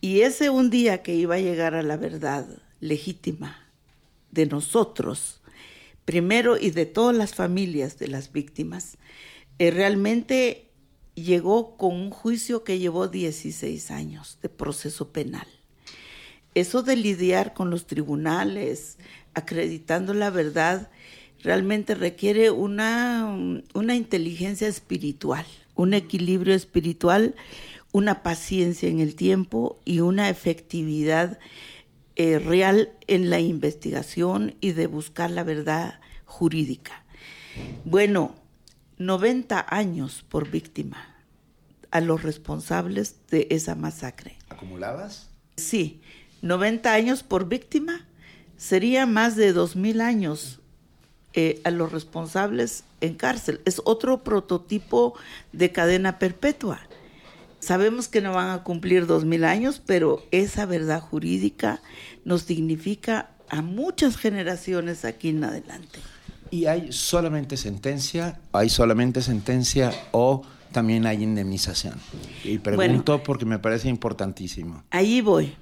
Y 0.02 0.22
ese 0.22 0.50
un 0.50 0.70
día 0.70 1.02
que 1.02 1.16
iba 1.16 1.36
a 1.36 1.40
llegar 1.40 1.74
a 1.74 1.84
la 1.84 1.98
verdad 1.98 2.46
legítima 2.80 3.60
de 4.32 4.46
nosotros, 4.46 5.42
primero 6.04 6.58
y 6.58 6.72
de 6.72 6.86
todas 6.86 7.16
las 7.16 7.34
familias 7.34 7.98
de 7.98 8.08
las 8.08 8.32
víctimas, 8.32 8.98
eh, 9.58 9.72
realmente 9.72 10.66
llegó 11.16 11.78
con 11.78 11.96
un 11.96 12.10
juicio 12.12 12.64
que 12.64 12.78
llevó 12.78 13.08
16 13.08 13.90
años 13.92 14.38
de 14.42 14.50
proceso 14.50 15.10
penal. 15.10 15.48
Eso 16.54 16.84
de 16.84 16.96
lidiar 16.96 17.54
con 17.54 17.70
los 17.70 17.88
tribunales, 17.88 18.98
acreditando 19.34 20.14
la 20.14 20.30
verdad, 20.30 20.90
realmente 21.42 21.96
requiere 21.96 22.52
una, 22.52 23.28
una 23.74 23.96
inteligencia 23.96 24.68
espiritual, 24.68 25.46
un 25.76 25.94
equilibrio 25.94 26.56
espiritual, 26.56 27.36
una 27.92 28.24
paciencia 28.24 28.90
en 28.90 29.00
el 29.00 29.16
tiempo 29.16 29.80
y 29.86 30.00
una 30.00 30.30
efectividad 30.30 31.40
eh, 32.16 32.40
real 32.40 32.92
en 33.08 33.30
la 33.30 33.40
investigación 33.40 34.56
y 34.62 34.72
de 34.72 34.88
buscar 34.88 35.32
la 35.32 35.44
verdad 35.44 36.00
jurídica. 36.26 37.04
Bueno, 37.84 38.36
90 38.98 39.66
años 39.70 40.26
por 40.28 40.50
víctima 40.50 41.16
a 41.92 42.02
los 42.02 42.24
responsables 42.24 43.16
de 43.30 43.48
esa 43.52 43.76
masacre. 43.76 44.38
¿Acumuladas? 44.50 45.30
Sí, 45.58 46.02
90 46.42 46.94
años 46.94 47.24
por 47.24 47.48
víctima 47.48 48.06
sería 48.58 49.06
más 49.06 49.36
de 49.36 49.54
2.000 49.54 50.02
años 50.02 50.62
eh, 51.36 51.62
a 51.66 51.72
los 51.72 51.92
responsables 51.92 52.86
en 53.02 53.16
cárcel. 53.16 53.62
Es 53.66 53.82
otro 53.84 54.24
prototipo 54.24 55.16
de 55.52 55.72
cadena 55.72 56.18
perpetua. 56.18 56.80
Sabemos 57.60 58.08
que 58.08 58.22
no 58.22 58.34
van 58.34 58.52
a 58.52 58.64
cumplir 58.64 59.06
2.000 59.06 59.44
años, 59.44 59.82
pero 59.86 60.24
esa 60.32 60.66
verdad 60.66 61.02
jurídica 61.02 61.82
nos 62.24 62.48
dignifica 62.48 63.32
a 63.50 63.62
muchas 63.62 64.18
generaciones 64.18 65.04
aquí 65.04 65.30
en 65.30 65.44
adelante. 65.44 66.00
¿Y 66.52 66.68
hay 66.68 66.92
solamente 66.92 67.58
sentencia? 67.58 68.40
¿Hay 68.54 68.70
solamente 68.70 69.22
sentencia 69.22 69.92
o 70.12 70.44
también 70.72 71.06
hay 71.06 71.24
indemnización? 71.24 71.96
Y 72.44 72.60
pregunto 72.60 73.24
porque 73.24 73.46
me 73.46 73.60
parece 73.60 73.90
importantísimo. 73.90 74.84
Ahí 74.92 75.22
voy. 75.22 75.54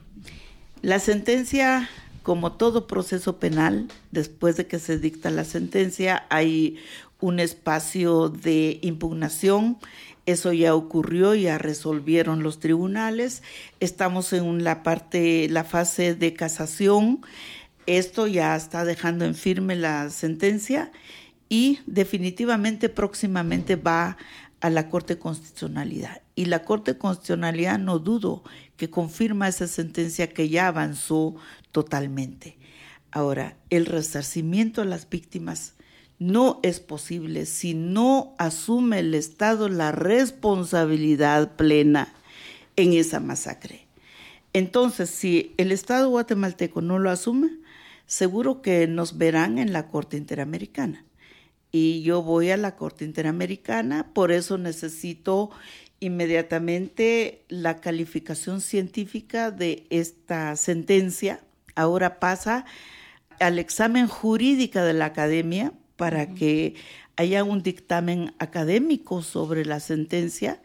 La 0.84 1.00
sentencia, 1.00 1.90
como 2.24 2.54
todo 2.54 2.88
proceso 2.88 3.38
penal, 3.38 3.90
después 4.12 4.56
de 4.56 4.66
que 4.66 4.80
se 4.80 4.98
dicta 4.98 5.30
la 5.30 5.44
sentencia, 5.44 6.26
hay 6.30 6.80
un 7.20 7.40
espacio 7.40 8.30
de 8.30 8.80
impugnación. 8.82 9.78
Eso 10.26 10.54
ya 10.54 10.74
ocurrió, 10.74 11.36
ya 11.36 11.58
resolvieron 11.58 12.42
los 12.42 12.60
tribunales. 12.60 13.44
Estamos 13.82 14.32
en 14.32 14.64
la 14.64 14.84
parte, 14.84 15.50
la 15.50 15.66
fase 15.66 16.16
de 16.16 16.34
casación. 16.34 17.22
Esto 17.86 18.28
ya 18.28 18.56
está 18.56 18.86
dejando 18.86 19.26
en 19.26 19.36
firme 19.36 19.76
la 19.76 20.10
sentencia 20.10 20.92
y 21.50 21.80
definitivamente 21.86 22.88
próximamente 22.88 23.76
va 23.76 24.18
a 24.62 24.70
la 24.70 24.88
Corte 24.88 25.20
Constitucionalidad. 25.20 26.22
Y 26.36 26.46
la 26.46 26.64
Corte 26.64 26.98
Constitucionalidad 26.98 27.78
no 27.80 28.00
dudo 28.00 28.44
que 28.78 28.90
confirma 28.90 29.50
esa 29.50 29.68
sentencia 29.68 30.30
que 30.30 30.48
ya 30.48 30.68
avanzó 30.68 31.36
totalmente. 31.74 32.58
Ahora, 33.12 33.58
el 33.70 33.86
resarcimiento 33.86 34.82
a 34.82 34.86
las 34.86 35.10
víctimas 35.10 35.74
no 36.20 36.62
es 36.64 36.80
posible 36.80 37.46
si 37.46 37.74
no 37.74 38.34
asume 38.38 39.00
el 39.00 39.14
Estado 39.14 39.68
la 39.68 39.92
responsabilidad 39.92 41.58
plena 41.58 42.14
en 42.78 42.94
esa 42.94 43.20
masacre. 43.20 43.88
Entonces, 44.54 45.10
si 45.10 45.54
el 45.58 45.74
Estado 45.74 46.10
guatemalteco 46.10 46.82
no 46.82 46.98
lo 47.00 47.10
asume, 47.10 47.50
seguro 48.06 48.62
que 48.62 48.88
nos 48.88 49.18
verán 49.18 49.58
en 49.58 49.74
la 49.74 49.88
Corte 49.88 50.16
Interamericana 50.16 51.04
y 51.72 52.04
yo 52.04 52.22
voy 52.22 52.52
a 52.52 52.58
la 52.58 52.76
Corte 52.76 53.04
Interamericana, 53.04 54.14
por 54.14 54.32
eso 54.32 54.60
necesito 54.60 55.50
inmediatamente 56.00 57.46
la 57.48 57.82
calificación 57.82 58.62
científica 58.62 59.50
de 59.50 59.88
esta 59.90 60.56
sentencia. 60.56 61.42
Ahora 61.76 62.20
pasa 62.20 62.66
al 63.40 63.60
examen 63.60 64.08
jurídico 64.08 64.80
de 64.80 64.94
la 64.94 65.06
academia 65.06 65.74
para 65.96 66.34
que 66.34 66.76
haya 67.16 67.44
un 67.44 67.62
dictamen 67.64 68.34
académico 68.40 69.22
sobre 69.22 69.66
la 69.66 69.80
sentencia 69.80 70.62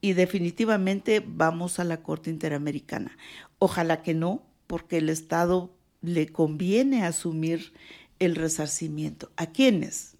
y 0.00 0.14
definitivamente 0.14 1.22
vamos 1.24 1.78
a 1.78 1.84
la 1.84 2.02
Corte 2.02 2.30
Interamericana. 2.30 3.16
Ojalá 3.58 4.02
que 4.02 4.14
no, 4.14 4.42
porque 4.66 4.98
el 4.98 5.08
Estado 5.08 5.74
le 6.00 6.28
conviene 6.28 7.04
asumir 7.04 7.72
el 8.18 8.36
resarcimiento. 8.36 9.30
¿A 9.36 9.46
quiénes? 9.46 10.16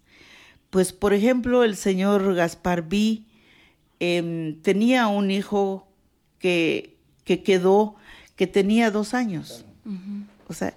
Pues, 0.69 0.93
por 0.93 1.13
ejemplo, 1.13 1.63
el 1.63 1.75
señor 1.75 2.35
Gaspar 2.35 2.87
B. 2.87 3.23
Em, 3.99 4.61
tenía 4.61 5.07
un 5.07 5.31
hijo 5.31 5.87
que, 6.39 6.97
que, 7.23 7.43
quedó, 7.43 7.95
que 8.35 8.47
tenía 8.47 8.91
dos 8.91 9.13
años. 9.13 9.65
O 10.47 10.53
sea, 10.53 10.75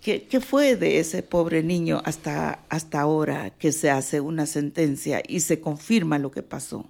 ¿qué, 0.00 0.24
¿qué, 0.24 0.40
fue 0.40 0.76
de 0.76 0.98
ese 0.98 1.22
pobre 1.22 1.62
niño 1.62 2.02
hasta, 2.04 2.60
hasta 2.68 3.00
ahora 3.00 3.50
que 3.50 3.72
se 3.72 3.90
hace 3.90 4.20
una 4.20 4.46
sentencia 4.46 5.22
y 5.26 5.40
se 5.40 5.60
confirma 5.60 6.18
lo 6.18 6.30
que 6.30 6.42
pasó? 6.42 6.86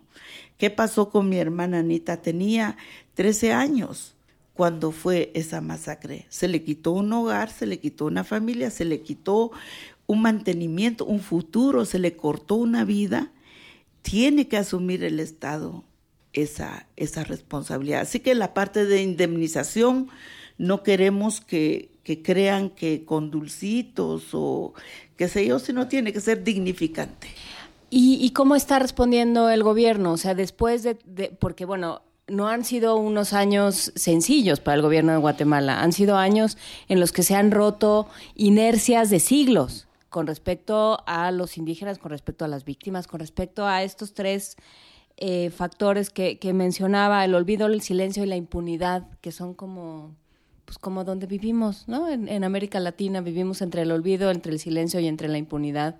¿Qué 0.59 0.71
pasó 0.71 1.11
con 1.11 1.29
mi 1.29 1.37
hermana 1.37 1.81
Anita? 1.81 2.23
Tenía 2.23 2.77
13 3.15 3.53
años 3.53 4.15
cuando 4.55 4.91
fue 4.91 5.31
esa 5.35 5.61
masacre. 5.61 6.27
Se 6.31 6.49
le 6.49 6.63
quitó 6.63 6.93
un 6.93 7.13
hogar, 7.13 7.51
se 7.51 7.67
le 7.67 7.79
quitó 7.79 8.07
una 8.07 8.25
familia, 8.25 8.71
se 8.71 8.87
le 8.87 9.03
quitó 9.03 9.53
un 10.07 10.23
mantenimiento, 10.23 11.05
un 11.05 11.21
futuro, 11.21 11.85
se 11.85 11.99
le 11.99 12.17
cortó 12.17 12.55
una 12.55 12.85
vida, 12.85 13.33
tiene 14.03 14.49
que 14.49 14.57
asumir 14.57 15.05
el 15.05 15.21
Estado 15.21 15.85
esa, 16.33 16.87
esa 16.97 17.25
responsabilidad. 17.25 18.01
Así 18.01 18.21
que 18.21 18.35
la 18.35 18.55
parte 18.55 18.87
de 18.87 19.03
indemnización 19.03 20.09
no 20.59 20.83
queremos 20.83 21.41
que, 21.41 21.91
que 22.03 22.23
crean 22.23 22.71
que 22.71 23.05
con 23.05 23.31
dulcitos 23.31 24.29
o 24.33 24.75
qué 25.17 25.29
sé 25.29 25.47
yo, 25.47 25.59
sino 25.59 25.89
tiene 25.89 26.13
que 26.13 26.21
ser 26.21 26.45
dignificante. 26.45 27.29
¿Y, 27.89 28.19
¿Y, 28.21 28.31
cómo 28.31 28.57
está 28.57 28.79
respondiendo 28.79 29.49
el 29.49 29.63
gobierno? 29.63 30.13
O 30.13 30.17
sea, 30.17 30.35
después 30.35 30.83
de, 30.83 30.99
de, 31.05 31.29
porque 31.29 31.65
bueno, 31.65 32.03
no 32.27 32.49
han 32.49 32.65
sido 32.65 32.97
unos 32.97 33.33
años 33.33 33.93
sencillos 33.95 34.61
para 34.61 34.75
el 34.75 34.83
gobierno 34.83 35.13
de 35.13 35.19
Guatemala, 35.19 35.81
han 35.81 35.93
sido 35.93 36.17
años 36.17 36.59
en 36.89 36.99
los 36.99 37.13
que 37.13 37.23
se 37.23 37.37
han 37.37 37.53
roto 37.53 38.09
inercias 38.35 39.11
de 39.11 39.21
siglos 39.21 39.87
con 40.09 40.27
respecto 40.27 40.99
a 41.07 41.31
los 41.31 41.59
indígenas, 41.59 41.99
con 41.99 42.11
respecto 42.11 42.45
a 42.45 42.49
las 42.49 42.65
víctimas, 42.65 43.07
con 43.07 43.21
respecto 43.21 43.67
a 43.67 43.83
estos 43.83 44.15
tres 44.15 44.57
eh, 45.19 45.51
factores 45.51 46.11
que, 46.11 46.39
que, 46.39 46.53
mencionaba, 46.53 47.25
el 47.25 47.35
olvido, 47.35 47.67
el 47.67 47.81
silencio 47.81 48.25
y 48.25 48.27
la 48.27 48.37
impunidad, 48.37 49.09
que 49.21 49.33
son 49.33 49.55
como, 49.55 50.15
pues 50.67 50.79
como 50.79 51.05
donde 51.05 51.27
vivimos, 51.27 51.89
¿no? 51.89 52.09
En, 52.09 52.29
en, 52.29 52.45
América 52.45 52.79
Latina 52.81 53.23
vivimos 53.23 53.63
entre 53.63 53.83
el 53.83 53.93
olvido, 53.93 54.31
entre 54.31 54.53
el 54.53 54.59
silencio 54.59 55.01
y 55.01 55.07
entre 55.07 55.29
la 55.29 55.39
impunidad. 55.39 55.97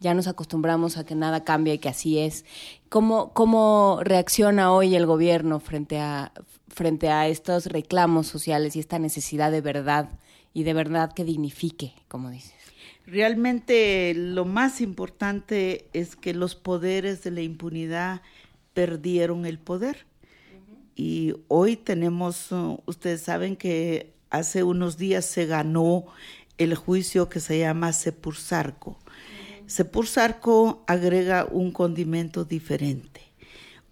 Ya 0.00 0.12
nos 0.12 0.26
acostumbramos 0.28 0.96
a 0.96 1.06
que 1.06 1.14
nada 1.14 1.44
cambia 1.44 1.74
y 1.74 1.78
que 1.78 1.88
así 1.88 2.18
es. 2.18 2.44
¿Cómo, 2.88 3.32
cómo 3.32 4.00
reacciona 4.02 4.72
hoy 4.72 4.94
el 4.94 5.06
gobierno 5.06 5.60
frente 5.60 5.98
a, 5.98 6.32
frente 6.68 7.08
a 7.08 7.28
estos 7.28 7.66
reclamos 7.66 8.26
sociales 8.26 8.76
y 8.76 8.80
esta 8.80 8.98
necesidad 8.98 9.50
de 9.50 9.60
verdad 9.60 10.10
y 10.52 10.64
de 10.64 10.74
verdad 10.74 11.12
que 11.12 11.24
dignifique, 11.24 11.94
como 12.08 12.30
dices? 12.30 12.54
Realmente 13.06 14.12
lo 14.14 14.44
más 14.44 14.80
importante 14.80 15.88
es 15.92 16.14
que 16.14 16.34
los 16.34 16.54
poderes 16.54 17.22
de 17.22 17.30
la 17.30 17.40
impunidad 17.40 18.20
perdieron 18.74 19.46
el 19.46 19.58
poder. 19.58 20.07
Y 20.98 21.32
hoy 21.46 21.76
tenemos, 21.76 22.50
uh, 22.50 22.82
ustedes 22.84 23.22
saben 23.22 23.54
que 23.54 24.12
hace 24.30 24.64
unos 24.64 24.98
días 24.98 25.24
se 25.24 25.46
ganó 25.46 26.06
el 26.58 26.74
juicio 26.74 27.28
que 27.28 27.38
se 27.38 27.60
llama 27.60 27.92
Sepursarco. 27.92 28.98
Sepursarco 29.68 30.82
agrega 30.88 31.46
un 31.48 31.70
condimento 31.70 32.44
diferente. 32.44 33.20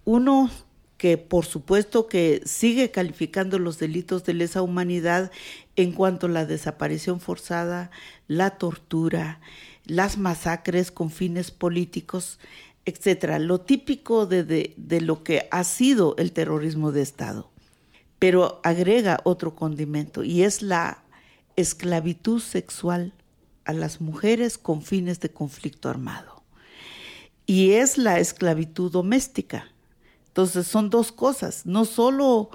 Uno 0.04 0.50
que 0.98 1.16
por 1.16 1.44
supuesto 1.44 2.08
que 2.08 2.42
sigue 2.44 2.90
calificando 2.90 3.60
los 3.60 3.78
delitos 3.78 4.24
de 4.24 4.34
lesa 4.34 4.62
humanidad 4.62 5.30
en 5.76 5.92
cuanto 5.92 6.26
a 6.26 6.30
la 6.30 6.44
desaparición 6.44 7.20
forzada, 7.20 7.92
la 8.26 8.58
tortura, 8.58 9.38
las 9.84 10.18
masacres 10.18 10.90
con 10.90 11.10
fines 11.10 11.52
políticos, 11.52 12.40
etcétera, 12.86 13.38
lo 13.38 13.60
típico 13.60 14.26
de, 14.26 14.44
de, 14.44 14.74
de, 14.76 15.00
lo 15.00 15.22
que 15.22 15.48
ha 15.50 15.64
sido 15.64 16.14
el 16.16 16.32
terrorismo 16.32 16.92
de 16.92 17.02
Estado. 17.02 17.50
Pero 18.18 18.60
agrega 18.64 19.20
otro 19.24 19.54
condimento 19.54 20.24
y 20.24 20.42
es 20.42 20.62
la 20.62 21.02
esclavitud 21.56 22.40
sexual 22.40 23.12
a 23.64 23.72
las 23.72 24.00
mujeres 24.00 24.56
con 24.56 24.82
fines 24.82 25.20
de 25.20 25.30
conflicto 25.30 25.88
armado. 25.88 26.42
Y 27.44 27.72
es 27.72 27.98
la 27.98 28.18
esclavitud 28.20 28.90
doméstica. 28.90 29.70
Entonces 30.28 30.66
son 30.66 30.88
dos 30.90 31.12
cosas, 31.12 31.66
no 31.66 31.84
solo 31.84 32.50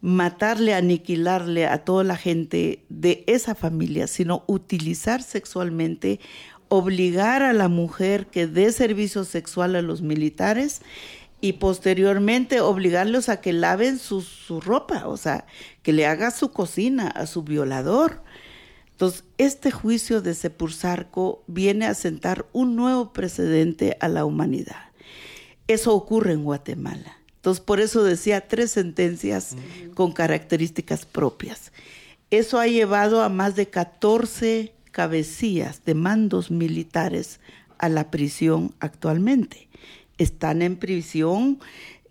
matarle, 0.00 0.74
aniquilarle 0.74 1.66
a 1.66 1.84
toda 1.84 2.04
la 2.04 2.16
gente 2.16 2.84
de 2.90 3.24
esa 3.26 3.54
familia, 3.54 4.06
sino 4.06 4.44
utilizar 4.46 5.22
sexualmente, 5.22 6.20
obligar 6.68 7.42
a 7.42 7.52
la 7.52 7.68
mujer 7.68 8.26
que 8.26 8.46
dé 8.46 8.72
servicio 8.72 9.24
sexual 9.24 9.76
a 9.76 9.82
los 9.82 10.02
militares 10.02 10.80
y 11.40 11.54
posteriormente 11.54 12.60
obligarlos 12.60 13.28
a 13.28 13.40
que 13.40 13.52
laven 13.52 13.98
su, 13.98 14.22
su 14.22 14.60
ropa, 14.60 15.06
o 15.06 15.16
sea, 15.16 15.46
que 15.82 15.92
le 15.92 16.06
haga 16.06 16.30
su 16.30 16.52
cocina 16.52 17.08
a 17.08 17.26
su 17.26 17.42
violador. 17.42 18.22
Entonces, 18.92 19.24
este 19.38 19.70
juicio 19.70 20.22
de 20.22 20.34
Sepursarco 20.34 21.42
viene 21.46 21.86
a 21.86 21.94
sentar 21.94 22.46
un 22.52 22.76
nuevo 22.76 23.12
precedente 23.12 23.96
a 24.00 24.08
la 24.08 24.24
humanidad. 24.24 24.92
Eso 25.66 25.94
ocurre 25.94 26.32
en 26.32 26.44
Guatemala. 26.44 27.18
Entonces, 27.36 27.62
por 27.62 27.80
eso 27.80 28.04
decía 28.04 28.48
tres 28.48 28.70
sentencias 28.70 29.56
con 29.94 30.12
características 30.12 31.04
propias. 31.04 31.72
Eso 32.30 32.58
ha 32.58 32.66
llevado 32.66 33.22
a 33.22 33.28
más 33.28 33.54
de 33.54 33.68
14 33.68 34.73
cabecillas 34.94 35.84
de 35.84 35.94
mandos 35.94 36.52
militares 36.52 37.40
a 37.78 37.88
la 37.88 38.12
prisión 38.12 38.72
actualmente. 38.78 39.68
Están 40.18 40.62
en 40.62 40.76
prisión, 40.76 41.58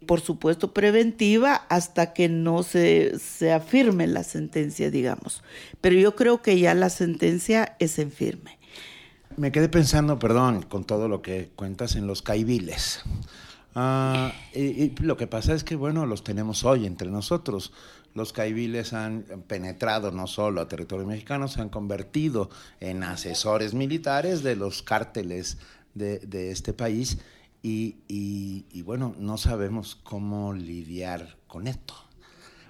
por 0.05 0.19
supuesto, 0.19 0.73
preventiva 0.73 1.55
hasta 1.69 2.11
que 2.11 2.27
no 2.27 2.61
se, 2.61 3.17
se 3.19 3.53
afirme 3.53 4.05
la 4.05 4.23
sentencia, 4.23 4.91
digamos. 4.91 5.43
Pero 5.79 5.95
yo 5.95 6.13
creo 6.17 6.41
que 6.41 6.59
ya 6.59 6.73
la 6.73 6.89
sentencia 6.89 7.77
es 7.79 7.97
en 7.99 8.11
firme. 8.11 8.59
Me 9.37 9.53
quedé 9.53 9.69
pensando, 9.69 10.19
perdón, 10.19 10.63
con 10.63 10.83
todo 10.83 11.07
lo 11.07 11.21
que 11.21 11.51
cuentas 11.55 11.95
en 11.95 12.05
los 12.05 12.21
caibiles. 12.21 13.01
Ah, 13.75 14.33
y, 14.53 14.89
lo 15.01 15.15
que 15.15 15.25
pasa 15.25 15.53
es 15.53 15.63
que, 15.63 15.77
bueno, 15.77 16.05
los 16.05 16.25
tenemos 16.25 16.65
hoy 16.65 16.85
entre 16.85 17.09
nosotros. 17.09 17.71
Los 18.13 18.31
caibiles 18.31 18.93
han 18.93 19.23
penetrado 19.47 20.11
no 20.11 20.27
solo 20.27 20.61
a 20.61 20.67
territorio 20.67 21.05
mexicano, 21.05 21.47
se 21.47 21.61
han 21.61 21.69
convertido 21.69 22.49
en 22.79 23.03
asesores 23.03 23.73
militares 23.73 24.43
de 24.43 24.55
los 24.55 24.83
cárteles 24.83 25.57
de, 25.95 26.51
este 26.51 26.73
país 26.73 27.17
y, 27.61 28.81
bueno, 28.83 29.15
no 29.17 29.37
sabemos 29.37 29.95
cómo 30.03 30.53
lidiar 30.53 31.37
con 31.47 31.67
esto. 31.67 31.95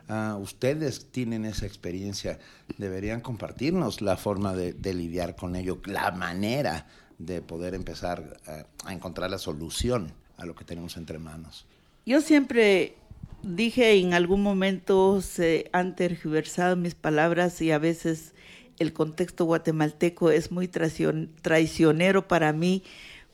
Ah, 0.09 0.37
ustedes 0.39 1.11
tienen 1.11 1.45
esa 1.45 1.65
experiencia, 1.65 2.37
deberían 2.77 3.21
compartirnos 3.21 4.01
la 4.01 4.17
forma 4.17 4.53
de, 4.53 4.93
lidiar 4.93 5.35
con 5.35 5.55
ello, 5.55 5.79
la 5.85 6.11
manera 6.11 6.87
de 7.17 7.41
poder 7.41 7.73
empezar 7.73 8.37
a 8.85 8.93
encontrar 8.93 9.29
la 9.29 9.37
solución 9.37 10.13
a 10.37 10.45
lo 10.45 10.55
que 10.55 10.65
tenemos 10.65 10.97
entre 10.97 11.19
manos. 11.19 11.65
Yo 12.05 12.19
siempre 12.19 12.97
dije 13.43 13.93
en 13.99 14.13
algún 14.13 14.41
momento 14.41 15.21
se 15.21 15.69
han 15.73 15.95
tergiversado 15.95 16.75
mis 16.75 16.95
palabras 16.95 17.61
y 17.61 17.71
a 17.71 17.77
veces 17.77 18.33
el 18.79 18.93
contexto 18.93 19.45
guatemalteco 19.45 20.31
es 20.31 20.51
muy 20.51 20.67
traicionero 20.67 22.27
para 22.27 22.53
mí 22.53 22.83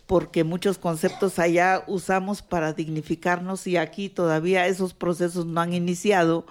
porque 0.08 0.44
muchos 0.44 0.80
conceptos 0.80 1.38
allá 1.38 1.84
usamos 1.88 2.42
para 2.42 2.74
dignificarnos 2.74 3.68
y 3.68 3.78
aquí 3.78 4.10
todavía 4.10 4.66
esos 4.66 4.96
procesos 4.96 5.46
no 5.46 5.62
han 5.62 5.74
iniciado. 5.74 6.48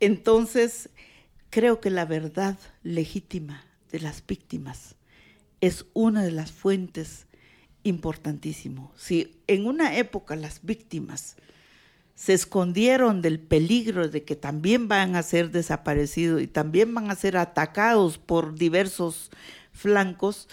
Entonces, 0.00 0.90
creo 1.50 1.80
que 1.80 1.90
la 1.90 2.04
verdad 2.04 2.58
legítima 2.82 3.64
de 3.92 4.00
las 4.00 4.26
víctimas 4.26 4.96
es 5.60 5.86
una 5.92 6.24
de 6.24 6.32
las 6.32 6.50
fuentes 6.50 7.26
importantísimo. 7.84 8.92
Si 8.96 9.36
en 9.46 9.66
una 9.66 9.96
época 9.96 10.34
las 10.34 10.64
víctimas 10.64 11.36
se 12.20 12.34
escondieron 12.34 13.22
del 13.22 13.40
peligro 13.40 14.10
de 14.10 14.24
que 14.24 14.36
también 14.36 14.88
van 14.88 15.16
a 15.16 15.22
ser 15.22 15.50
desaparecidos 15.50 16.42
y 16.42 16.46
también 16.46 16.94
van 16.94 17.10
a 17.10 17.14
ser 17.14 17.38
atacados 17.38 18.18
por 18.18 18.56
diversos 18.56 19.30
flancos, 19.72 20.46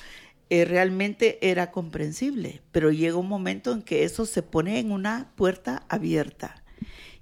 eh, 0.50 0.64
realmente 0.64 1.38
era 1.42 1.72
comprensible. 1.72 2.62
Pero 2.72 2.92
llega 2.92 3.18
un 3.18 3.28
momento 3.28 3.74
en 3.74 3.82
que 3.82 4.06
eso 4.06 4.26
se 4.26 4.44
pone 4.44 4.80
en 4.80 4.94
una 4.94 5.34
puerta 5.36 5.84
abierta. 5.90 6.64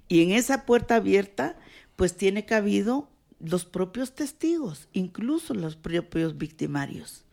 Y 0.06 0.22
en 0.22 0.30
esa 0.30 0.64
puerta 0.64 0.94
abierta, 0.94 1.58
pues 1.96 2.16
tiene 2.16 2.44
cabido 2.44 3.10
los 3.40 3.64
propios 3.64 4.14
testigos, 4.14 4.86
incluso 4.92 5.54
los 5.54 5.74
propios 5.74 6.38
victimarios 6.38 7.24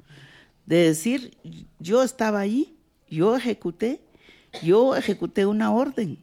de 0.66 0.78
decir, 0.78 1.38
yo 1.78 2.02
estaba 2.02 2.40
ahí, 2.40 2.76
yo 3.08 3.36
ejecuté, 3.36 4.02
yo 4.64 4.96
ejecuté 4.96 5.46
una 5.46 5.72
orden. 5.72 6.23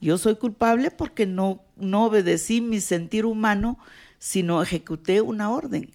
Yo 0.00 0.18
soy 0.18 0.36
culpable 0.36 0.90
porque 0.90 1.26
no, 1.26 1.64
no 1.76 2.06
obedecí 2.06 2.60
mi 2.60 2.80
sentir 2.80 3.24
humano, 3.24 3.78
sino 4.18 4.62
ejecuté 4.62 5.20
una 5.20 5.50
orden. 5.50 5.90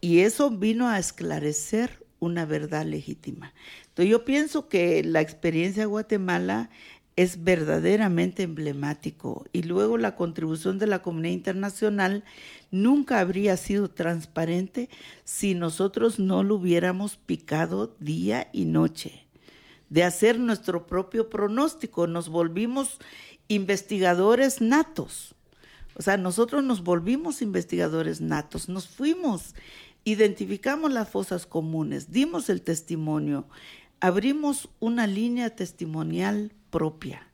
Y 0.00 0.20
eso 0.20 0.50
vino 0.50 0.88
a 0.88 0.98
esclarecer 0.98 2.06
una 2.20 2.44
verdad 2.44 2.84
legítima. 2.84 3.54
Entonces 3.88 4.10
yo 4.10 4.24
pienso 4.24 4.68
que 4.68 5.02
la 5.04 5.20
experiencia 5.20 5.82
de 5.82 5.86
Guatemala 5.86 6.70
es 7.16 7.42
verdaderamente 7.42 8.44
emblemático 8.44 9.44
y 9.52 9.64
luego 9.64 9.98
la 9.98 10.14
contribución 10.14 10.78
de 10.78 10.86
la 10.86 11.02
comunidad 11.02 11.34
internacional 11.34 12.22
nunca 12.70 13.18
habría 13.18 13.56
sido 13.56 13.90
transparente 13.90 14.88
si 15.24 15.54
nosotros 15.54 16.20
no 16.20 16.44
lo 16.44 16.54
hubiéramos 16.54 17.16
picado 17.16 17.96
día 17.98 18.48
y 18.52 18.66
noche. 18.66 19.26
De 19.90 20.04
hacer 20.04 20.38
nuestro 20.38 20.86
propio 20.86 21.28
pronóstico, 21.28 22.06
nos 22.06 22.28
volvimos 22.28 23.00
investigadores 23.48 24.60
natos. 24.60 25.34
O 25.94 26.02
sea, 26.02 26.16
nosotros 26.16 26.62
nos 26.62 26.84
volvimos 26.84 27.42
investigadores 27.42 28.20
natos, 28.20 28.68
nos 28.68 28.86
fuimos, 28.86 29.54
identificamos 30.04 30.92
las 30.92 31.08
fosas 31.08 31.44
comunes, 31.46 32.12
dimos 32.12 32.48
el 32.50 32.62
testimonio, 32.62 33.48
abrimos 33.98 34.68
una 34.78 35.06
línea 35.06 35.50
testimonial 35.50 36.52
propia. 36.70 37.26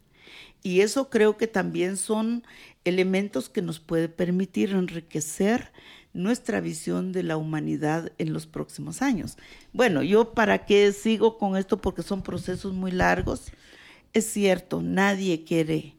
Y 0.63 0.81
eso 0.81 1.11
creo 1.11 1.37
que 1.37 1.47
también 1.47 1.99
son 1.99 2.43
elementos 2.85 3.51
que 3.51 3.61
nos 3.61 3.81
puede 3.81 4.09
permitir 4.09 4.71
enriquecer 4.71 5.73
nuestra 6.15 6.61
visión 6.61 7.13
de 7.13 7.23
la 7.23 7.37
humanidad 7.37 8.13
en 8.17 8.33
los 8.33 8.47
próximos 8.47 9.03
años. 9.03 9.37
Bueno, 9.75 10.03
yo 10.03 10.33
para 10.33 10.65
qué 10.65 10.91
sigo 10.93 11.37
con 11.37 11.57
esto 11.57 11.81
porque 11.83 12.03
son 12.03 12.23
procesos 12.23 12.73
muy 12.73 12.93
largos. 12.93 13.53
Es 14.15 14.25
cierto, 14.27 14.81
nadie 14.81 15.45
quiere 15.45 15.97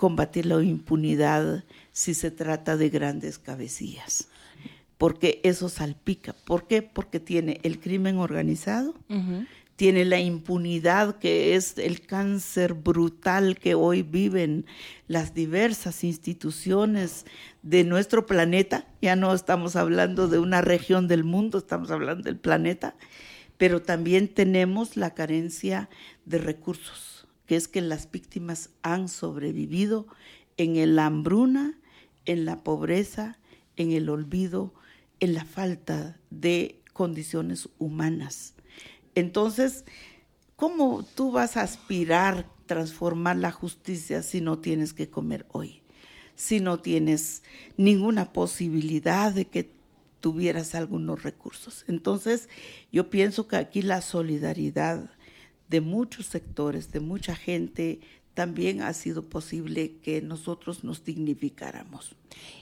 combatir 0.00 0.46
la 0.46 0.62
impunidad 0.62 1.62
si 1.92 2.14
se 2.14 2.30
trata 2.30 2.78
de 2.78 2.88
grandes 2.88 3.38
cabecillas, 3.38 4.28
porque 4.96 5.42
eso 5.44 5.68
salpica. 5.68 6.32
¿Por 6.46 6.66
qué? 6.66 6.80
Porque 6.80 7.20
tiene 7.20 7.60
el 7.64 7.80
crimen 7.80 8.16
organizado, 8.16 8.94
tiene 9.76 10.06
la 10.06 10.18
impunidad 10.18 11.18
que 11.18 11.54
es 11.54 11.76
el 11.76 12.00
cáncer 12.00 12.72
brutal 12.72 13.58
que 13.58 13.74
hoy 13.74 14.00
viven 14.02 14.64
las 15.06 15.34
diversas 15.34 16.02
instituciones 16.02 17.26
de 17.62 17.84
nuestro 17.84 18.24
planeta. 18.24 18.86
Ya 19.02 19.16
no 19.16 19.34
estamos 19.34 19.76
hablando 19.76 20.28
de 20.28 20.38
una 20.38 20.62
región 20.62 21.08
del 21.08 21.24
mundo, 21.24 21.58
estamos 21.58 21.90
hablando 21.90 22.24
del 22.24 22.38
planeta, 22.38 22.94
pero 23.58 23.82
también 23.82 24.28
tenemos 24.28 24.96
la 24.96 25.12
carencia 25.12 25.90
de 26.24 26.38
recursos, 26.38 27.09
que 27.50 27.56
es 27.56 27.66
que 27.66 27.80
las 27.80 28.08
víctimas 28.08 28.70
han 28.82 29.08
sobrevivido 29.08 30.06
en 30.56 30.94
la 30.94 31.06
hambruna, 31.06 31.76
en 32.24 32.44
la 32.44 32.62
pobreza, 32.62 33.40
en 33.76 33.90
el 33.90 34.08
olvido, 34.08 34.72
en 35.18 35.34
la 35.34 35.44
falta 35.44 36.20
de 36.30 36.80
condiciones 36.92 37.68
humanas 37.78 38.54
entonces, 39.14 39.84
¿cómo 40.56 41.04
tú 41.14 41.32
vas 41.32 41.56
a 41.56 41.62
aspirar 41.62 42.46
transformar 42.66 43.36
la 43.36 43.50
justicia 43.50 44.22
si 44.22 44.40
no 44.40 44.58
tienes 44.58 44.92
que 44.92 45.10
comer 45.10 45.46
hoy? 45.50 45.82
Si 46.36 46.60
no 46.60 46.80
tienes 46.80 47.42
ninguna 47.76 48.32
posibilidad 48.32 49.32
de 49.32 49.46
que 49.46 49.72
tuvieras 50.20 50.74
algunos 50.74 51.22
recursos. 51.22 51.84
Entonces, 51.88 52.48
yo 52.92 53.10
pienso 53.10 53.48
que 53.48 53.56
aquí 53.56 53.82
la 53.82 54.00
solidaridad 54.00 55.10
de 55.70 55.80
muchos 55.80 56.26
sectores, 56.26 56.92
de 56.92 57.00
mucha 57.00 57.34
gente, 57.34 58.00
también 58.34 58.82
ha 58.82 58.92
sido 58.92 59.22
posible 59.28 59.92
que 60.02 60.20
nosotros 60.20 60.84
nos 60.84 61.04
dignificáramos. 61.04 62.16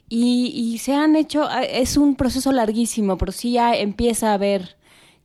Y, 0.09 0.79
se 0.83 0.95
han 0.95 1.17
hecho, 1.17 1.47
ah, 1.49 1.65
es 1.65 1.97
un 1.97 2.17
proceso 2.17 2.53
larguísimo, 2.53 3.19
pero 3.19 3.33
sí 3.33 3.53
ya 3.53 3.75
empieza 3.77 4.31
a 4.31 4.35
haber 4.35 4.77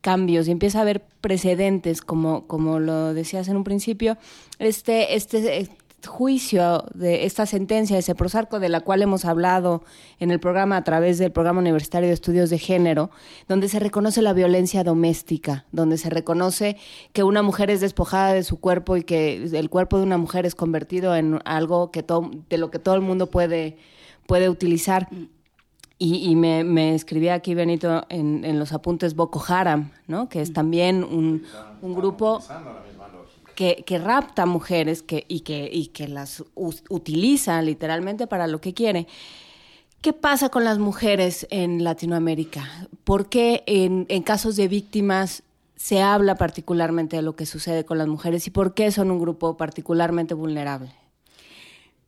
cambios 0.02 0.48
y 0.48 0.52
empieza 0.52 0.80
a 0.80 0.82
haber 0.82 1.02
precedentes, 1.22 2.02
como, 2.02 2.46
como 2.48 2.80
lo 2.80 3.14
decías 3.14 3.48
en 3.48 3.56
un 3.56 3.64
principio, 3.64 4.18
este, 4.60 5.16
este 5.16 5.70
juicio 6.06 6.86
de 6.94 7.26
esta 7.26 7.46
sentencia 7.46 7.96
de 7.96 8.02
Seprosarco, 8.02 8.60
de 8.60 8.70
la 8.70 8.82
cual 8.82 9.02
hemos 9.02 9.26
hablado 9.26 9.84
en 10.20 10.32
el 10.32 10.40
programa 10.40 10.78
a 10.78 10.84
través 10.84 11.18
del 11.18 11.32
Programa 11.32 11.60
Universitario 11.60 12.08
de 12.08 12.14
Estudios 12.14 12.50
de 12.50 12.60
Género, 12.60 13.10
donde 13.48 13.70
se 13.70 13.80
reconoce 13.80 14.22
la 14.22 14.34
violencia 14.34 14.84
doméstica, 14.84 15.66
donde 15.72 15.98
se 15.98 16.10
reconoce 16.10 16.78
que 17.14 17.24
una 17.24 17.42
mujer 17.42 17.70
es 17.70 17.82
despojada 17.82 18.34
de 18.34 18.44
su 18.44 18.60
cuerpo 18.60 18.98
y 18.98 19.04
que 19.04 19.44
el 19.44 19.70
cuerpo 19.70 19.98
de 19.98 20.04
una 20.04 20.18
mujer 20.18 20.46
es 20.46 20.56
convertido 20.56 21.16
en 21.16 21.40
algo 21.46 21.92
que 21.92 22.06
de 22.50 22.58
lo 22.58 22.72
que 22.72 22.80
todo 22.80 22.96
el 22.96 23.02
mundo 23.02 23.28
puede, 23.28 23.78
puede 24.28 24.50
utilizar. 24.50 25.10
Y, 26.00 26.36
me, 26.36 26.66
me, 26.66 26.96
escribía 26.96 27.34
aquí 27.34 27.56
Benito 27.56 28.04
en, 28.10 28.60
los 28.60 28.74
apuntes 28.74 29.16
Boko 29.16 29.42
Haram, 29.48 29.92
¿no? 30.06 30.28
que 30.28 30.42
es 30.42 30.52
también 30.52 31.02
un, 31.02 31.44
grupo 31.82 32.42
que, 33.56 33.84
que, 33.86 33.98
rapta 33.98 34.46
mujeres 34.46 35.02
que, 35.02 35.26
y, 35.28 35.42
que, 35.42 35.70
y 35.72 35.88
que 35.88 36.08
las 36.08 36.44
utiliza 36.56 37.62
literalmente 37.62 38.28
para 38.28 38.48
lo 38.48 38.60
que 38.62 38.74
quiere. 38.74 39.08
¿Qué 40.02 40.12
pasa 40.12 40.50
con 40.50 40.64
las 40.66 40.80
mujeres 40.80 41.48
en 41.50 41.84
Latinoamérica? 41.84 42.68
¿Por 43.04 43.30
qué 43.30 43.64
en, 43.68 44.06
en, 44.10 44.22
casos 44.22 44.56
de 44.58 44.68
víctimas 44.68 45.44
se 45.78 46.02
habla 46.02 46.36
particularmente 46.36 47.16
de 47.16 47.22
lo 47.22 47.36
que 47.36 47.46
sucede 47.46 47.86
con 47.86 47.98
las 47.98 48.08
mujeres 48.08 48.46
y 48.48 48.50
por 48.50 48.74
qué 48.74 48.92
son 48.92 49.12
un 49.12 49.20
grupo 49.20 49.56
particularmente 49.56 50.34
vulnerable? 50.34 50.92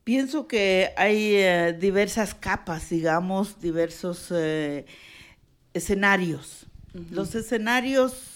Pienso 0.03 0.47
que 0.47 0.91
hay 0.97 1.35
eh, 1.35 1.75
diversas 1.79 2.35
capas, 2.35 2.89
digamos, 2.89 3.59
diversos 3.61 4.27
eh, 4.31 4.85
escenarios. 5.73 6.67
Uh 6.93 6.99
-huh. 6.99 7.09
Los 7.11 7.33
escenarios 7.33 8.34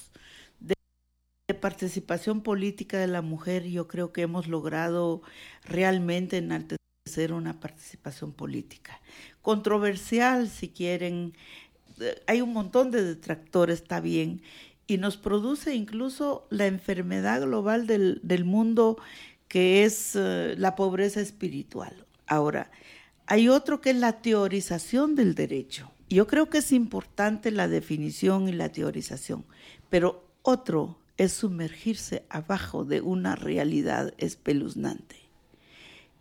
de 1.49 1.55
participación 1.55 2.41
política 2.41 2.99
de 2.99 3.07
la 3.07 3.23
mujer, 3.23 3.63
yo 3.67 3.87
creo 3.87 4.13
que 4.13 4.21
hemos 4.21 4.47
logrado 4.47 5.23
realmente 5.63 6.37
enaltecer 6.37 7.33
una 7.33 7.59
participación 7.59 8.33
política 8.33 9.01
controversial, 9.41 10.47
si 10.47 10.69
quieren. 10.69 11.33
Hay 12.27 12.41
un 12.41 12.53
montón 12.53 12.91
de 12.91 13.03
detractores, 13.03 13.81
está 13.81 13.99
bien, 13.99 14.43
y 14.85 14.97
nos 14.97 15.17
produce 15.17 15.73
incluso 15.73 16.45
la 16.51 16.67
enfermedad 16.67 17.41
global 17.41 17.87
del, 17.87 18.19
del 18.21 18.45
mundo 18.45 18.97
que 19.47 19.85
es 19.85 20.15
uh, 20.15 20.53
la 20.55 20.75
pobreza 20.75 21.19
espiritual. 21.19 22.05
Ahora, 22.27 22.69
hay 23.25 23.49
otro 23.49 23.81
que 23.81 23.89
es 23.89 23.95
la 23.95 24.21
teorización 24.21 25.15
del 25.15 25.33
derecho. 25.33 25.91
Yo 26.11 26.27
creo 26.27 26.47
que 26.51 26.59
es 26.59 26.71
importante 26.71 27.49
la 27.49 27.67
definición 27.67 28.47
y 28.47 28.51
la 28.51 28.69
teorización, 28.69 29.45
pero 29.89 30.29
otro 30.43 30.98
es 31.19 31.33
sumergirse 31.33 32.23
abajo 32.29 32.85
de 32.85 33.01
una 33.01 33.35
realidad 33.35 34.13
espeluznante. 34.17 35.17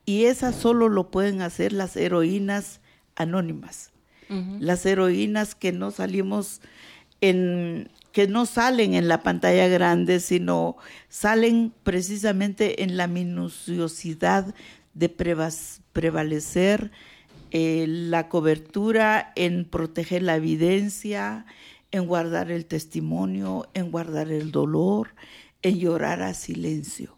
Y 0.04 0.24
esa 0.24 0.52
solo 0.52 0.88
lo 0.88 1.10
pueden 1.10 1.40
hacer 1.40 1.72
las 1.72 1.96
heroínas 1.96 2.80
anónimas, 3.14 3.92
uh 4.28 4.34
-huh. 4.34 4.58
las 4.58 4.84
heroínas 4.86 5.54
que 5.54 5.70
no 5.70 5.92
salimos 5.92 6.60
en 7.20 7.90
que 8.12 8.26
no 8.26 8.46
salen 8.46 8.94
en 8.94 9.06
la 9.06 9.22
pantalla 9.22 9.68
grande, 9.68 10.18
sino 10.18 10.76
salen 11.08 11.72
precisamente 11.84 12.82
en 12.82 12.96
la 12.96 13.06
minuciosidad 13.06 14.52
de 14.94 15.08
prevalecer 15.92 16.90
eh, 17.52 17.84
la 17.86 18.28
cobertura, 18.28 19.32
en 19.36 19.64
proteger 19.64 20.22
la 20.22 20.36
evidencia, 20.36 21.46
en 21.90 22.06
guardar 22.06 22.50
el 22.50 22.66
testimonio, 22.66 23.68
en 23.74 23.90
guardar 23.90 24.30
el 24.30 24.50
dolor, 24.50 25.14
en 25.62 25.78
llorar 25.78 26.22
a 26.22 26.34
silencio. 26.34 27.16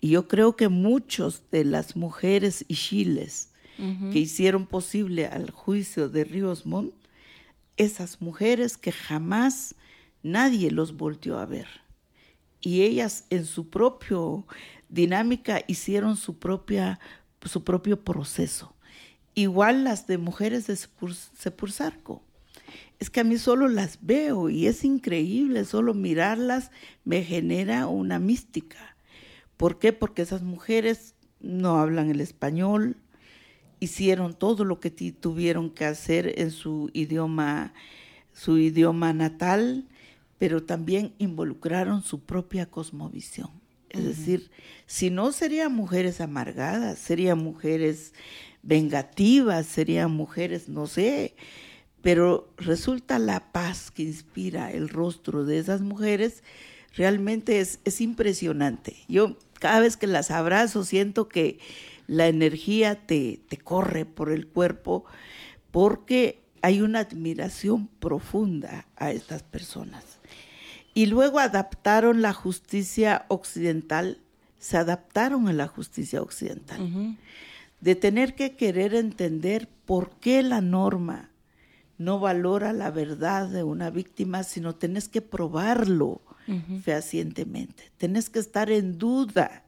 Y 0.00 0.10
yo 0.10 0.28
creo 0.28 0.56
que 0.56 0.68
muchos 0.68 1.42
de 1.50 1.64
las 1.64 1.96
mujeres 1.96 2.64
y 2.68 2.74
chiles 2.74 3.50
uh 3.78 3.82
-huh. 3.82 4.12
que 4.12 4.20
hicieron 4.20 4.66
posible 4.66 5.26
al 5.26 5.50
juicio 5.50 6.08
de 6.08 6.24
Ríos 6.24 6.66
Montt, 6.66 6.94
esas 7.76 8.20
mujeres 8.20 8.76
que 8.76 8.92
jamás 8.92 9.74
nadie 10.22 10.70
los 10.70 10.96
volteó 10.96 11.38
a 11.38 11.46
ver. 11.46 11.68
Y 12.60 12.82
ellas 12.82 13.24
en 13.30 13.44
su 13.46 13.70
propio 13.70 14.46
dinámica 14.88 15.62
hicieron 15.66 16.16
su, 16.16 16.38
propia, 16.38 16.98
su 17.44 17.62
propio 17.62 18.02
proceso. 18.02 18.74
Igual 19.34 19.84
las 19.84 20.06
de 20.06 20.18
mujeres 20.18 20.66
de 20.66 20.76
Sepursarco. 20.76 22.22
Es 22.98 23.10
que 23.10 23.20
a 23.20 23.24
mí 23.24 23.38
solo 23.38 23.68
las 23.68 23.98
veo 24.02 24.50
y 24.50 24.66
es 24.66 24.84
increíble, 24.84 25.64
solo 25.64 25.94
mirarlas 25.94 26.70
me 27.04 27.22
genera 27.22 27.86
una 27.86 28.18
mística. 28.18 28.96
¿Por 29.56 29.78
qué? 29.78 29.92
Porque 29.92 30.22
esas 30.22 30.42
mujeres 30.42 31.14
no 31.40 31.78
hablan 31.78 32.10
el 32.10 32.20
español, 32.20 32.96
hicieron 33.80 34.34
todo 34.34 34.64
lo 34.64 34.80
que 34.80 34.90
tuvieron 34.90 35.70
que 35.70 35.84
hacer 35.84 36.40
en 36.40 36.50
su 36.50 36.90
idioma, 36.92 37.72
su 38.32 38.58
idioma 38.58 39.12
natal, 39.12 39.86
pero 40.38 40.64
también 40.64 41.14
involucraron 41.18 42.02
su 42.02 42.20
propia 42.20 42.66
cosmovisión. 42.66 43.50
Es 43.90 44.00
uh 44.00 44.02
-huh. 44.02 44.06
decir, 44.06 44.50
si 44.86 45.10
no 45.10 45.32
serían 45.32 45.72
mujeres 45.74 46.20
amargadas, 46.20 46.98
serían 46.98 47.38
mujeres 47.38 48.12
vengativas, 48.62 49.66
serían 49.66 50.10
mujeres, 50.10 50.68
no 50.68 50.86
sé, 50.86 51.34
pero 52.02 52.52
resulta 52.56 53.18
la 53.18 53.52
paz 53.52 53.90
que 53.90 54.02
inspira 54.02 54.70
el 54.70 54.88
rostro 54.88 55.44
de 55.44 55.58
esas 55.58 55.80
mujeres, 55.80 56.42
realmente 56.94 57.60
es, 57.60 57.80
es 57.84 58.00
impresionante. 58.00 58.96
Yo 59.08 59.36
cada 59.58 59.80
vez 59.80 59.96
que 59.96 60.06
las 60.06 60.30
abrazo 60.30 60.84
siento 60.84 61.28
que 61.28 61.58
la 62.06 62.28
energía 62.28 63.06
te, 63.06 63.40
te 63.48 63.58
corre 63.58 64.06
por 64.06 64.30
el 64.30 64.46
cuerpo 64.46 65.04
porque 65.70 66.42
hay 66.62 66.80
una 66.80 67.00
admiración 67.00 67.88
profunda 67.88 68.86
a 68.96 69.10
estas 69.10 69.42
personas. 69.42 70.04
Y 70.94 71.06
luego 71.06 71.38
adaptaron 71.38 72.22
la 72.22 72.32
justicia 72.32 73.26
occidental, 73.28 74.18
se 74.58 74.76
adaptaron 74.76 75.48
a 75.48 75.52
la 75.52 75.68
justicia 75.68 76.20
occidental, 76.22 76.80
uh 76.80 76.88
-huh. 76.88 77.16
de 77.80 77.94
tener 77.94 78.34
que 78.34 78.56
querer 78.56 78.94
entender 78.94 79.68
por 79.84 80.10
qué 80.18 80.42
la 80.42 80.60
norma 80.60 81.30
no 81.98 82.20
valora 82.20 82.72
la 82.72 82.90
verdad 82.90 83.48
de 83.48 83.64
una 83.64 83.90
víctima, 83.90 84.44
sino 84.44 84.76
tenés 84.76 85.08
que 85.08 85.20
probarlo 85.20 86.22
uh 86.46 86.52
-huh. 86.52 86.80
fehacientemente, 86.80 87.90
tenés 87.98 88.30
que 88.30 88.38
estar 88.38 88.70
en 88.70 88.98
duda 88.98 89.64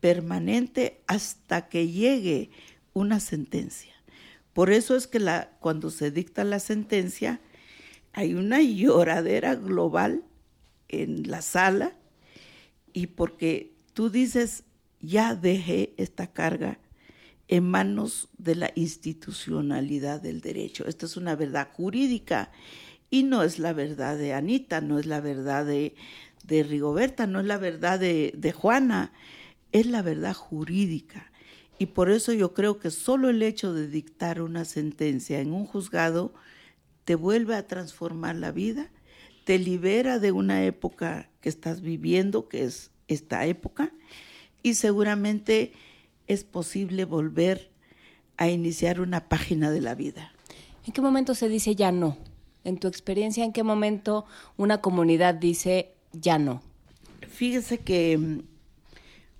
permanente 0.00 1.00
hasta 1.06 1.68
que 1.68 1.88
llegue 1.88 2.50
una 2.92 3.20
sentencia. 3.20 3.94
Por 4.52 4.70
eso 4.70 4.96
es 4.96 5.06
que 5.06 5.20
la, 5.20 5.50
cuando 5.60 5.90
se 5.90 6.10
dicta 6.10 6.42
la 6.42 6.58
sentencia, 6.58 7.40
hay 8.12 8.34
una 8.34 8.60
lloradera 8.60 9.54
global 9.54 10.24
en 10.88 11.30
la 11.30 11.40
sala 11.40 11.92
y 12.92 13.06
porque 13.08 13.72
tú 13.94 14.10
dices, 14.10 14.64
ya 15.00 15.36
dejé 15.36 15.94
esta 15.96 16.26
carga 16.26 16.78
en 17.50 17.68
manos 17.68 18.28
de 18.38 18.54
la 18.54 18.72
institucionalidad 18.74 20.22
del 20.22 20.40
derecho. 20.40 20.86
Esta 20.86 21.04
es 21.04 21.16
una 21.16 21.36
verdad 21.36 21.68
jurídica 21.72 22.50
y 23.10 23.24
no 23.24 23.42
es 23.42 23.58
la 23.58 23.72
verdad 23.72 24.16
de 24.16 24.32
Anita, 24.32 24.80
no 24.80 24.98
es 24.98 25.04
la 25.04 25.20
verdad 25.20 25.66
de, 25.66 25.94
de 26.44 26.62
Rigoberta, 26.62 27.26
no 27.26 27.40
es 27.40 27.46
la 27.46 27.58
verdad 27.58 27.98
de, 27.98 28.32
de 28.36 28.52
Juana, 28.52 29.12
es 29.72 29.86
la 29.86 30.00
verdad 30.00 30.34
jurídica. 30.34 31.30
Y 31.78 31.86
por 31.86 32.10
eso 32.10 32.32
yo 32.32 32.54
creo 32.54 32.78
que 32.78 32.90
solo 32.90 33.28
el 33.28 33.42
hecho 33.42 33.74
de 33.74 33.88
dictar 33.88 34.40
una 34.40 34.64
sentencia 34.64 35.40
en 35.40 35.52
un 35.52 35.66
juzgado 35.66 36.32
te 37.04 37.16
vuelve 37.16 37.56
a 37.56 37.66
transformar 37.66 38.36
la 38.36 38.52
vida 38.52 38.90
te 39.50 39.58
libera 39.58 40.20
de 40.20 40.30
una 40.30 40.64
época 40.64 41.28
que 41.40 41.48
estás 41.48 41.80
viviendo, 41.80 42.48
que 42.48 42.62
es 42.62 42.92
esta 43.08 43.46
época, 43.46 43.92
y 44.62 44.74
seguramente 44.74 45.72
es 46.30 46.44
posible 46.44 47.04
volver 47.04 47.72
a 48.36 48.48
iniciar 48.48 49.00
una 49.00 49.28
página 49.28 49.72
de 49.72 49.80
la 49.80 49.96
vida. 49.96 50.32
¿En 50.86 50.92
qué 50.92 51.00
momento 51.00 51.34
se 51.34 51.48
dice 51.48 51.74
ya 51.74 51.90
no? 51.90 52.16
En 52.62 52.78
tu 52.78 52.86
experiencia, 52.86 53.44
¿en 53.44 53.52
qué 53.52 53.64
momento 53.64 54.26
una 54.56 54.80
comunidad 54.80 55.34
dice 55.34 55.92
ya 56.12 56.38
no? 56.38 56.62
Fíjese 57.28 57.78
que 57.78 58.16
mm, 58.16 58.42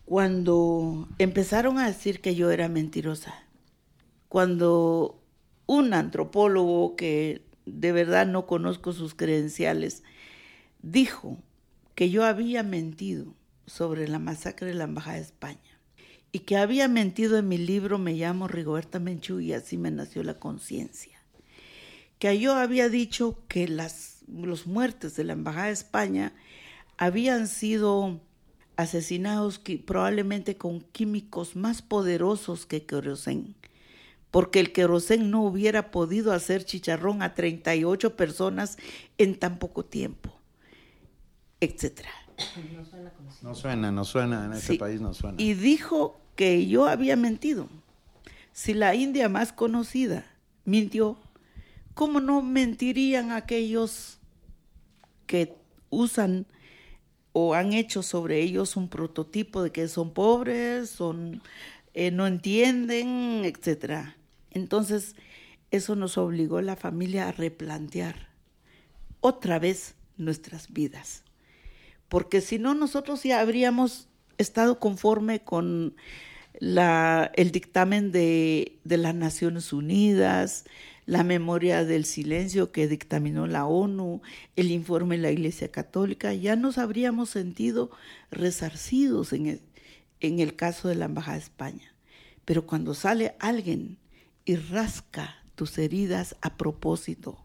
cuando 0.05 1.09
empezaron 1.19 1.79
a 1.79 1.87
decir 1.87 2.21
que 2.21 2.35
yo 2.35 2.51
era 2.51 2.69
mentirosa, 2.69 3.35
cuando 4.29 5.23
un 5.67 5.95
antropólogo 5.95 6.97
que 6.97 7.43
de 7.67 7.93
verdad 7.93 8.27
no 8.27 8.49
conozco 8.49 8.93
sus 8.93 9.15
credenciales, 9.15 10.03
dijo 10.83 11.39
que 11.95 12.11
yo 12.11 12.25
había 12.25 12.65
mentido 12.65 13.33
sobre 13.67 14.09
la 14.09 14.19
masacre 14.19 14.69
de 14.69 14.75
la 14.75 14.85
Embajada 14.85 15.17
de 15.17 15.23
España 15.23 15.70
y 16.33 16.41
que 16.41 16.57
había 16.57 16.89
mentido 16.89 17.39
en 17.39 17.49
mi 17.49 17.59
libro 17.59 17.99
Me 17.99 18.15
llamo 18.15 18.49
Rigoberta 18.49 18.99
Menchú 18.99 19.41
y 19.41 19.53
así 19.53 19.77
me 19.77 19.91
nació 19.91 20.23
la 20.23 20.39
conciencia. 20.39 21.19
Que 22.19 22.39
yo 22.39 22.55
había 22.55 22.89
dicho 22.89 23.39
que 23.49 23.69
las 23.69 24.19
los 24.29 24.67
muertes 24.67 25.17
de 25.17 25.25
la 25.25 25.33
Embajada 25.33 25.67
de 25.67 25.73
España 25.73 26.33
habían 26.99 27.49
sido 27.49 28.21
asesinados 28.77 29.59
que, 29.59 29.79
probablemente 29.79 30.57
con 30.57 30.81
químicos 30.81 31.57
más 31.57 31.83
poderosos 31.83 32.65
que 32.67 32.87
querosén 32.87 33.57
porque 34.31 34.61
el 34.61 34.73
querosén 34.73 35.31
no 35.31 35.43
hubiera 35.43 35.91
podido 35.91 36.33
hacer 36.33 36.65
chicharrón 36.65 37.23
a 37.23 37.35
38 37.35 38.17
personas 38.17 38.79
en 39.19 39.39
tan 39.39 39.59
poco 39.59 39.85
tiempo, 39.85 40.33
etcétera. 41.61 42.11
No 42.73 42.85
suena, 42.85 43.13
no 43.43 43.55
suena, 43.55 43.93
no 43.93 44.05
suena, 44.05 44.45
en 44.47 44.53
este 44.53 44.75
sí. 44.75 44.79
país 44.79 45.01
no 45.01 45.13
suena. 45.13 45.41
Y 45.41 45.55
dijo 45.55 46.20
que 46.41 46.67
yo 46.67 46.87
había 46.87 47.17
mentido. 47.17 47.69
Si 48.55 48.73
la 48.73 48.95
India 48.95 49.29
más 49.29 49.53
conocida 49.53 50.25
mintió, 50.65 51.19
¿cómo 51.93 52.19
no 52.19 52.41
mentirían 52.41 53.31
aquellos 53.31 54.21
que 55.27 55.55
usan 55.91 56.47
o 57.35 57.53
han 57.53 57.75
hecho 57.75 58.03
sobre 58.03 58.41
ellos 58.41 58.77
un 58.77 58.89
prototipo 58.89 59.63
de 59.63 59.71
que 59.71 59.87
son 59.87 60.15
pobres, 60.15 60.89
son, 60.89 61.43
eh, 61.93 62.11
no 62.11 62.27
entienden, 62.27 63.45
etcétera? 63.45 64.17
Entonces, 64.51 65.17
eso 65.71 65.95
nos 65.95 66.17
obligó 66.17 66.63
la 66.63 66.77
familia 66.77 67.29
a 67.29 67.33
replantear 67.33 68.31
otra 69.21 69.59
vez 69.59 69.95
nuestras 70.17 70.73
vidas. 70.73 71.23
Porque 72.09 72.41
si 72.41 72.59
no, 72.59 72.75
nosotros 72.75 73.25
ya 73.25 73.41
habríamos 73.41 74.09
estado 74.39 74.79
conforme 74.79 75.41
con 75.41 75.97
la, 76.61 77.33
el 77.35 77.51
dictamen 77.51 78.13
de, 78.13 78.79
de 78.85 78.97
las 78.99 79.15
Naciones 79.15 79.73
Unidas, 79.73 80.65
la 81.07 81.25
memoria 81.25 81.85
del 81.85 82.05
silencio 82.05 82.71
que 82.71 82.87
dictaminó 82.87 83.47
la 83.47 83.65
ONU, 83.67 84.21
el 84.55 84.71
informe 84.71 85.17
de 85.17 85.23
la 85.23 85.31
Iglesia 85.33 85.73
Católica, 85.73 86.35
ya 86.35 86.55
nos 86.55 86.79
habríamos 86.79 87.31
sentido 87.31 87.91
resarcidos 88.31 89.33
en 89.33 89.47
el, 89.47 89.61
en 90.21 90.39
el 90.39 90.55
caso 90.55 90.87
de 90.87 90.95
la 90.95 91.07
Embajada 91.07 91.39
de 91.39 91.43
España. 91.43 91.95
Pero 92.45 92.67
cuando 92.67 92.95
sale 92.95 93.35
alguien 93.41 93.97
y 94.45 94.57
rasca 94.57 95.43
tus 95.55 95.79
heridas 95.79 96.37
a 96.43 96.57
propósito 96.57 97.39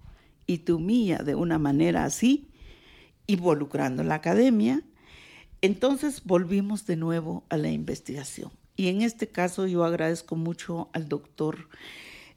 y 0.45 0.59
te 0.59 0.73
humilla 0.73 1.19
de 1.19 1.35
una 1.35 1.57
manera 1.57 2.03
así, 2.03 2.49
involucrando 3.27 4.03
la 4.03 4.15
academia, 4.15 4.83
entonces 5.61 6.21
volvimos 6.25 6.85
de 6.85 6.97
nuevo 6.97 7.45
a 7.49 7.57
la 7.57 7.69
investigación. 7.69 8.51
Y 8.76 8.89
en 8.89 9.02
este 9.02 9.27
caso 9.27 9.68
yo 9.68 9.84
agradezco 9.85 10.35
mucho 10.35 10.89
al 10.93 11.07
doctor 11.07 11.69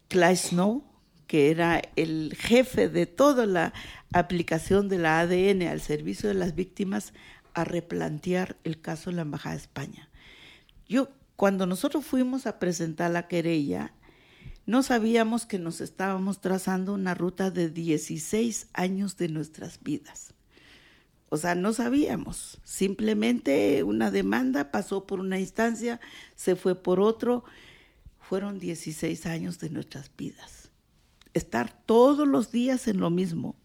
Clay 0.08 0.36
Snow, 0.36 0.84
que 1.26 1.50
era 1.50 1.82
el 1.96 2.34
jefe 2.38 2.88
de 2.88 3.06
toda 3.06 3.44
la 3.44 3.72
aplicación 4.12 4.88
de 4.88 4.98
la 4.98 5.20
ADN 5.20 5.62
al 5.68 5.80
servicio 5.80 6.28
de 6.28 6.34
las 6.34 6.54
víctimas, 6.54 7.12
a 7.54 7.64
replantear 7.64 8.56
el 8.64 8.80
caso 8.80 9.10
de 9.10 9.16
la 9.16 9.22
Embajada 9.22 9.56
de 9.56 9.62
España. 9.62 10.08
Yo, 10.88 11.08
cuando 11.36 11.66
nosotros 11.66 12.04
fuimos 12.04 12.46
a 12.46 12.58
presentar 12.58 13.10
la 13.10 13.26
querella, 13.26 13.92
no 14.64 14.82
sabíamos 14.82 15.44
que 15.44 15.58
nos 15.58 15.80
estábamos 15.80 16.40
trazando 16.40 16.94
una 16.94 17.14
ruta 17.14 17.50
de 17.50 17.68
16 17.68 18.68
años 18.74 19.16
de 19.16 19.28
nuestras 19.28 19.82
vidas. 19.82 20.34
O 21.30 21.36
sea, 21.36 21.54
no 21.54 21.72
sabíamos. 21.72 22.58
Simplemente 22.64 23.82
una 23.82 24.10
demanda 24.10 24.70
pasó 24.70 25.06
por 25.06 25.20
una 25.20 25.38
instancia, 25.38 26.00
se 26.34 26.56
fue 26.56 26.74
por 26.74 27.00
otro. 27.00 27.44
Fueron 28.20 28.58
16 28.58 29.26
años 29.26 29.58
de 29.58 29.70
nuestras 29.70 30.10
vidas. 30.16 30.70
Estar 31.34 31.70
todos 31.84 32.26
los 32.26 32.50
días 32.50 32.88
en 32.88 33.00
lo 33.00 33.10
mismo. 33.10 33.56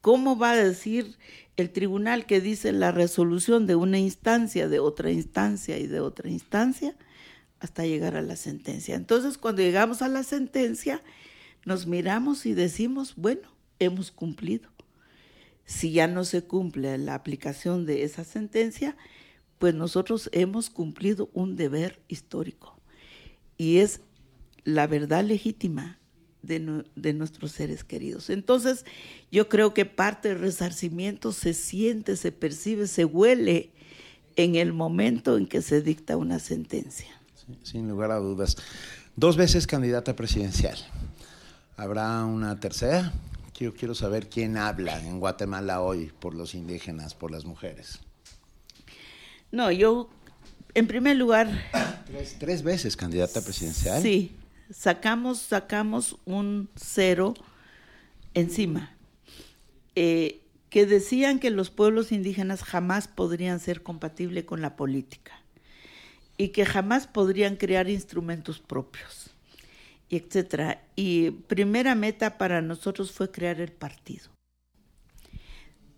¿Cómo 0.00 0.36
va 0.36 0.50
a 0.50 0.56
decir 0.56 1.16
el 1.56 1.70
tribunal 1.70 2.26
que 2.26 2.42
dice 2.42 2.72
la 2.72 2.92
resolución 2.92 3.66
de 3.66 3.74
una 3.74 3.98
instancia, 3.98 4.68
de 4.68 4.78
otra 4.78 5.10
instancia 5.10 5.78
y 5.78 5.86
de 5.86 6.00
otra 6.00 6.28
instancia, 6.28 6.94
hasta 7.60 7.86
llegar 7.86 8.14
a 8.14 8.22
la 8.22 8.36
sentencia? 8.36 8.96
Entonces, 8.96 9.38
cuando 9.38 9.62
llegamos 9.62 10.02
a 10.02 10.08
la 10.08 10.22
sentencia, 10.22 11.02
nos 11.64 11.86
miramos 11.86 12.44
y 12.44 12.52
decimos, 12.52 13.14
bueno, 13.16 13.48
hemos 13.78 14.10
cumplido 14.10 14.73
si 15.64 15.92
ya 15.92 16.06
no 16.06 16.24
se 16.24 16.42
cumple 16.44 16.96
la 16.98 17.14
aplicación 17.14 17.86
de 17.86 18.04
esa 18.04 18.24
sentencia, 18.24 18.96
pues 19.58 19.74
nosotros 19.74 20.28
hemos 20.32 20.70
cumplido 20.70 21.30
un 21.32 21.56
deber 21.56 22.00
histórico 22.08 22.78
y 23.56 23.78
es 23.78 24.00
la 24.64 24.86
verdad 24.86 25.24
legítima 25.24 25.98
de, 26.42 26.84
de, 26.94 27.14
nuestros 27.14 27.52
seres 27.52 27.84
queridos. 27.84 28.28
Entonces, 28.28 28.84
yo 29.30 29.48
creo 29.48 29.72
que 29.72 29.86
parte 29.86 30.28
del 30.28 30.40
resarcimiento 30.40 31.32
se 31.32 31.54
siente, 31.54 32.16
se 32.16 32.32
percibe, 32.32 32.86
se 32.86 33.04
huele 33.04 33.70
en 34.36 34.56
el 34.56 34.72
momento 34.72 35.38
en 35.38 35.46
que 35.46 35.62
se 35.62 35.80
dicta 35.80 36.16
una 36.16 36.38
sentencia. 36.38 37.08
sin 37.62 37.88
lugar 37.88 38.10
a 38.10 38.16
dudas. 38.16 38.56
Dos 39.16 39.36
veces 39.36 39.66
candidata 39.66 40.16
presidencial. 40.16 40.76
¿Habrá 41.76 42.24
una 42.24 42.58
tercera? 42.60 43.12
Yo 43.58 43.72
quiero 43.72 43.94
saber 43.94 44.28
quién 44.28 44.56
habla 44.56 44.98
en 45.00 45.20
Guatemala 45.20 45.80
hoy 45.80 46.12
por 46.18 46.34
los 46.34 46.54
indígenas, 46.54 47.14
por 47.14 47.30
las 47.30 47.44
mujeres. 47.44 48.00
No, 49.52 49.70
yo, 49.70 50.10
en 50.74 50.88
primer 50.88 51.16
lugar... 51.16 51.48
Tres, 52.38 52.62
veces 52.62 52.96
candidata 52.96 53.40
presidencial. 53.40 54.02
Sí, 54.02 54.36
sacamos, 54.70 55.38
sacamos 55.38 56.16
un 56.24 56.68
cero 56.74 57.34
encima. 58.34 58.96
Eh, 59.94 60.40
que 60.68 60.86
decían 60.86 61.38
que 61.38 61.50
los 61.50 61.70
pueblos 61.70 62.10
indígenas 62.10 62.64
jamás 62.64 63.06
podrían 63.06 63.60
ser 63.60 63.84
compatibles 63.84 64.44
con 64.44 64.60
la 64.60 64.74
política 64.74 65.32
y 66.36 66.48
que 66.48 66.66
jamás 66.66 67.06
podrían 67.06 67.54
crear 67.54 67.88
instrumentos 67.88 68.58
propios 68.58 69.33
y 70.08 70.16
etcétera. 70.16 70.84
Y 70.96 71.30
primera 71.30 71.94
meta 71.94 72.38
para 72.38 72.62
nosotros 72.62 73.12
fue 73.12 73.30
crear 73.30 73.60
el 73.60 73.72
partido. 73.72 74.28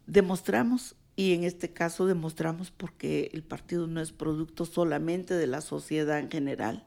Demostramos, 0.06 0.94
y 1.16 1.32
en 1.32 1.44
este 1.44 1.72
caso 1.72 2.06
demostramos 2.06 2.70
porque 2.70 3.30
el 3.32 3.42
partido 3.42 3.86
no 3.86 4.00
es 4.00 4.12
producto 4.12 4.66
solamente 4.66 5.34
de 5.34 5.46
la 5.46 5.60
sociedad 5.60 6.18
en 6.18 6.30
general, 6.30 6.86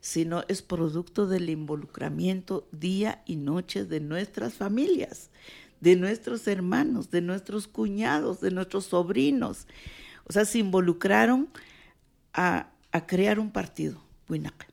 sino 0.00 0.44
es 0.48 0.62
producto 0.62 1.26
del 1.26 1.48
involucramiento 1.50 2.68
día 2.72 3.22
y 3.26 3.36
noche 3.36 3.84
de 3.84 4.00
nuestras 4.00 4.54
familias, 4.54 5.30
de 5.80 5.96
nuestros 5.96 6.46
hermanos, 6.48 7.10
de 7.10 7.20
nuestros 7.20 7.68
cuñados, 7.68 8.40
de 8.40 8.50
nuestros 8.50 8.86
sobrinos. 8.86 9.66
O 10.24 10.32
sea, 10.32 10.44
se 10.44 10.58
involucraron 10.58 11.48
a, 12.32 12.70
a 12.92 13.06
crear 13.06 13.38
un 13.38 13.50
partido, 13.50 14.02
Winaca. 14.28 14.69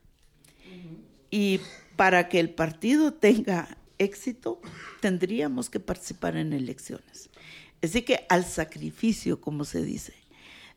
Y 1.38 1.62
para 1.96 2.30
que 2.30 2.40
el 2.40 2.50
partido 2.50 3.14
tenga 3.14 3.78
éxito, 4.00 4.60
tendríamos 5.02 5.70
que 5.70 5.80
participar 5.80 6.36
en 6.36 6.52
elecciones. 6.52 7.30
Así 7.84 8.02
que 8.02 8.26
al 8.28 8.44
sacrificio, 8.44 9.40
como 9.40 9.64
se 9.64 9.84
dice. 9.84 10.14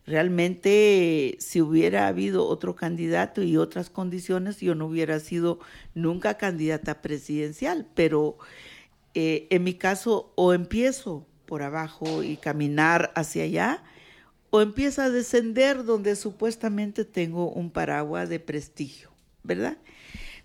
Realmente, 0.05 1.35
si 1.39 1.61
hubiera 1.61 2.05
habido 2.05 2.45
otro 2.45 2.75
candidato 2.75 3.41
y 3.41 3.57
otras 3.57 3.89
condiciones, 3.89 4.59
yo 4.59 4.75
no 4.75 4.85
hubiera 4.85 5.19
sido 5.19 5.57
nunca 5.95 6.37
candidata 6.37 7.01
presidencial, 7.01 7.87
pero 7.95 8.37
eh, 9.15 9.47
en 9.49 9.63
mi 9.63 9.73
caso, 9.73 10.31
o 10.35 10.53
empiezo 10.53 11.25
por 11.47 11.63
abajo 11.63 12.21
y 12.21 12.37
caminar 12.37 13.11
hacia 13.15 13.45
allá, 13.45 13.83
o 14.51 14.61
empiezo 14.61 15.01
a 15.01 15.09
descender 15.09 15.85
donde 15.85 16.15
supuestamente 16.15 17.03
tengo 17.03 17.49
un 17.49 17.71
paraguas 17.71 18.29
de 18.29 18.39
prestigio, 18.39 19.09
¿verdad? 19.41 19.79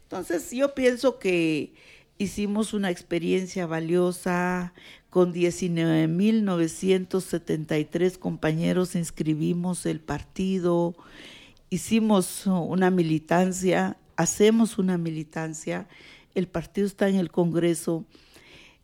Entonces 0.07 0.51
yo 0.53 0.73
pienso 0.73 1.19
que 1.19 1.75
hicimos 2.17 2.73
una 2.75 2.93
experiencia 2.93 3.67
valiosa, 3.67 4.73
con 5.11 5.35
19.973 5.35 8.17
compañeros 8.17 8.95
inscribimos 8.95 9.85
el 9.85 9.99
partido, 9.99 10.95
hicimos 11.71 12.47
una 12.47 12.93
militancia, 12.93 13.97
hacemos 14.15 14.79
una 14.79 14.97
militancia, 14.97 15.89
el 16.37 16.47
partido 16.47 16.87
está 16.87 17.09
en 17.09 17.17
el 17.17 17.33
Congreso. 17.33 18.05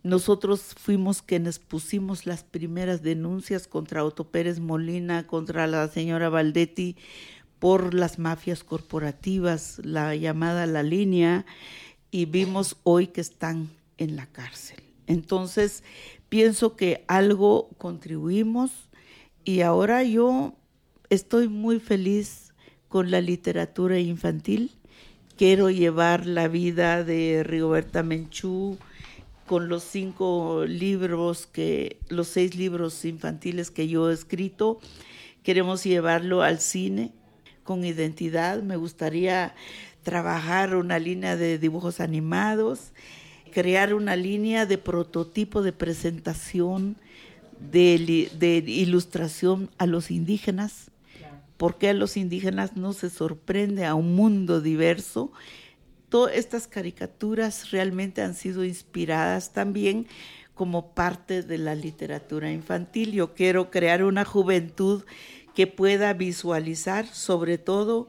Nosotros 0.02 0.74
fuimos 0.76 1.22
quienes 1.22 1.60
pusimos 1.60 2.26
las 2.26 2.42
primeras 2.42 3.04
denuncias 3.04 3.68
contra 3.68 4.04
Otto 4.04 4.24
Pérez 4.24 4.58
Molina, 4.58 5.28
contra 5.28 5.68
la 5.68 5.86
señora 5.86 6.30
Valdetti, 6.30 6.96
por 7.62 7.94
las 7.94 8.18
mafias 8.18 8.64
corporativas, 8.64 9.80
la 9.84 10.16
llamada 10.16 10.66
La 10.66 10.82
Línea, 10.82 11.46
y 12.10 12.24
vimos 12.24 12.76
hoy 12.82 13.06
que 13.06 13.20
están 13.20 13.70
en 13.98 14.16
la 14.16 14.26
cárcel. 14.26 14.82
Entonces, 15.06 15.84
pienso 16.28 16.74
que 16.74 17.04
algo 17.06 17.68
contribuimos 17.78 18.72
y 19.44 19.60
ahora 19.60 20.02
yo 20.02 20.54
estoy 21.08 21.46
muy 21.46 21.78
feliz 21.78 22.52
con 22.88 23.12
la 23.12 23.20
literatura 23.20 24.00
infantil. 24.00 24.72
Quiero 25.36 25.70
llevar 25.70 26.26
la 26.26 26.48
vida 26.48 27.04
de 27.04 27.44
Rigoberta 27.44 28.02
Menchú 28.02 28.76
con 29.46 29.68
los 29.68 29.84
cinco 29.84 30.64
libros 30.66 31.46
que, 31.46 32.00
los 32.08 32.26
seis 32.26 32.56
libros 32.56 33.04
infantiles 33.04 33.70
que 33.70 33.86
yo 33.86 34.10
he 34.10 34.14
escrito. 34.14 34.80
Queremos 35.44 35.84
llevarlo 35.84 36.42
al 36.42 36.58
cine 36.58 37.12
con 37.62 37.84
identidad. 37.84 38.62
Me 38.62 38.76
gustaría 38.76 39.54
trabajar 40.02 40.76
una 40.76 40.98
línea 40.98 41.36
de 41.36 41.58
dibujos 41.58 42.00
animados, 42.00 42.92
crear 43.52 43.94
una 43.94 44.16
línea 44.16 44.66
de 44.66 44.78
prototipo 44.78 45.62
de 45.62 45.72
presentación, 45.72 46.96
de, 47.60 48.30
de 48.38 48.56
ilustración 48.66 49.70
a 49.78 49.86
los 49.86 50.10
indígenas. 50.10 50.90
porque 51.56 51.90
a 51.90 51.94
los 51.94 52.16
indígenas 52.16 52.76
no 52.76 52.92
se 52.92 53.08
sorprende 53.08 53.84
a 53.84 53.94
un 53.94 54.16
mundo 54.16 54.60
diverso? 54.60 55.30
Todas 56.08 56.34
estas 56.34 56.66
caricaturas 56.66 57.70
realmente 57.70 58.20
han 58.20 58.34
sido 58.34 58.64
inspiradas 58.64 59.52
también 59.52 60.08
como 60.54 60.92
parte 60.92 61.42
de 61.42 61.58
la 61.58 61.74
literatura 61.74 62.50
infantil. 62.50 63.12
Yo 63.12 63.34
quiero 63.34 63.70
crear 63.70 64.02
una 64.02 64.24
juventud 64.24 65.04
que 65.54 65.66
pueda 65.66 66.12
visualizar 66.12 67.06
sobre 67.06 67.58
todo 67.58 68.08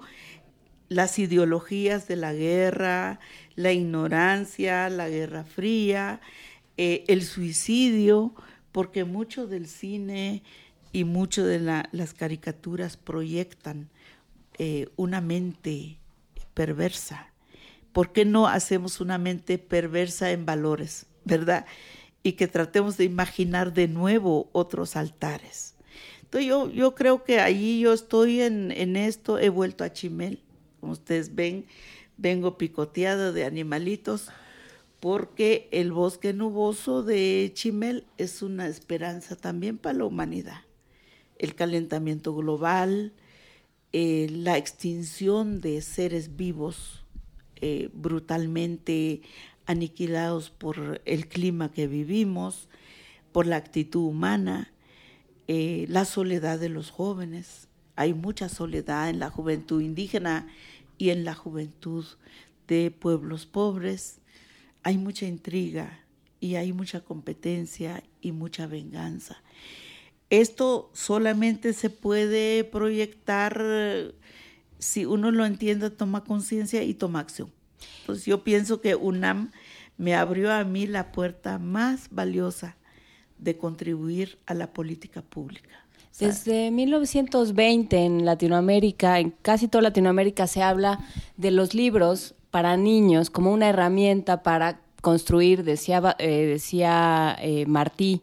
las 0.89 1.19
ideologías 1.19 2.07
de 2.07 2.15
la 2.15 2.33
guerra, 2.33 3.19
la 3.55 3.71
ignorancia, 3.71 4.89
la 4.89 5.09
guerra 5.09 5.43
fría, 5.43 6.21
eh, 6.77 7.03
el 7.07 7.23
suicidio, 7.23 8.33
porque 8.71 9.03
mucho 9.03 9.47
del 9.47 9.67
cine 9.67 10.43
y 10.91 11.03
mucho 11.03 11.45
de 11.45 11.59
las 11.59 12.13
caricaturas 12.13 12.97
proyectan 12.97 13.89
eh, 14.57 14.87
una 14.95 15.21
mente 15.21 15.97
perversa. 16.53 17.31
¿Por 17.91 18.11
qué 18.11 18.25
no 18.25 18.47
hacemos 18.47 19.01
una 19.01 19.17
mente 19.17 19.57
perversa 19.57 20.31
en 20.31 20.45
valores, 20.45 21.07
verdad? 21.25 21.65
Y 22.23 22.33
que 22.33 22.47
tratemos 22.47 22.97
de 22.97 23.03
imaginar 23.03 23.73
de 23.73 23.87
nuevo 23.87 24.49
otros 24.51 24.95
altares. 24.95 25.72
Yo, 26.39 26.69
yo 26.69 26.95
creo 26.95 27.23
que 27.23 27.39
ahí 27.39 27.79
yo 27.79 27.93
estoy 27.93 28.41
en, 28.41 28.71
en 28.71 28.95
esto, 28.95 29.39
he 29.39 29.49
vuelto 29.49 29.83
a 29.83 29.93
Chimel, 29.93 30.39
como 30.79 30.93
ustedes 30.93 31.35
ven, 31.35 31.65
vengo 32.17 32.57
picoteada 32.57 33.31
de 33.31 33.45
animalitos, 33.45 34.29
porque 34.99 35.67
el 35.71 35.91
bosque 35.91 36.33
nuboso 36.33 37.03
de 37.03 37.51
Chimel 37.53 38.05
es 38.17 38.41
una 38.41 38.67
esperanza 38.67 39.35
también 39.35 39.77
para 39.77 39.97
la 39.97 40.05
humanidad. 40.05 40.61
El 41.37 41.55
calentamiento 41.55 42.33
global, 42.33 43.13
eh, 43.91 44.27
la 44.31 44.57
extinción 44.57 45.61
de 45.61 45.81
seres 45.81 46.35
vivos 46.35 47.03
eh, 47.61 47.89
brutalmente 47.93 49.21
aniquilados 49.65 50.49
por 50.49 51.01
el 51.05 51.27
clima 51.29 51.71
que 51.71 51.87
vivimos, 51.87 52.67
por 53.31 53.47
la 53.47 53.55
actitud 53.55 54.01
humana, 54.01 54.72
eh, 55.47 55.85
la 55.89 56.05
soledad 56.05 56.59
de 56.59 56.69
los 56.69 56.91
jóvenes. 56.91 57.67
Hay 57.95 58.13
mucha 58.13 58.49
soledad 58.49 59.09
en 59.09 59.19
la 59.19 59.29
juventud 59.29 59.81
indígena 59.81 60.47
y 60.97 61.09
en 61.09 61.25
la 61.25 61.35
juventud 61.35 62.05
de 62.67 62.91
pueblos 62.91 63.45
pobres. 63.45 64.19
Hay 64.83 64.97
mucha 64.97 65.25
intriga 65.25 65.99
y 66.39 66.55
hay 66.55 66.73
mucha 66.73 67.01
competencia 67.01 68.03
y 68.21 68.31
mucha 68.31 68.67
venganza. 68.67 69.41
Esto 70.29 70.89
solamente 70.93 71.73
se 71.73 71.89
puede 71.89 72.63
proyectar 72.63 74.13
si 74.79 75.05
uno 75.05 75.31
lo 75.31 75.45
entiende, 75.45 75.89
toma 75.89 76.23
conciencia 76.23 76.83
y 76.83 76.93
toma 76.93 77.19
acción. 77.19 77.51
Entonces 78.01 78.25
yo 78.25 78.43
pienso 78.43 78.81
que 78.81 78.95
UNAM 78.95 79.51
me 79.97 80.15
abrió 80.15 80.51
a 80.51 80.63
mí 80.63 80.87
la 80.87 81.11
puerta 81.11 81.59
más 81.59 82.07
valiosa 82.11 82.75
de 83.43 83.57
contribuir 83.57 84.37
a 84.45 84.53
la 84.53 84.73
política 84.73 85.21
pública. 85.21 85.83
Desde 86.19 86.69
1920 86.69 87.97
en 87.97 88.25
Latinoamérica, 88.25 89.19
en 89.19 89.31
casi 89.41 89.67
toda 89.67 89.81
Latinoamérica 89.81 90.45
se 90.45 90.61
habla 90.61 90.99
de 91.37 91.49
los 91.49 91.73
libros 91.73 92.35
para 92.51 92.77
niños 92.77 93.31
como 93.31 93.51
una 93.51 93.69
herramienta 93.69 94.43
para 94.43 94.79
construir, 95.01 95.63
decía, 95.63 96.15
eh, 96.19 96.45
decía 96.45 97.35
eh, 97.41 97.65
Martí, 97.65 98.21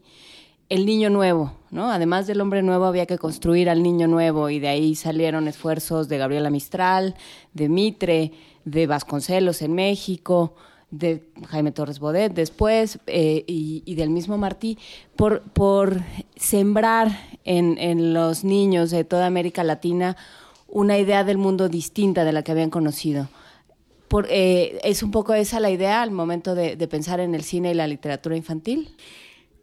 el 0.69 0.87
niño 0.87 1.11
nuevo, 1.11 1.53
¿no? 1.73 1.91
Además 1.91 2.29
del 2.29 2.41
hombre 2.41 2.63
nuevo 2.63 2.85
había 2.85 3.07
que 3.07 3.19
construir 3.19 3.69
al 3.69 3.83
niño 3.83 4.07
nuevo 4.07 4.51
y 4.51 4.61
de 4.61 4.69
ahí 4.69 4.95
salieron 4.95 5.49
esfuerzos 5.49 6.09
de 6.09 6.19
Gabriela 6.19 6.49
Mistral, 6.49 7.17
de 7.55 7.69
Mitre, 7.69 8.33
de 8.65 8.87
Vasconcelos 8.87 9.63
en 9.63 9.75
México, 9.75 10.55
de 10.91 11.23
Jaime 11.49 11.73
Torres 11.73 12.01
Bodet 12.01 12.33
después 12.33 12.99
eh, 13.07 13.45
y, 13.47 13.95
del 13.95 14.11
mismo 14.11 14.39
Martí, 14.39 14.79
por, 15.17 15.43
por 15.43 16.01
sembrar 16.37 17.11
en, 17.45 17.79
en, 17.79 18.13
los 18.13 18.45
niños 18.45 18.91
de 18.91 19.05
toda 19.05 19.27
América 19.27 19.63
Latina 19.65 20.17
una 20.69 20.99
idea 20.99 21.25
del 21.25 21.39
mundo 21.39 21.69
distinta 21.69 22.25
de 22.25 22.33
la 22.33 22.43
que 22.43 22.53
habían 22.53 22.71
conocido. 22.71 23.29
Por, 24.09 24.27
eh, 24.31 24.81
¿Es 24.83 25.03
un 25.03 25.13
poco 25.13 25.35
esa 25.35 25.61
la 25.61 25.71
idea 25.71 26.03
al 26.03 26.11
momento 26.11 26.55
de, 26.55 26.77
de 26.77 26.89
pensar 26.89 27.21
en 27.21 27.35
el 27.35 27.45
cine 27.45 27.71
y 27.71 27.75
la 27.75 27.87
literatura 27.87 28.37
infantil? 28.37 28.97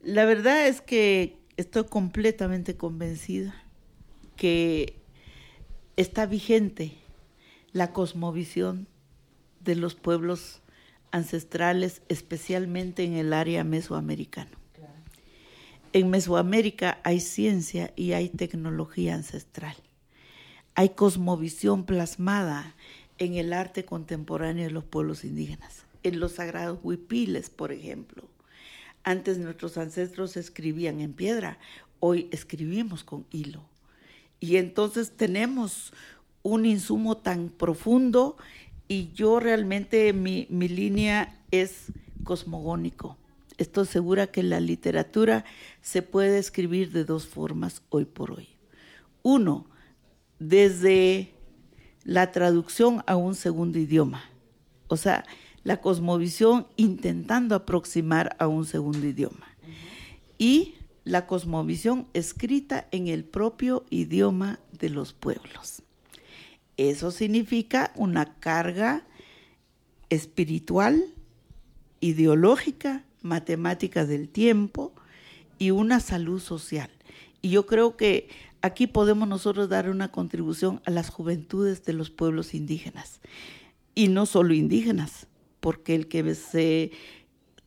La 0.04 0.26
verdad 0.26 0.68
es 0.68 0.80
que 0.80 1.38
estoy 1.58 1.86
completamente 1.86 2.78
convencida 2.78 3.54
que 4.38 4.95
está 5.98 6.26
vigente 6.26 6.94
la 7.74 7.91
cosmovisión 7.91 8.88
de 9.60 9.76
los 9.76 9.95
pueblos 9.95 10.62
ancestrales, 11.12 12.02
especialmente 12.10 13.04
en 13.04 13.14
el 13.14 13.34
área 13.34 13.64
mesoamericana. 13.64 14.52
En 15.94 16.10
Mesoamérica 16.10 17.00
hay 17.04 17.20
ciencia 17.20 17.94
y 17.96 18.12
hay 18.12 18.30
tecnología 18.30 19.16
ancestral. 19.16 19.76
Hay 20.76 20.90
cosmovisión 20.90 21.86
plasmada 21.86 22.76
en 23.18 23.36
el 23.36 23.54
arte 23.54 23.86
contemporáneo 23.86 24.66
de 24.66 24.72
los 24.72 24.84
pueblos 24.84 25.24
indígenas, 25.24 25.86
en 26.04 26.20
los 26.20 26.34
sagrados 26.34 26.80
huipiles, 26.84 27.50
por 27.50 27.72
ejemplo, 27.72 28.24
antes 29.08 29.38
nuestros 29.38 29.78
ancestros 29.78 30.36
escribían 30.36 31.00
en 31.00 31.14
piedra, 31.14 31.60
hoy 32.02 32.28
escribimos 32.32 33.06
con 33.06 33.26
hilo. 33.32 33.64
Y 34.42 34.58
entonces 34.58 35.12
tenemos 35.16 35.94
un 36.44 36.66
insumo 36.66 37.16
tan 37.16 37.48
profundo 37.48 38.36
y 38.88 39.11
yo 39.14 39.39
realmente 39.39 40.14
mi, 40.14 40.47
mi 40.49 40.68
línea 40.68 41.39
es 41.51 41.91
cosmogónico. 42.23 43.18
Estoy 43.57 43.88
segura 43.88 44.27
que 44.27 44.43
la 44.43 44.59
literatura 44.59 45.45
se 45.81 46.01
puede 46.01 46.38
escribir 46.38 46.91
de 46.91 47.05
dos 47.05 47.26
formas 47.27 47.81
hoy 47.89 48.05
por 48.05 48.31
hoy. 48.31 48.49
Uno, 49.23 49.65
desde 50.39 51.34
la 52.03 52.31
traducción 52.31 53.03
a 53.07 53.15
un 53.15 53.35
segundo 53.35 53.80
idioma. 53.80 54.23
O 54.88 54.95
sea, 54.95 55.26
la 55.64 55.81
cosmovisión 55.81 56.68
intentando 56.77 57.55
aproximar 57.55 58.35
a 58.39 58.47
un 58.47 58.65
segundo 58.65 59.05
idioma. 59.05 59.47
Y 60.38 60.76
la 61.03 61.26
cosmovisión 61.26 62.07
escrita 62.14 62.88
en 62.91 63.07
el 63.07 63.26
propio 63.26 63.85
idioma 63.89 64.59
de 64.72 64.89
los 64.89 65.14
pueblos. 65.14 65.81
Eso 66.78 67.12
significa 67.12 67.91
una 67.95 68.36
carga 68.40 69.04
espiritual, 70.10 71.04
ideológica, 71.99 73.04
matemática 73.22 74.06
del 74.06 74.30
tiempo 74.30 74.94
y 75.58 75.72
una 75.72 75.99
salud 75.99 76.40
social. 76.40 76.90
Y 77.41 77.49
yo 77.49 77.66
creo 77.66 77.98
que 77.98 78.30
aquí 78.62 78.88
podemos 78.88 79.28
nosotros 79.28 79.70
dar 79.70 79.90
una 79.90 80.12
contribución 80.12 80.82
a 80.86 80.91
las 80.91 81.10
juventudes 81.10 81.84
de 81.84 81.94
los 81.94 82.10
pueblos 82.10 82.54
indígenas. 82.54 83.22
Y 83.95 84.10
no 84.10 84.26
solo 84.26 84.54
indígenas, 84.54 85.28
porque 85.60 85.95
el 85.95 86.08
que 86.08 86.36
se 86.36 86.91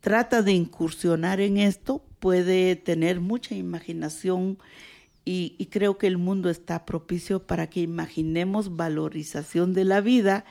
trata 0.00 0.42
de 0.42 0.52
incursionar 0.52 1.40
en 1.40 1.58
esto 1.58 2.02
puede 2.20 2.76
tener 2.76 3.20
mucha 3.20 3.54
imaginación 3.54 4.58
y, 5.24 5.66
creo 5.70 5.98
que 5.98 6.06
el 6.06 6.18
mundo 6.18 6.50
está 6.50 6.84
propicio 6.84 7.46
para 7.46 7.68
que 7.68 7.80
imaginemos 7.80 8.76
valorización 8.76 9.74
de 9.74 9.84
la 9.84 10.00
vida 10.00 10.44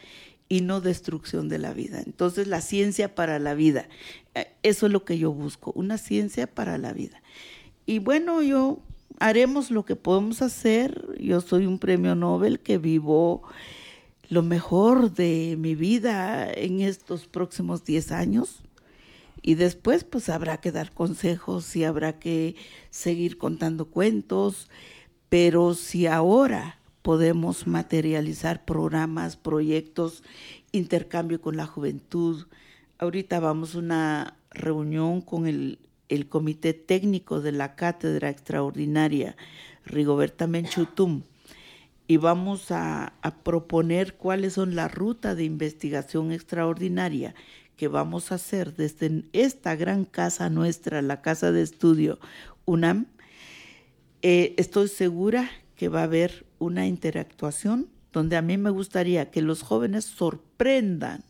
y 0.47 0.61
no 0.61 0.79
destrucción 0.79 1.49
de 1.49 1.57
la 1.57 1.73
vida. 1.73 2.01
Entonces, 2.05 2.47
la 2.47 2.61
ciencia 2.61 3.13
para 3.15 3.39
la 3.39 3.55
vida, 3.55 3.89
eh, 4.35 4.47
eso 4.63 4.85
es 4.85 4.91
lo 4.91 5.03
que 5.03 5.17
yo 5.17 5.31
busco, 5.31 5.71
una 5.75 5.97
ciencia 5.97 6.47
para 6.47 6.77
la 6.77 6.93
vida. 6.93 7.21
Y 7.85 7.99
bueno, 7.99 8.41
yo 8.41 8.79
haremos 9.19 9.71
lo 9.71 9.85
que 9.85 9.95
podemos 9.95 10.41
hacer. 10.41 11.07
Yo 11.19 11.41
soy 11.41 11.65
un 11.65 11.79
premio 11.79 12.15
Nobel 12.15 12.59
que 12.59 12.77
vivo 12.77 13.43
lo 14.29 14.43
mejor 14.43 15.11
de 15.11 15.55
mi 15.57 15.75
vida 15.75 16.51
en 16.51 16.81
estos 16.81 17.27
próximos 17.27 17.83
10 17.83 18.11
años. 18.11 18.63
Y 19.41 19.55
después 19.55 20.03
pues 20.03 20.29
habrá 20.29 20.57
que 20.57 20.71
dar 20.71 20.91
consejos 20.91 21.75
y 21.75 21.83
habrá 21.83 22.19
que 22.19 22.55
seguir 22.89 23.37
contando 23.37 23.85
cuentos, 23.85 24.69
pero 25.29 25.73
si 25.73 26.07
ahora 26.07 26.79
podemos 27.01 27.67
materializar 27.67 28.65
programas, 28.65 29.37
proyectos, 29.37 30.23
intercambio 30.71 31.41
con 31.41 31.57
la 31.57 31.65
juventud, 31.65 32.47
ahorita 32.97 33.39
vamos 33.39 33.75
a 33.75 33.79
una 33.79 34.37
reunión 34.51 35.21
con 35.21 35.47
el, 35.47 35.79
el 36.09 36.27
Comité 36.27 36.73
Técnico 36.73 37.41
de 37.41 37.51
la 37.51 37.75
Cátedra 37.75 38.29
Extraordinaria 38.29 39.37
Rigoberta 39.85 40.47
Menchutum 40.47 41.23
y 42.09 42.17
vamos 42.17 42.71
a, 42.71 43.13
proponer 43.43 44.15
cuáles 44.15 44.53
son 44.53 44.75
la 44.75 44.87
ruta 44.87 45.35
de 45.35 45.43
investigación 45.43 46.31
extraordinaria 46.31 47.35
que 47.79 47.87
vamos 47.87 48.33
a 48.33 48.35
hacer 48.35 48.75
desde 48.75 49.23
esta 49.31 49.73
gran 49.77 50.03
casa 50.03 50.49
nuestra, 50.49 51.01
la 51.01 51.21
casa 51.21 51.53
de 51.53 51.61
estudio 51.61 52.19
UNAM. 52.65 53.05
Eh, 54.21 54.53
estoy 54.57 54.89
segura 54.89 55.49
que 55.77 55.87
va 55.87 56.01
a 56.01 56.03
haber 56.03 56.45
una 56.57 56.87
interactuación 56.87 57.87
donde 58.11 58.35
a 58.35 58.41
mí 58.41 58.57
me 58.57 58.69
gustaría 58.69 59.31
que 59.31 59.41
los 59.41 59.61
jóvenes 59.61 60.03
sorprendan 60.03 61.23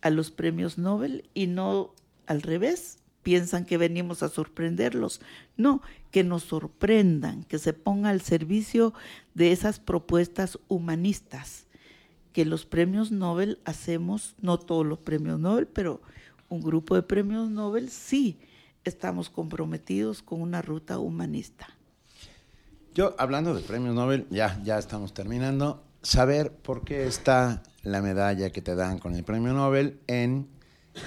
a 0.00 0.10
los 0.10 0.30
premios 0.30 0.78
Nobel 0.78 1.28
y 1.34 1.48
no 1.48 1.92
al 2.28 2.42
revés, 2.42 3.00
piensan 3.24 3.64
que 3.64 3.78
venimos 3.78 4.22
a 4.22 4.28
sorprenderlos. 4.28 5.20
No, 5.56 5.82
que 6.12 6.22
nos 6.22 6.44
sorprendan, 6.44 7.42
que 7.42 7.58
se 7.58 7.72
ponga 7.72 8.10
al 8.10 8.20
servicio 8.20 8.94
de 9.34 9.50
esas 9.50 9.80
propuestas 9.80 10.60
humanistas 10.68 11.66
que 12.38 12.44
los 12.44 12.66
premios 12.66 13.10
Nobel 13.10 13.58
hacemos, 13.64 14.36
no 14.40 14.60
todos 14.60 14.86
los 14.86 15.00
premios 15.00 15.40
Nobel, 15.40 15.66
pero 15.66 16.00
un 16.48 16.60
grupo 16.60 16.94
de 16.94 17.02
premios 17.02 17.50
Nobel 17.50 17.90
sí 17.90 18.38
estamos 18.84 19.28
comprometidos 19.28 20.22
con 20.22 20.40
una 20.40 20.62
ruta 20.62 21.00
humanista. 21.00 21.66
Yo, 22.94 23.16
hablando 23.18 23.54
de 23.54 23.62
premios 23.62 23.92
Nobel, 23.92 24.24
ya, 24.30 24.62
ya 24.62 24.78
estamos 24.78 25.14
terminando, 25.14 25.82
saber 26.00 26.52
por 26.52 26.84
qué 26.84 27.08
está 27.08 27.64
la 27.82 28.02
medalla 28.02 28.50
que 28.50 28.62
te 28.62 28.76
dan 28.76 29.00
con 29.00 29.16
el 29.16 29.24
premio 29.24 29.52
Nobel 29.52 29.98
en 30.06 30.46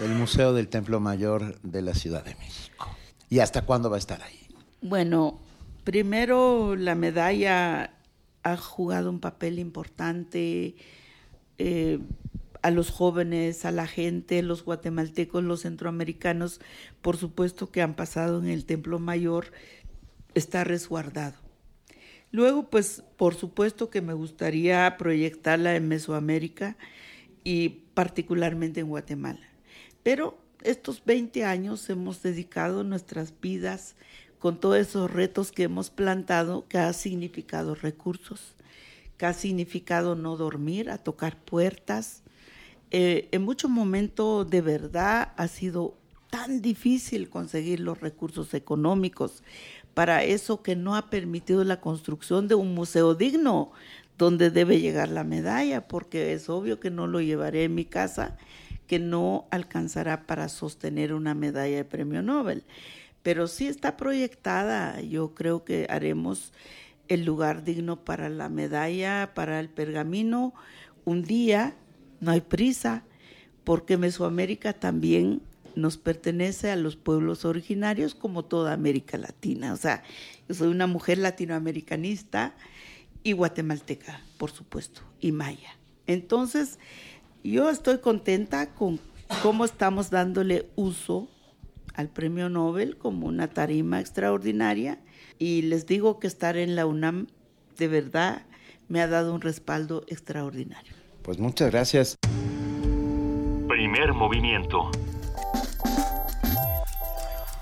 el 0.02 0.10
Museo 0.10 0.52
del 0.52 0.68
Templo 0.68 1.00
Mayor 1.00 1.62
de 1.62 1.82
la 1.82 1.94
Ciudad 1.94 2.26
de 2.26 2.36
México. 2.36 2.90
¿Y 3.30 3.40
hasta 3.40 3.62
cuándo 3.62 3.90
va 3.90 3.96
a 3.96 4.00
estar 4.00 4.22
ahí? 4.22 4.50
Bueno, 4.82 5.40
primero 5.86 6.76
la 6.76 6.96
medalla 6.96 7.94
ha 8.44 8.58
jugado 8.58 9.10
un 9.10 9.22
papel 9.22 9.60
importante 9.60 10.76
eh, 11.64 12.00
a 12.64 12.72
los 12.72 12.90
jóvenes, 12.90 13.66
a 13.66 13.72
la 13.72 13.86
gente, 13.86 14.42
los 14.42 14.64
guatemaltecos, 14.64 15.44
los 15.44 15.62
centroamericanos, 15.62 16.60
por 17.02 17.18
supuesto 17.18 17.72
que 17.72 17.82
han 17.82 17.96
pasado 17.96 18.40
en 18.40 18.48
el 18.48 18.66
Templo 18.66 18.98
Mayor, 19.00 19.52
está 20.34 20.64
resguardado. 20.64 21.36
Luego, 22.32 22.70
pues, 22.70 23.04
por 23.18 23.36
supuesto 23.36 23.90
que 23.90 24.02
me 24.02 24.14
gustaría 24.14 24.96
proyectarla 24.98 25.76
en 25.76 25.88
Mesoamérica 25.88 26.78
y 27.44 27.70
particularmente 27.94 28.80
en 28.80 28.88
Guatemala. 28.88 29.48
Pero 30.02 30.38
estos 30.64 31.04
20 31.06 31.44
años 31.44 31.90
hemos 31.90 32.24
dedicado 32.24 32.84
nuestras 32.84 33.34
vidas 33.40 33.96
con 34.40 34.60
todos 34.60 34.78
esos 34.78 35.12
retos 35.12 35.52
que 35.52 35.64
hemos 35.64 35.92
plantado, 35.92 36.68
que 36.68 36.80
ha 36.80 36.92
significado 36.94 37.76
recursos, 37.76 38.56
ha 39.26 39.34
significado 39.34 40.16
no 40.16 40.38
dormir, 40.38 40.90
a 40.90 40.98
tocar 40.98 41.38
puertas. 41.38 42.24
Eh, 42.92 43.30
en 43.32 43.44
muchos 43.44 43.70
momentos 43.70 44.50
de 44.50 44.62
verdad 44.62 45.34
ha 45.38 45.48
sido 45.48 45.98
tan 46.30 46.62
difícil 46.62 47.30
conseguir 47.30 47.80
los 47.80 48.00
recursos 48.00 48.54
económicos 48.54 49.44
para 49.94 50.24
eso 50.24 50.62
que 50.62 50.76
no 50.76 50.96
ha 50.96 51.10
permitido 51.10 51.64
la 51.64 51.82
construcción 51.82 52.48
de 52.48 52.56
un 52.56 52.74
museo 52.74 53.16
digno 53.16 53.72
donde 54.18 54.50
debe 54.50 54.80
llegar 54.80 55.10
la 55.10 55.24
medalla, 55.24 55.88
porque 55.88 56.34
es 56.34 56.48
obvio 56.50 56.80
que 56.80 56.92
no 56.92 57.08
lo 57.08 57.22
llevaré 57.22 57.64
en 57.64 57.76
mi 57.76 57.86
casa, 57.86 58.38
que 58.88 59.00
no 59.00 59.48
alcanzará 59.52 60.28
para 60.28 60.48
sostener 60.48 61.14
una 61.14 61.34
medalla 61.34 61.78
de 61.78 61.86
premio 61.86 62.22
Nobel 62.22 62.64
pero 63.24 63.48
sí 63.48 63.68
está 63.68 63.98
proyectada. 63.98 65.00
Yo 65.02 65.34
creo 65.34 65.64
que 65.64 65.88
haremos 65.90 66.54
el 67.12 67.26
lugar 67.26 67.66
digno 67.66 68.06
para 68.06 68.30
la 68.30 68.48
medalla, 68.48 69.34
para 69.34 69.60
el 69.60 69.68
pergamino. 69.68 70.54
Un 71.04 71.24
día, 71.24 71.76
no 72.22 72.32
hay 72.32 72.40
prisa, 72.40 73.04
porque 73.66 73.98
Mesoamérica 73.98 74.72
también 74.72 75.42
nos 75.76 75.98
pertenece 75.98 76.72
a 76.72 76.78
los 76.78 76.96
pueblos 76.96 77.44
originarios 77.44 78.16
como 78.16 78.46
toda 78.46 78.72
América 78.72 79.18
Latina. 79.18 79.74
O 79.74 79.76
sea, 79.76 80.04
yo 80.48 80.56
soy 80.56 80.70
una 80.70 80.88
mujer 80.88 81.18
latinoamericanista 81.18 82.56
y 83.24 83.34
guatemalteca, 83.34 84.22
por 84.38 84.52
supuesto, 84.52 85.02
y 85.20 85.34
maya. 85.34 85.76
Entonces, 86.08 86.80
yo 87.44 87.70
estoy 87.70 87.98
contenta 87.98 88.74
con 88.74 89.02
cómo 89.44 89.66
estamos 89.66 90.12
dándole 90.12 90.70
uso 90.78 91.30
al 91.94 92.08
premio 92.08 92.48
Nobel 92.48 92.96
como 92.98 93.28
una 93.28 93.50
tarima 93.50 94.00
extraordinaria 94.00 94.98
y 95.42 95.64
les 95.64 95.88
digo 95.88 96.20
que 96.20 96.28
estar 96.28 96.56
en 96.56 96.76
la 96.76 96.86
UNAM 96.86 97.26
de 97.80 97.88
verdad 97.88 98.44
me 98.90 99.02
ha 99.02 99.08
dado 99.08 99.34
un 99.34 99.42
respaldo 99.42 100.04
extraordinario. 100.08 100.94
Pues 101.24 101.40
muchas 101.40 101.72
gracias. 101.72 102.16
Primer 103.68 104.14
movimiento. 104.14 104.92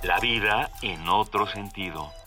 La 0.04 0.20
vida 0.20 0.70
en 0.82 1.08
otro 1.08 1.48
sentido. 1.48 2.19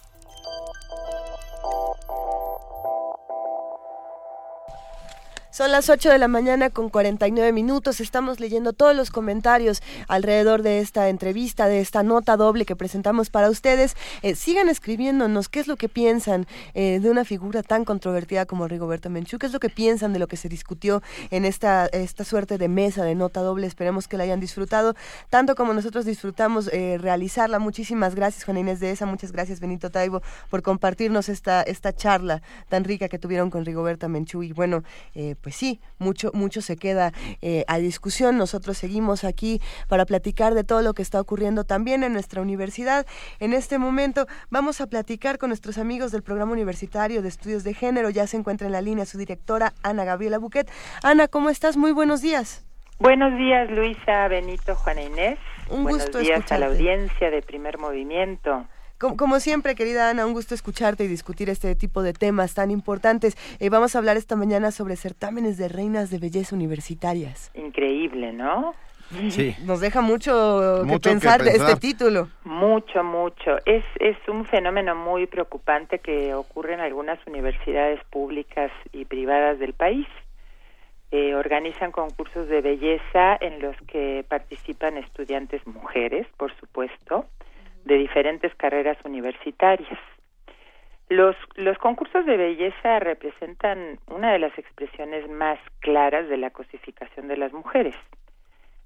Son 5.52 5.70
las 5.70 5.90
8 5.90 6.08
de 6.08 6.16
la 6.16 6.28
mañana 6.28 6.70
con 6.70 6.88
49 6.88 7.52
minutos. 7.52 8.00
Estamos 8.00 8.40
leyendo 8.40 8.72
todos 8.72 8.96
los 8.96 9.10
comentarios 9.10 9.82
alrededor 10.08 10.62
de 10.62 10.78
esta 10.78 11.10
entrevista, 11.10 11.68
de 11.68 11.80
esta 11.80 12.02
nota 12.02 12.38
doble 12.38 12.64
que 12.64 12.74
presentamos 12.74 13.28
para 13.28 13.50
ustedes. 13.50 13.94
Eh, 14.22 14.34
sigan 14.34 14.70
escribiéndonos 14.70 15.50
qué 15.50 15.60
es 15.60 15.66
lo 15.68 15.76
que 15.76 15.90
piensan 15.90 16.46
eh, 16.72 17.00
de 17.02 17.10
una 17.10 17.26
figura 17.26 17.62
tan 17.62 17.84
controvertida 17.84 18.46
como 18.46 18.66
Rigoberta 18.66 19.10
Menchú, 19.10 19.36
qué 19.38 19.44
es 19.44 19.52
lo 19.52 19.60
que 19.60 19.68
piensan 19.68 20.14
de 20.14 20.20
lo 20.20 20.26
que 20.26 20.38
se 20.38 20.48
discutió 20.48 21.02
en 21.30 21.44
esta, 21.44 21.84
esta 21.84 22.24
suerte 22.24 22.56
de 22.56 22.68
mesa 22.68 23.04
de 23.04 23.14
nota 23.14 23.42
doble. 23.42 23.66
Esperemos 23.66 24.08
que 24.08 24.16
la 24.16 24.24
hayan 24.24 24.40
disfrutado 24.40 24.94
tanto 25.28 25.54
como 25.54 25.74
nosotros 25.74 26.06
disfrutamos 26.06 26.70
eh, 26.72 26.96
realizarla. 26.98 27.58
Muchísimas 27.58 28.14
gracias, 28.14 28.44
Juana 28.44 28.60
Inés 28.60 28.80
de 28.80 28.90
esa. 28.90 29.04
Muchas 29.04 29.32
gracias, 29.32 29.60
Benito 29.60 29.90
Taibo, 29.90 30.22
por 30.48 30.62
compartirnos 30.62 31.28
esta, 31.28 31.60
esta 31.60 31.92
charla 31.92 32.40
tan 32.70 32.84
rica 32.84 33.10
que 33.10 33.18
tuvieron 33.18 33.50
con 33.50 33.66
Rigoberta 33.66 34.08
Menchú. 34.08 34.42
Y 34.42 34.54
bueno, 34.54 34.82
pues 35.42 35.56
sí, 35.56 35.80
mucho, 35.98 36.30
mucho 36.32 36.62
se 36.62 36.76
queda 36.76 37.12
eh, 37.42 37.64
a 37.66 37.78
discusión. 37.78 38.38
Nosotros 38.38 38.78
seguimos 38.78 39.24
aquí 39.24 39.60
para 39.88 40.06
platicar 40.06 40.54
de 40.54 40.64
todo 40.64 40.82
lo 40.82 40.94
que 40.94 41.02
está 41.02 41.20
ocurriendo 41.20 41.64
también 41.64 42.04
en 42.04 42.12
nuestra 42.12 42.40
universidad. 42.40 43.06
En 43.40 43.52
este 43.52 43.78
momento 43.78 44.26
vamos 44.50 44.80
a 44.80 44.86
platicar 44.86 45.38
con 45.38 45.50
nuestros 45.50 45.78
amigos 45.78 46.12
del 46.12 46.22
Programa 46.22 46.52
Universitario 46.52 47.22
de 47.22 47.28
Estudios 47.28 47.64
de 47.64 47.74
Género. 47.74 48.10
Ya 48.10 48.26
se 48.26 48.36
encuentra 48.36 48.66
en 48.66 48.72
la 48.72 48.80
línea 48.80 49.04
su 49.04 49.18
directora, 49.18 49.72
Ana 49.82 50.04
Gabriela 50.04 50.38
Buquet. 50.38 50.70
Ana, 51.02 51.28
¿cómo 51.28 51.50
estás? 51.50 51.76
Muy 51.76 51.92
buenos 51.92 52.22
días. 52.22 52.64
Buenos 52.98 53.36
días, 53.36 53.68
Luisa, 53.70 54.28
Benito, 54.28 54.76
Juana 54.76 55.02
Inés. 55.02 55.38
Un 55.68 55.82
buenos 55.82 56.02
gusto 56.02 56.18
días 56.18 56.52
a 56.52 56.58
la 56.58 56.66
audiencia 56.66 57.30
de 57.30 57.42
Primer 57.42 57.78
Movimiento. 57.78 58.66
Como, 59.02 59.40
siempre, 59.40 59.74
querida 59.74 60.10
Ana, 60.10 60.24
un 60.26 60.32
gusto 60.32 60.54
escucharte 60.54 61.02
y 61.02 61.08
discutir 61.08 61.50
este 61.50 61.74
tipo 61.74 62.02
de 62.02 62.12
temas 62.12 62.54
tan 62.54 62.70
importantes. 62.70 63.36
Eh, 63.58 63.68
vamos 63.68 63.96
a 63.96 63.98
hablar 63.98 64.16
esta 64.16 64.36
mañana 64.36 64.70
sobre 64.70 64.94
certámenes 64.94 65.58
de 65.58 65.68
reinas 65.68 66.08
de 66.10 66.18
belleza 66.18 66.54
universitarias. 66.54 67.50
Increíble, 67.54 68.32
¿no? 68.32 68.74
Sí. 69.28 69.56
Nos 69.66 69.80
deja 69.80 70.02
mucho, 70.02 70.84
que, 70.88 70.98
pensar 71.00 71.42
de 71.42 71.50
este 71.50 71.76
título. 71.76 72.28
Mucho, 72.44 73.02
mucho. 73.02 73.56
Es, 73.66 73.84
es 73.98 74.16
un 74.28 74.46
fenómeno 74.46 74.94
muy 74.94 75.26
preocupante 75.26 75.98
que 75.98 76.32
ocurre 76.34 76.74
en 76.74 76.80
algunas 76.80 77.18
universidades 77.26 78.00
públicas 78.04 78.70
y 78.92 79.04
privadas 79.04 79.58
del 79.58 79.74
país. 79.74 80.06
Eh, 81.10 81.34
organizan 81.34 81.90
concursos 81.90 82.48
de 82.48 82.62
belleza 82.62 83.36
en 83.40 83.60
los 83.60 83.76
que 83.88 84.24
participan 84.28 84.96
estudiantes 84.96 85.66
mujeres, 85.66 86.26
por 86.38 86.56
supuesto, 86.56 87.26
de 87.84 87.96
diferentes 87.96 88.54
carreras 88.54 88.98
universitarias. 89.04 89.98
Los, 91.08 91.36
los 91.56 91.76
concursos 91.78 92.24
de 92.24 92.36
belleza 92.36 92.98
representan 93.00 93.98
una 94.06 94.32
de 94.32 94.38
las 94.38 94.56
expresiones 94.58 95.28
más 95.28 95.58
claras 95.80 96.28
de 96.28 96.38
la 96.38 96.50
cosificación 96.50 97.28
de 97.28 97.36
las 97.36 97.52
mujeres. 97.52 97.94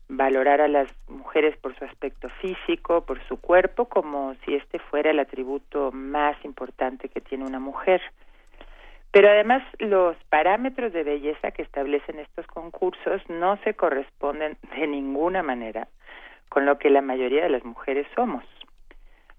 Valorar 0.09 0.61
a 0.61 0.69
las 0.69 0.89
mujeres 1.09 1.57
por 1.59 1.77
su 1.77 1.85
aspecto 1.85 2.29
físico, 2.41 3.05
por 3.05 3.23
su 3.29 3.41
cuerpo, 3.41 3.87
como 3.87 4.35
si 4.45 4.55
este 4.55 4.79
fuera 4.79 5.11
el 5.11 5.21
atributo 5.21 5.93
más 5.93 6.37
importante 6.45 7.09
que 7.09 7.21
tiene 7.21 7.45
una 7.45 7.61
mujer. 7.61 8.01
Pero 9.13 9.29
además 9.29 9.63
los 9.79 10.17
parámetros 10.29 10.93
de 10.93 11.05
belleza 11.05 11.53
que 11.53 11.63
establecen 11.63 12.19
estos 12.19 12.47
concursos 12.49 13.23
no 13.29 13.57
se 13.59 13.75
corresponden 13.75 14.57
de 14.77 14.87
ninguna 14.87 15.43
manera 15.43 15.89
con 16.49 16.67
lo 16.67 16.79
que 16.79 16.91
la 16.91 17.03
mayoría 17.03 17.45
de 17.45 17.51
las 17.51 17.65
mujeres 17.65 18.07
somos 18.15 18.45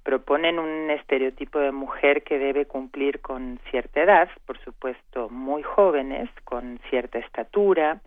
proponen 0.07 0.57
un 0.57 0.89
estereotipo 0.89 1.59
de 1.59 1.73
mujer 1.73 2.23
que 2.23 2.39
debe 2.39 2.65
cumplir 2.65 3.19
con 3.19 3.59
cierta 3.69 4.03
edad, 4.03 4.29
por 4.45 4.57
supuesto 4.59 5.27
muy 5.29 5.63
jóvenes, 5.63 6.29
con 6.45 6.79
cierta 6.89 7.19
estatura, 7.19 7.99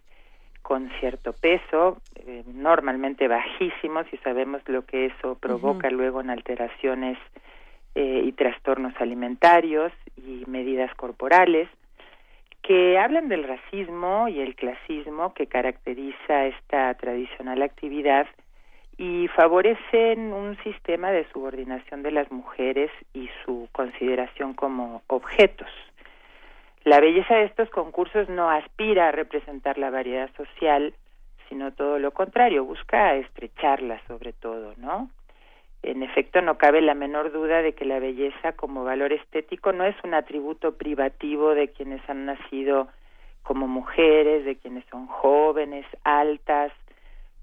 con 0.63 0.91
cierto 0.99 1.35
peso, 1.35 1.99
eh, 2.15 2.43
normalmente 2.47 3.29
bajísimos 3.29 4.07
y 4.15 4.17
sabemos 4.25 4.63
lo 4.67 4.87
que 4.87 5.05
eso 5.09 5.35
provoca 5.35 5.91
luego 5.91 6.23
en 6.23 6.31
alteraciones 6.31 7.19
eh, 7.95 8.23
y 8.25 8.33
trastornos 8.33 8.95
alimentarios 8.99 9.93
y 10.17 10.45
medidas 10.47 10.95
corporales, 10.95 11.69
que 12.63 12.99
hablan 12.99 13.29
del 13.29 13.45
racismo 13.45 14.27
y 14.27 14.41
el 14.41 14.55
clasismo 14.55 15.35
que 15.35 15.49
caracteriza 15.49 16.47
esta 16.47 16.95
tradicional 16.95 17.61
actividad 17.61 18.27
y 19.01 19.29
favorecen 19.29 20.35
un 20.35 20.59
sistema 20.63 21.11
de 21.11 21.27
subordinación 21.33 22.03
de 22.03 22.11
las 22.11 22.31
mujeres 22.31 22.91
y 23.15 23.31
su 23.47 23.67
consideración 23.73 24.53
como 24.53 25.01
objetos. 25.07 25.71
La 26.85 27.01
belleza 27.01 27.37
de 27.37 27.45
estos 27.45 27.71
concursos 27.71 28.29
no 28.29 28.51
aspira 28.51 29.09
a 29.09 29.13
representar 29.13 29.79
la 29.79 29.89
variedad 29.89 30.29
social, 30.37 30.93
sino 31.49 31.73
todo 31.73 31.99
lo 31.99 32.11
contrario, 32.11 32.67
busca 32.67 33.15
estrecharla 33.15 34.03
sobre 34.07 34.35
todo, 34.35 34.75
¿no? 34.77 35.09
En 35.83 36.03
efecto, 36.03 36.43
no 36.43 36.59
cabe 36.59 36.83
la 36.83 36.93
menor 36.93 37.33
duda 37.33 37.63
de 37.63 37.73
que 37.73 37.87
la 37.87 38.01
belleza 38.01 38.53
como 38.53 38.85
valor 38.85 39.15
estético 39.15 39.73
no 39.73 39.85
es 39.85 39.97
un 40.05 40.13
atributo 40.13 40.77
privativo 40.77 41.55
de 41.55 41.69
quienes 41.69 42.03
han 42.11 42.27
nacido 42.27 42.89
como 43.45 43.67
mujeres, 43.67 44.45
de 44.45 44.57
quienes 44.57 44.85
son 44.91 45.07
jóvenes, 45.07 45.87
altas, 46.05 46.71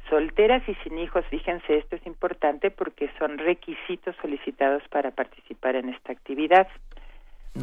solteras 0.09 0.67
y 0.67 0.75
sin 0.83 0.97
hijos. 0.97 1.25
Fíjense, 1.29 1.77
esto 1.77 1.95
es 1.95 2.05
importante 2.05 2.71
porque 2.71 3.09
son 3.17 3.37
requisitos 3.37 4.15
solicitados 4.21 4.83
para 4.89 5.11
participar 5.11 5.75
en 5.75 5.89
esta 5.89 6.11
actividad. 6.11 6.67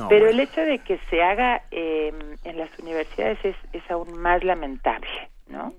Pero 0.08 0.28
el 0.28 0.40
hecho 0.40 0.60
de 0.60 0.80
que 0.80 0.98
se 1.08 1.22
haga 1.22 1.62
em, 1.70 2.36
en 2.42 2.58
las 2.58 2.76
universidades 2.80 3.38
es, 3.44 3.56
es 3.72 3.88
aún 3.90 4.18
más 4.18 4.42
lamentable, 4.42 5.28
¿no? 5.46 5.72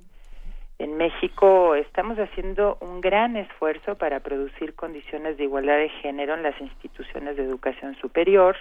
En 0.78 0.98
México 0.98 1.76
estamos 1.76 2.18
haciendo 2.18 2.78
un 2.82 3.00
gran 3.00 3.38
esfuerzo 3.38 3.96
para 3.96 4.20
producir 4.20 4.76
condiciones 4.76 5.38
de 5.38 5.46
igualdad 5.46 5.78
de 5.78 5.90
género 5.90 6.34
en 6.34 6.44
las 6.44 6.60
instituciones 6.60 7.38
de 7.38 7.44
educación 7.44 7.96
superior. 7.96 8.58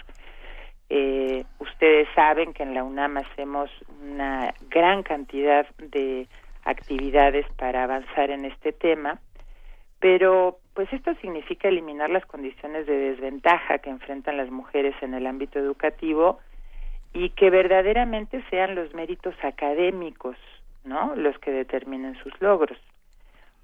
Eh, 0.91 1.45
ustedes 1.59 2.07
saben 2.15 2.53
que 2.53 2.63
en 2.63 2.75
la 2.75 2.85
UNAM 2.85 3.17
hacemos 3.17 3.69
una 4.01 4.55
gran 4.71 5.03
cantidad 5.03 5.67
de 5.79 6.29
actividades 6.65 7.47
para 7.57 7.85
avanzar 7.85 8.31
en 8.31 8.45
este 8.45 8.73
tema, 8.73 9.21
pero 10.01 10.59
pues 10.75 10.93
esto 10.93 11.15
significa 11.21 11.69
eliminar 11.69 12.11
las 12.11 12.27
condiciones 12.27 12.87
de 12.87 12.97
desventaja 12.97 13.79
que 13.79 13.91
enfrentan 13.91 14.37
las 14.37 14.51
mujeres 14.51 14.95
en 15.03 15.15
el 15.15 15.27
ámbito 15.27 15.59
educativo 15.59 16.41
y 17.13 17.31
que 17.31 17.49
verdaderamente 17.49 18.43
sean 18.51 18.75
los 18.75 18.93
méritos 18.93 19.35
académicos, 19.43 20.37
¿no? 20.85 21.15
Los 21.15 21.39
que 21.39 21.53
determinen 21.53 22.17
sus 22.17 22.33
logros. 22.41 22.79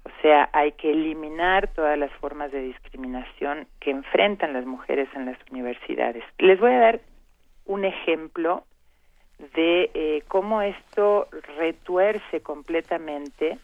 O 0.03 0.09
sea, 0.21 0.49
hay 0.53 0.71
que 0.71 0.91
eliminar 0.91 1.67
todas 1.73 1.97
las 1.97 2.11
formas 2.13 2.51
de 2.51 2.61
discriminación 2.61 3.67
que 3.79 3.91
enfrentan 3.91 4.53
las 4.53 4.65
mujeres 4.65 5.09
en 5.13 5.25
las 5.25 5.37
universidades. 5.51 6.23
Les 6.39 6.59
voy 6.59 6.71
a 6.71 6.79
dar 6.79 7.01
un 7.65 7.85
ejemplo 7.85 8.63
de 9.55 9.91
eh, 9.93 10.23
cómo 10.27 10.61
esto 10.61 11.27
retuerce 11.57 12.41
completamente 12.41 13.57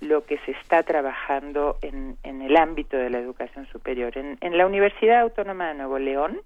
lo 0.00 0.24
que 0.24 0.38
se 0.38 0.52
está 0.52 0.82
trabajando 0.82 1.76
en, 1.82 2.16
en 2.22 2.42
el 2.42 2.56
ámbito 2.56 2.96
de 2.96 3.10
la 3.10 3.18
educación 3.18 3.66
superior. 3.68 4.16
En, 4.16 4.36
en, 4.40 4.58
la 4.58 4.66
Universidad 4.66 5.20
Autónoma 5.20 5.68
de 5.68 5.74
Nuevo 5.74 5.98
León, 5.98 6.40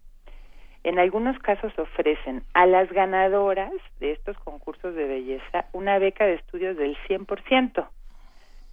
en 0.84 0.98
algunos 0.98 1.38
casos 1.40 1.76
ofrecen 1.78 2.42
a 2.55 2.66
las 2.66 2.90
ganadoras 2.92 3.72
de 3.98 4.12
estos 4.12 4.38
concursos 4.38 4.94
de 4.94 5.06
belleza 5.06 5.66
una 5.72 5.98
beca 5.98 6.24
de 6.24 6.34
estudios 6.34 6.76
del 6.76 6.96
100%, 7.09 7.88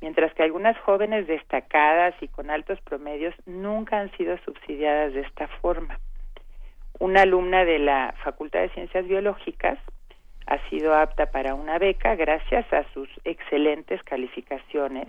mientras 0.01 0.33
que 0.33 0.43
algunas 0.43 0.77
jóvenes 0.79 1.25
destacadas 1.25 2.13
y 2.21 2.27
con 2.27 2.51
altos 2.51 2.79
promedios 2.81 3.33
nunca 3.45 3.99
han 3.99 4.11
sido 4.17 4.37
subsidiadas 4.45 5.13
de 5.13 5.21
esta 5.21 5.47
forma. 5.47 5.99
Una 6.99 7.23
alumna 7.23 7.65
de 7.65 7.79
la 7.79 8.13
Facultad 8.23 8.61
de 8.61 8.69
Ciencias 8.69 9.05
Biológicas 9.07 9.79
ha 10.47 10.57
sido 10.69 10.93
apta 10.93 11.27
para 11.27 11.55
una 11.55 11.77
beca 11.77 12.15
gracias 12.15 12.71
a 12.73 12.83
sus 12.93 13.09
excelentes 13.23 14.03
calificaciones, 14.03 15.07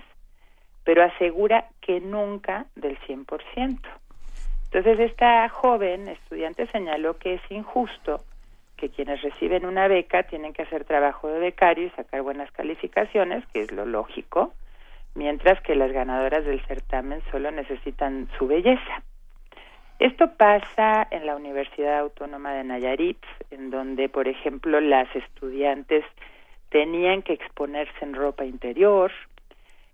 pero 0.85 1.03
asegura 1.03 1.67
que 1.81 2.01
nunca 2.01 2.67
del 2.75 2.99
100%. 3.01 3.79
Entonces 4.65 5.11
esta 5.11 5.49
joven 5.49 6.09
estudiante 6.09 6.67
señaló 6.69 7.19
que 7.19 7.35
es 7.35 7.43
injusto 7.51 8.25
que 8.77 8.91
quienes 8.91 9.23
reciben 9.23 9.65
una 9.65 9.89
beca 9.89 10.25
tienen 10.25 10.53
que 10.53 10.63
hacer 10.63 10.85
trabajo 10.85 11.29
de 11.29 11.39
becario 11.39 11.87
y 11.87 11.91
sacar 11.91 12.23
buenas 12.23 12.51
calificaciones, 12.53 13.45
que 13.53 13.63
es 13.63 13.73
lo 13.73 13.87
lógico, 13.87 14.53
mientras 15.15 15.61
que 15.63 15.75
las 15.75 15.93
ganadoras 15.93 16.45
del 16.45 16.61
certamen 16.67 17.23
solo 17.31 17.51
necesitan 17.51 18.29
su 18.39 18.47
belleza. 18.47 19.03
Esto 19.98 20.31
pasa 20.36 21.09
en 21.10 21.24
la 21.24 21.36
Universidad 21.36 22.01
Autónoma 22.01 22.52
de 22.52 22.64
Nayarit, 22.64 23.16
en 23.51 23.70
donde, 23.70 24.10
por 24.10 24.28
ejemplo, 24.28 24.78
las 24.78 25.09
estudiantes 25.16 26.05
tenían 26.68 27.23
que 27.23 27.32
exponerse 27.32 27.94
en 28.02 28.12
ropa 28.12 28.44
interior. 28.44 29.10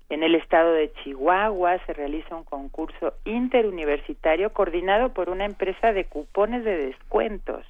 En 0.08 0.24
el 0.24 0.34
estado 0.34 0.72
de 0.72 0.92
Chihuahua 0.92 1.78
se 1.86 1.92
realiza 1.92 2.34
un 2.34 2.42
concurso 2.42 3.14
interuniversitario 3.24 4.52
coordinado 4.52 5.10
por 5.10 5.30
una 5.30 5.44
empresa 5.44 5.92
de 5.92 6.04
cupones 6.06 6.64
de 6.64 6.86
descuentos, 6.88 7.64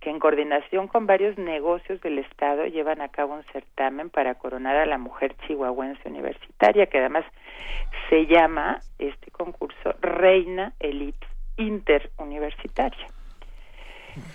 que 0.00 0.10
en 0.10 0.18
coordinación 0.18 0.88
con 0.88 1.06
varios 1.06 1.38
negocios 1.38 2.02
del 2.02 2.18
estado 2.18 2.66
llevan 2.66 3.00
a 3.00 3.08
cabo 3.08 3.32
un 3.32 3.44
certamen 3.44 4.10
para 4.10 4.34
coronar 4.34 4.76
a 4.76 4.84
la 4.84 4.98
mujer 4.98 5.34
chihuahuense 5.46 6.06
universitaria, 6.06 6.84
que 6.84 6.98
además 6.98 7.24
se 8.10 8.26
llama 8.26 8.80
este 8.98 9.30
concurso 9.30 9.94
Reina 10.02 10.74
Elite 10.80 11.26
interuniversitaria. 11.56 13.06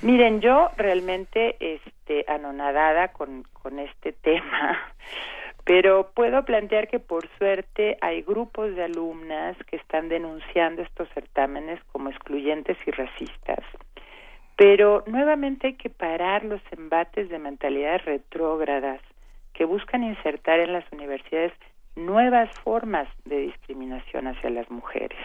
Miren, 0.02 0.41
yo 0.41 0.69
realmente 0.77 1.56
este 1.60 2.26
anonadada 2.27 3.10
con, 3.10 3.43
con 3.53 3.80
este 3.80 4.11
tema, 4.27 4.80
pero 5.64 6.11
puedo 6.14 6.43
plantear 6.45 6.88
que 6.88 6.99
por 6.99 7.27
suerte 7.38 7.98
hay 8.02 8.22
grupos 8.22 8.76
de 8.76 8.84
alumnas 8.84 9.57
que 9.68 9.77
están 9.77 10.10
denunciando 10.10 10.81
estos 10.81 11.10
certámenes 11.10 11.84
como 11.91 12.10
excluyentes 12.10 12.77
y 12.85 12.91
racistas. 12.91 13.64
Pero 14.56 15.03
nuevamente 15.07 15.68
hay 15.68 15.73
que 15.73 15.89
parar 15.89 16.45
los 16.45 16.61
embates 16.72 17.30
de 17.30 17.39
mentalidades 17.39 18.06
retrógradas 18.06 19.02
que 19.53 19.65
buscan 19.65 20.03
insertar 20.03 20.60
en 20.60 20.73
las 20.73 20.85
universidades 20.91 21.53
nuevas 21.95 22.49
formas 22.60 23.07
de 23.26 23.38
discriminación 23.39 24.27
hacia 24.27 24.49
las 24.49 24.69
mujeres. 24.69 25.19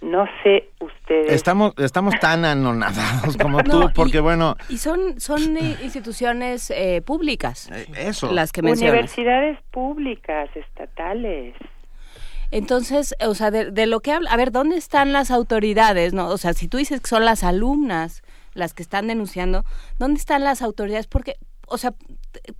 No 0.00 0.26
sé 0.42 0.70
ustedes. 0.80 1.32
Estamos, 1.32 1.72
estamos 1.78 2.14
tan 2.20 2.44
anonadados 2.44 3.36
como 3.42 3.62
tú, 3.62 3.90
porque 3.94 4.20
bueno. 4.20 4.56
Y 4.68 4.78
son, 4.78 5.20
son 5.20 5.56
instituciones 5.56 6.70
eh, 6.70 7.02
públicas. 7.02 7.70
Eh, 7.72 7.86
eso. 7.96 8.30
Las 8.32 8.52
que 8.52 8.62
mencionas. 8.62 8.92
Universidades 8.92 9.58
públicas, 9.70 10.50
estatales. 10.54 11.54
Entonces, 12.50 13.14
o 13.26 13.34
sea, 13.34 13.50
de, 13.50 13.86
lo 13.86 14.00
que 14.00 14.12
habla, 14.12 14.30
a 14.30 14.36
ver, 14.36 14.52
¿dónde 14.52 14.76
están 14.76 15.12
las 15.12 15.30
autoridades? 15.30 16.14
No, 16.14 16.28
o 16.28 16.38
sea, 16.38 16.52
si 16.52 16.68
tú 16.68 16.76
dices 16.76 17.00
que 17.00 17.08
son 17.08 17.24
las 17.24 17.42
alumnas 17.42 18.22
las 18.54 18.72
que 18.72 18.82
están 18.82 19.08
denunciando, 19.08 19.64
¿dónde 19.98 20.18
están 20.18 20.44
las 20.44 20.62
autoridades? 20.62 21.06
Porque, 21.06 21.36
o 21.66 21.76
sea, 21.76 21.94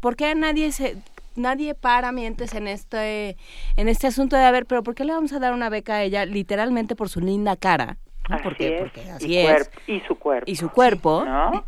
¿por 0.00 0.16
qué 0.16 0.34
nadie 0.34 0.72
se 0.72 0.96
nadie 1.36 1.74
para 1.74 2.12
mientes 2.12 2.54
en 2.54 2.68
este 2.68 3.36
en 3.76 3.88
este 3.88 4.06
asunto 4.06 4.36
de 4.36 4.44
a 4.44 4.50
ver, 4.50 4.66
pero 4.66 4.82
¿por 4.82 4.94
qué 4.94 5.04
le 5.04 5.12
vamos 5.12 5.32
a 5.32 5.38
dar 5.38 5.52
una 5.52 5.68
beca 5.68 5.96
a 5.96 6.02
ella 6.02 6.24
literalmente 6.24 6.96
por 6.96 7.08
su 7.08 7.20
linda 7.20 7.56
cara? 7.56 7.98
Porque 8.42 8.90
así 9.14 9.28
y 9.28 9.38
es. 9.38 9.70
Y 9.86 10.00
su 10.00 10.16
cuerpo. 10.16 10.50
Y 10.50 10.56
su 10.56 10.70
cuerpo. 10.70 11.24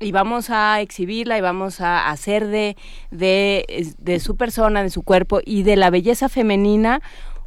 Y 0.00 0.10
vamos 0.10 0.50
a 0.50 0.80
exhibirla 0.80 1.38
y 1.38 1.40
vamos 1.40 1.80
a 1.80 2.10
hacer 2.10 2.48
de, 2.48 2.76
de, 3.12 3.94
de 3.96 4.18
su 4.18 4.36
persona, 4.36 4.82
de 4.82 4.90
su 4.90 5.04
cuerpo 5.04 5.38
y 5.44 5.62
de 5.62 5.76
la 5.76 5.88
belleza 5.88 6.28
femenina 6.28 7.00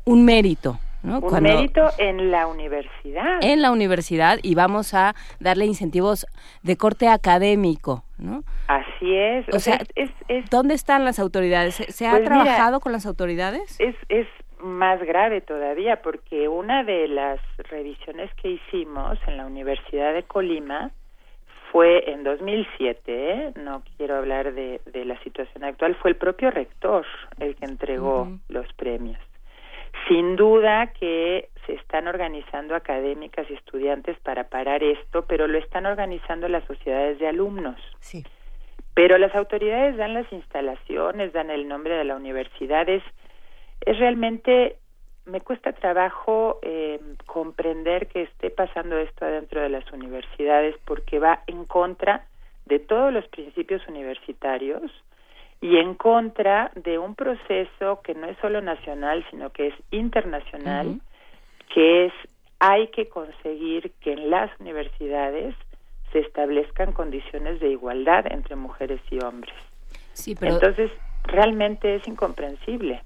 un 0.05 0.23
mérito. 0.23 0.79
Un 1.05 1.43
mérito 1.43 1.87
en 1.97 2.31
la 2.31 2.47
universidad. 2.47 3.43
En 3.43 3.61
la 3.61 3.71
universidad 3.71 4.39
y 4.41 4.55
vamos 4.55 4.93
a 4.93 5.13
darle 5.39 5.65
incentivos 5.65 6.25
de 6.63 6.77
corte 6.77 7.07
académico, 7.07 8.03
¿no? 8.17 8.43
Así 8.67 8.84
es. 9.01 9.45
O, 9.53 9.59
sea, 9.59 9.79
es, 9.95 10.11
¿dónde 10.49 10.73
están 10.73 11.05
las 11.05 11.19
autoridades? 11.19 11.75
¿Se, 11.75 12.07
ha 12.07 12.11
pues 12.11 12.25
trabajado 12.25 12.79
con 12.79 12.91
las 12.91 13.05
autoridades? 13.05 13.79
Es, 13.79 13.95
es 14.09 14.27
más 14.59 15.01
grave 15.01 15.41
todavía 15.41 16.01
porque 16.01 16.47
una 16.47 16.83
de 16.83 17.07
las 17.07 17.39
revisiones 17.69 18.33
que 18.35 18.49
hicimos 18.49 19.17
en 19.27 19.37
la 19.37 19.45
Universidad 19.45 20.13
de 20.13 20.23
Colima 20.23 20.91
fue 21.71 22.09
en 22.09 22.23
2007, 22.23 23.01
¿eh? 23.07 23.53
no 23.55 23.83
quiero 23.97 24.15
hablar 24.15 24.53
de, 24.53 24.79
de, 24.85 25.03
la 25.03 25.21
situación 25.23 25.63
actual, 25.65 25.95
fue 25.95 26.11
el 26.11 26.17
propio 26.17 26.49
rector 26.49 27.05
el 27.39 27.55
que 27.55 27.65
entregó 27.65 28.29
los 28.47 28.71
premios. 28.73 29.19
Sin 30.07 30.35
duda 30.35 30.87
que 30.93 31.49
se 31.65 31.73
están 31.73 32.07
organizando 32.07 32.75
académicas 32.75 33.49
y 33.49 33.55
estudiantes 33.55 34.17
para 34.19 34.45
parar 34.45 34.83
esto, 34.83 35.25
pero 35.25 35.47
lo 35.47 35.57
están 35.57 35.85
organizando 35.85 36.47
las 36.47 36.63
sociedades 36.65 37.19
de 37.19 37.27
alumnos. 37.27 37.75
Sí. 37.99 38.23
Pero 38.95 39.17
las 39.17 39.35
autoridades 39.35 39.97
dan 39.97 40.13
las 40.13 40.31
instalaciones, 40.31 41.33
dan 41.33 41.51
el 41.51 41.67
nombre 41.67 41.95
de 41.95 42.05
la 42.05 42.15
universidad. 42.15 42.87
Es, 42.87 43.03
realmente, 43.85 44.77
me 45.25 45.41
cuesta 45.41 45.73
trabajo 45.73 46.59
eh, 46.61 46.99
comprender 47.25 48.07
que 48.07 48.23
esté 48.23 48.49
pasando 48.49 48.97
esto 48.97 49.25
adentro 49.25 49.61
de 49.61 49.69
las 49.69 49.91
universidades 49.91 50.75
porque 50.85 51.19
va 51.19 51.43
en 51.45 51.65
contra 51.65 52.25
de 52.65 52.79
todos 52.79 53.11
los 53.11 53.27
principios 53.27 53.85
universitarios 53.89 54.89
y 55.59 55.77
en 55.77 55.95
contra 55.95 56.71
de 56.75 56.97
un 56.97 57.15
proceso 57.15 58.01
que 58.01 58.15
no 58.15 58.27
es 58.27 58.37
solo 58.37 58.61
nacional, 58.61 59.25
sino 59.29 59.51
que 59.51 59.67
es 59.67 59.75
internacional, 59.91 61.01
que 61.73 62.05
es 62.05 62.13
hay 62.59 62.87
que 62.87 63.09
conseguir 63.09 63.91
que 63.99 64.13
en 64.13 64.29
las 64.29 64.49
universidades 64.59 65.53
se 66.15 66.21
establezcan 66.21 66.93
condiciones 66.93 67.59
de 67.59 67.71
igualdad 67.71 68.25
entre 68.31 68.55
mujeres 68.55 69.01
y 69.11 69.21
hombres. 69.21 69.53
Sí, 70.13 70.33
pero... 70.33 70.53
Entonces, 70.53 70.89
realmente 71.23 71.95
es 71.95 72.07
incomprensible. 72.07 73.03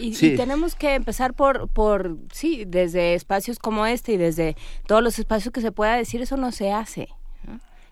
Y, 0.00 0.36
tenemos 0.36 0.74
que 0.74 0.94
empezar 0.94 1.34
por, 1.34 1.68
por, 1.68 2.16
sí, 2.32 2.64
desde 2.66 3.14
espacios 3.14 3.60
como 3.60 3.86
este 3.86 4.14
y 4.14 4.16
desde 4.16 4.56
todos 4.88 5.04
los 5.04 5.20
espacios 5.20 5.52
que 5.52 5.60
se 5.60 5.70
pueda 5.70 5.96
decir, 5.96 6.20
eso 6.20 6.36
no 6.36 6.50
se 6.50 6.72
hace. 6.72 7.08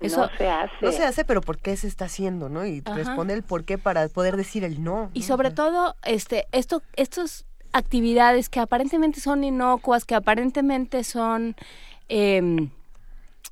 Eso 0.00 0.22
no 0.22 0.36
se 0.36 0.48
hace. 0.48 0.74
No 0.82 0.90
se 0.90 1.04
hace, 1.04 1.24
pero 1.24 1.40
¿por 1.40 1.58
qué 1.58 1.76
se 1.76 1.86
está 1.86 2.06
haciendo, 2.06 2.48
no? 2.48 2.66
Y 2.66 2.80
responde 2.80 3.34
el 3.34 3.44
por 3.44 3.64
qué 3.64 3.78
para 3.78 4.08
poder 4.08 4.36
decir 4.36 4.64
el 4.64 4.82
no. 4.82 5.10
Y 5.14 5.22
sobre 5.22 5.52
todo, 5.52 5.94
este, 6.04 6.46
esto, 6.50 6.82
estos 6.96 7.46
actividades 7.72 8.48
que 8.48 8.58
aparentemente 8.58 9.20
son 9.20 9.44
inocuas, 9.44 10.04
que 10.04 10.16
aparentemente 10.16 11.04
son 11.04 11.54
eh, 12.08 12.68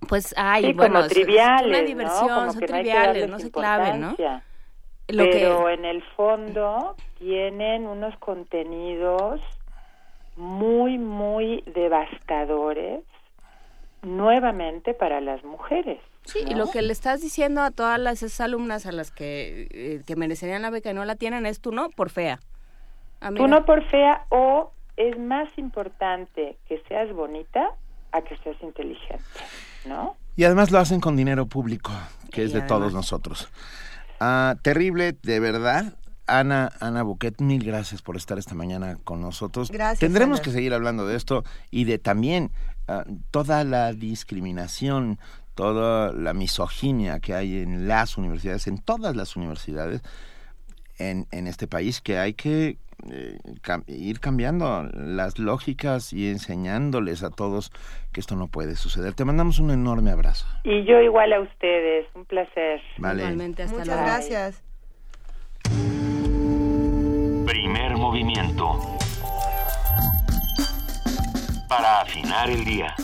pues 0.09 0.35
hay 0.37 0.73
bueno 0.73 1.07
triviales 1.07 1.69
una 1.69 1.81
diversión 1.81 2.53
son 2.53 2.61
triviales 2.61 3.29
no, 3.29 3.39
se 3.39 3.51
claven 3.51 4.01
no 4.01 4.17
Lo 5.09 5.25
pero 5.25 5.69
en 5.69 5.85
el 5.85 6.03
fondo 6.17 6.97
tienen 7.19 7.87
unos 7.87 8.17
contenidos 8.19 9.41
muy 10.37 10.99
muy 10.99 11.63
devastadores 11.67 13.05
nuevamente 14.03 14.95
para 14.95 15.21
las 15.21 15.45
mujeres 15.45 15.99
Sí, 16.25 16.39
y 16.47 16.55
lo 16.55 16.71
que 16.71 16.83
le 16.83 16.93
estás 16.93 17.21
diciendo 17.21 17.63
a 17.63 17.73
todas 17.73 17.99
las 17.99 18.23
esas 18.23 18.43
alumnas 18.43 18.87
a 18.87 18.93
las 18.93 19.11
que, 19.11 19.67
eh, 19.73 20.03
que 20.07 20.15
merecerían 20.15 20.63
la 20.63 20.71
beca 20.71 20.91
y 20.91 20.95
no 20.95 21.05
la 21.05 21.17
tienen 21.17 21.47
es 21.47 21.61
tú 21.61 21.73
no 21.73 21.91
por 21.91 22.11
fea. 22.11 22.39
Tú 23.37 23.49
no 23.49 23.65
por 23.65 23.85
fea 23.85 24.25
o 24.31 24.73
es 24.97 25.19
más 25.19 25.49
importante 25.57 26.57
que 26.69 26.83
seas 26.89 27.13
bonita 27.13 27.71
a 28.13 28.23
que 28.23 28.37
seas 28.39 28.57
inteligente, 28.63 29.23
¿no? 29.87 30.17
Y 30.37 30.45
además 30.45 30.71
lo 30.71 30.79
hacen 30.79 31.01
con 31.01 31.17
dinero 31.17 31.47
público, 31.47 31.93
que 32.31 32.45
es 32.45 32.53
de 32.53 32.63
todos 32.63 32.93
nosotros. 32.93 33.49
Ah, 34.21 34.57
terrible, 34.63 35.17
de 35.23 35.41
verdad. 35.41 35.95
Ana, 36.27 36.71
Ana 36.81 37.03
Buquet, 37.03 37.41
mil 37.41 37.65
gracias 37.65 38.01
por 38.01 38.17
estar 38.17 38.39
esta 38.39 38.55
mañana 38.55 38.97
con 39.05 39.21
nosotros. 39.21 39.71
Gracias. 39.71 39.99
Tendremos 39.99 40.41
que 40.41 40.51
seguir 40.51 40.73
hablando 40.73 41.07
de 41.07 41.17
esto 41.17 41.45
y 41.71 41.85
de 41.85 41.99
también 41.99 42.53
ah, 42.89 43.05
toda 43.31 43.65
la 43.65 43.93
discriminación, 43.93 45.19
toda 45.55 46.13
la 46.13 46.33
misoginia 46.33 47.21
que 47.21 47.35
hay 47.35 47.59
en 47.59 47.89
las 47.89 48.17
universidades, 48.17 48.67
en 48.67 48.79
todas 48.79 49.17
las 49.17 49.37
universidades 49.37 50.03
en, 50.99 51.27
en 51.33 51.47
este 51.47 51.67
país, 51.67 52.01
que 52.01 52.19
hay 52.19 52.35
que 52.35 52.79
eh, 53.11 53.39
ir 53.87 54.21
cambiando 54.21 54.89
las 54.95 55.39
lógicas 55.39 56.13
y 56.13 56.29
enseñándoles 56.29 57.23
a 57.23 57.31
todos 57.31 57.73
que 58.13 58.21
esto 58.21 58.37
no 58.37 58.49
puede 58.49 58.77
suceder. 58.77 59.15
Te 59.15 59.25
mandamos 59.25 59.59
un 59.59 59.71
enorme 59.71 60.11
abrazo. 60.11 60.47
Y 60.65 60.85
yo 60.85 61.01
igual 61.01 61.33
a 61.33 61.41
ustedes, 61.41 62.07
un 62.15 62.25
placer. 62.25 62.81
Vale. 62.99 63.23
Igualmente, 63.23 63.63
hasta 63.63 63.79
Muchas 63.79 63.97
gracias. 63.97 64.63
Primer 67.47 67.97
movimiento. 67.97 68.79
Para 71.69 72.03
afinar 72.03 72.51
el 72.51 72.65
día. 72.65 72.95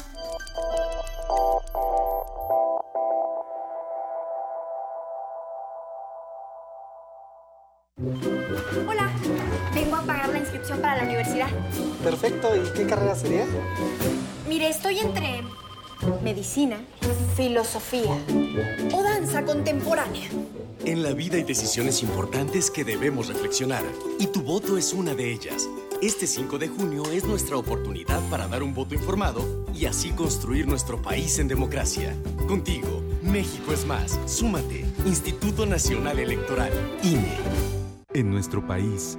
Hola, 8.86 9.10
inscripción 10.58 10.80
para 10.80 10.96
la 10.96 11.02
universidad. 11.04 11.48
Perfecto, 12.02 12.48
¿y 12.56 12.76
qué 12.76 12.86
carrera 12.86 13.14
sería? 13.14 13.46
Mire, 14.48 14.68
estoy 14.68 14.98
entre 14.98 15.42
medicina, 16.22 16.80
filosofía 17.36 18.16
o 18.92 19.02
danza 19.02 19.44
contemporánea. 19.44 20.28
En 20.84 21.02
la 21.02 21.12
vida 21.12 21.36
hay 21.36 21.42
decisiones 21.42 22.02
importantes 22.02 22.70
que 22.70 22.84
debemos 22.84 23.28
reflexionar 23.28 23.84
y 24.18 24.28
tu 24.28 24.42
voto 24.42 24.78
es 24.78 24.92
una 24.92 25.14
de 25.14 25.32
ellas. 25.32 25.68
Este 26.00 26.26
5 26.26 26.58
de 26.58 26.68
junio 26.68 27.02
es 27.10 27.24
nuestra 27.24 27.56
oportunidad 27.56 28.20
para 28.30 28.46
dar 28.46 28.62
un 28.62 28.72
voto 28.72 28.94
informado 28.94 29.66
y 29.74 29.86
así 29.86 30.10
construir 30.10 30.66
nuestro 30.66 31.02
país 31.02 31.38
en 31.40 31.48
democracia. 31.48 32.14
Contigo, 32.46 33.02
México 33.22 33.72
es 33.72 33.84
más. 33.84 34.18
Súmate. 34.26 34.84
Instituto 35.04 35.66
Nacional 35.66 36.20
Electoral, 36.20 36.72
INE. 37.02 37.36
En 38.14 38.30
nuestro 38.30 38.66
país, 38.66 39.18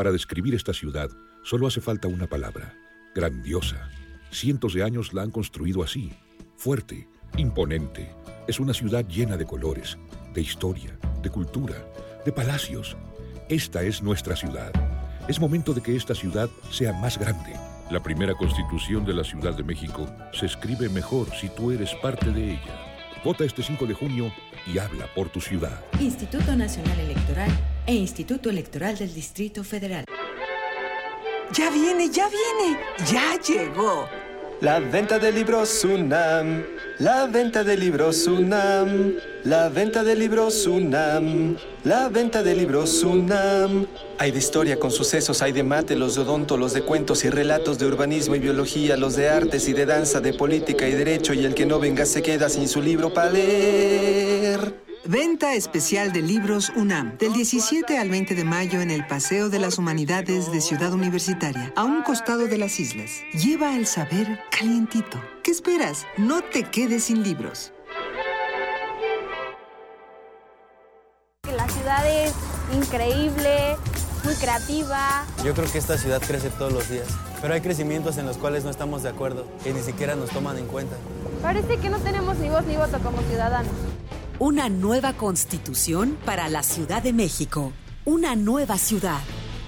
Para 0.00 0.12
describir 0.12 0.54
esta 0.54 0.72
ciudad, 0.72 1.10
solo 1.42 1.66
hace 1.66 1.82
falta 1.82 2.08
una 2.08 2.26
palabra, 2.26 2.74
grandiosa. 3.14 3.90
Cientos 4.30 4.72
de 4.72 4.82
años 4.82 5.12
la 5.12 5.20
han 5.20 5.30
construido 5.30 5.82
así, 5.82 6.10
fuerte, 6.56 7.06
imponente. 7.36 8.10
Es 8.48 8.60
una 8.60 8.72
ciudad 8.72 9.06
llena 9.06 9.36
de 9.36 9.44
colores, 9.44 9.98
de 10.32 10.40
historia, 10.40 10.98
de 11.22 11.28
cultura, 11.28 11.74
de 12.24 12.32
palacios. 12.32 12.96
Esta 13.50 13.82
es 13.82 14.02
nuestra 14.02 14.36
ciudad. 14.36 14.72
Es 15.28 15.38
momento 15.38 15.74
de 15.74 15.82
que 15.82 15.94
esta 15.94 16.14
ciudad 16.14 16.48
sea 16.70 16.94
más 16.94 17.18
grande. 17.18 17.52
La 17.90 18.02
primera 18.02 18.34
constitución 18.34 19.04
de 19.04 19.12
la 19.12 19.22
Ciudad 19.22 19.54
de 19.54 19.64
México 19.64 20.08
se 20.32 20.46
escribe 20.46 20.88
mejor 20.88 21.28
si 21.38 21.50
tú 21.50 21.72
eres 21.72 21.94
parte 21.96 22.30
de 22.30 22.52
ella. 22.52 23.20
Vota 23.22 23.44
este 23.44 23.62
5 23.62 23.84
de 23.84 23.92
junio 23.92 24.32
y 24.66 24.78
habla 24.78 25.12
por 25.14 25.28
tu 25.28 25.42
ciudad. 25.42 25.84
Instituto 26.00 26.56
Nacional 26.56 26.98
Electoral 27.00 27.50
e 27.90 27.94
Instituto 27.94 28.48
Electoral 28.48 28.96
del 28.96 29.12
Distrito 29.12 29.64
Federal. 29.64 30.04
Ya 31.52 31.70
viene, 31.70 32.08
ya 32.08 32.28
viene, 32.28 32.78
ya 33.10 33.36
llegó. 33.42 34.08
La 34.60 34.78
venta 34.78 35.18
de 35.18 35.32
libros 35.32 35.84
UNAM, 35.84 36.62
la 37.00 37.26
venta 37.26 37.64
de 37.64 37.76
libros 37.76 38.28
UNAM, 38.28 39.14
la 39.42 39.68
venta 39.70 40.04
de 40.04 40.14
libros 40.14 40.68
UNAM, 40.68 41.56
la 41.82 42.08
venta 42.08 42.44
de 42.44 42.54
libros 42.54 43.02
UNAM. 43.02 43.88
Hay 44.18 44.30
de 44.30 44.38
historia 44.38 44.78
con 44.78 44.92
sucesos, 44.92 45.42
hay 45.42 45.50
de 45.50 45.64
mate, 45.64 45.96
los 45.96 46.14
de 46.14 46.20
odonto, 46.20 46.56
los 46.56 46.72
de 46.72 46.82
cuentos 46.82 47.24
y 47.24 47.30
relatos 47.30 47.80
de 47.80 47.86
urbanismo 47.86 48.36
y 48.36 48.38
biología, 48.38 48.96
los 48.96 49.16
de 49.16 49.30
artes 49.30 49.66
y 49.68 49.72
de 49.72 49.86
danza, 49.86 50.20
de 50.20 50.32
política 50.32 50.86
y 50.86 50.92
derecho, 50.92 51.34
y 51.34 51.44
el 51.44 51.54
que 51.54 51.66
no 51.66 51.80
venga 51.80 52.06
se 52.06 52.22
queda 52.22 52.48
sin 52.48 52.68
su 52.68 52.80
libro 52.80 53.12
para 53.12 53.30
leer. 53.30 54.89
Venta 55.06 55.54
especial 55.54 56.12
de 56.12 56.20
libros 56.20 56.70
UNAM, 56.76 57.16
del 57.16 57.32
17 57.32 57.96
al 57.96 58.10
20 58.10 58.34
de 58.34 58.44
mayo 58.44 58.82
en 58.82 58.90
el 58.90 59.06
Paseo 59.06 59.48
de 59.48 59.58
las 59.58 59.78
Humanidades 59.78 60.52
de 60.52 60.60
Ciudad 60.60 60.92
Universitaria, 60.92 61.72
a 61.74 61.84
un 61.84 62.02
costado 62.02 62.46
de 62.46 62.58
las 62.58 62.78
islas. 62.78 63.10
Lleva 63.32 63.76
el 63.76 63.86
saber 63.86 64.38
calientito. 64.50 65.18
¿Qué 65.42 65.52
esperas? 65.52 66.06
No 66.18 66.42
te 66.42 66.64
quedes 66.64 67.04
sin 67.04 67.22
libros. 67.22 67.72
La 71.56 71.66
ciudad 71.66 72.06
es 72.06 72.34
increíble, 72.76 73.76
muy 74.22 74.34
creativa. 74.34 75.24
Yo 75.42 75.54
creo 75.54 75.72
que 75.72 75.78
esta 75.78 75.96
ciudad 75.96 76.20
crece 76.20 76.50
todos 76.50 76.74
los 76.74 76.90
días, 76.90 77.08
pero 77.40 77.54
hay 77.54 77.62
crecimientos 77.62 78.18
en 78.18 78.26
los 78.26 78.36
cuales 78.36 78.64
no 78.64 78.70
estamos 78.70 79.02
de 79.02 79.08
acuerdo, 79.08 79.46
que 79.64 79.72
ni 79.72 79.80
siquiera 79.80 80.14
nos 80.14 80.28
toman 80.28 80.58
en 80.58 80.66
cuenta. 80.66 80.96
Parece 81.40 81.78
que 81.78 81.88
no 81.88 81.98
tenemos 82.00 82.36
ni 82.36 82.50
voz 82.50 82.66
ni 82.66 82.76
voto 82.76 82.98
como 82.98 83.22
ciudadanos. 83.22 83.72
Una 84.42 84.70
nueva 84.70 85.12
constitución 85.12 86.16
para 86.24 86.48
la 86.48 86.62
Ciudad 86.62 87.02
de 87.02 87.12
México. 87.12 87.74
Una 88.06 88.36
nueva 88.36 88.78
ciudad. 88.78 89.20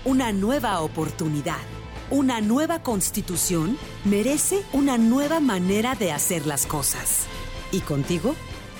Una 0.07 0.33
nueva 0.33 0.81
oportunidad. 0.81 1.61
Una 2.09 2.41
nueva 2.41 2.83
constitución 2.83 3.77
merece 4.07 4.63
una 4.73 4.97
nueva 4.97 5.41
manera 5.41 5.95
de 5.95 6.11
hacer 6.11 6.47
las 6.47 6.65
cosas. 6.65 7.27
Y 7.71 7.81
contigo 7.81 8.35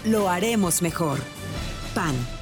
lo 0.07 0.31
haremos 0.31 0.81
mejor. 0.81 1.19
PAN. 1.95 2.42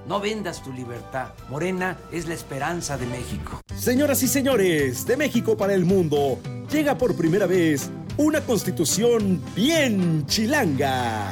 No 0.07 0.19
vendas 0.19 0.63
tu 0.63 0.73
libertad. 0.73 1.29
Morena 1.49 1.97
es 2.11 2.27
la 2.27 2.33
esperanza 2.33 2.97
de 2.97 3.05
México. 3.05 3.61
Señoras 3.75 4.23
y 4.23 4.27
señores, 4.27 5.05
de 5.05 5.15
México 5.15 5.55
para 5.55 5.73
el 5.73 5.85
mundo, 5.85 6.39
llega 6.71 6.97
por 6.97 7.15
primera 7.15 7.45
vez 7.45 7.89
una 8.17 8.41
constitución 8.41 9.41
bien 9.55 10.25
chilanga. 10.25 11.31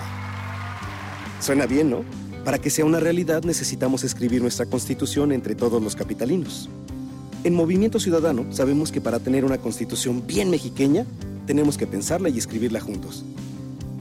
Suena 1.40 1.66
bien, 1.66 1.90
¿no? 1.90 2.04
Para 2.46 2.60
que 2.60 2.70
sea 2.70 2.86
una 2.86 3.00
realidad 3.00 3.44
necesitamos 3.44 4.04
escribir 4.04 4.42
nuestra 4.42 4.66
constitución 4.66 5.32
entre 5.32 5.56
todos 5.56 5.82
los 5.82 5.96
capitalinos. 5.96 6.70
En 7.44 7.56
Movimiento 7.56 8.00
Ciudadano 8.00 8.46
sabemos 8.52 8.92
que 8.92 9.02
para 9.02 9.20
tener 9.20 9.46
una 9.46 9.58
constitución 9.58 10.26
bien 10.28 10.50
mexiqueña, 10.50 11.06
tenemos 11.48 11.78
que 11.78 11.88
pensarla 11.88 12.30
y 12.30 12.38
escribirla 12.38 12.80
juntos. 12.82 13.26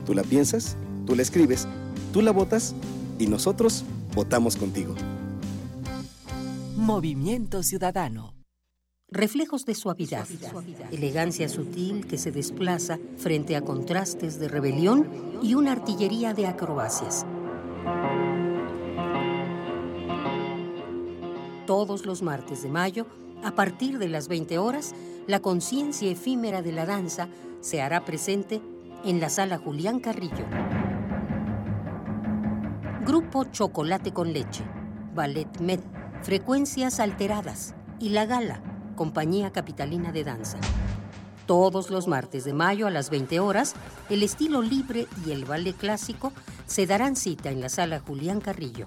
Tú 0.04 0.14
la 0.14 0.22
piensas, 0.22 0.76
tú 1.06 1.14
la 1.14 1.22
escribes, 1.22 1.66
tú 2.12 2.20
la 2.20 2.32
votas 2.32 2.74
y 3.18 3.26
nosotros 3.26 3.84
votamos 4.18 4.56
contigo. 4.56 4.96
Movimiento 6.74 7.62
Ciudadano. 7.62 8.34
Reflejos 9.12 9.64
de 9.64 9.76
suavidad, 9.76 10.26
elegancia 10.90 11.48
sutil 11.48 12.04
que 12.08 12.18
se 12.18 12.32
desplaza 12.32 12.98
frente 13.16 13.54
a 13.54 13.60
contrastes 13.60 14.40
de 14.40 14.48
rebelión 14.48 15.08
y 15.40 15.54
una 15.54 15.70
artillería 15.70 16.34
de 16.34 16.48
acrobacias. 16.48 17.26
Todos 21.68 22.04
los 22.04 22.20
martes 22.20 22.64
de 22.64 22.70
mayo, 22.70 23.06
a 23.44 23.52
partir 23.52 23.98
de 23.98 24.08
las 24.08 24.26
20 24.26 24.58
horas, 24.58 24.96
la 25.28 25.38
conciencia 25.38 26.10
efímera 26.10 26.60
de 26.60 26.72
la 26.72 26.86
danza 26.86 27.28
se 27.60 27.80
hará 27.80 28.04
presente 28.04 28.60
en 29.04 29.20
la 29.20 29.28
sala 29.28 29.58
Julián 29.58 30.00
Carrillo. 30.00 30.77
Grupo 33.08 33.44
Chocolate 33.44 34.12
con 34.12 34.34
Leche, 34.34 34.62
Ballet 35.14 35.60
Med, 35.60 35.80
Frecuencias 36.20 37.00
Alteradas 37.00 37.74
y 37.98 38.10
La 38.10 38.26
Gala, 38.26 38.60
Compañía 38.96 39.50
Capitalina 39.50 40.12
de 40.12 40.24
Danza. 40.24 40.58
Todos 41.46 41.88
los 41.88 42.06
martes 42.06 42.44
de 42.44 42.52
mayo 42.52 42.86
a 42.86 42.90
las 42.90 43.08
20 43.08 43.40
horas, 43.40 43.72
el 44.10 44.22
estilo 44.22 44.60
libre 44.60 45.06
y 45.24 45.30
el 45.30 45.46
ballet 45.46 45.74
clásico 45.74 46.34
se 46.66 46.86
darán 46.86 47.16
cita 47.16 47.48
en 47.48 47.62
la 47.62 47.70
sala 47.70 47.98
Julián 47.98 48.42
Carrillo. 48.42 48.84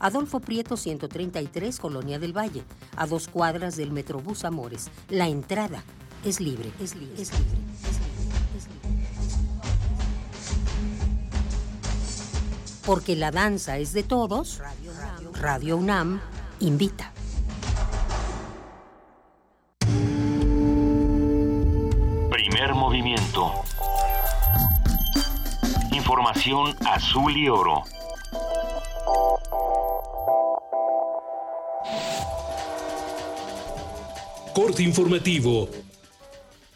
Adolfo 0.00 0.40
Prieto 0.40 0.76
133, 0.76 1.78
Colonia 1.78 2.18
del 2.18 2.36
Valle, 2.36 2.64
a 2.96 3.06
dos 3.06 3.28
cuadras 3.28 3.76
del 3.76 3.92
Metrobús 3.92 4.44
Amores. 4.44 4.90
La 5.08 5.28
entrada 5.28 5.84
es 6.24 6.40
libre, 6.40 6.72
es 6.80 6.96
libre, 6.96 7.22
es 7.22 7.30
libre. 7.38 7.62
Es 7.78 8.00
libre, 8.00 8.01
Porque 12.84 13.14
la 13.14 13.30
danza 13.30 13.78
es 13.78 13.92
de 13.92 14.02
todos, 14.02 14.60
Radio 15.40 15.76
UNAM 15.76 16.20
invita. 16.60 17.12
Primer 22.30 22.74
movimiento. 22.74 23.52
Información 25.92 26.74
azul 26.84 27.36
y 27.36 27.48
oro. 27.48 27.84
Corte 34.54 34.82
informativo. 34.82 35.68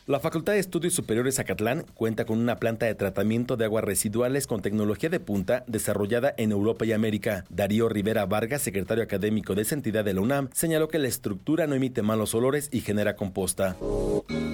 La 0.09 0.21
Facultad 0.21 0.53
de 0.53 0.61
Estudios 0.61 0.95
Superiores 0.95 1.41
Acatlán 1.41 1.85
cuenta 1.95 2.27
con 2.27 2.39
una 2.39 2.61
planta 2.61 2.87
de 2.87 2.95
tratamiento 2.95 3.57
de 3.57 3.65
aguas 3.65 3.83
residuales 3.83 4.47
con 4.47 4.63
tecnología 4.63 5.09
de 5.09 5.19
punta 5.19 5.65
desarrollada 5.67 6.33
en 6.37 6.53
Europa 6.53 6.87
y 6.87 6.93
América. 6.93 7.45
Darío 7.51 7.89
Rivera 7.89 8.25
Vargas, 8.25 8.63
secretario 8.63 9.03
académico 9.03 9.57
de 9.57 9.63
esa 9.63 9.75
entidad 9.75 10.05
de 10.05 10.15
la 10.15 10.21
UNAM, 10.21 10.49
señaló 10.53 10.87
que 10.87 11.01
la 11.01 11.09
estructura 11.09 11.67
no 11.67 11.75
emite 11.75 12.03
malos 12.03 12.37
olores 12.37 12.69
y 12.71 12.83
genera 12.83 13.17
composta. 13.17 13.77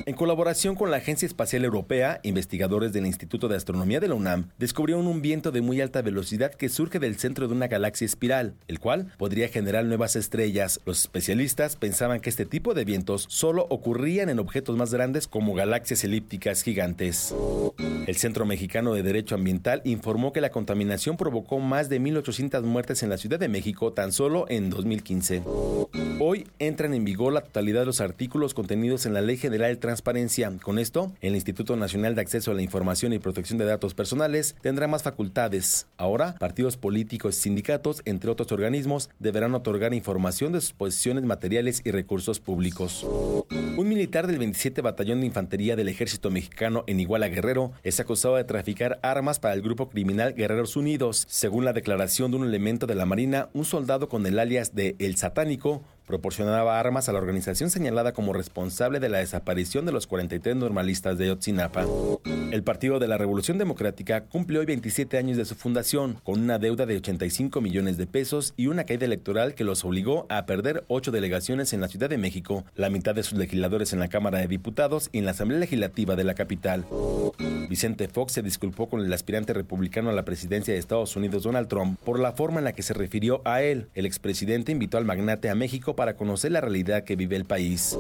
En 0.05 0.15
colaboración 0.15 0.75
con 0.75 0.91
la 0.91 0.97
Agencia 0.97 1.27
Espacial 1.27 1.65
Europea, 1.65 2.19
investigadores 2.23 2.95
del 2.95 3.07
Instituto 3.07 3.47
de 3.47 3.57
Astronomía 3.57 4.01
de 4.01 4.09
la 4.09 4.15
UNAM 4.15 4.49
descubrieron 4.59 5.07
un 5.07 5.21
viento 5.21 5.53
de 5.53 5.61
muy 5.61 5.83
alta 5.83 6.01
velocidad 6.01 6.55
que 6.55 6.71
surge 6.71 6.99
del 6.99 7.19
centro 7.19 7.47
de 7.47 7.55
una 7.55 7.69
galaxia 7.69 8.07
espiral, 8.07 8.55
el 8.69 8.81
cual 8.81 9.13
podría 9.19 9.49
generar 9.49 9.85
nuevas 9.85 10.17
estrellas. 10.17 10.81
Los 10.87 11.03
especialistas 11.03 11.77
pensaban 11.77 12.21
que 12.21 12.31
este 12.31 12.47
tipo 12.47 12.73
de 12.73 12.87
vientos 12.87 13.27
solo 13.29 13.67
ocurrían 13.69 14.31
en 14.31 14.39
objetos 14.39 14.79
más 14.79 14.95
grandes 14.95 15.29
como 15.29 15.42
como 15.43 15.55
galaxias 15.55 16.05
elípticas 16.05 16.63
gigantes. 16.63 17.35
El 18.07 18.15
Centro 18.15 18.47
Mexicano 18.47 18.95
de 18.95 19.03
Derecho 19.03 19.35
Ambiental 19.35 19.83
informó 19.85 20.33
que 20.33 20.41
la 20.41 20.51
contaminación 20.51 21.17
provocó 21.17 21.59
más 21.59 21.89
de 21.89 22.01
1.800 22.01 22.63
muertes 22.63 23.03
en 23.03 23.11
la 23.11 23.19
Ciudad 23.19 23.41
de 23.41 23.49
México 23.49 23.93
tan 23.93 24.13
solo 24.13 24.47
en 24.49 24.71
2015. 24.71 25.43
Hoy 26.21 26.47
entran 26.61 26.95
en 26.95 27.05
vigor 27.05 27.33
la 27.33 27.41
totalidad 27.41 27.81
de 27.81 27.87
los 27.87 28.01
artículos 28.01 28.55
contenidos 28.55 29.05
en 29.05 29.15
la 29.15 29.21
Ley 29.21 29.37
General 29.37 29.73
de 29.73 29.81
Transparencia. 29.81 30.53
Con 30.63 30.79
esto, 30.79 31.13
el 31.21 31.35
Instituto 31.35 31.75
Nacional 31.75 32.15
de 32.15 32.21
Acceso 32.21 32.53
a 32.53 32.55
la 32.55 32.63
Información 32.63 33.13
y 33.13 33.19
Protección 33.19 33.59
de 33.59 33.65
Datos 33.65 33.95
Personales 33.95 34.55
tendrá 34.63 34.87
más 34.87 35.03
facultades. 35.03 35.89
Ahora, 35.97 36.37
partidos 36.39 36.77
políticos 36.77 37.37
y 37.37 37.41
sindicatos, 37.41 38.03
entre 38.05 38.31
otros 38.31 38.53
organismos, 38.53 39.11
deberán 39.19 39.57
otorgar 39.57 39.93
información 39.93 40.53
de 40.53 40.61
sus 40.61 40.73
posiciones 40.73 41.25
materiales 41.25 41.83
y 41.85 41.91
recursos 41.91 42.39
públicos. 42.39 43.05
Un 43.51 43.89
militar 43.89 44.29
del 44.29 44.39
27 44.39 44.83
Batallón 44.83 45.21
de 45.21 45.27
Infantería 45.33 45.77
del 45.77 45.89
Ejército 45.89 46.31
Mexicano 46.31 46.85
en 46.87 47.01
Iguala 47.01 47.29
Guerrero 47.29 47.73
es 47.85 47.99
acusado 48.01 48.37
de 48.37 48.45
traficar 48.45 49.01
armas 49.03 49.39
para 49.39 49.55
el 49.55 49.63
grupo 49.63 49.89
criminal 49.89 50.35
Guerreros 50.35 50.77
Unidos. 50.77 51.25
Según 51.27 51.65
la 51.65 51.73
declaración 51.73 52.31
de 52.31 52.37
un 52.37 52.45
elemento 52.45 52.87
de 52.87 52.95
la 52.95 53.07
Marina, 53.07 53.49
un 53.55 53.65
soldado 53.65 54.11
con 54.11 54.27
el 54.27 54.39
alias 54.39 54.75
de 54.75 54.95
El 54.99 55.17
Satánico 55.17 55.83
proporcionaba 56.13 56.79
armas 56.79 57.09
a 57.09 57.13
la 57.15 57.21
organización 57.21 57.71
señalada 57.71 58.13
como 58.13 58.35
responsable 58.35 59.01
de 59.01 59.09
la 59.09 59.17
desaparición 59.17 59.87
de 59.87 59.93
los 59.93 60.07
43 60.07 60.55
normalistas 60.55 61.17
de 61.17 61.29
Yotzinapa. 61.29 61.87
El 62.51 62.63
Partido 62.63 62.99
de 62.99 63.09
la 63.09 63.17
Revolución 63.17 63.57
Democrática 63.57 64.25
cumple 64.25 64.59
hoy 64.59 64.67
27 64.67 65.17
años 65.17 65.39
de 65.39 65.47
su 65.47 65.55
fundación, 65.55 66.19
con 66.23 66.39
una 66.39 66.59
deuda 66.59 66.85
de 66.85 66.99
85 66.99 67.63
millones 67.63 67.97
de 67.97 68.07
pesos 68.07 68.53
y 68.59 68.67
una 68.67 68.85
caída 68.85 69.07
electoral 69.07 69.55
que 69.55 69.65
los 69.65 69.87
obligó 69.87 70.27
a 70.29 70.45
perder 70.45 70.85
ocho 70.89 71.13
delegaciones 71.13 71.73
en 71.73 71.81
la 71.81 71.89
Ciudad 71.89 72.11
de 72.11 72.19
México, 72.19 72.67
la 72.77 72.91
mitad 72.91 73.15
de 73.15 73.23
sus 73.23 73.39
legisladores 73.39 73.95
en 73.95 73.99
la 73.99 74.09
Cámara 74.09 74.37
de 74.37 74.49
Diputados 74.49 75.09
y 75.13 75.19
en 75.21 75.25
la 75.25 75.31
Asamblea 75.31 75.61
Legislativa 75.61 76.15
de 76.15 76.25
la 76.25 76.35
capital. 76.35 76.85
Vicente 77.71 78.07
Fox 78.09 78.33
se 78.33 78.43
disculpó 78.43 78.91
con 78.91 79.01
el 79.01 79.11
aspirante 79.15 79.55
republicano 79.55 80.11
a 80.11 80.13
la 80.13 80.27
presidencia 80.27 80.75
de 80.75 80.81
Estados 80.81 81.17
Unidos, 81.17 81.45
Donald 81.45 81.69
Trump, 81.69 81.99
por 82.05 82.21
la 82.21 82.33
forma 82.33 82.59
en 82.59 82.65
la 82.65 82.75
que 82.75 82.83
se 82.83 82.93
refirió 82.93 83.41
a 83.47 83.63
él. 83.63 83.89
El 83.95 84.05
expresidente 84.05 84.73
invitó 84.73 84.99
al 84.99 85.07
magnate 85.07 85.49
a 85.49 85.55
México 85.55 85.97
para 85.97 86.02
conocer 86.17 86.53
la 86.53 86.61
realidad 86.61 87.05
que 87.05 87.17
vive 87.17 87.37
el 87.37 87.45
país. 87.45 87.97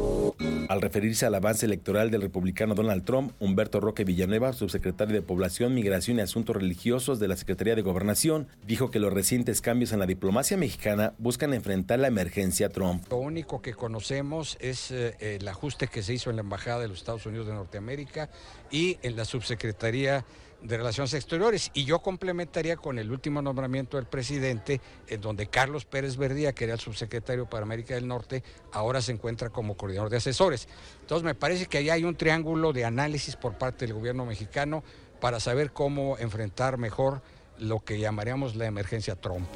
Al 0.68 0.80
referirse 0.80 1.26
al 1.26 1.34
avance 1.34 1.66
electoral 1.66 2.10
del 2.10 2.22
republicano 2.22 2.74
Donald 2.74 3.04
Trump, 3.04 3.32
Humberto 3.40 3.80
Roque 3.80 4.04
Villanueva, 4.04 4.52
subsecretario 4.52 5.14
de 5.14 5.22
Población, 5.22 5.74
Migración 5.74 6.18
y 6.18 6.22
Asuntos 6.22 6.56
Religiosos 6.56 7.18
de 7.18 7.28
la 7.28 7.36
Secretaría 7.36 7.74
de 7.74 7.82
Gobernación, 7.82 8.48
dijo 8.66 8.90
que 8.90 8.98
los 8.98 9.12
recientes 9.12 9.60
cambios 9.60 9.92
en 9.92 9.98
la 9.98 10.06
diplomacia 10.06 10.56
mexicana 10.56 11.14
buscan 11.18 11.54
enfrentar 11.54 11.98
la 11.98 12.08
emergencia 12.08 12.68
Trump. 12.68 13.04
Lo 13.10 13.18
único 13.18 13.62
que 13.62 13.74
conocemos 13.74 14.56
es 14.60 14.90
eh, 14.90 15.16
el 15.20 15.46
ajuste 15.48 15.88
que 15.88 16.02
se 16.02 16.14
hizo 16.14 16.30
en 16.30 16.36
la 16.36 16.42
Embajada 16.42 16.80
de 16.80 16.88
los 16.88 16.98
Estados 16.98 17.26
Unidos 17.26 17.46
de 17.46 17.54
Norteamérica 17.54 18.30
y 18.70 18.98
en 19.02 19.16
la 19.16 19.24
subsecretaría 19.24 20.24
de 20.62 20.76
Relaciones 20.76 21.14
Exteriores. 21.14 21.70
Y 21.74 21.84
yo 21.84 22.00
complementaría 22.00 22.76
con 22.76 22.98
el 22.98 23.10
último 23.10 23.42
nombramiento 23.42 23.96
del 23.96 24.06
presidente, 24.06 24.80
en 25.08 25.20
donde 25.20 25.46
Carlos 25.48 25.84
Pérez 25.84 26.16
Verdía, 26.16 26.52
que 26.52 26.64
era 26.64 26.74
el 26.74 26.80
subsecretario 26.80 27.46
para 27.46 27.64
América 27.64 27.94
del 27.94 28.06
Norte, 28.06 28.42
ahora 28.72 29.02
se 29.02 29.12
encuentra 29.12 29.50
como 29.50 29.76
coordinador 29.76 30.10
de 30.10 30.18
asesores. 30.18 30.68
Entonces 31.00 31.24
me 31.24 31.34
parece 31.34 31.66
que 31.66 31.78
ahí 31.78 31.90
hay 31.90 32.04
un 32.04 32.16
triángulo 32.16 32.72
de 32.72 32.84
análisis 32.84 33.36
por 33.36 33.58
parte 33.58 33.86
del 33.86 33.94
gobierno 33.94 34.24
mexicano 34.24 34.82
para 35.20 35.40
saber 35.40 35.72
cómo 35.72 36.18
enfrentar 36.18 36.78
mejor 36.78 37.22
lo 37.62 37.80
que 37.80 37.98
llamaríamos 37.98 38.56
la 38.56 38.66
emergencia 38.66 39.16
Trump. 39.16 39.48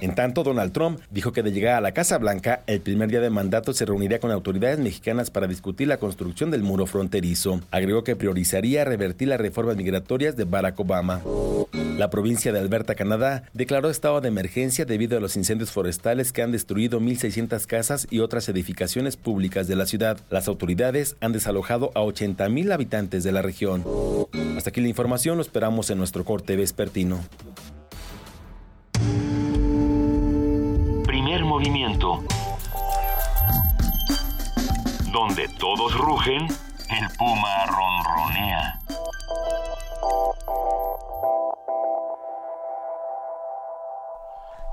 En 0.00 0.14
tanto, 0.14 0.42
Donald 0.42 0.72
Trump 0.72 1.00
dijo 1.10 1.32
que 1.32 1.42
de 1.42 1.52
llegar 1.52 1.76
a 1.76 1.80
la 1.80 1.92
Casa 1.92 2.18
Blanca, 2.18 2.62
el 2.66 2.80
primer 2.80 3.10
día 3.10 3.20
de 3.20 3.30
mandato 3.30 3.72
se 3.72 3.84
reuniría 3.84 4.20
con 4.20 4.30
autoridades 4.30 4.78
mexicanas 4.78 5.30
para 5.30 5.46
discutir 5.46 5.88
la 5.88 5.98
construcción 5.98 6.50
del 6.50 6.62
muro 6.62 6.86
fronterizo. 6.86 7.60
Agregó 7.70 8.04
que 8.04 8.16
priorizaría 8.16 8.84
revertir 8.84 9.28
las 9.28 9.40
reformas 9.40 9.76
migratorias 9.76 10.36
de 10.36 10.44
Barack 10.44 10.78
Obama. 10.80 11.22
La 11.98 12.08
provincia 12.08 12.52
de 12.52 12.58
Alberta, 12.58 12.94
Canadá, 12.94 13.44
declaró 13.52 13.90
estado 13.90 14.20
de 14.20 14.28
emergencia 14.28 14.84
debido 14.84 15.18
a 15.18 15.20
los 15.20 15.36
incendios 15.36 15.70
forestales 15.70 16.32
que 16.32 16.42
han 16.42 16.52
destruido 16.52 17.00
1.600 17.00 17.66
casas 17.66 18.06
y 18.10 18.20
otras 18.20 18.48
edificaciones 18.48 19.16
públicas 19.16 19.68
de 19.68 19.76
la 19.76 19.86
ciudad. 19.86 20.18
Las 20.30 20.48
autoridades 20.48 21.16
han 21.20 21.32
desalojado 21.32 21.90
a 21.94 22.00
80.000 22.00 22.72
habitantes 22.72 23.22
de 23.22 23.32
la 23.32 23.42
región. 23.42 23.84
Hasta 24.56 24.70
aquí 24.70 24.80
la 24.80 24.88
información, 24.88 25.36
lo 25.36 25.42
esperamos 25.42 25.90
en 25.90 25.98
nuestro 25.98 26.24
corte 26.24 26.56
vespertino. 26.56 27.19
Primer 31.06 31.44
movimiento. 31.44 32.22
Donde 35.12 35.48
todos 35.58 35.94
rugen, 35.94 36.46
el 36.46 37.08
puma 37.16 37.66
ronronea. 37.66 38.79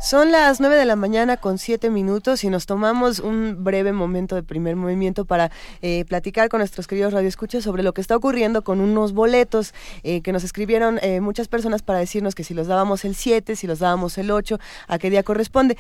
Son 0.08 0.32
las 0.32 0.62
9 0.62 0.78
de 0.78 0.86
la 0.86 0.96
mañana 0.96 1.36
con 1.36 1.58
7 1.58 1.90
minutos 1.90 2.46
y 2.46 2.50
nos 2.50 2.66
tomamos 2.66 3.20
un 3.20 3.66
breve 3.66 3.92
momento 3.92 4.36
de 4.36 4.42
primer 4.42 4.78
movimiento 4.78 5.26
para 5.26 5.52
eh, 5.82 6.06
platicar 6.08 6.48
con 6.48 6.60
nuestros 6.60 6.88
queridos 6.88 7.12
radioescuchas 7.12 7.62
sobre 7.62 7.84
lo 7.84 7.94
que 7.94 8.00
está 8.00 8.16
ocurriendo 8.16 8.62
con 8.62 8.80
unos 8.80 9.12
boletos 9.12 9.74
eh, 10.04 10.22
que 10.22 10.32
nos 10.32 10.46
escribieron 10.46 10.98
eh, 11.02 11.20
muchas 11.20 11.50
personas 11.50 11.82
para 11.82 12.00
decirnos 12.00 12.36
que 12.36 12.46
si 12.46 12.54
los 12.54 12.68
dábamos 12.68 13.04
el 13.04 13.16
7, 13.16 13.58
si 13.58 13.68
los 13.68 13.80
dábamos 13.80 14.18
el 14.18 14.32
8, 14.32 14.58
a 14.88 14.98
qué 14.98 15.10
día 15.10 15.24
corresponde. 15.24 15.78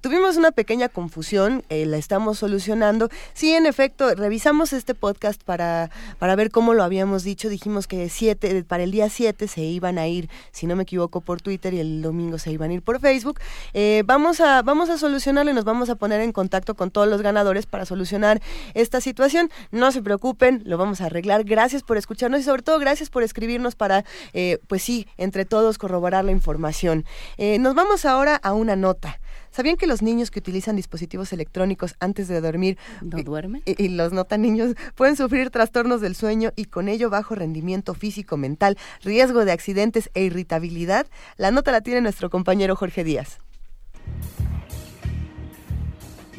tuvimos 0.00 0.38
una 0.38 0.52
pequeña 0.52 0.88
confusión, 0.88 1.62
la 1.68 1.98
estamos 1.98 2.38
solucionando. 2.38 3.10
Sí, 3.34 3.52
en 3.52 3.66
efecto, 3.66 4.14
revisamos 4.14 4.72
este 4.72 4.94
podcast 4.94 5.42
para, 5.44 5.90
para 6.18 6.34
ver 6.34 6.50
cómo 6.50 6.72
lo 6.72 6.82
habíamos 6.82 7.24
dicho. 7.24 7.50
Dijimos 7.50 7.86
que 7.86 8.08
siete, 8.08 8.64
para 8.64 8.84
el 8.84 8.90
día 8.90 9.10
7 9.10 9.48
se 9.48 9.60
iban 9.60 9.98
a 9.98 10.08
ir, 10.08 10.30
si 10.50 10.66
no 10.66 10.76
me 10.76 10.84
equivoco, 10.84 11.20
por 11.20 11.42
Twitter 11.42 11.74
y 11.74 11.80
el 11.80 12.00
domingo 12.00 12.38
se 12.38 12.52
iban 12.52 12.70
a 12.70 12.72
ir 12.72 12.80
por 12.80 13.00
Facebook. 13.00 13.38
Eh, 13.74 14.02
vamos, 14.06 14.40
a, 14.40 14.62
vamos 14.62 14.90
a 14.90 14.98
solucionarlo 14.98 15.50
y 15.50 15.54
nos 15.54 15.64
vamos 15.64 15.90
a 15.90 15.94
poner 15.94 16.20
en 16.20 16.32
contacto 16.32 16.74
con 16.74 16.90
todos 16.90 17.08
los 17.08 17.22
ganadores 17.22 17.66
para 17.66 17.84
solucionar 17.84 18.40
esta 18.74 19.00
situación. 19.00 19.50
No 19.70 19.92
se 19.92 20.02
preocupen, 20.02 20.62
lo 20.64 20.78
vamos 20.78 21.00
a 21.00 21.06
arreglar. 21.06 21.44
Gracias 21.44 21.82
por 21.82 21.96
escucharnos 21.96 22.40
y 22.40 22.42
sobre 22.44 22.62
todo 22.62 22.78
gracias 22.78 23.10
por 23.10 23.22
escribirnos 23.22 23.74
para, 23.74 24.04
eh, 24.32 24.58
pues 24.66 24.82
sí, 24.82 25.06
entre 25.16 25.44
todos 25.44 25.78
corroborar 25.78 26.24
la 26.24 26.32
información. 26.32 27.04
Eh, 27.36 27.58
nos 27.58 27.74
vamos 27.74 28.04
ahora 28.04 28.36
a 28.36 28.52
una 28.52 28.76
nota. 28.76 29.19
¿Sabían 29.50 29.76
que 29.76 29.86
los 29.86 30.02
niños 30.02 30.30
que 30.30 30.38
utilizan 30.38 30.76
dispositivos 30.76 31.32
electrónicos 31.32 31.94
antes 32.00 32.28
de 32.28 32.40
dormir 32.40 32.78
no 33.02 33.22
duermen 33.22 33.62
y, 33.66 33.88
los 33.88 34.12
notan 34.12 34.42
niños 34.42 34.74
pueden 34.94 35.16
sufrir 35.16 35.50
trastornos 35.50 36.00
del 36.00 36.14
sueño 36.14 36.52
y 36.56 36.66
con 36.66 36.88
ello 36.88 37.10
bajo 37.10 37.34
rendimiento 37.34 37.94
físico 37.94 38.36
mental, 38.36 38.78
riesgo 39.02 39.44
de 39.44 39.52
accidentes 39.52 40.10
e 40.14 40.22
irritabilidad? 40.22 41.06
La 41.36 41.50
nota 41.50 41.72
la 41.72 41.80
tiene 41.80 42.00
nuestro 42.00 42.30
compañero 42.30 42.76
Jorge 42.76 43.04
Díaz. 43.04 43.38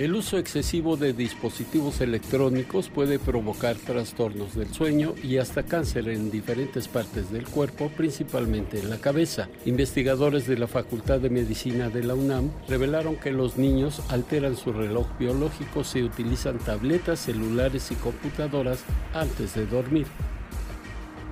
El 0.02 0.16
uso 0.16 0.40
excesivo 0.40 0.98
de 0.98 1.14
dispositivos 1.14 2.02
electrónicos 2.02 2.90
puede 2.90 3.20
provocar 3.20 3.76
trastornos 3.76 4.56
del 4.56 4.74
sueño 4.74 5.14
y 5.22 5.38
hasta 5.38 5.62
cáncer 5.62 6.10
en 6.10 6.32
diferentes 6.32 6.88
partes 6.88 7.32
del 7.32 7.48
cuerpo, 7.48 7.92
principalmente 7.96 8.80
en 8.80 8.90
la 8.90 8.98
cabeza. 8.98 9.48
Investigadores 9.64 10.48
de 10.48 10.58
la 10.58 10.66
Facultad 10.66 11.20
de 11.20 11.30
Medicina 11.30 11.90
de 11.90 12.04
la 12.04 12.16
UNAM 12.16 12.50
revelaron 12.68 13.16
que 13.16 13.30
los 13.30 13.60
niños 13.60 14.02
alteran 14.10 14.58
su 14.58 14.74
reloj 14.74 15.06
biológico 15.20 15.84
si 15.84 16.02
utilizan 16.02 16.58
tabletas, 16.58 17.20
celulares 17.20 17.92
y 17.92 17.94
computadoras 17.94 18.84
antes 19.14 19.54
de 19.54 19.68
dormir. 19.68 20.08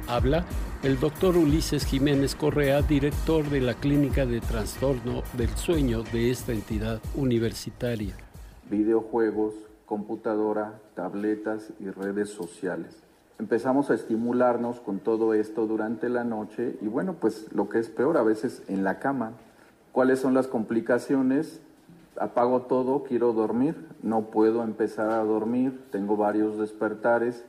Habla 0.06 0.46
el 0.84 1.00
doctor 1.00 1.36
Ulises 1.38 1.88
Jiménez 1.88 2.36
Correa, 2.36 2.84
director 2.84 3.50
de 3.50 3.62
la 3.62 3.74
Clínica 3.74 4.28
de 4.28 4.42
Trastorno 4.42 5.24
del 5.34 5.50
Sueño 5.58 6.04
de 6.04 6.30
esta 6.30 6.52
entidad 6.52 7.02
universitaria 7.16 8.29
videojuegos, 8.70 9.56
computadora, 9.86 10.80
tabletas 10.96 11.72
y 11.80 11.90
redes 11.90 12.30
sociales. 12.30 13.04
Empezamos 13.40 13.90
a 13.90 13.96
estimularnos 13.96 14.80
con 14.82 15.00
todo 15.00 15.34
esto 15.34 15.66
durante 15.66 16.10
la 16.10 16.24
noche 16.24 16.78
y 16.82 16.88
bueno, 16.88 17.16
pues 17.20 17.52
lo 17.54 17.70
que 17.70 17.80
es 17.80 17.90
peor 17.90 18.18
a 18.18 18.24
veces 18.24 18.64
en 18.68 18.84
la 18.84 19.00
cama. 19.00 19.32
¿Cuáles 19.92 20.20
son 20.20 20.34
las 20.34 20.48
complicaciones? 20.48 21.62
Apago 22.20 22.64
todo, 22.64 23.04
quiero 23.04 23.32
dormir, 23.32 23.76
no 24.04 24.24
puedo 24.24 24.62
empezar 24.64 25.10
a 25.10 25.24
dormir, 25.24 25.86
tengo 25.90 26.18
varios 26.18 26.58
despertares, 26.58 27.46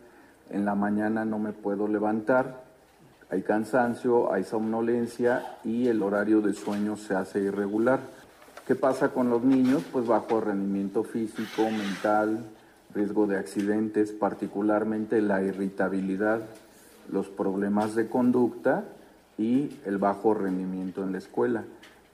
en 0.49 0.65
la 0.65 0.77
mañana 0.77 1.25
no 1.25 1.39
me 1.39 1.53
puedo 1.53 1.89
levantar, 1.89 2.63
hay 3.31 3.43
cansancio, 3.43 4.33
hay 4.33 4.45
somnolencia 4.45 5.59
y 5.65 5.89
el 5.89 6.03
horario 6.03 6.41
de 6.41 6.53
sueño 6.53 6.97
se 6.97 7.15
hace 7.15 7.41
irregular. 7.41 8.01
¿Qué 8.71 8.77
pasa 8.77 9.09
con 9.09 9.31
los 9.31 9.43
niños? 9.43 9.83
Pues 9.91 10.07
bajo 10.07 10.41
rendimiento 10.41 11.03
físico, 11.03 11.69
mental, 11.69 12.45
riesgo 12.95 13.27
de 13.27 13.37
accidentes, 13.37 14.13
particularmente 14.13 15.21
la 15.21 15.43
irritabilidad, 15.43 16.43
los 17.11 17.27
problemas 17.27 17.97
de 17.97 18.07
conducta 18.07 18.85
y 19.37 19.71
el 19.87 19.99
bajo 19.99 20.35
rendimiento 20.35 21.03
en 21.03 21.11
la 21.11 21.19
escuela. 21.19 21.65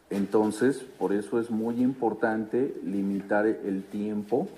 Entonces, 0.08 0.78
por 0.98 1.12
eso 1.12 1.38
es 1.38 1.50
muy 1.50 1.82
importante 1.82 2.74
limitar 2.82 3.44
el 3.44 3.82
tiempo 3.82 4.48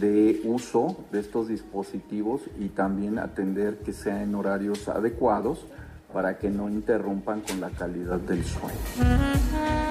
de 0.00 0.40
uso 0.42 0.96
de 1.12 1.20
estos 1.20 1.46
dispositivos 1.46 2.40
y 2.58 2.70
también 2.70 3.20
atender 3.20 3.76
que 3.84 3.92
sea 3.92 4.20
en 4.24 4.34
horarios 4.34 4.88
adecuados 4.88 5.64
para 6.12 6.38
que 6.38 6.50
no 6.50 6.68
interrumpan 6.68 7.42
con 7.42 7.60
la 7.60 7.70
calidad 7.70 8.18
del 8.18 8.44
sueño. 8.44 9.89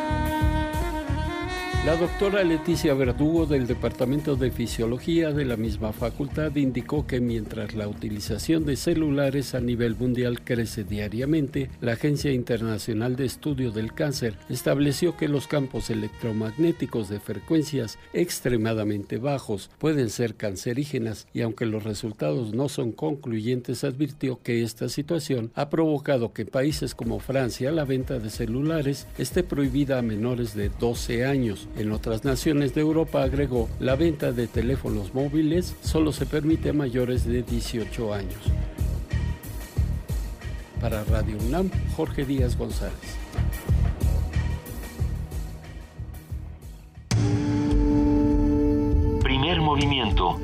La 1.86 1.96
doctora 1.96 2.44
Leticia 2.44 2.94
Verdugo 2.94 3.46
del 3.46 3.66
Departamento 3.66 4.36
de 4.36 4.52
Fisiología 4.52 5.32
de 5.32 5.46
la 5.46 5.56
misma 5.56 5.94
facultad 5.94 6.54
indicó 6.58 7.08
que 7.08 7.22
mientras 7.22 7.74
la 7.74 7.88
utilización 7.88 8.66
de 8.66 8.76
celulares 8.76 9.56
a 9.56 9.62
nivel 9.62 9.96
mundial 9.96 10.44
crece 10.44 10.84
diariamente, 10.84 11.70
la 11.80 11.94
Agencia 11.94 12.34
Internacional 12.34 13.16
de 13.16 13.26
Estudio 13.26 13.72
del 13.72 13.94
Cáncer 13.94 14.38
estableció 14.50 15.16
que 15.16 15.30
los 15.30 15.48
campos 15.48 15.90
electromagnéticos 15.90 17.08
de 17.08 17.22
frecuencias 17.22 17.98
extremadamente 18.12 19.18
bajos 19.18 19.72
pueden 19.80 20.10
ser 20.10 20.36
cancerígenas 20.36 21.28
y 21.34 21.42
aunque 21.42 21.66
los 21.66 21.86
resultados 21.86 22.54
no 22.54 22.68
son 22.68 22.92
concluyentes 22.92 23.86
advirtió 23.86 24.42
que 24.44 24.64
esta 24.64 24.90
situación 24.90 25.54
ha 25.56 25.70
provocado 25.70 26.34
que 26.34 26.46
países 26.46 26.94
como 26.94 27.20
Francia 27.20 27.72
la 27.72 27.86
venta 27.86 28.20
de 28.20 28.30
celulares 28.30 29.08
esté 29.18 29.44
prohibida 29.44 29.98
a 29.98 30.02
menores 30.02 30.54
de 30.56 30.68
12 30.68 31.26
años 31.26 31.69
en 31.78 31.92
otras 31.92 32.26
naciones 32.26 32.74
de 32.74 32.82
Europa, 32.82 33.24
agregó, 33.24 33.70
la 33.80 33.96
venta 33.96 34.32
de 34.32 34.48
teléfonos 34.48 35.14
móviles 35.14 35.76
solo 35.82 36.12
se 36.12 36.26
permite 36.26 36.70
a 36.70 36.74
mayores 36.74 37.26
de 37.26 37.44
18 37.44 38.14
años. 38.14 38.40
Para 40.82 41.04
Radio 41.04 41.38
UNAM, 41.38 41.70
Jorge 41.96 42.26
Díaz 42.26 42.58
González. 42.58 43.18
Primer 49.22 49.62
movimiento. 49.62 50.40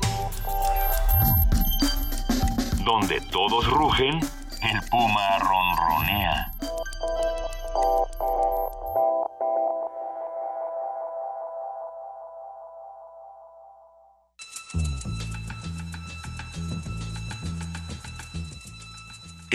Donde 2.86 3.20
todos 3.32 3.68
rugen, 3.68 4.20
el 4.62 4.90
puma 4.90 5.40
ronronea. 5.40 6.52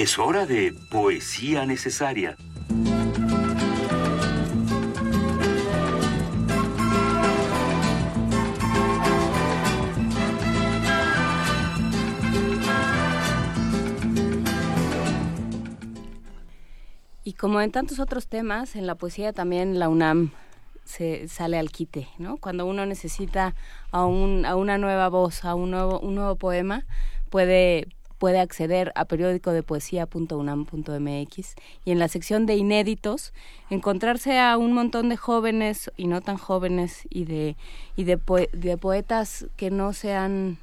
Es 0.00 0.18
hora 0.18 0.46
de 0.46 0.72
poesía 0.88 1.66
necesaria. 1.66 2.34
Y 17.22 17.34
como 17.34 17.60
en 17.60 17.70
tantos 17.70 17.98
otros 18.00 18.26
temas, 18.26 18.76
en 18.76 18.86
la 18.86 18.94
poesía 18.94 19.34
también 19.34 19.78
la 19.78 19.90
UNAM 19.90 20.30
se 20.86 21.28
sale 21.28 21.58
al 21.58 21.70
quite, 21.70 22.08
¿no? 22.16 22.38
Cuando 22.38 22.64
uno 22.64 22.86
necesita 22.86 23.54
a, 23.90 24.06
un, 24.06 24.46
a 24.46 24.56
una 24.56 24.78
nueva 24.78 25.10
voz, 25.10 25.44
a 25.44 25.54
un 25.54 25.70
nuevo, 25.72 26.00
un 26.00 26.14
nuevo 26.14 26.36
poema, 26.36 26.86
puede, 27.28 27.86
puede 28.20 28.38
acceder 28.38 28.92
a 28.96 29.06
periódico 29.06 29.50
de 29.50 29.62
poesía.unam.mx 29.62 31.54
y 31.86 31.90
en 31.90 31.98
la 31.98 32.06
sección 32.06 32.44
de 32.44 32.54
inéditos 32.54 33.32
encontrarse 33.70 34.38
a 34.38 34.58
un 34.58 34.74
montón 34.74 35.08
de 35.08 35.16
jóvenes 35.16 35.90
y 35.96 36.06
no 36.06 36.20
tan 36.20 36.36
jóvenes 36.36 37.08
y 37.08 37.24
de 37.24 37.56
y 37.96 38.04
de, 38.04 38.20
de 38.52 38.76
poetas 38.76 39.46
que 39.56 39.70
no 39.70 39.94
se 39.94 40.12
han 40.14 40.58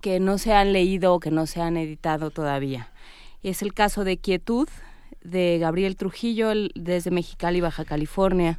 que 0.00 0.18
no 0.18 0.38
se 0.38 0.54
han 0.54 0.72
leído 0.72 1.12
o 1.12 1.20
que 1.20 1.30
no 1.30 1.46
se 1.46 1.60
han 1.60 1.76
editado 1.76 2.30
todavía. 2.30 2.88
Es 3.42 3.60
el 3.60 3.74
caso 3.74 4.02
de 4.02 4.16
Quietud 4.16 4.68
de 5.22 5.58
Gabriel 5.60 5.96
Trujillo 5.96 6.52
desde 6.74 7.10
Mexicali, 7.10 7.60
Baja 7.60 7.84
California. 7.84 8.58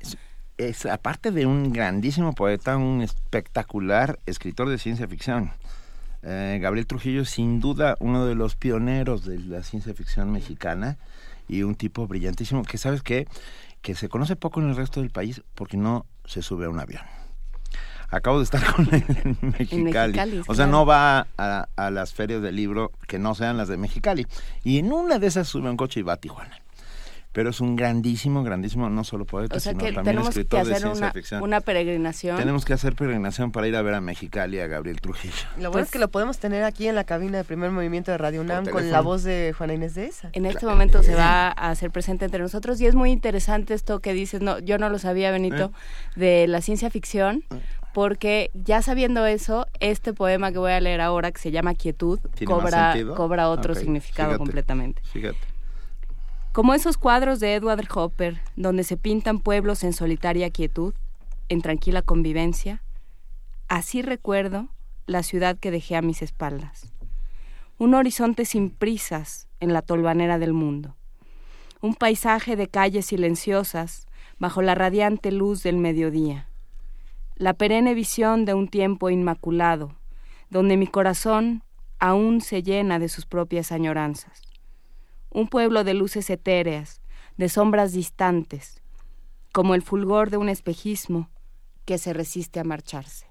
es 0.59 0.85
aparte 0.85 1.31
de 1.31 1.47
un 1.47 1.73
grandísimo 1.73 2.33
poeta, 2.33 2.77
un 2.77 3.01
espectacular 3.01 4.19
escritor 4.27 4.69
de 4.69 4.77
ciencia 4.77 5.07
ficción. 5.07 5.51
Eh, 6.23 6.59
Gabriel 6.61 6.87
Trujillo 6.87 7.21
es 7.21 7.29
sin 7.29 7.59
duda 7.59 7.97
uno 7.99 8.25
de 8.25 8.35
los 8.35 8.55
pioneros 8.55 9.25
de 9.25 9.39
la 9.39 9.63
ciencia 9.63 9.93
ficción 9.93 10.31
mexicana 10.31 10.97
y 11.49 11.63
un 11.63 11.75
tipo 11.75 12.07
brillantísimo 12.07 12.63
que 12.63 12.77
sabes 12.77 13.01
qué? 13.01 13.27
que 13.83 13.93
se 13.95 14.09
conoce 14.09 14.35
poco 14.35 14.61
en 14.61 14.69
el 14.69 14.75
resto 14.75 15.01
del 15.01 15.11
país 15.11 15.43
porque 15.53 15.77
no 15.77 16.07
se 16.25 16.41
sube 16.41 16.65
a 16.65 16.69
un 16.69 16.79
avión. 16.79 17.03
Acabo 18.09 18.37
de 18.37 18.45
estar 18.45 18.63
con 18.75 18.87
él 18.93 19.03
en 19.07 19.37
Mexicali. 19.41 20.41
o 20.47 20.55
sea, 20.55 20.65
no 20.65 20.85
va 20.85 21.27
a, 21.37 21.67
a, 21.75 21.91
las 21.91 22.13
ferias 22.13 22.41
del 22.41 22.55
libro 22.55 22.91
que 23.07 23.19
no 23.19 23.35
sean 23.35 23.57
las 23.57 23.67
de 23.67 23.77
Mexicali. 23.77 24.25
Y 24.63 24.79
en 24.79 24.93
una 24.93 25.19
de 25.19 25.27
esas 25.27 25.47
sube 25.47 25.69
un 25.69 25.77
coche 25.77 25.99
y 25.99 26.03
va 26.03 26.13
a 26.13 26.17
Tijuana. 26.17 26.62
Pero 27.33 27.49
es 27.49 27.59
un 27.59 27.75
grandísimo, 27.75 28.43
grandísimo, 28.43 28.89
no 28.89 29.03
solo 29.03 29.25
poeta, 29.25 29.57
O 29.57 29.59
sea 29.59 29.71
sino 29.71 29.83
que 29.83 29.91
también 29.91 30.15
tenemos 30.15 30.33
que 30.33 30.41
escritor 30.41 30.65
de 30.65 30.71
hacer 30.73 30.83
ciencia 30.83 31.05
una, 31.05 31.11
ficción. 31.11 31.41
una 31.41 31.61
peregrinación. 31.61 32.37
Tenemos 32.37 32.63
que 32.63 32.73
hacer 32.73 32.95
peregrinación 32.95 33.51
para 33.51 33.67
ir 33.67 33.75
a 33.75 33.81
ver 33.81 33.95
a 33.95 34.01
Mexicali 34.01 34.59
a 34.59 34.67
Gabriel 34.67 35.01
Trujillo. 35.01 35.33
Lo 35.57 35.63
bueno 35.63 35.71
Pues 35.71 35.85
es 35.85 35.91
que 35.91 35.99
lo 35.99 36.09
podemos 36.09 36.37
tener 36.37 36.63
aquí 36.63 36.87
en 36.87 36.93
la 36.93 37.03
cabina 37.03 37.39
de 37.39 37.43
primer 37.43 37.71
movimiento 37.71 38.11
de 38.11 38.19
Radio 38.19 38.41
UNAM 38.41 38.67
con 38.67 38.89
la 38.91 39.01
voz 39.01 39.23
de 39.23 39.53
Juana 39.57 39.73
Inés 39.73 39.95
de 39.95 40.05
esa. 40.05 40.29
En 40.33 40.45
este 40.45 40.67
momento 40.67 41.01
se 41.01 41.15
va 41.15 41.47
a 41.47 41.71
hacer 41.71 41.89
presente 41.89 42.25
entre 42.25 42.39
nosotros 42.39 42.79
y 42.79 42.85
es 42.85 42.93
muy 42.93 43.11
interesante 43.11 43.73
esto 43.73 43.99
que 43.99 44.13
dices, 44.13 44.41
no, 44.41 44.59
yo 44.59 44.77
no 44.77 44.89
lo 44.89 44.99
sabía, 44.99 45.31
Benito, 45.31 45.73
de 46.15 46.45
la 46.47 46.61
ciencia 46.61 46.91
ficción, 46.91 47.43
porque 47.93 48.51
ya 48.53 48.83
sabiendo 48.83 49.25
eso, 49.25 49.67
este 49.79 50.13
poema 50.13 50.51
que 50.51 50.59
voy 50.59 50.71
a 50.71 50.79
leer 50.79 51.01
ahora, 51.01 51.31
que 51.31 51.39
se 51.39 51.49
llama 51.49 51.73
Quietud, 51.73 52.19
¿Tiene 52.35 52.53
más 52.53 52.63
cobra, 52.63 52.95
cobra 53.15 53.49
otro 53.49 53.73
significado 53.73 54.29
fíjate, 54.29 54.37
completamente. 54.37 55.01
Fíjate. 55.11 55.52
Como 56.53 56.75
esos 56.75 56.97
cuadros 56.97 57.39
de 57.39 57.55
Edward 57.55 57.87
Hopper, 57.95 58.39
donde 58.55 58.83
se 58.83 58.95
pintan 58.95 59.39
pueblos 59.39 59.83
en 59.83 59.91
solitaria 59.91 60.51
quietud, 60.51 60.93
en 61.49 61.63
tranquila 61.63 62.03
convivencia, 62.03 62.83
así 63.69 64.03
recuerdo 64.03 64.67
la 65.07 65.23
ciudad 65.23 65.57
que 65.57 65.71
dejé 65.71 65.95
a 65.95 66.03
mis 66.03 66.21
espaldas. 66.21 66.93
Un 67.79 67.95
horizonte 67.95 68.45
sin 68.45 68.69
prisas 68.69 69.47
en 69.59 69.73
la 69.73 69.81
tolvanera 69.81 70.37
del 70.37 70.53
mundo. 70.53 70.95
Un 71.81 71.95
paisaje 71.95 72.55
de 72.55 72.67
calles 72.67 73.07
silenciosas 73.07 74.05
bajo 74.37 74.61
la 74.61 74.75
radiante 74.75 75.31
luz 75.31 75.63
del 75.63 75.77
mediodía. 75.77 76.49
La 77.35 77.55
perenne 77.55 77.95
visión 77.95 78.45
de 78.45 78.53
un 78.53 78.67
tiempo 78.67 79.09
inmaculado, 79.09 79.95
donde 80.51 80.77
mi 80.77 80.85
corazón 80.85 81.63
aún 81.97 82.41
se 82.41 82.61
llena 82.61 82.99
de 82.99 83.09
sus 83.09 83.25
propias 83.25 83.71
añoranzas 83.71 84.52
un 85.33 85.47
pueblo 85.47 85.83
de 85.83 85.93
luces 85.93 86.29
etéreas, 86.29 87.01
de 87.37 87.49
sombras 87.49 87.91
distantes, 87.91 88.81
como 89.51 89.75
el 89.75 89.81
fulgor 89.81 90.29
de 90.29 90.37
un 90.37 90.49
espejismo 90.49 91.29
que 91.85 91.97
se 91.97 92.13
resiste 92.13 92.59
a 92.59 92.63
marcharse. 92.63 93.27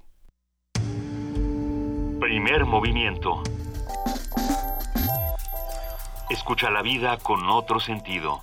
Primer 2.20 2.66
movimiento. 2.66 3.42
Escucha 6.28 6.70
la 6.70 6.82
vida 6.82 7.18
con 7.18 7.48
otro 7.48 7.78
sentido. 7.78 8.42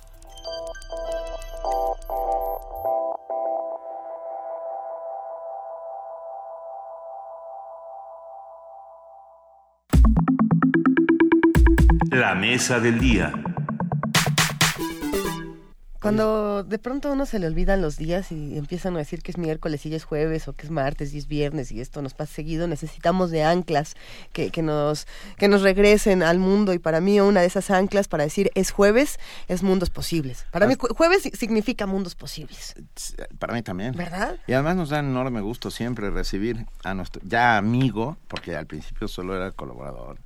La 12.10 12.34
mesa 12.34 12.80
del 12.80 12.98
día. 12.98 13.32
Cuando 16.00 16.64
de 16.64 16.78
pronto 16.78 17.08
a 17.08 17.12
uno 17.12 17.26
se 17.26 17.38
le 17.38 17.46
olvidan 17.46 17.82
los 17.82 17.96
días 17.98 18.32
y 18.32 18.56
empiezan 18.56 18.94
a 18.94 18.98
decir 18.98 19.22
que 19.22 19.30
es 19.30 19.38
miércoles 19.38 19.84
y 19.84 19.90
ya 19.90 19.96
es 19.96 20.04
jueves 20.04 20.48
o 20.48 20.54
que 20.54 20.64
es 20.64 20.70
martes 20.70 21.12
y 21.12 21.18
es 21.18 21.26
viernes 21.28 21.70
y 21.72 21.80
esto 21.80 22.00
nos 22.00 22.14
pasa 22.14 22.32
seguido, 22.34 22.66
necesitamos 22.66 23.30
de 23.30 23.44
anclas 23.44 23.96
que, 24.32 24.50
que 24.50 24.62
nos, 24.62 25.06
que 25.36 25.48
nos 25.48 25.60
regresen 25.62 26.22
al 26.22 26.38
mundo 26.38 26.72
y 26.72 26.78
para 26.78 27.00
mí 27.00 27.20
una 27.20 27.40
de 27.42 27.46
esas 27.46 27.70
anclas 27.70 28.08
para 28.08 28.24
decir 28.24 28.50
es 28.54 28.70
jueves 28.70 29.18
es 29.48 29.62
mundos 29.62 29.90
posibles. 29.90 30.46
Para 30.52 30.66
mí 30.66 30.74
ju- 30.74 30.94
jueves 30.96 31.22
si- 31.22 31.30
significa 31.32 31.86
mundos 31.86 32.14
posibles. 32.14 32.74
Para 33.38 33.52
mí 33.52 33.62
también. 33.62 33.94
¿Verdad? 33.94 34.36
Y 34.46 34.54
además 34.54 34.76
nos 34.76 34.88
da 34.88 35.00
enorme 35.00 35.40
gusto 35.42 35.70
siempre 35.70 36.08
recibir 36.10 36.64
a 36.82 36.94
nuestro 36.94 37.20
ya 37.24 37.58
amigo, 37.58 38.16
porque 38.26 38.56
al 38.56 38.66
principio 38.66 39.06
solo 39.06 39.36
era 39.36 39.50
colaborador 39.52 40.18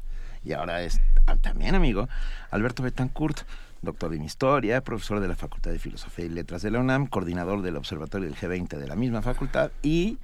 y 0.45 0.53
ahora 0.53 0.83
es 0.83 1.01
también 1.41 1.75
amigo, 1.75 2.09
Alberto 2.51 2.83
Betancourt, 2.83 3.41
doctor 3.85 4.15
en 4.15 4.25
historia, 4.25 4.81
profesor 4.83 5.21
de 5.21 5.29
la 5.29 5.37
Facultad 5.37 5.71
de 5.71 5.79
Filosofía 5.79 6.25
y 6.25 6.29
Letras 6.29 6.63
de 6.63 6.71
la 6.71 6.81
UNAM, 6.81 7.07
coordinador 7.07 7.63
del 7.63 7.77
Observatorio 7.77 8.29
del 8.29 8.37
G20 8.37 8.79
de 8.79 8.87
la 8.87 8.97
misma 8.97 9.23
facultad 9.23 9.71
y 9.83 10.19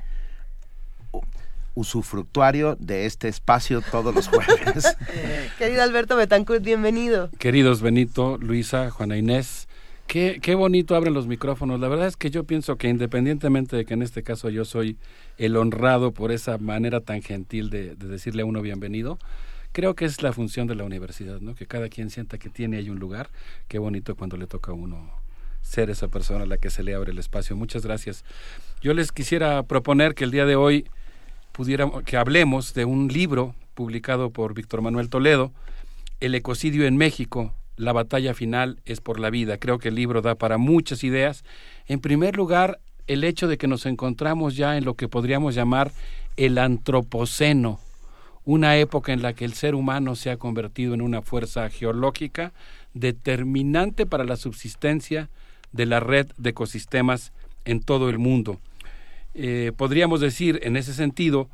usufructuario 1.74 2.76
de 2.78 3.06
este 3.06 3.28
espacio 3.28 3.80
todos 3.80 4.14
los 4.14 4.28
jueves. 4.28 4.96
Querido 5.58 5.82
Alberto 5.82 6.16
Betancourt, 6.16 6.62
bienvenido. 6.62 7.30
Queridos 7.38 7.80
Benito, 7.80 8.38
Luisa, 8.38 8.90
Juana 8.90 9.16
Inés, 9.16 9.68
qué, 10.06 10.40
qué 10.42 10.54
bonito 10.54 10.94
abren 10.94 11.14
los 11.14 11.26
micrófonos. 11.26 11.80
La 11.80 11.88
verdad 11.88 12.08
es 12.08 12.16
que 12.16 12.30
yo 12.30 12.44
pienso 12.44 12.76
que 12.76 12.88
independientemente 12.88 13.76
de 13.76 13.84
que 13.84 13.94
en 13.94 14.02
este 14.02 14.22
caso 14.22 14.50
yo 14.50 14.64
soy 14.64 14.96
el 15.38 15.56
honrado 15.56 16.12
por 16.12 16.32
esa 16.32 16.58
manera 16.58 17.00
tan 17.00 17.22
gentil 17.22 17.70
de, 17.70 17.94
de 17.94 18.08
decirle 18.08 18.42
a 18.42 18.46
uno 18.46 18.60
bienvenido, 18.62 19.18
creo 19.72 19.94
que 19.94 20.04
es 20.04 20.22
la 20.22 20.32
función 20.32 20.66
de 20.66 20.74
la 20.74 20.84
universidad, 20.84 21.40
¿no? 21.40 21.54
Que 21.54 21.66
cada 21.66 21.88
quien 21.88 22.10
sienta 22.10 22.38
que 22.38 22.48
tiene 22.48 22.76
ahí 22.78 22.90
un 22.90 22.98
lugar. 22.98 23.30
Qué 23.68 23.78
bonito 23.78 24.14
cuando 24.14 24.36
le 24.36 24.46
toca 24.46 24.72
a 24.72 24.74
uno 24.74 25.10
ser 25.62 25.90
esa 25.90 26.08
persona 26.08 26.44
a 26.44 26.46
la 26.46 26.58
que 26.58 26.70
se 26.70 26.82
le 26.82 26.94
abre 26.94 27.12
el 27.12 27.18
espacio. 27.18 27.56
Muchas 27.56 27.84
gracias. 27.84 28.24
Yo 28.80 28.94
les 28.94 29.12
quisiera 29.12 29.62
proponer 29.62 30.14
que 30.14 30.24
el 30.24 30.30
día 30.30 30.46
de 30.46 30.56
hoy 30.56 30.86
pudiéramos, 31.52 32.02
que 32.04 32.16
hablemos 32.16 32.74
de 32.74 32.84
un 32.84 33.08
libro 33.08 33.54
publicado 33.74 34.30
por 34.30 34.54
Víctor 34.54 34.82
Manuel 34.82 35.08
Toledo, 35.08 35.52
El 36.20 36.34
ecocidio 36.34 36.86
en 36.86 36.96
México, 36.96 37.54
la 37.76 37.92
batalla 37.92 38.34
final 38.34 38.80
es 38.84 39.00
por 39.00 39.18
la 39.18 39.30
vida. 39.30 39.56
Creo 39.56 39.78
que 39.78 39.88
el 39.88 39.94
libro 39.94 40.20
da 40.20 40.34
para 40.34 40.58
muchas 40.58 41.02
ideas. 41.02 41.44
En 41.86 42.00
primer 42.00 42.36
lugar, 42.36 42.78
el 43.06 43.24
hecho 43.24 43.48
de 43.48 43.56
que 43.56 43.66
nos 43.66 43.86
encontramos 43.86 44.54
ya 44.54 44.76
en 44.76 44.84
lo 44.84 44.94
que 44.94 45.08
podríamos 45.08 45.54
llamar 45.54 45.90
el 46.36 46.58
antropoceno, 46.58 47.80
una 48.44 48.76
época 48.76 49.12
en 49.12 49.22
la 49.22 49.34
que 49.34 49.44
el 49.44 49.54
ser 49.54 49.74
humano 49.74 50.16
se 50.16 50.30
ha 50.30 50.36
convertido 50.36 50.94
en 50.94 51.02
una 51.02 51.22
fuerza 51.22 51.68
geológica 51.68 52.52
determinante 52.94 54.06
para 54.06 54.24
la 54.24 54.36
subsistencia 54.36 55.28
de 55.72 55.86
la 55.86 56.00
red 56.00 56.26
de 56.36 56.50
ecosistemas 56.50 57.32
en 57.64 57.80
todo 57.80 58.08
el 58.08 58.18
mundo. 58.18 58.60
Eh, 59.34 59.72
podríamos 59.76 60.20
decir 60.20 60.58
en 60.62 60.76
ese 60.76 60.92
sentido 60.92 61.48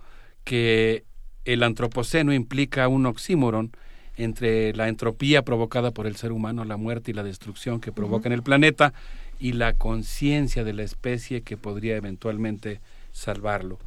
que 0.44 1.04
el 1.44 1.62
antropoceno 1.62 2.32
implica 2.32 2.88
un 2.88 3.06
oxímoron 3.06 3.72
entre 4.16 4.72
la 4.74 4.88
entropía 4.88 5.42
provocada 5.42 5.90
por 5.90 6.06
el 6.06 6.16
ser 6.16 6.32
humano, 6.32 6.64
la 6.64 6.76
muerte 6.76 7.10
y 7.10 7.14
la 7.14 7.22
destrucción 7.22 7.80
que 7.80 7.92
provoca 7.92 8.28
en 8.28 8.32
el 8.32 8.42
planeta 8.42 8.94
y 9.38 9.52
la 9.52 9.74
conciencia 9.74 10.64
de 10.64 10.72
la 10.72 10.82
especie 10.82 11.42
que 11.42 11.56
podría 11.56 11.96
eventualmente 11.96 12.80
salvarlo. 13.12 13.78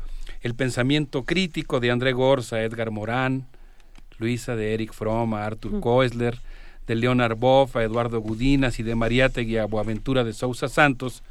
El 0.41 0.55
pensamiento 0.55 1.23
crítico 1.23 1.81
de 1.81 1.91
André 1.91 2.13
Gorza, 2.13 2.61
Edgar 2.61 2.91
Morán, 2.91 3.45
Luisa 4.19 4.55
de 4.55 4.73
Eric 4.73 4.93
Fromm, 4.93 5.33
a 5.33 5.45
Arthur 5.45 5.81
Koestler, 5.81 6.39
de 6.87 6.95
Leonard 6.95 7.35
Boff, 7.35 7.75
a 7.75 7.83
Eduardo 7.83 8.21
Gudinas 8.21 8.79
y 8.79 8.83
de 8.83 8.95
Mariátegui 8.95 9.57
a 9.57 9.65
Boaventura 9.65 10.23
de 10.23 10.31
Sousa 10.31 10.69
Santos, 10.69 11.23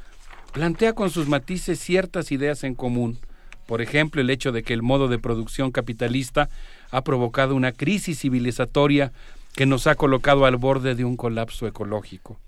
plantea 0.53 0.93
con 0.93 1.09
sus 1.09 1.27
matices 1.27 1.79
ciertas 1.79 2.31
ideas 2.31 2.63
en 2.63 2.75
común. 2.75 3.17
Por 3.65 3.81
ejemplo, 3.81 4.21
el 4.21 4.29
hecho 4.29 4.51
de 4.51 4.61
que 4.61 4.73
el 4.73 4.83
modo 4.83 5.07
de 5.07 5.17
producción 5.17 5.71
capitalista 5.71 6.49
ha 6.91 7.03
provocado 7.03 7.55
una 7.55 7.71
crisis 7.71 8.19
civilizatoria 8.19 9.11
que 9.55 9.65
nos 9.65 9.87
ha 9.87 9.95
colocado 9.95 10.45
al 10.45 10.57
borde 10.57 10.93
de 10.93 11.03
un 11.03 11.17
colapso 11.17 11.67
ecológico. 11.67 12.39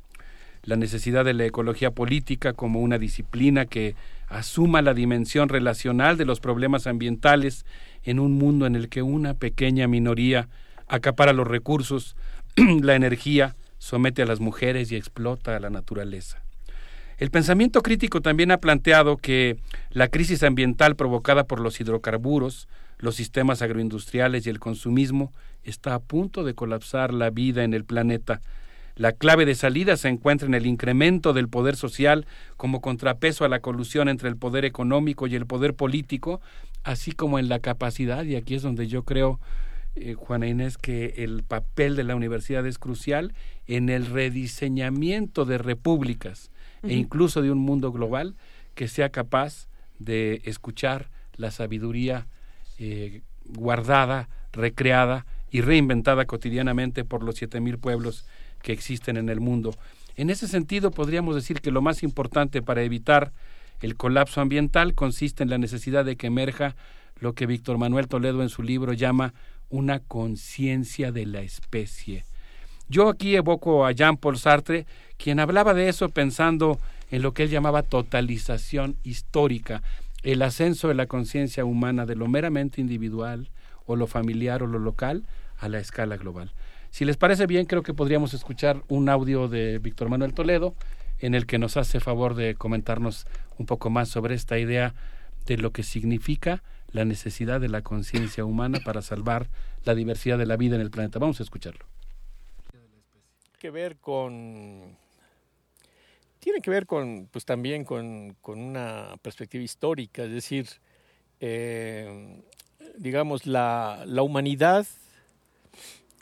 La 0.63 0.75
necesidad 0.75 1.25
de 1.25 1.33
la 1.33 1.45
ecología 1.45 1.91
política 1.91 2.53
como 2.53 2.81
una 2.81 2.97
disciplina 2.97 3.65
que 3.65 3.95
asuma 4.27 4.81
la 4.81 4.93
dimensión 4.93 5.49
relacional 5.49 6.17
de 6.17 6.25
los 6.25 6.39
problemas 6.39 6.87
ambientales 6.87 7.65
en 8.03 8.19
un 8.19 8.33
mundo 8.33 8.65
en 8.65 8.75
el 8.75 8.89
que 8.89 9.01
una 9.01 9.33
pequeña 9.33 9.87
minoría 9.87 10.47
acapara 10.87 11.33
los 11.33 11.47
recursos, 11.47 12.15
la 12.55 12.95
energía, 12.95 13.55
somete 13.77 14.21
a 14.21 14.25
las 14.25 14.39
mujeres 14.39 14.91
y 14.91 14.95
explota 14.95 15.55
a 15.55 15.59
la 15.59 15.69
naturaleza. 15.69 16.41
El 17.17 17.29
pensamiento 17.29 17.81
crítico 17.81 18.21
también 18.21 18.51
ha 18.51 18.57
planteado 18.57 19.17
que 19.17 19.57
la 19.91 20.07
crisis 20.07 20.41
ambiental 20.43 20.95
provocada 20.95 21.43
por 21.43 21.59
los 21.59 21.79
hidrocarburos, 21.79 22.67
los 22.97 23.15
sistemas 23.15 23.61
agroindustriales 23.61 24.45
y 24.45 24.49
el 24.49 24.59
consumismo 24.59 25.31
está 25.63 25.93
a 25.93 25.99
punto 25.99 26.43
de 26.43 26.55
colapsar 26.55 27.13
la 27.13 27.29
vida 27.29 27.63
en 27.63 27.73
el 27.73 27.83
planeta. 27.83 28.41
La 29.01 29.13
clave 29.13 29.47
de 29.47 29.55
salida 29.55 29.97
se 29.97 30.09
encuentra 30.09 30.47
en 30.47 30.53
el 30.53 30.67
incremento 30.67 31.33
del 31.33 31.49
poder 31.49 31.75
social 31.75 32.27
como 32.55 32.81
contrapeso 32.81 33.43
a 33.43 33.49
la 33.49 33.59
colusión 33.59 34.07
entre 34.07 34.29
el 34.29 34.37
poder 34.37 34.63
económico 34.63 35.25
y 35.25 35.33
el 35.33 35.47
poder 35.47 35.73
político, 35.73 36.39
así 36.83 37.11
como 37.11 37.39
en 37.39 37.49
la 37.49 37.57
capacidad, 37.57 38.23
y 38.25 38.35
aquí 38.35 38.53
es 38.53 38.61
donde 38.61 38.85
yo 38.85 39.01
creo, 39.01 39.39
eh, 39.95 40.13
Juana 40.13 40.47
Inés, 40.47 40.77
que 40.77 41.15
el 41.17 41.41
papel 41.41 41.95
de 41.95 42.03
la 42.03 42.15
universidad 42.15 42.63
es 42.67 42.77
crucial 42.77 43.33
en 43.65 43.89
el 43.89 44.05
rediseñamiento 44.05 45.45
de 45.45 45.57
repúblicas 45.57 46.51
e 46.83 46.93
incluso 46.93 47.41
de 47.41 47.49
un 47.49 47.57
mundo 47.57 47.91
global 47.91 48.35
que 48.75 48.87
sea 48.87 49.09
capaz 49.09 49.67
de 49.97 50.43
escuchar 50.45 51.09
la 51.37 51.49
sabiduría 51.49 52.27
eh, 52.77 53.23
guardada, 53.45 54.29
recreada 54.53 55.25
y 55.49 55.61
reinventada 55.61 56.25
cotidianamente 56.25 57.03
por 57.03 57.23
los 57.23 57.33
siete 57.33 57.59
mil 57.61 57.79
pueblos 57.79 58.27
que 58.61 58.73
existen 58.73 59.17
en 59.17 59.29
el 59.29 59.39
mundo. 59.39 59.75
En 60.15 60.29
ese 60.29 60.47
sentido, 60.47 60.91
podríamos 60.91 61.35
decir 61.35 61.61
que 61.61 61.71
lo 61.71 61.81
más 61.81 62.03
importante 62.03 62.61
para 62.61 62.83
evitar 62.83 63.31
el 63.81 63.95
colapso 63.95 64.41
ambiental 64.41 64.93
consiste 64.93 65.43
en 65.43 65.49
la 65.49 65.57
necesidad 65.57 66.05
de 66.05 66.15
que 66.15 66.27
emerja 66.27 66.75
lo 67.19 67.33
que 67.33 67.45
Víctor 67.45 67.77
Manuel 67.77 68.07
Toledo 68.07 68.41
en 68.41 68.49
su 68.49 68.63
libro 68.63 68.93
llama 68.93 69.33
una 69.69 69.99
conciencia 69.99 71.11
de 71.11 71.25
la 71.25 71.41
especie. 71.41 72.25
Yo 72.89 73.07
aquí 73.07 73.35
evoco 73.35 73.85
a 73.85 73.91
Jean-Paul 73.93 74.37
Sartre, 74.37 74.85
quien 75.17 75.39
hablaba 75.39 75.73
de 75.73 75.87
eso 75.87 76.09
pensando 76.09 76.77
en 77.09 77.21
lo 77.21 77.33
que 77.33 77.43
él 77.43 77.49
llamaba 77.49 77.83
totalización 77.83 78.97
histórica, 79.03 79.81
el 80.23 80.41
ascenso 80.41 80.89
de 80.89 80.95
la 80.95 81.07
conciencia 81.07 81.65
humana 81.65 82.05
de 82.05 82.15
lo 82.15 82.27
meramente 82.27 82.81
individual 82.81 83.49
o 83.85 83.95
lo 83.95 84.07
familiar 84.07 84.61
o 84.61 84.67
lo 84.67 84.77
local 84.77 85.23
a 85.57 85.69
la 85.69 85.79
escala 85.79 86.17
global. 86.17 86.51
Si 86.91 87.05
les 87.05 87.17
parece 87.17 87.47
bien, 87.47 87.65
creo 87.65 87.83
que 87.83 87.93
podríamos 87.93 88.33
escuchar 88.33 88.83
un 88.89 89.09
audio 89.09 89.47
de 89.47 89.79
Víctor 89.79 90.09
Manuel 90.09 90.33
Toledo 90.33 90.75
en 91.19 91.35
el 91.35 91.45
que 91.45 91.57
nos 91.57 91.77
hace 91.77 91.99
favor 91.99 92.35
de 92.35 92.55
comentarnos 92.55 93.25
un 93.57 93.65
poco 93.65 93.89
más 93.89 94.09
sobre 94.09 94.35
esta 94.35 94.59
idea 94.59 94.93
de 95.45 95.57
lo 95.57 95.71
que 95.71 95.83
significa 95.83 96.63
la 96.91 97.05
necesidad 97.05 97.61
de 97.61 97.69
la 97.69 97.81
conciencia 97.81 98.43
humana 98.43 98.79
para 98.83 99.01
salvar 99.01 99.47
la 99.85 99.95
diversidad 99.95 100.37
de 100.37 100.45
la 100.45 100.57
vida 100.57 100.75
en 100.75 100.81
el 100.81 100.91
planeta. 100.91 101.17
Vamos 101.17 101.39
a 101.39 101.43
escucharlo. 101.43 101.85
Que 103.57 103.71
ver 103.71 103.97
con 103.97 104.97
tiene 106.41 106.59
que 106.59 106.71
ver 106.71 106.87
con, 106.87 107.29
pues 107.31 107.45
también 107.45 107.85
con, 107.85 108.35
una 108.43 109.15
perspectiva 109.21 109.63
histórica, 109.63 110.23
es 110.23 110.31
decir, 110.31 110.67
eh, 111.39 112.41
digamos, 112.97 113.45
la, 113.45 114.03
humanidad 114.21 114.87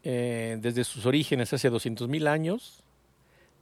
eh, 0.04 0.58
desde 0.60 0.84
sus 0.84 1.06
orígenes 1.06 1.52
hace 1.54 1.72
200.000 1.72 2.28
años 2.28 2.84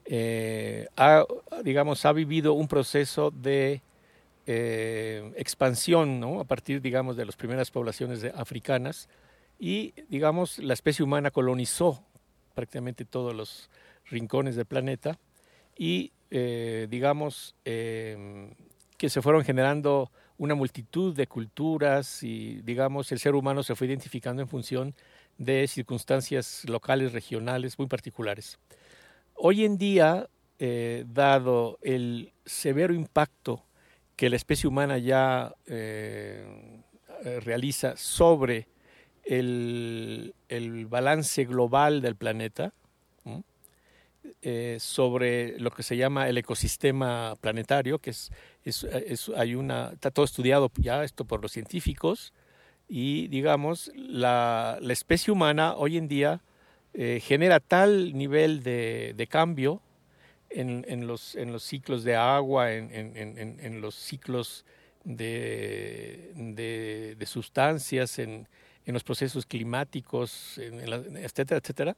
eh, 0.06 0.88
ha, 0.96 1.26
digamos, 1.64 2.06
ha 2.06 2.14
vivido 2.14 2.54
un 2.54 2.68
proceso 2.68 3.32
de 3.32 3.82
expansión, 4.50 6.22
¿no? 6.22 6.40
A 6.40 6.46
partir, 6.46 6.82
digamos, 6.82 7.18
de 7.18 7.26
las 7.26 7.36
primeras 7.36 7.70
poblaciones 7.70 8.24
africanas 8.34 9.10
y, 9.60 9.94
digamos, 10.08 10.60
la 10.60 10.74
especie 10.74 11.04
humana 11.04 11.32
colonizó 11.32 12.02
prácticamente 12.56 13.04
todos 13.04 13.36
los 13.36 13.70
rincones 14.06 14.56
del 14.56 14.66
planeta 14.66 15.20
y 15.78 16.14
eh, 16.30 16.88
digamos, 16.90 17.56
em, 17.64 18.54
que 18.98 19.10
se 19.10 19.22
fueron 19.22 19.44
generando 19.46 20.12
una 20.38 20.56
multitud 20.56 21.16
de 21.16 21.28
culturas 21.28 22.22
y, 22.22 22.62
digamos, 22.64 23.12
el 23.12 23.20
ser 23.20 23.34
humano 23.34 23.64
se 23.64 23.76
fue 23.76 23.88
identificando 23.88 24.42
en 24.42 24.48
función 24.50 24.94
de 25.38 25.68
circunstancias 25.68 26.64
locales, 26.68 27.14
regionales, 27.14 27.78
muy 27.78 27.88
particulares. 27.88 28.58
Hoy 29.36 29.66
en 29.66 29.78
día, 29.78 30.30
eh, 30.60 31.06
dado 31.08 31.78
el 31.84 32.34
severo 32.46 32.94
impacto 32.94 33.64
que 34.16 34.30
la 34.30 34.36
especie 34.36 34.68
humana 34.68 34.98
ya 34.98 35.54
eh, 35.68 36.82
realiza 37.44 37.96
sobre 37.98 38.68
el, 39.24 40.34
balance 40.90 41.46
global 41.46 42.02
del 42.02 42.16
planeta, 42.16 42.74
eh, 44.42 44.78
sobre 44.80 45.60
lo 45.60 45.72
que 45.72 45.84
se 45.84 45.98
llama 45.98 46.28
el 46.28 46.38
ecosistema 46.38 47.36
planetario, 47.40 48.00
que 48.00 48.12
es, 48.12 48.32
es, 48.64 49.30
hay 49.36 49.56
una, 49.56 49.92
está 49.94 50.12
todo 50.12 50.26
estudiado 50.26 50.72
ya 50.78 51.04
esto 51.04 51.26
por 51.26 51.42
los 51.42 51.52
científicos, 51.52 52.34
y 52.88 53.28
digamos, 53.28 53.92
la, 53.96 54.78
la 54.82 54.94
especie 54.94 55.32
humana 55.32 55.76
hoy 55.76 55.98
en 55.98 56.08
día 56.08 56.42
eh, 56.94 57.20
genera 57.24 57.60
tal 57.60 58.18
nivel 58.18 58.64
de, 58.64 59.14
de 59.16 59.28
cambio 59.28 59.82
en, 60.50 60.86
en, 60.88 61.08
los, 61.08 61.36
en 61.36 61.52
los 61.52 61.64
ciclos 61.64 62.04
de 62.04 62.16
agua, 62.16 62.74
en, 62.74 62.90
en, 62.94 63.82
los 63.82 63.96
ciclos 63.96 64.66
de, 65.04 66.32
de, 66.36 67.16
de 67.18 67.26
sustancias, 67.26 68.20
en, 68.20 68.48
los 68.86 69.04
procesos 69.04 69.46
climáticos, 69.46 70.58
etcétera, 70.58 71.60
etcétera, 71.60 71.98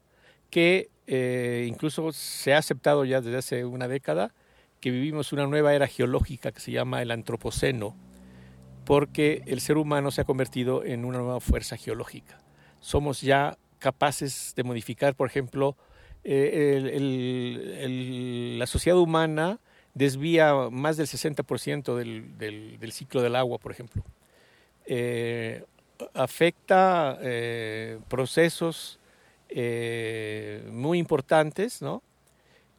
que 0.49 0.89
eh, 1.05 1.67
incluso 1.69 2.11
se 2.11 2.53
ha 2.53 2.57
aceptado 2.57 3.05
ya 3.05 3.21
desde 3.21 3.37
hace 3.37 3.65
una 3.65 3.87
década 3.87 4.33
que 4.81 4.89
vivimos 4.89 5.31
una 5.31 5.45
nueva 5.45 5.75
era 5.75 5.87
geológica 5.87 6.51
que 6.51 6.59
se 6.59 6.71
llama 6.71 7.01
el 7.03 7.11
antropoceno, 7.11 7.95
porque 8.89 9.43
el 9.45 9.61
ser 9.61 9.77
humano 9.77 10.09
se 10.09 10.21
ha 10.21 10.23
convertido 10.23 10.83
en 10.83 11.05
una 11.05 11.19
nueva 11.19 11.39
fuerza 11.39 11.77
geológica. 11.77 12.39
Somos 12.79 13.21
ya 13.21 13.55
capaces 13.77 14.53
de 14.55 14.63
modificar, 14.63 15.13
por 15.13 15.27
ejemplo, 15.27 15.77
eh, 16.23 16.97
la 18.57 18.65
sociedad 18.65 18.97
humana 18.97 19.59
desvía 19.93 20.71
más 20.71 20.97
del 20.97 21.05
60% 21.05 21.95
del, 21.95 22.35
del, 22.79 22.91
ciclo 22.91 23.21
del 23.21 23.35
agua, 23.35 23.59
por 23.59 23.71
ejemplo. 23.71 24.03
Eh, 24.87 25.63
afecta 26.15 27.19
procesos 28.07 28.99
eh, 29.49 30.67
muy 30.71 30.97
importantes, 30.97 31.83
¿no? 31.83 32.01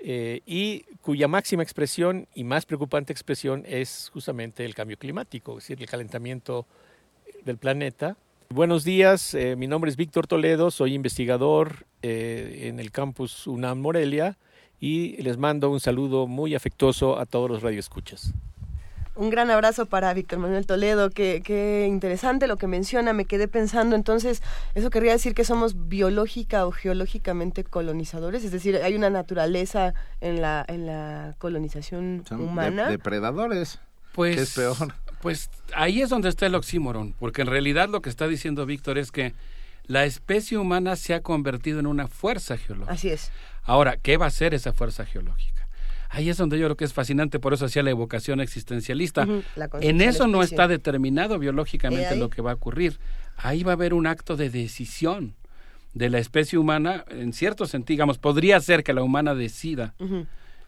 Eh, 0.02 0.40
y 0.46 0.84
cuya 1.02 1.28
máxima 1.28 1.62
expresión 1.62 2.26
y 2.34 2.44
más 2.44 2.64
preocupante 2.64 3.12
expresión 3.12 3.64
es 3.66 4.10
justamente 4.12 4.64
el 4.64 4.74
cambio 4.74 4.96
climático, 4.96 5.58
es 5.58 5.64
decir, 5.64 5.80
el 5.80 5.88
calentamiento 5.88 6.66
del 7.44 7.58
planeta. 7.58 8.16
Buenos 8.48 8.82
días, 8.82 9.34
eh, 9.34 9.56
mi 9.56 9.66
nombre 9.66 9.90
es 9.90 9.96
Víctor 9.96 10.26
Toledo, 10.26 10.70
soy 10.70 10.94
investigador 10.94 11.86
en 12.02 12.80
el 12.80 12.90
campus 12.92 13.46
UNAM 13.46 13.78
Morelia 13.78 14.38
y 14.80 15.20
les 15.22 15.36
mando 15.36 15.70
un 15.70 15.80
saludo 15.80 16.26
muy 16.26 16.54
afectuoso 16.54 17.18
a 17.18 17.26
todos 17.26 17.50
los 17.50 17.62
radioescuchas. 17.62 18.32
Un 19.16 19.28
gran 19.28 19.50
abrazo 19.50 19.86
para 19.86 20.14
Víctor 20.14 20.38
Manuel 20.38 20.66
Toledo, 20.66 21.10
qué, 21.10 21.42
qué 21.44 21.86
interesante 21.88 22.46
lo 22.46 22.56
que 22.56 22.66
menciona, 22.66 23.12
me 23.12 23.24
quedé 23.24 23.48
pensando, 23.48 23.96
entonces, 23.96 24.42
¿eso 24.74 24.88
querría 24.88 25.12
decir 25.12 25.34
que 25.34 25.44
somos 25.44 25.88
biológica 25.88 26.64
o 26.64 26.70
geológicamente 26.70 27.64
colonizadores? 27.64 28.44
Es 28.44 28.52
decir, 28.52 28.76
hay 28.76 28.94
una 28.94 29.10
naturaleza 29.10 29.94
en 30.20 30.40
la, 30.40 30.64
en 30.68 30.86
la 30.86 31.34
colonización 31.38 32.24
humana. 32.30 32.88
depredadores. 32.88 33.80
Pues, 34.12 34.38
es 34.38 34.54
peor. 34.54 34.94
Pues 35.20 35.50
ahí 35.74 36.00
es 36.00 36.08
donde 36.08 36.28
está 36.28 36.46
el 36.46 36.54
oxímoron, 36.54 37.12
porque 37.18 37.42
en 37.42 37.48
realidad 37.48 37.88
lo 37.88 38.00
que 38.00 38.08
está 38.08 38.26
diciendo 38.26 38.64
Víctor 38.64 38.96
es 38.96 39.12
que 39.12 39.34
la 39.86 40.04
especie 40.04 40.56
humana 40.56 40.96
se 40.96 41.14
ha 41.14 41.20
convertido 41.20 41.80
en 41.80 41.86
una 41.86 42.08
fuerza 42.08 42.56
geológica. 42.56 42.92
Así 42.92 43.10
es. 43.10 43.30
Ahora, 43.64 43.96
¿qué 43.96 44.16
va 44.16 44.26
a 44.26 44.30
ser 44.30 44.54
esa 44.54 44.72
fuerza 44.72 45.04
geológica? 45.04 45.59
Ahí 46.10 46.28
es 46.28 46.36
donde 46.36 46.58
yo 46.58 46.66
creo 46.66 46.76
que 46.76 46.84
es 46.84 46.92
fascinante, 46.92 47.38
por 47.38 47.54
eso 47.54 47.64
hacía 47.64 47.82
la 47.82 47.90
evocación 47.90 48.40
existencialista. 48.40 49.26
en 49.80 50.00
eso 50.00 50.26
no 50.26 50.42
está 50.42 50.68
determinado 50.68 51.38
biológicamente 51.38 52.16
lo 52.16 52.28
que 52.28 52.42
va 52.42 52.50
a 52.50 52.54
ocurrir. 52.54 52.98
Ahí 53.36 53.62
va 53.62 53.72
a 53.72 53.74
haber 53.74 53.94
un 53.94 54.06
acto 54.06 54.36
de 54.36 54.50
decisión 54.50 55.34
de 55.94 56.10
la 56.10 56.18
especie 56.18 56.58
humana, 56.58 57.04
en 57.08 57.32
cierto 57.32 57.66
sentido, 57.66 57.94
digamos, 57.94 58.18
podría 58.18 58.60
ser 58.60 58.84
que 58.84 58.92
la 58.92 59.02
humana 59.02 59.34
decida 59.34 59.94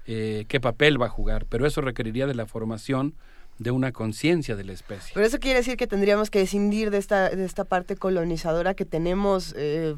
eh, 0.06 0.46
qué 0.48 0.60
papel 0.60 1.00
va 1.00 1.06
a 1.06 1.10
jugar, 1.10 1.46
pero 1.48 1.66
eso 1.66 1.80
requeriría 1.80 2.26
de 2.26 2.34
la 2.34 2.46
formación 2.46 3.14
de 3.58 3.70
una 3.70 3.92
conciencia 3.92 4.56
de 4.56 4.64
la 4.64 4.72
especie. 4.72 5.10
Pero 5.14 5.26
eso 5.26 5.38
quiere 5.38 5.58
decir 5.58 5.76
que 5.76 5.86
tendríamos 5.86 6.30
que 6.30 6.38
descindir 6.38 6.90
de 6.90 6.98
esta, 6.98 7.30
de 7.30 7.44
esta 7.44 7.64
parte 7.64 7.96
colonizadora 7.96 8.74
que 8.74 8.84
tenemos. 8.84 9.54
Eh, 9.56 9.94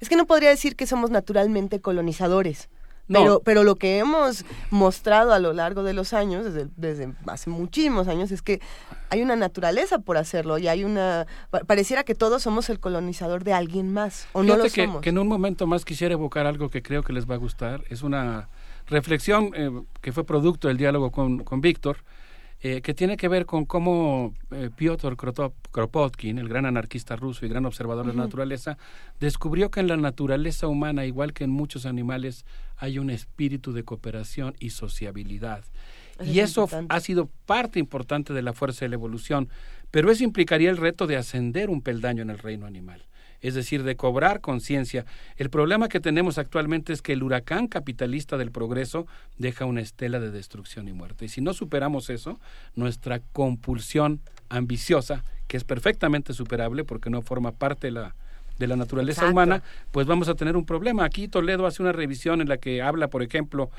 es 0.00 0.08
que 0.08 0.16
no 0.16 0.26
podría 0.26 0.50
decir 0.50 0.76
que 0.76 0.86
somos 0.86 1.10
naturalmente 1.10 1.80
colonizadores. 1.80 2.68
Pero, 3.12 3.40
pero 3.44 3.64
lo 3.64 3.76
que 3.76 3.98
hemos 3.98 4.44
mostrado 4.70 5.32
a 5.32 5.38
lo 5.38 5.52
largo 5.52 5.82
de 5.82 5.92
los 5.92 6.12
años, 6.12 6.44
desde, 6.44 6.68
desde 6.76 7.12
hace 7.26 7.50
muchísimos 7.50 8.08
años, 8.08 8.30
es 8.30 8.40
que 8.42 8.60
hay 9.08 9.22
una 9.22 9.36
naturaleza 9.36 9.98
por 9.98 10.16
hacerlo 10.16 10.58
y 10.58 10.68
hay 10.68 10.84
una... 10.84 11.26
Pareciera 11.66 12.04
que 12.04 12.14
todos 12.14 12.42
somos 12.42 12.70
el 12.70 12.78
colonizador 12.78 13.42
de 13.44 13.52
alguien 13.52 13.92
más, 13.92 14.28
o 14.32 14.42
no 14.42 14.56
lo 14.56 14.64
que, 14.64 14.70
somos. 14.70 15.02
que 15.02 15.10
en 15.10 15.18
un 15.18 15.26
momento 15.26 15.66
más 15.66 15.84
quisiera 15.84 16.14
evocar 16.14 16.46
algo 16.46 16.70
que 16.70 16.82
creo 16.82 17.02
que 17.02 17.12
les 17.12 17.28
va 17.28 17.34
a 17.34 17.38
gustar. 17.38 17.82
Es 17.90 18.02
una 18.02 18.48
reflexión 18.86 19.50
eh, 19.54 19.70
que 20.00 20.12
fue 20.12 20.24
producto 20.24 20.68
del 20.68 20.76
diálogo 20.76 21.10
con, 21.10 21.44
con 21.44 21.60
Víctor, 21.60 21.98
eh, 22.62 22.82
que 22.82 22.92
tiene 22.92 23.16
que 23.16 23.28
ver 23.28 23.46
con 23.46 23.64
cómo 23.64 24.34
eh, 24.50 24.68
Piotr 24.74 25.16
Kropotkin, 25.16 26.38
el 26.38 26.48
gran 26.48 26.66
anarquista 26.66 27.16
ruso 27.16 27.46
y 27.46 27.48
gran 27.48 27.64
observador 27.64 28.06
de 28.06 28.12
la 28.12 28.24
naturaleza, 28.24 28.76
descubrió 29.18 29.70
que 29.70 29.80
en 29.80 29.88
la 29.88 29.96
naturaleza 29.96 30.66
humana, 30.68 31.06
igual 31.06 31.32
que 31.32 31.44
en 31.44 31.50
muchos 31.50 31.86
animales, 31.86 32.44
hay 32.76 32.98
un 32.98 33.08
espíritu 33.08 33.72
de 33.72 33.84
cooperación 33.84 34.54
y 34.58 34.70
sociabilidad. 34.70 35.64
y 36.22 36.40
eso 36.40 36.68
ha 36.90 37.00
sido 37.00 37.30
parte 37.46 37.78
importante 37.78 38.34
de 38.34 38.42
la 38.42 38.52
fuerza 38.52 38.84
de 38.84 38.90
la 38.90 38.96
evolución, 38.96 39.48
pero 39.90 40.10
eso 40.10 40.22
implicaría 40.22 40.68
el 40.68 40.76
reto 40.76 41.06
de 41.06 41.16
ascender 41.16 41.70
un 41.70 41.80
peldaño 41.80 42.22
en 42.22 42.28
el 42.28 42.38
reino 42.38 42.66
animal 42.66 43.06
es 43.40 43.54
decir, 43.54 43.82
de 43.82 43.96
cobrar 43.96 44.40
conciencia. 44.40 45.06
El 45.36 45.50
problema 45.50 45.88
que 45.88 46.00
tenemos 46.00 46.38
actualmente 46.38 46.92
es 46.92 47.02
que 47.02 47.12
el 47.12 47.22
huracán 47.22 47.68
capitalista 47.68 48.36
del 48.36 48.50
progreso 48.50 49.06
deja 49.38 49.64
una 49.64 49.80
estela 49.80 50.20
de 50.20 50.30
destrucción 50.30 50.88
y 50.88 50.92
muerte. 50.92 51.24
Y 51.24 51.28
si 51.28 51.40
no 51.40 51.54
superamos 51.54 52.10
eso, 52.10 52.38
nuestra 52.74 53.20
compulsión 53.32 54.20
ambiciosa, 54.48 55.24
que 55.48 55.56
es 55.56 55.64
perfectamente 55.64 56.32
superable 56.34 56.84
porque 56.84 57.10
no 57.10 57.22
forma 57.22 57.52
parte 57.52 57.88
de 57.88 57.92
la, 57.92 58.14
de 58.58 58.66
la 58.66 58.76
naturaleza 58.76 59.26
humana, 59.26 59.62
pues 59.90 60.06
vamos 60.06 60.28
a 60.28 60.34
tener 60.34 60.56
un 60.56 60.66
problema. 60.66 61.04
Aquí 61.04 61.28
Toledo 61.28 61.66
hace 61.66 61.82
una 61.82 61.92
revisión 61.92 62.40
en 62.40 62.48
la 62.48 62.58
que 62.58 62.82
habla, 62.82 63.08
por 63.08 63.22
ejemplo, 63.22 63.70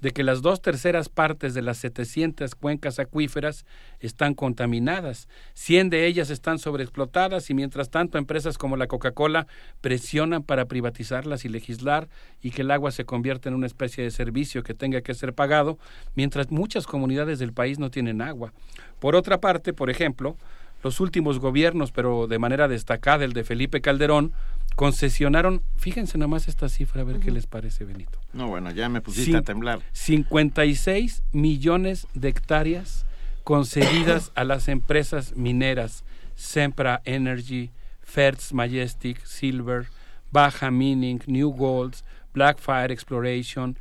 de 0.00 0.12
que 0.12 0.22
las 0.22 0.42
dos 0.42 0.62
terceras 0.62 1.08
partes 1.08 1.54
de 1.54 1.62
las 1.62 1.78
700 1.78 2.54
cuencas 2.54 2.98
acuíferas 2.98 3.66
están 4.00 4.34
contaminadas, 4.34 5.28
100 5.54 5.90
de 5.90 6.06
ellas 6.06 6.30
están 6.30 6.58
sobreexplotadas 6.58 7.50
y 7.50 7.54
mientras 7.54 7.90
tanto 7.90 8.18
empresas 8.18 8.58
como 8.58 8.76
la 8.76 8.86
Coca-Cola 8.86 9.46
presionan 9.80 10.42
para 10.42 10.66
privatizarlas 10.66 11.44
y 11.44 11.48
legislar 11.48 12.08
y 12.40 12.50
que 12.50 12.62
el 12.62 12.70
agua 12.70 12.90
se 12.90 13.04
convierta 13.04 13.48
en 13.48 13.54
una 13.54 13.66
especie 13.66 14.04
de 14.04 14.10
servicio 14.10 14.62
que 14.62 14.74
tenga 14.74 15.00
que 15.02 15.14
ser 15.14 15.34
pagado, 15.34 15.78
mientras 16.14 16.50
muchas 16.50 16.86
comunidades 16.86 17.38
del 17.38 17.52
país 17.52 17.78
no 17.78 17.90
tienen 17.90 18.22
agua. 18.22 18.52
Por 18.98 19.16
otra 19.16 19.40
parte, 19.40 19.72
por 19.72 19.90
ejemplo, 19.90 20.36
los 20.82 21.00
últimos 21.00 21.38
gobiernos, 21.38 21.92
pero 21.92 22.26
de 22.26 22.38
manera 22.38 22.68
destacada 22.68 23.24
el 23.24 23.32
de 23.32 23.44
Felipe 23.44 23.80
Calderón, 23.80 24.32
concesionaron, 24.76 25.62
fíjense 25.76 26.18
nomás 26.18 26.48
esta 26.48 26.68
cifra, 26.68 27.02
a 27.02 27.04
ver 27.04 27.20
qué 27.20 27.30
les 27.30 27.46
parece, 27.46 27.84
Benito. 27.84 28.18
No, 28.32 28.48
bueno, 28.48 28.70
ya 28.70 28.88
me 28.88 29.00
pusiste 29.00 29.36
a 29.36 29.42
temblar. 29.42 29.80
56 29.92 31.22
millones 31.32 32.06
de 32.14 32.28
hectáreas 32.28 33.06
concedidas 33.44 34.32
a 34.34 34.44
las 34.44 34.68
empresas 34.68 35.36
mineras 35.36 36.04
Sempra 36.34 37.02
Energy, 37.04 37.70
Fertz 38.00 38.52
Majestic, 38.52 39.24
Silver, 39.26 39.88
Baja 40.32 40.70
Mining, 40.70 41.20
New 41.26 41.50
Golds, 41.50 42.04
Blackfire 42.32 42.90
Exploration, 42.90 43.76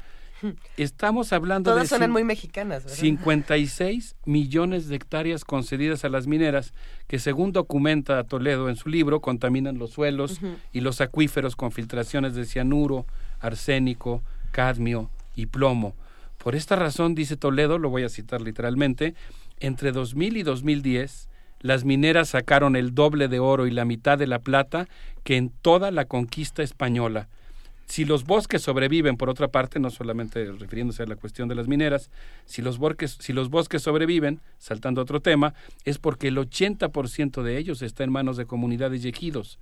Estamos 0.77 1.33
hablando 1.33 1.71
Todas 1.71 1.83
de 1.83 1.89
suenan 1.89 2.11
muy 2.11 2.23
mexicanas. 2.23 2.83
¿verdad? 2.83 2.97
56 2.97 4.15
millones 4.25 4.87
de 4.87 4.95
hectáreas 4.95 5.45
concedidas 5.45 6.05
a 6.05 6.09
las 6.09 6.27
mineras 6.27 6.73
que 7.07 7.19
según 7.19 7.51
documenta 7.51 8.23
Toledo 8.23 8.69
en 8.69 8.75
su 8.75 8.89
libro 8.89 9.19
contaminan 9.21 9.77
los 9.77 9.91
suelos 9.91 10.39
y 10.71 10.81
los 10.81 11.01
acuíferos 11.01 11.55
con 11.55 11.71
filtraciones 11.71 12.35
de 12.35 12.45
cianuro, 12.45 13.05
arsénico, 13.39 14.21
cadmio 14.51 15.09
y 15.35 15.47
plomo. 15.47 15.95
Por 16.37 16.55
esta 16.55 16.75
razón, 16.75 17.15
dice 17.15 17.35
Toledo, 17.35 17.77
lo 17.77 17.89
voy 17.89 18.03
a 18.03 18.09
citar 18.09 18.41
literalmente, 18.41 19.15
entre 19.59 19.91
2000 19.91 20.37
y 20.37 20.43
2010 20.43 21.29
las 21.61 21.83
mineras 21.83 22.29
sacaron 22.29 22.75
el 22.75 22.95
doble 22.95 23.27
de 23.27 23.39
oro 23.39 23.67
y 23.67 23.71
la 23.71 23.85
mitad 23.85 24.17
de 24.17 24.27
la 24.27 24.39
plata 24.39 24.87
que 25.23 25.35
en 25.35 25.49
toda 25.49 25.91
la 25.91 26.05
conquista 26.05 26.63
española. 26.63 27.27
Si 27.89 28.05
los 28.05 28.23
bosques 28.23 28.61
sobreviven, 28.61 29.17
por 29.17 29.31
otra 29.31 29.47
parte, 29.47 29.79
no 29.79 29.89
solamente 29.89 30.45
refiriéndose 30.51 31.01
a 31.01 31.07
la 31.07 31.15
cuestión 31.15 31.49
de 31.49 31.55
las 31.55 31.67
mineras, 31.67 32.11
si 32.45 32.61
los 32.61 32.77
bosques, 32.77 33.17
si 33.19 33.33
los 33.33 33.49
bosques 33.49 33.81
sobreviven, 33.81 34.41
saltando 34.59 35.01
a 35.01 35.05
otro 35.05 35.21
tema, 35.21 35.55
es 35.85 35.97
porque 35.97 36.27
el 36.27 36.37
80% 36.37 37.41
de 37.41 37.57
ellos 37.57 37.81
está 37.81 38.03
en 38.03 38.11
manos 38.11 38.37
de 38.37 38.45
comunidades 38.45 39.03
y 39.03 39.09
ejidos, 39.09 39.57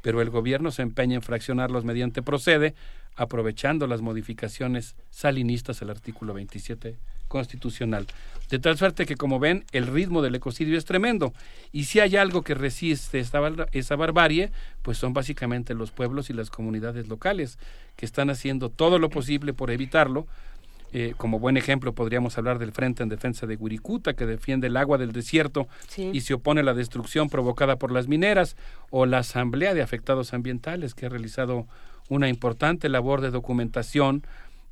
pero 0.00 0.22
el 0.22 0.30
gobierno 0.30 0.70
se 0.70 0.82
empeña 0.82 1.16
en 1.16 1.22
fraccionarlos 1.22 1.84
mediante 1.84 2.22
procede, 2.22 2.76
aprovechando 3.16 3.88
las 3.88 4.00
modificaciones 4.00 4.94
salinistas 5.10 5.82
al 5.82 5.90
artículo 5.90 6.34
27 6.34 6.96
constitucional. 7.32 8.06
De 8.50 8.58
tal 8.58 8.76
suerte 8.76 9.06
que, 9.06 9.16
como 9.16 9.38
ven, 9.40 9.64
el 9.72 9.86
ritmo 9.86 10.20
del 10.20 10.34
ecocidio 10.34 10.76
es 10.76 10.84
tremendo. 10.84 11.32
Y 11.72 11.84
si 11.84 12.00
hay 12.00 12.16
algo 12.16 12.42
que 12.42 12.52
resiste 12.54 13.18
esta, 13.18 13.40
esa 13.72 13.96
barbarie, 13.96 14.52
pues 14.82 14.98
son 14.98 15.14
básicamente 15.14 15.72
los 15.72 15.90
pueblos 15.90 16.28
y 16.28 16.34
las 16.34 16.50
comunidades 16.50 17.08
locales, 17.08 17.58
que 17.96 18.04
están 18.04 18.28
haciendo 18.28 18.68
todo 18.68 18.98
lo 18.98 19.08
posible 19.08 19.54
por 19.54 19.70
evitarlo. 19.70 20.26
Eh, 20.92 21.14
como 21.16 21.38
buen 21.38 21.56
ejemplo 21.56 21.94
podríamos 21.94 22.36
hablar 22.36 22.58
del 22.58 22.72
Frente 22.72 23.02
en 23.02 23.08
Defensa 23.08 23.46
de 23.46 23.56
Wirikuta, 23.56 24.12
que 24.12 24.26
defiende 24.26 24.66
el 24.66 24.76
agua 24.76 24.98
del 24.98 25.12
desierto 25.12 25.66
Sí. 25.88 26.10
y 26.12 26.20
se 26.20 26.34
opone 26.34 26.60
a 26.60 26.64
la 26.64 26.74
destrucción 26.74 27.30
provocada 27.30 27.76
por 27.76 27.90
las 27.90 28.08
mineras, 28.08 28.56
o 28.90 29.06
la 29.06 29.18
Asamblea 29.20 29.72
de 29.72 29.80
Afectados 29.80 30.34
Ambientales, 30.34 30.92
que 30.94 31.06
ha 31.06 31.08
realizado 31.08 31.66
una 32.10 32.28
importante 32.28 32.90
labor 32.90 33.22
de 33.22 33.30
documentación 33.30 34.22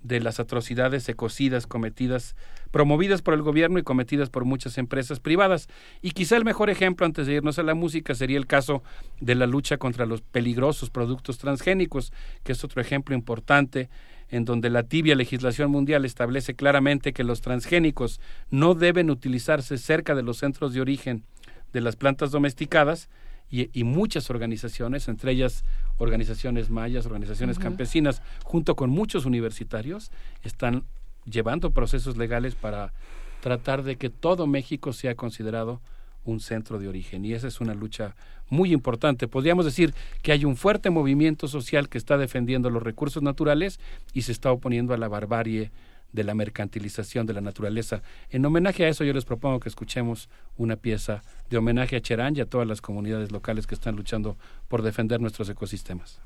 de 0.03 0.21
las 0.21 0.41
atrocidades 0.41 1.09
ecocidas 1.09 1.67
cometidas, 1.67 2.35
promovidas 2.71 3.23
por 3.23 3.35
el 3.35 3.43
gobierno 3.43 3.79
y 3.79 3.83
cometidas 3.83 4.31
por 4.31 4.45
muchas 4.45 4.79
empresas 4.79 5.21
privadas. 5.21 5.69
Y 6.03 6.13
quizá 6.13 6.37
el 6.37 6.45
mejor 6.45 6.71
ejemplo, 6.71 7.07
antes 7.07 7.27
de 7.27 7.35
irnos 7.35 7.59
a 7.59 7.63
la 7.63 7.75
música, 7.75 8.15
sería 8.15 8.39
el 8.39 8.47
caso 8.47 8.83
de 9.21 9.35
la 9.35 9.47
lucha 9.47 9.77
contra 9.77 10.07
los 10.07 10.23
peligrosos 10.23 10.91
productos 10.91 11.39
transgénicos, 11.39 12.13
que 12.43 12.53
es 12.53 12.65
otro 12.65 12.81
ejemplo 12.81 13.15
importante 13.15 13.91
en 14.31 14.45
donde 14.45 14.71
la 14.71 14.85
tibia 14.85 15.17
legislación 15.17 15.71
mundial 15.71 16.05
establece 16.05 16.55
claramente 16.55 17.13
que 17.13 17.25
los 17.25 17.41
transgénicos 17.41 18.21
no 18.51 18.75
deben 18.75 19.11
utilizarse 19.11 19.77
cerca 19.77 20.15
de 20.15 20.23
los 20.23 20.39
centros 20.39 20.73
de 20.73 20.81
origen 20.81 21.25
de 21.73 21.81
las 21.81 21.97
plantas 21.97 22.31
domesticadas 22.31 23.09
y, 23.51 23.71
y 23.79 23.85
muchas 23.85 24.31
organizaciones, 24.31 25.09
entre 25.09 25.33
ellas 25.33 25.65
organizaciones 25.99 26.71
mayas, 26.71 27.07
organizaciones 27.07 27.59
campesinas, 27.59 28.23
junto 28.45 28.77
con 28.77 28.91
muchos 28.91 29.27
universitarios, 29.27 30.11
están 30.43 30.85
llevando 31.25 31.73
procesos 31.73 32.17
legales 32.17 32.55
para 32.55 32.93
tratar 33.41 33.83
de 33.83 33.97
que 33.97 34.11
todo 34.11 34.47
México 34.47 34.93
sea 34.93 35.15
considerado 35.15 35.81
un 36.25 36.41
centro 36.41 36.79
de 36.79 36.89
origen. 36.89 37.25
Y 37.25 37.33
esa 37.33 37.49
es 37.49 37.61
una 37.61 37.75
lucha 37.75 38.15
muy 38.49 38.73
importante. 38.73 39.29
Podríamos 39.29 39.65
decir 39.65 39.95
que 40.23 40.33
hay 40.33 40.45
un 40.45 40.57
fuerte 40.57 40.91
movimiento 40.91 41.49
social 41.49 41.89
que 41.89 41.99
está 41.99 42.19
defendiendo 42.19 42.71
los 42.71 42.83
recursos 42.83 43.23
naturales 43.23 43.81
y 44.13 44.23
se 44.23 44.33
está 44.33 44.53
oponiendo 44.53 44.93
a 44.93 44.99
la 44.99 45.09
barbarie 45.09 45.71
de 46.13 46.25
la 46.25 46.35
mercantilización 46.35 47.27
de 47.27 47.35
la 47.35 47.41
naturaleza. 47.41 48.03
En 48.31 48.45
homenaje 48.45 48.85
a 48.85 48.89
eso 48.89 49.05
yo 49.05 49.13
les 49.13 49.25
propongo 49.25 49.61
que 49.61 49.69
escuchemos 49.69 50.29
una 50.57 50.77
pieza 50.77 51.23
de 51.49 51.59
homenaje 51.59 51.97
a 51.97 52.01
Cherán 52.01 52.37
y 52.37 52.41
a 52.41 52.47
todas 52.47 52.67
las 52.67 52.81
comunidades 52.81 53.33
locales 53.33 53.67
que 53.67 53.75
están 53.75 53.97
luchando 53.97 54.37
por 54.69 54.83
defender 54.83 55.21
nuestros 55.21 55.49
ecosistemas. 55.49 56.21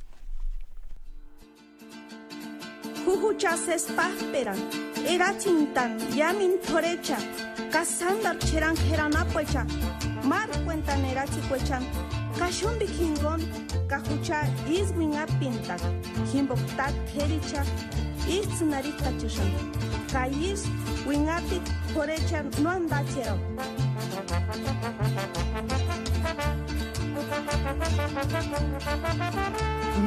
Keranapocha, 8.88 9.66
mar 10.24 10.48
cuentan 10.64 11.04
Kashundik 12.38 12.90
hinkon, 12.98 13.40
kajucha 13.88 14.42
iswin 14.66 15.14
apintak, 15.14 15.80
himboktak 16.32 16.94
hericha, 17.14 17.62
isnarik 18.26 18.96
tachishan. 18.98 19.50
Kayis, 20.12 20.66
wingatik, 21.06 21.62
porecha 21.94 22.42
no 22.62 22.70
andachero. 22.70 23.38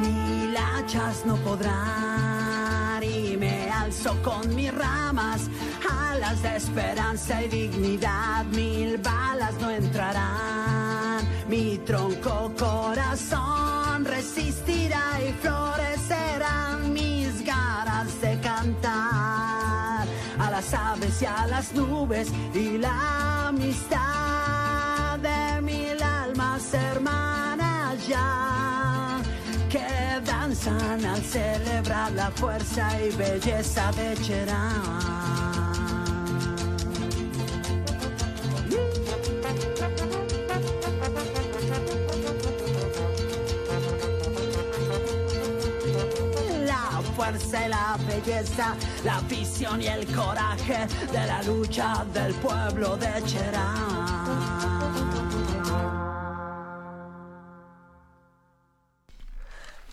Ni 0.02 0.52
lachas 0.52 1.24
no 1.24 1.36
podrán 1.44 2.87
y 3.02 3.36
me 3.36 3.70
alzo 3.70 4.16
con 4.22 4.54
mis 4.54 4.72
ramas, 4.74 5.48
alas 5.88 6.42
de 6.42 6.56
esperanza 6.56 7.42
y 7.42 7.48
dignidad, 7.48 8.44
mil 8.46 8.98
balas 8.98 9.54
no 9.60 9.70
entrarán. 9.70 11.26
Mi 11.48 11.78
tronco 11.78 12.52
corazón 12.58 14.04
resistirá 14.04 15.18
y 15.26 15.32
florecerán 15.32 16.92
mis 16.92 17.44
ganas 17.44 18.20
de 18.20 18.38
cantar. 18.40 20.06
A 20.38 20.50
las 20.50 20.74
aves 20.74 21.22
y 21.22 21.26
a 21.26 21.46
las 21.46 21.74
nubes 21.74 22.28
y 22.54 22.78
la 22.78 23.48
amistad 23.48 25.18
de 25.18 25.60
mil 25.62 26.02
almas 26.02 26.74
hermanas 26.74 28.06
ya 28.06 28.48
que 29.68 29.84
danzan 30.24 31.04
al 31.04 31.22
celebrar 31.22 32.10
la 32.12 32.30
fuerza 32.30 32.88
y 33.02 33.10
belleza 33.16 33.90
de 33.92 34.16
Cherán. 34.16 34.82
La 46.66 47.02
fuerza 47.14 47.66
y 47.66 47.68
la 47.68 47.98
belleza, 48.06 48.74
la 49.04 49.20
visión 49.28 49.82
y 49.82 49.86
el 49.86 50.06
coraje 50.14 50.86
de 51.12 51.26
la 51.26 51.42
lucha 51.42 52.06
del 52.14 52.32
pueblo 52.34 52.96
de 52.96 53.22
Cherán. 53.24 55.17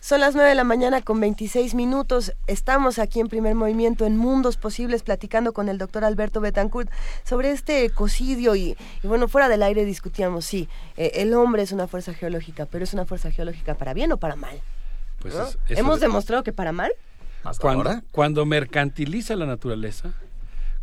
Son 0.06 0.20
las 0.20 0.36
9 0.36 0.50
de 0.50 0.54
la 0.54 0.62
mañana 0.62 1.02
con 1.02 1.18
26 1.18 1.74
minutos. 1.74 2.32
Estamos 2.46 3.00
aquí 3.00 3.18
en 3.18 3.26
primer 3.26 3.56
movimiento 3.56 4.06
en 4.06 4.16
Mundos 4.16 4.56
Posibles 4.56 5.02
platicando 5.02 5.52
con 5.52 5.68
el 5.68 5.78
doctor 5.78 6.04
Alberto 6.04 6.40
Betancourt 6.40 6.88
sobre 7.24 7.50
este 7.50 7.84
ecocidio 7.84 8.54
y, 8.54 8.76
y 9.02 9.06
bueno, 9.08 9.26
fuera 9.26 9.48
del 9.48 9.64
aire 9.64 9.84
discutíamos, 9.84 10.44
sí, 10.44 10.68
eh, 10.96 11.10
el 11.14 11.34
hombre 11.34 11.62
es 11.62 11.72
una 11.72 11.88
fuerza 11.88 12.14
geológica, 12.14 12.66
pero 12.66 12.84
es 12.84 12.94
una 12.94 13.04
fuerza 13.04 13.32
geológica 13.32 13.74
para 13.74 13.94
bien 13.94 14.12
o 14.12 14.16
para 14.16 14.36
mal. 14.36 14.60
Pues 15.18 15.34
¿no? 15.34 15.42
es- 15.42 15.58
eso 15.70 15.80
Hemos 15.80 15.98
de- 15.98 16.06
demostrado 16.06 16.44
que 16.44 16.52
para 16.52 16.70
mal. 16.70 16.92
cuando, 17.58 17.90
cuando 18.12 18.46
mercantiliza 18.46 19.34
la 19.34 19.46
naturaleza, 19.46 20.12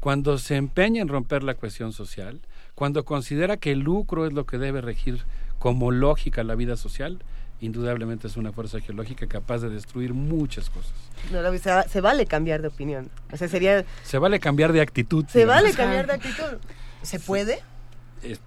cuando 0.02 0.38
se 0.38 0.58
empeña 0.58 1.02
en 1.02 1.08
romper 1.08 1.44
la 1.44 1.54
cohesión 1.54 1.94
social, 1.94 2.42
cuando 2.76 3.06
considera 3.06 3.56
que 3.56 3.72
el 3.72 3.80
lucro 3.80 4.28
es 4.28 4.34
lo 4.34 4.46
que 4.46 4.58
debe 4.58 4.82
regir 4.82 5.24
como 5.60 5.92
lógica 5.92 6.44
la 6.44 6.56
vida 6.56 6.76
social, 6.76 7.20
indudablemente 7.66 8.28
es 8.28 8.38
una 8.38 8.52
fuerza 8.52 8.80
geológica 8.80 9.26
capaz 9.28 9.60
de 9.60 9.70
destruir 9.70 10.14
muchas 10.14 10.70
cosas. 10.70 10.94
No, 11.32 11.58
se, 11.58 11.90
se, 11.90 12.02
vale 12.02 12.26
cambiar 12.26 12.62
de 12.62 12.68
opinión. 12.68 13.10
O 13.32 13.38
sea, 13.38 13.48
sería... 13.48 13.86
Se 14.04 14.18
vale 14.18 14.40
cambiar 14.40 14.74
de 14.74 14.82
actitud. 14.82 15.26
Se 15.28 15.46
vale 15.46 15.72
cambiar 15.74 16.08
de 16.08 16.14
actitud. 16.14 16.58
¿Se 17.02 17.20
puede? 17.20 17.60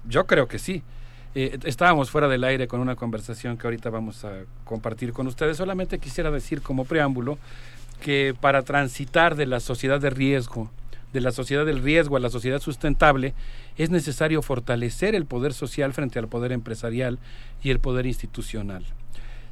yo 0.09 0.27
creo 0.27 0.49
que 0.49 0.59
sí. 0.59 0.83
Eh, 1.35 1.59
estábamos 1.65 2.11
fuera 2.11 2.29
del 2.29 2.45
aire 2.45 2.67
con 2.67 2.81
una 2.81 2.97
conversación 2.97 3.59
que 3.59 3.67
ahorita 3.67 3.91
vamos 3.91 4.25
a 4.25 4.33
compartir 4.65 5.13
con 5.13 5.27
ustedes. 5.27 5.59
Solamente 5.59 5.99
quisiera 5.99 6.31
decir 6.31 6.63
como 6.63 6.85
preámbulo 6.85 7.39
que 8.01 8.35
para 8.41 8.63
transitar 8.63 9.37
de 9.37 9.47
la 9.47 9.61
sociedad 9.61 10.01
de 10.01 10.11
riesgo, 10.11 10.71
de 11.13 11.21
la 11.21 11.33
sociedad 11.33 11.67
del 11.67 11.83
riesgo 11.83 12.17
a 12.17 12.21
la 12.21 12.31
sociedad 12.31 12.61
sustentable, 12.61 13.35
es 13.77 13.91
necesario 13.91 14.41
fortalecer 14.43 15.15
el 15.15 15.27
poder 15.27 15.53
social 15.53 15.93
frente 15.93 16.19
al 16.19 16.29
poder 16.29 16.53
empresarial 16.53 17.19
y 17.63 17.71
el 17.71 17.81
poder 17.81 18.07
institucional. 18.07 18.85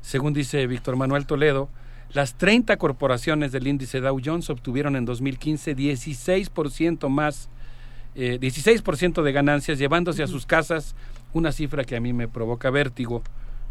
Según 0.05 0.35
dice 0.35 0.67
Víctor 0.67 0.97
Manuel 0.97 1.25
Toledo, 1.25 1.71
las 2.13 2.35
30 2.35 2.77
corporaciones 2.77 3.53
del 3.53 3.67
índice 3.67 4.03
Dow 4.03 4.21
Jones 4.23 4.51
obtuvieron 4.51 4.97
en 4.97 5.07
2015 5.07 5.75
16% 5.75 7.09
más, 7.09 7.49
eh, 8.15 8.39
16% 8.39 9.23
de 9.23 9.33
ganancias, 9.33 9.79
llevándose 9.79 10.23
a 10.23 10.27
sus 10.27 10.45
casas 10.45 10.95
una 11.33 11.53
cifra 11.53 11.85
que 11.85 11.97
a 11.97 12.01
mí 12.01 12.13
me 12.13 12.29
provoca 12.29 12.69
vértigo, 12.69 13.23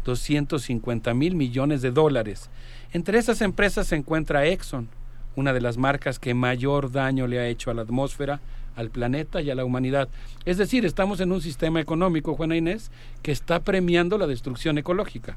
250 0.04 1.14
mil 1.14 1.36
millones 1.36 1.82
de 1.82 1.92
dólares. 1.92 2.50
Entre 2.92 3.16
esas 3.18 3.40
empresas 3.40 3.86
se 3.86 3.94
encuentra 3.94 4.44
Exxon, 4.44 4.88
una 5.36 5.52
de 5.52 5.60
las 5.60 5.78
marcas 5.78 6.18
que 6.18 6.34
mayor 6.34 6.90
daño 6.90 7.28
le 7.28 7.38
ha 7.38 7.46
hecho 7.46 7.70
a 7.70 7.74
la 7.74 7.82
atmósfera, 7.82 8.40
al 8.74 8.90
planeta 8.90 9.40
y 9.40 9.50
a 9.50 9.54
la 9.54 9.64
humanidad. 9.64 10.08
Es 10.44 10.58
decir, 10.58 10.84
estamos 10.84 11.20
en 11.20 11.30
un 11.30 11.40
sistema 11.40 11.80
económico, 11.80 12.34
Juana 12.34 12.56
Inés, 12.56 12.90
que 13.22 13.30
está 13.30 13.60
premiando 13.60 14.18
la 14.18 14.26
destrucción 14.26 14.78
ecológica 14.78 15.36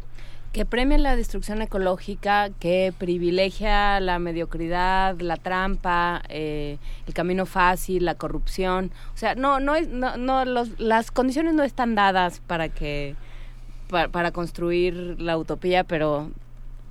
que 0.58 0.66
premia 0.66 0.98
la 0.98 1.16
destrucción 1.16 1.62
ecológica, 1.62 2.50
que 2.60 2.92
privilegia 2.98 4.00
la 4.00 4.18
mediocridad, 4.18 5.16
la 5.20 5.38
trampa, 5.38 6.24
eh, 6.30 6.80
el 7.06 7.14
camino 7.14 7.46
fácil, 7.46 8.06
la 8.06 8.16
corrupción. 8.16 8.90
O 9.14 9.18
sea, 9.18 9.36
no, 9.36 9.60
no, 9.60 9.76
es, 9.76 9.88
no, 9.88 10.18
no 10.18 10.46
las 10.80 11.12
condiciones 11.12 11.54
no 11.54 11.62
están 11.62 11.94
dadas 11.94 12.42
para 12.48 12.70
que 12.70 13.16
para, 13.88 14.32
construir 14.32 15.22
la 15.22 15.38
utopía, 15.38 15.84
pero, 15.84 16.32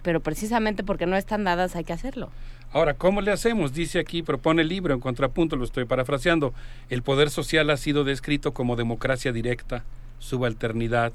pero 0.02 0.20
precisamente 0.20 0.84
porque 0.84 1.06
no 1.06 1.16
están 1.16 1.42
dadas 1.42 1.74
hay 1.74 1.82
que 1.82 1.92
hacerlo. 1.92 2.30
Ahora, 2.72 2.94
¿cómo 2.94 3.20
le 3.20 3.32
hacemos? 3.32 3.74
Dice 3.74 3.98
aquí, 3.98 4.22
propone 4.22 4.62
el 4.62 4.68
libro, 4.68 4.94
en 4.94 5.00
contrapunto 5.00 5.56
lo 5.56 5.64
estoy 5.64 5.86
parafraseando. 5.86 6.54
El 6.88 7.02
poder 7.02 7.30
social 7.30 7.68
ha 7.70 7.76
sido 7.76 8.04
descrito 8.04 8.54
como 8.54 8.76
democracia 8.76 9.32
directa, 9.32 9.82
subalternidad, 10.20 11.12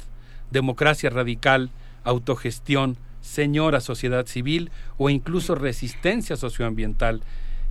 democracia 0.51 1.09
radical, 1.09 1.69
autogestión, 2.03 2.97
señora 3.21 3.81
sociedad 3.81 4.25
civil 4.25 4.71
o 4.97 5.09
incluso 5.09 5.55
resistencia 5.55 6.35
socioambiental. 6.35 7.21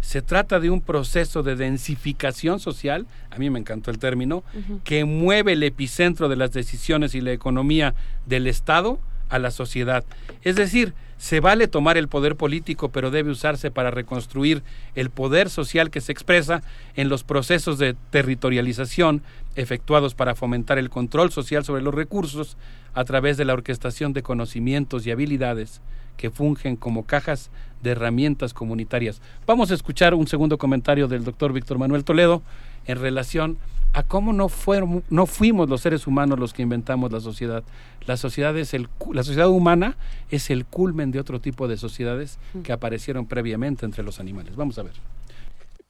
Se 0.01 0.23
trata 0.23 0.61
de 0.61 0.71
un 0.71 0.81
proceso 0.81 1.43
de 1.43 1.57
densificación 1.57 2.59
social, 2.59 3.07
a 3.31 3.37
mí 3.37 3.51
me 3.51 3.59
encantó 3.59 3.91
el 3.91 3.99
término, 3.99 4.43
que 4.83 5.05
mueve 5.05 5.53
el 5.53 5.63
epicentro 5.63 6.29
de 6.29 6.37
las 6.37 6.53
decisiones 6.53 7.15
y 7.15 7.21
la 7.21 7.33
economía 7.33 7.95
del 8.27 8.47
Estado 8.47 8.99
a 9.31 9.39
la 9.39 9.51
sociedad. 9.51 10.05
Es 10.43 10.57
decir, 10.57 10.93
se 11.17 11.41
vale 11.41 11.69
tomar 11.69 11.99
el 11.99 12.09
poder 12.09 12.37
político, 12.37 12.89
pero 12.89 13.11
debe 13.11 13.31
usarse 13.31 13.71
para 13.71 13.91
reconstruir 13.91 14.63
el 14.95 15.11
poder 15.11 15.51
social 15.51 15.91
que 15.91 16.01
se 16.01 16.13
expresa 16.13 16.63
en 16.97 17.09
los 17.09 17.25
procesos 17.25 17.79
de 17.79 17.95
territorialización 18.11 19.23
efectuados 19.55 20.15
para 20.15 20.35
fomentar 20.35 20.79
el 20.79 20.91
control 20.91 21.31
social 21.31 21.65
sobre 21.65 21.83
los 21.83 21.95
recursos 21.95 22.57
a 22.95 23.05
través 23.05 23.37
de 23.37 23.45
la 23.45 23.53
orquestación 23.53 24.13
de 24.13 24.23
conocimientos 24.23 25.07
y 25.07 25.11
habilidades 25.11 25.81
que 26.17 26.31
fungen 26.31 26.77
como 26.77 27.05
cajas 27.05 27.51
de 27.83 27.91
herramientas 27.91 28.53
comunitarias. 28.53 29.21
Vamos 29.47 29.71
a 29.71 29.75
escuchar 29.75 30.15
un 30.15 30.27
segundo 30.27 30.59
comentario 30.59 31.09
del 31.09 31.25
doctor 31.25 31.53
Víctor 31.53 31.79
Manuel 31.79 32.05
Toledo 32.05 32.43
en 32.87 32.99
relación 32.99 33.59
a 33.93 34.03
cómo 34.03 34.33
no, 34.33 34.49
fueron, 34.49 35.03
no 35.11 35.27
fuimos 35.27 35.69
los 35.69 35.81
seres 35.81 36.07
humanos 36.07 36.39
los 36.39 36.53
que 36.53 36.63
inventamos 36.63 37.11
la 37.11 37.21
sociedad. 37.21 37.65
La 38.07 38.17
sociedad, 38.17 38.57
es 38.57 38.75
el, 38.75 38.89
la 39.13 39.23
sociedad 39.23 39.49
humana 39.49 39.97
es 40.31 40.51
el 40.51 40.65
culmen 40.65 41.11
de 41.11 41.21
otro 41.21 41.41
tipo 41.41 41.69
de 41.69 41.77
sociedades 41.77 42.39
que 42.63 42.73
aparecieron 42.73 43.27
previamente 43.27 43.85
entre 43.85 44.03
los 44.03 44.21
animales. 44.21 44.57
Vamos 44.57 44.79
a 44.79 44.85
ver. 44.85 44.95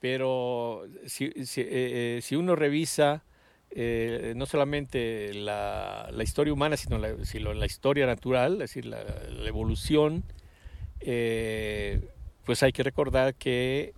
Pero 0.01 0.85
si, 1.07 1.31
si, 1.45 1.61
eh, 1.61 1.67
eh, 1.69 2.21
si 2.23 2.37
uno 2.37 2.57
revisa 2.57 3.23
eh, 3.73 4.33
no 4.35 4.47
solamente 4.47 5.33
la, 5.33 6.11
historia 6.23 6.53
humana, 6.53 6.77
sino 6.77 6.99
la, 6.99 7.13
la, 7.13 7.67
historia 7.67 8.05
natural, 8.05 8.55
es 8.55 8.59
decir, 8.59 8.85
la, 8.85 9.01
evolución, 9.47 10.25
eh, 11.01 12.01
pues 12.45 12.65
hay 12.65 12.73
que 12.73 12.83
recordar 12.83 13.35
que 13.35 13.95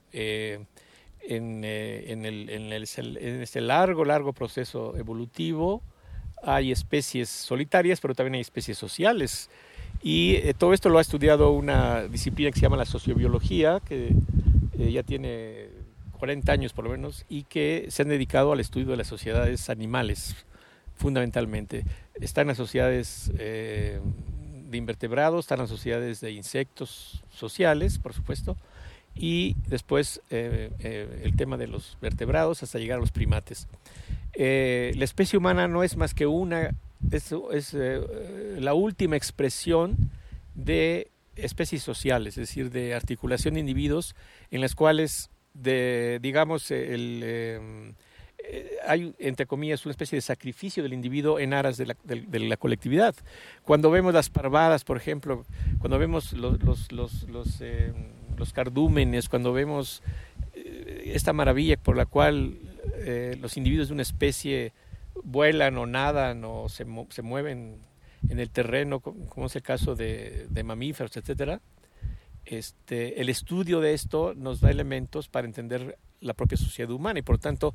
eh, 1.23 2.05
en, 2.09 2.25
en, 2.25 2.25
el, 2.25 2.49
en, 2.51 3.43
este 3.43 3.61
largo, 3.61 4.05
largo 4.05 4.33
proceso 4.33 4.97
evolutivo 4.97 5.83
hay 6.43 6.73
especies 6.73 7.29
solitarias, 7.29 8.01
pero 8.01 8.15
también 8.15 8.35
hay 8.35 8.41
especies 8.41 8.77
sociales. 8.77 9.49
Y 10.03 10.53
todo 10.55 10.73
esto 10.73 10.89
lo 10.89 10.99
ha 10.99 11.01
estudiado 11.01 11.53
una 11.53 12.09
disciplina 12.09 12.51
que 12.51 12.59
se 12.59 12.63
llama 12.63 12.77
la 12.77 12.85
sociobiología, 12.85 13.81
que 13.81 14.13
ya 14.77 15.05
tiene 15.05 15.69
40 16.23 16.53
años 16.53 16.73
por 16.73 16.85
lo 16.85 16.91
menos, 16.93 17.25
y 17.29 17.43
que 17.43 17.87
se 17.89 18.03
han 18.03 18.09
dedicado 18.09 18.53
al 18.53 18.61
estudio 18.61 18.87
de 18.89 18.97
las 18.97 19.09
sociedades 19.09 19.69
animales, 19.71 20.37
fundamentalmente. 20.95 21.85
Están 22.21 22.47
las 22.47 22.57
sociedades 22.57 23.33
eh, 23.39 24.01
de 24.71 24.79
invertebrados, 24.79 25.47
están 25.47 25.59
las 25.59 25.69
sociedades 25.69 26.21
de 26.21 26.31
insectos 26.31 27.25
sociales, 27.29 27.99
por 27.99 28.13
supuesto, 28.13 28.57
y 29.15 29.57
después 29.67 30.21
eh, 30.31 30.71
eh, 30.81 31.23
el 31.25 31.37
tema 31.37 31.57
de 31.57 31.69
los 31.69 31.99
vertebrados 32.01 32.63
hasta 32.63 32.79
llegar 32.79 32.99
a 32.99 33.01
los 33.01 33.13
primates. 33.13 33.69
la 34.35 35.05
especie 35.05 35.39
humana 35.39 35.69
no 35.69 35.83
es 35.83 35.97
más 35.97 36.15
que 36.15 36.27
una, 36.27 36.75
es, 37.11 37.35
es 37.53 37.75
la 38.59 38.75
última 38.75 39.17
expresión 39.17 40.11
de 40.55 41.11
especies 41.37 41.83
sociales, 41.83 42.37
es 42.39 42.49
decir, 42.49 42.71
de 42.71 42.95
articulación 42.95 43.55
de 43.55 43.61
individuos 43.61 44.15
en 44.51 44.61
las 44.61 44.75
cuales 44.75 45.31
de, 45.55 46.19
digamos, 46.23 46.71
el, 46.71 47.23
em, 47.23 47.91
eh, 47.91 47.93
hay, 48.87 49.15
entre 49.19 49.47
comillas, 49.47 49.85
una 49.87 49.93
especie 49.93 50.17
de 50.17 50.23
sacrificio 50.23 50.83
del 50.83 50.93
individuo 50.93 51.39
en 51.39 51.55
aras 51.55 51.77
de 51.77 51.87
la, 51.87 52.57
colectividad. 52.57 53.15
Cuando 53.65 53.91
vemos 53.91 54.15
las 54.15 54.31
parvadas, 54.31 54.85
por 54.85 54.97
ejemplo, 54.97 55.45
cuando 55.79 55.99
vemos 55.99 56.33
los, 56.33 56.93
los, 56.93 58.53
cardúmenes, 58.53 59.29
cuando 59.29 59.53
vemos 59.53 60.03
eh, 60.55 61.13
esta 61.15 61.33
maravilla 61.33 61.77
por 61.77 61.97
la 61.97 62.07
cual 62.07 62.59
eh, 62.97 63.37
los 63.41 63.57
individuos 63.57 63.89
de 63.89 63.95
una 63.95 64.03
especie 64.03 64.73
vuelan 65.23 65.77
o 65.79 65.87
nadan 65.87 66.45
o 66.45 66.69
se, 66.69 66.85
se 67.11 67.23
mueven 67.23 67.77
en 68.29 68.39
el 68.39 68.51
terreno, 68.51 69.01
como 69.01 69.47
es 69.47 69.57
el 69.57 69.63
caso 69.63 69.95
de, 69.95 70.47
de 70.49 70.63
mamíferos, 70.63 71.17
etcétera, 71.17 71.61
este, 72.45 73.21
el 73.21 73.29
estudio 73.29 73.81
de 73.81 73.95
esto 73.95 74.35
nos 74.35 74.61
da 74.61 74.71
elementos 74.71 75.29
para 75.29 75.47
entender 75.47 75.99
la 76.21 76.35
propia 76.35 76.59
sociedad 76.59 76.91
humana 76.91 77.19
y 77.19 77.23
por 77.23 77.39
tanto 77.39 77.75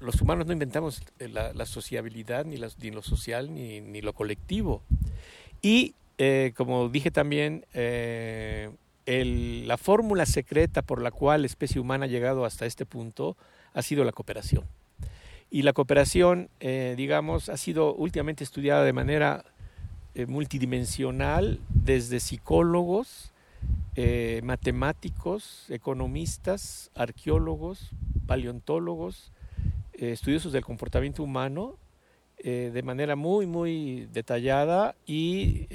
los 0.00 0.20
humanos 0.20 0.46
no 0.46 0.52
inventamos 0.52 1.02
la, 1.18 1.66
sociabilidad 1.66 2.44
ni, 2.44 2.56
lo 2.56 3.02
social 3.02 3.52
ni, 3.54 4.00
lo 4.00 4.12
colectivo. 4.12 4.82
Y 5.62 5.94
eh, 6.18 6.52
como 6.56 6.88
dije 6.88 7.10
también, 7.10 7.64
eh, 7.74 8.70
la 9.06 9.76
fórmula 9.76 10.26
secreta 10.26 10.82
por 10.82 11.00
la 11.02 11.10
cual 11.10 11.42
la 11.42 11.46
especie 11.46 11.80
humana 11.80 12.04
ha 12.04 12.08
llegado 12.08 12.44
hasta 12.44 12.66
este 12.66 12.86
punto 12.86 13.36
ha 13.74 13.82
sido 13.82 14.04
la 14.04 14.12
cooperación. 14.12 14.64
Y 15.50 15.62
la 15.62 15.72
cooperación, 15.72 16.50
eh, 16.60 16.94
digamos, 16.96 17.48
ha 17.48 17.56
sido 17.56 17.94
últimamente 17.94 18.44
estudiada 18.44 18.84
de 18.84 18.92
manera 18.92 19.44
multidimensional 20.26 21.60
desde 21.68 22.18
psicólogos, 22.18 23.32
eh, 24.00 24.42
matemáticos, 24.44 25.66
economistas, 25.70 26.92
arqueólogos, 26.94 27.90
paleontólogos, 28.28 29.32
eh, 29.98 30.12
estudiosos 30.12 30.52
del 30.52 30.64
comportamiento 30.64 31.22
humano, 31.22 31.76
eh, 32.38 32.70
de 32.72 32.82
manera 32.82 33.16
muy, 33.16 33.46
muy 33.46 34.08
detallada 34.12 34.94
y 35.04 35.66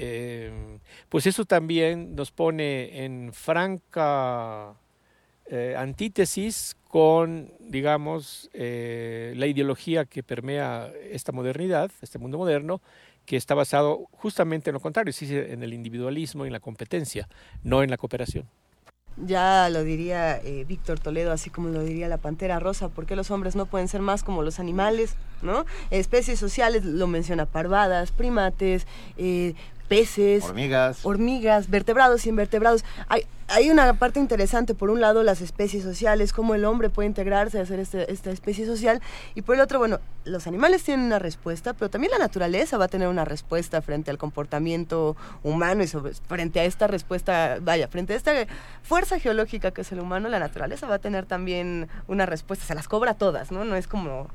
pues 1.10 1.26
eso 1.26 1.44
también 1.44 2.14
nos 2.16 2.30
pone 2.30 3.04
en 3.04 3.32
franca 3.34 4.74
antítesis 5.76 6.74
con, 6.88 7.52
digamos, 7.60 8.48
la 8.54 9.46
ideología 9.46 10.06
que 10.06 10.22
permea 10.22 10.90
esta 11.10 11.32
modernidad, 11.32 11.90
este 12.00 12.18
mundo 12.18 12.38
moderno, 12.38 12.80
que 13.26 13.36
está 13.36 13.54
basado 13.54 14.08
justamente 14.12 14.70
en 14.70 14.74
lo 14.74 14.80
contrario, 14.80 15.12
en 15.20 15.62
el 15.62 15.74
individualismo 15.74 16.44
y 16.44 16.48
en 16.48 16.52
la 16.52 16.60
competencia, 16.60 17.28
no 17.62 17.82
en 17.82 17.90
la 17.90 17.96
cooperación. 17.96 18.48
Ya 19.16 19.68
lo 19.70 19.84
diría 19.84 20.38
eh, 20.38 20.64
Víctor 20.66 20.98
Toledo, 20.98 21.30
así 21.32 21.48
como 21.48 21.68
lo 21.68 21.82
diría 21.82 22.08
la 22.08 22.18
Pantera 22.18 22.58
Rosa, 22.58 22.88
¿por 22.88 23.06
qué 23.06 23.14
los 23.14 23.30
hombres 23.30 23.54
no 23.54 23.66
pueden 23.66 23.86
ser 23.86 24.00
más 24.00 24.24
como 24.24 24.42
los 24.42 24.58
animales? 24.58 25.14
¿no? 25.42 25.66
Especies 25.90 26.40
sociales, 26.40 26.84
lo 26.84 27.06
menciona 27.06 27.46
parvadas, 27.46 28.10
primates, 28.10 28.86
eh, 29.16 29.54
peces, 29.88 30.44
hormigas, 30.44 31.04
hormigas, 31.04 31.70
vertebrados 31.70 32.26
y 32.26 32.30
invertebrados. 32.30 32.84
Hay, 33.08 33.26
hay 33.48 33.70
una 33.70 33.92
parte 33.94 34.18
interesante, 34.20 34.74
por 34.74 34.90
un 34.90 35.00
lado 35.00 35.22
las 35.22 35.40
especies 35.40 35.82
sociales, 35.82 36.32
cómo 36.32 36.54
el 36.54 36.64
hombre 36.64 36.90
puede 36.90 37.08
integrarse, 37.08 37.60
hacer 37.60 37.78
este, 37.78 38.10
esta 38.10 38.30
especie 38.30 38.66
social, 38.66 39.02
y 39.34 39.42
por 39.42 39.54
el 39.54 39.60
otro, 39.60 39.78
bueno, 39.78 40.00
los 40.24 40.46
animales 40.46 40.82
tienen 40.82 41.06
una 41.06 41.18
respuesta, 41.18 41.74
pero 41.74 41.90
también 41.90 42.12
la 42.12 42.18
naturaleza 42.18 42.78
va 42.78 42.86
a 42.86 42.88
tener 42.88 43.08
una 43.08 43.24
respuesta 43.24 43.82
frente 43.82 44.10
al 44.10 44.18
comportamiento 44.18 45.16
humano 45.42 45.82
y 45.82 45.86
sobre, 45.86 46.14
frente 46.14 46.60
a 46.60 46.64
esta 46.64 46.86
respuesta, 46.86 47.58
vaya, 47.60 47.88
frente 47.88 48.14
a 48.14 48.16
esta 48.16 48.32
fuerza 48.82 49.18
geológica 49.18 49.70
que 49.70 49.82
es 49.82 49.92
el 49.92 50.00
humano, 50.00 50.28
la 50.28 50.38
naturaleza 50.38 50.86
va 50.86 50.96
a 50.96 51.00
tener 51.00 51.26
también 51.26 51.88
una 52.08 52.26
respuesta, 52.26 52.64
se 52.64 52.74
las 52.74 52.88
cobra 52.88 53.14
todas, 53.14 53.52
¿no? 53.52 53.64
No 53.64 53.76
es 53.76 53.86
como 53.86 54.28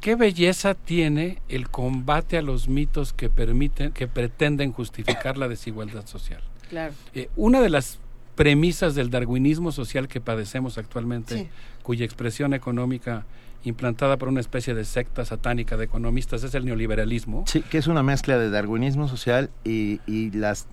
¿Qué, 0.00 0.14
belleza 0.14 0.74
tiene 0.74 1.42
el 1.48 1.68
combate 1.68 2.38
a 2.38 2.42
los 2.42 2.68
mitos 2.68 3.12
que 3.12 3.28
permiten, 3.28 3.92
que 3.92 4.06
pretenden 4.06 4.72
justificar 4.72 5.36
la 5.36 5.48
desigualdad 5.48 6.06
social. 6.06 6.42
Claro. 6.68 6.94
Eh, 7.14 7.28
una 7.36 7.60
de 7.60 7.70
las 7.70 7.98
premisas 8.36 8.94
del 8.94 9.10
darwinismo 9.10 9.72
social 9.72 10.08
que 10.08 10.20
padecemos 10.20 10.78
actualmente, 10.78 11.50
cuya 11.82 12.04
expresión 12.04 12.54
económica 12.54 13.26
implantada 13.64 14.16
por 14.16 14.28
una 14.28 14.40
especie 14.40 14.74
de 14.74 14.84
secta 14.84 15.24
satánica 15.24 15.76
de 15.76 15.84
economistas 15.84 16.42
es 16.44 16.54
el 16.54 16.64
neoliberalismo. 16.64 17.44
Sí, 17.46 17.62
que 17.62 17.78
es 17.78 17.86
una 17.86 18.02
mezcla 18.02 18.38
de 18.38 18.50
darwinismo 18.50 19.08
social 19.08 19.50
y, 19.64 20.00
y 20.06 20.30
las 20.30 20.66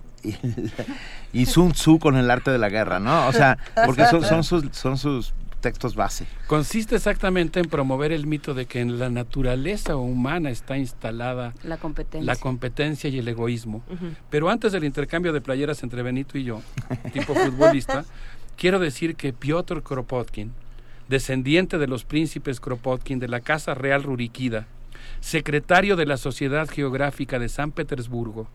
y, 1.32 1.46
Sun 1.46 1.72
Tzu 1.72 1.98
con 1.98 2.16
el 2.16 2.30
arte 2.30 2.50
de 2.50 2.58
la 2.58 2.68
guerra, 2.68 2.98
¿no? 2.98 3.28
O 3.28 3.32
sea, 3.32 3.58
porque 3.84 4.06
son, 4.06 4.24
son 4.24 4.44
sus, 4.44 4.64
son 4.72 4.98
sus 4.98 5.34
textos 5.58 5.94
base. 5.94 6.26
Consiste 6.46 6.96
exactamente 6.96 7.60
en 7.60 7.66
promover 7.66 8.12
el 8.12 8.26
mito 8.26 8.54
de 8.54 8.66
que 8.66 8.80
en 8.80 8.98
la 8.98 9.10
naturaleza 9.10 9.96
humana 9.96 10.50
está 10.50 10.78
instalada 10.78 11.54
la 11.62 11.76
competencia, 11.76 12.26
la 12.26 12.36
competencia 12.36 13.10
y 13.10 13.18
el 13.18 13.28
egoísmo. 13.28 13.82
Pero 14.30 14.50
antes 14.50 14.72
del 14.72 14.84
intercambio 14.84 15.32
de 15.32 15.40
playeras 15.40 15.82
entre 15.82 16.02
Benito 16.02 16.38
y 16.38 16.44
yo, 16.44 16.62
tipo 17.12 17.34
futbolista, 17.34 18.04
quiero 18.56 18.78
decir 18.78 19.16
que 19.16 19.32
Piotr 19.32 19.82
Kropotkin, 19.82 20.52
descendiente 21.08 21.78
de 21.78 21.86
los 21.86 22.04
príncipes 22.04 22.60
Kropotkin 22.60 23.18
de 23.18 23.28
la 23.28 23.40
Casa 23.40 23.74
Real 23.74 24.02
Rurikida, 24.02 24.66
secretario 25.20 25.96
de 25.96 26.06
la 26.06 26.16
Sociedad 26.16 26.68
Geográfica 26.68 27.38
de 27.38 27.48
San 27.48 27.72
Petersburgo, 27.72 28.48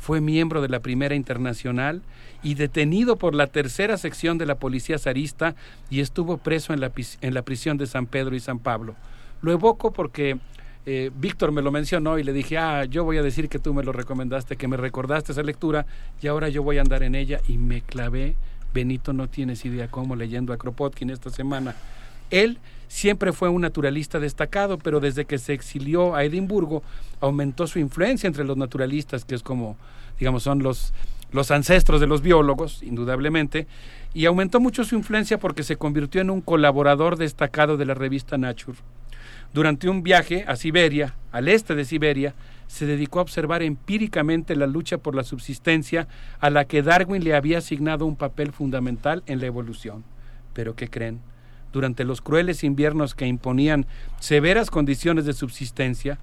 fue 0.00 0.20
miembro 0.20 0.62
de 0.62 0.68
la 0.68 0.80
Primera 0.80 1.14
Internacional 1.14 2.02
y 2.42 2.54
detenido 2.54 3.16
por 3.16 3.34
la 3.34 3.46
tercera 3.46 3.98
sección 3.98 4.38
de 4.38 4.46
la 4.46 4.54
policía 4.54 4.98
zarista 4.98 5.54
y 5.90 6.00
estuvo 6.00 6.38
preso 6.38 6.72
en 6.72 6.80
la, 6.80 6.90
en 7.20 7.34
la 7.34 7.42
prisión 7.42 7.76
de 7.76 7.86
San 7.86 8.06
Pedro 8.06 8.34
y 8.34 8.40
San 8.40 8.58
Pablo. 8.58 8.96
Lo 9.42 9.52
evoco 9.52 9.92
porque 9.92 10.38
eh, 10.86 11.10
Víctor 11.14 11.52
me 11.52 11.60
lo 11.60 11.70
mencionó 11.70 12.18
y 12.18 12.24
le 12.24 12.32
dije, 12.32 12.56
ah, 12.56 12.86
yo 12.86 13.04
voy 13.04 13.18
a 13.18 13.22
decir 13.22 13.50
que 13.50 13.58
tú 13.58 13.74
me 13.74 13.84
lo 13.84 13.92
recomendaste, 13.92 14.56
que 14.56 14.68
me 14.68 14.78
recordaste 14.78 15.32
esa 15.32 15.42
lectura 15.42 15.84
y 16.22 16.28
ahora 16.28 16.48
yo 16.48 16.62
voy 16.62 16.78
a 16.78 16.80
andar 16.80 17.02
en 17.02 17.14
ella 17.14 17.40
y 17.46 17.58
me 17.58 17.82
clavé. 17.82 18.36
Benito, 18.72 19.12
no 19.12 19.28
tienes 19.28 19.64
idea 19.66 19.88
cómo 19.88 20.16
leyendo 20.16 20.54
a 20.54 20.56
Kropotkin 20.56 21.10
esta 21.10 21.28
semana. 21.28 21.74
Él 22.30 22.58
siempre 22.88 23.32
fue 23.32 23.48
un 23.48 23.62
naturalista 23.62 24.18
destacado, 24.18 24.78
pero 24.78 25.00
desde 25.00 25.24
que 25.24 25.38
se 25.38 25.52
exilió 25.52 26.14
a 26.14 26.24
Edimburgo 26.24 26.82
aumentó 27.20 27.66
su 27.66 27.78
influencia 27.78 28.26
entre 28.26 28.44
los 28.44 28.56
naturalistas, 28.56 29.24
que 29.24 29.34
es 29.34 29.42
como, 29.42 29.76
digamos, 30.18 30.42
son 30.42 30.62
los 30.62 30.92
los 31.32 31.50
ancestros 31.50 32.00
de 32.00 32.06
los 32.06 32.22
biólogos, 32.22 32.82
indudablemente, 32.82 33.66
y 34.14 34.26
aumentó 34.26 34.60
mucho 34.60 34.84
su 34.84 34.96
influencia 34.96 35.38
porque 35.38 35.62
se 35.62 35.76
convirtió 35.76 36.20
en 36.20 36.30
un 36.30 36.40
colaborador 36.40 37.16
destacado 37.16 37.76
de 37.76 37.86
la 37.86 37.94
revista 37.94 38.36
Nature. 38.36 38.78
Durante 39.52 39.88
un 39.88 40.02
viaje 40.02 40.44
a 40.46 40.56
Siberia, 40.56 41.14
al 41.32 41.48
este 41.48 41.74
de 41.74 41.84
Siberia, 41.84 42.34
se 42.66 42.86
dedicó 42.86 43.18
a 43.18 43.22
observar 43.22 43.62
empíricamente 43.62 44.54
la 44.54 44.66
lucha 44.66 44.98
por 44.98 45.14
la 45.16 45.24
subsistencia 45.24 46.06
a 46.38 46.50
la 46.50 46.66
que 46.66 46.82
Darwin 46.82 47.24
le 47.24 47.34
había 47.34 47.58
asignado 47.58 48.06
un 48.06 48.16
papel 48.16 48.52
fundamental 48.52 49.24
en 49.26 49.40
la 49.40 49.46
evolución. 49.46 50.04
Pero 50.52 50.76
¿qué 50.76 50.88
creen? 50.88 51.20
Durante 51.72 52.04
los 52.04 52.20
crueles 52.20 52.64
inviernos 52.64 53.14
que 53.14 53.26
imponían 53.26 53.86
severas 54.18 54.70
condiciones 54.70 55.24
de 55.24 55.32
subsistencia, 55.32 56.18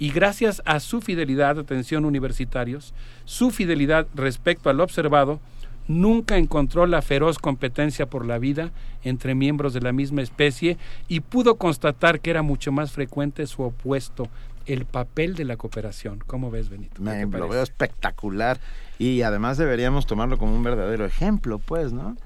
y 0.00 0.10
gracias 0.10 0.62
a 0.64 0.80
su 0.80 1.02
fidelidad, 1.02 1.58
atención 1.58 2.06
universitarios, 2.06 2.94
su 3.26 3.50
fidelidad 3.50 4.06
respecto 4.14 4.70
al 4.70 4.80
observado, 4.80 5.40
nunca 5.88 6.38
encontró 6.38 6.86
la 6.86 7.02
feroz 7.02 7.38
competencia 7.38 8.06
por 8.06 8.24
la 8.24 8.38
vida 8.38 8.70
entre 9.04 9.34
miembros 9.34 9.74
de 9.74 9.82
la 9.82 9.92
misma 9.92 10.22
especie 10.22 10.78
y 11.06 11.20
pudo 11.20 11.56
constatar 11.56 12.20
que 12.20 12.30
era 12.30 12.40
mucho 12.40 12.72
más 12.72 12.92
frecuente 12.92 13.46
su 13.46 13.62
opuesto, 13.62 14.28
el 14.64 14.86
papel 14.86 15.34
de 15.34 15.44
la 15.44 15.56
cooperación. 15.56 16.22
¿Cómo 16.26 16.50
ves, 16.50 16.70
Benito? 16.70 17.02
Me, 17.02 17.26
lo 17.26 17.48
veo 17.48 17.62
espectacular 17.62 18.58
y 18.98 19.20
además 19.20 19.58
deberíamos 19.58 20.06
tomarlo 20.06 20.38
como 20.38 20.54
un 20.54 20.62
verdadero 20.62 21.04
ejemplo, 21.04 21.58
pues, 21.58 21.92
¿no? 21.92 22.16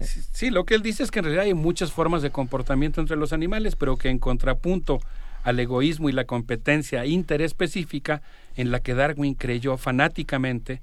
Sí, 0.00 0.50
lo 0.50 0.64
que 0.64 0.74
él 0.74 0.82
dice 0.82 1.02
es 1.02 1.10
que 1.10 1.18
en 1.18 1.26
realidad 1.26 1.44
hay 1.44 1.54
muchas 1.54 1.92
formas 1.92 2.22
de 2.22 2.30
comportamiento 2.30 3.00
entre 3.00 3.16
los 3.16 3.32
animales, 3.32 3.76
pero 3.76 3.96
que 3.96 4.08
en 4.08 4.18
contrapunto 4.18 5.00
al 5.44 5.58
egoísmo 5.60 6.08
y 6.08 6.12
la 6.12 6.24
competencia 6.24 7.06
interespecífica 7.06 8.22
en 8.56 8.70
la 8.70 8.80
que 8.80 8.94
Darwin 8.94 9.34
creyó 9.34 9.76
fanáticamente 9.76 10.80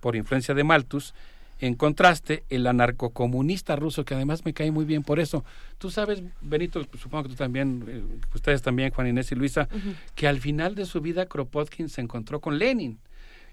por 0.00 0.16
influencia 0.16 0.54
de 0.54 0.64
Malthus, 0.64 1.14
en 1.60 1.74
contraste, 1.74 2.44
el 2.50 2.66
anarcocomunista 2.66 3.74
ruso, 3.74 4.04
que 4.04 4.14
además 4.14 4.44
me 4.44 4.52
cae 4.52 4.70
muy 4.70 4.84
bien 4.84 5.02
por 5.02 5.18
eso. 5.18 5.44
Tú 5.78 5.90
sabes, 5.90 6.22
Benito, 6.40 6.86
supongo 7.00 7.24
que 7.24 7.30
tú 7.30 7.34
también, 7.34 7.84
eh, 7.88 8.02
ustedes 8.32 8.62
también, 8.62 8.92
Juan 8.92 9.08
Inés 9.08 9.32
y 9.32 9.34
Luisa, 9.34 9.68
que 10.14 10.28
al 10.28 10.40
final 10.40 10.76
de 10.76 10.86
su 10.86 11.00
vida 11.00 11.26
Kropotkin 11.26 11.88
se 11.88 12.00
encontró 12.00 12.40
con 12.40 12.58
Lenin, 12.58 12.98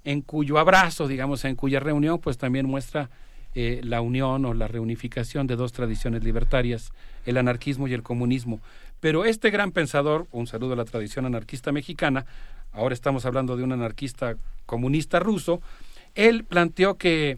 en 0.04 0.22
cuyo 0.22 0.60
abrazo, 0.60 1.08
digamos, 1.08 1.44
en 1.46 1.56
cuya 1.56 1.80
reunión, 1.80 2.20
pues 2.20 2.38
también 2.38 2.68
muestra 2.68 3.10
eh, 3.56 3.80
la 3.84 4.02
unión 4.02 4.46
o 4.46 4.54
la 4.54 4.68
reunificación 4.68 5.48
de 5.48 5.56
dos 5.56 5.72
tradiciones 5.72 6.24
libertarias, 6.24 6.92
el 7.26 7.38
anarquismo 7.38 7.88
y 7.88 7.94
el 7.94 8.04
comunismo. 8.04 8.60
Pero 9.00 9.26
este 9.26 9.50
gran 9.50 9.72
pensador, 9.72 10.28
un 10.32 10.46
saludo 10.46 10.74
a 10.74 10.76
la 10.76 10.86
tradición 10.86 11.26
anarquista 11.26 11.72
mexicana, 11.72 12.26
ahora 12.74 12.94
estamos 12.94 13.26
hablando 13.26 13.56
de 13.56 13.64
un 13.64 13.72
anarquista 13.72 14.36
comunista 14.66 15.20
ruso, 15.20 15.62
él 16.16 16.44
planteó 16.44 16.96
que 16.98 17.38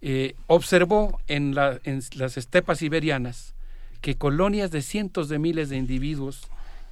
eh, 0.00 0.34
observó 0.46 1.18
en, 1.26 1.56
en 1.84 2.02
las 2.14 2.36
estepas 2.36 2.78
siberianas 2.78 3.54
que 4.00 4.14
colonias 4.14 4.70
de 4.70 4.82
cientos 4.82 5.28
de 5.28 5.38
miles 5.38 5.70
de 5.70 5.76
individuos 5.76 6.42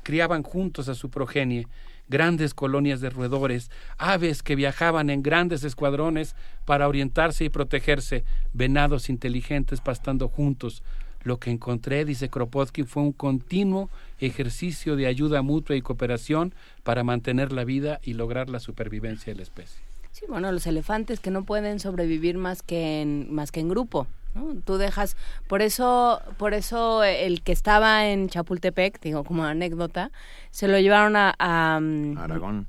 criaban 0.03 0.43
juntos 0.43 0.89
a 0.89 0.95
su 0.95 1.09
progenie, 1.11 1.67
grandes 2.09 2.55
colonias 2.55 3.01
de 3.01 3.11
roedores, 3.11 3.71
aves 3.99 4.43
que 4.43 4.57
viajaban 4.57 5.11
en 5.11 5.23
grandes 5.23 5.65
escuadrones 5.65 6.35
para 6.65 6.89
orientarse 6.89 7.45
y 7.45 7.49
protegerse, 7.49 8.25
venados 8.53 9.09
inteligentes 9.09 9.81
pastando 9.81 10.29
juntos, 10.29 10.83
lo 11.27 11.41
que 11.41 11.51
encontré, 11.51 12.05
dice 12.05 12.29
Kropotkin, 12.29 12.87
fue 12.87 13.03
un 13.03 13.13
continuo 13.13 13.91
ejercicio 14.21 14.95
de 14.95 15.09
ayuda 15.09 15.43
mutua 15.43 15.75
y 15.75 15.83
cooperación 15.83 16.55
para 16.85 17.03
mantener 17.03 17.53
la 17.53 17.65
vida 17.65 17.99
y 18.05 18.15
lograr 18.15 18.49
la 18.49 18.61
supervivencia 18.61 19.33
de 19.33 19.39
la 19.39 19.43
especie. 19.43 19.81
Sí, 20.13 20.25
bueno, 20.29 20.53
los 20.53 20.69
elefantes 20.69 21.19
que 21.19 21.33
no 21.33 21.43
pueden 21.43 21.81
sobrevivir 21.81 22.39
más 22.39 22.63
que 22.63 23.03
en, 23.03 23.35
más 23.35 23.51
que 23.51 23.59
en 23.59 23.69
grupo. 23.69 24.07
¿No? 24.37 24.61
Tú 24.63 24.77
dejas, 24.77 25.17
por 25.49 25.63
eso, 25.63 26.21
por 26.37 26.55
eso 26.55 27.03
el 27.03 27.43
que 27.43 27.53
estaba 27.53 28.07
en 28.07 28.29
Chapultepec, 28.29 29.01
digo 29.01 29.25
como 29.25 29.45
anécdota, 29.45 30.11
se 30.51 30.69
lo 30.69 30.79
llevaron 30.79 31.15
a, 31.17 31.79
mm, 31.81 32.19
Aragón. 32.19 32.67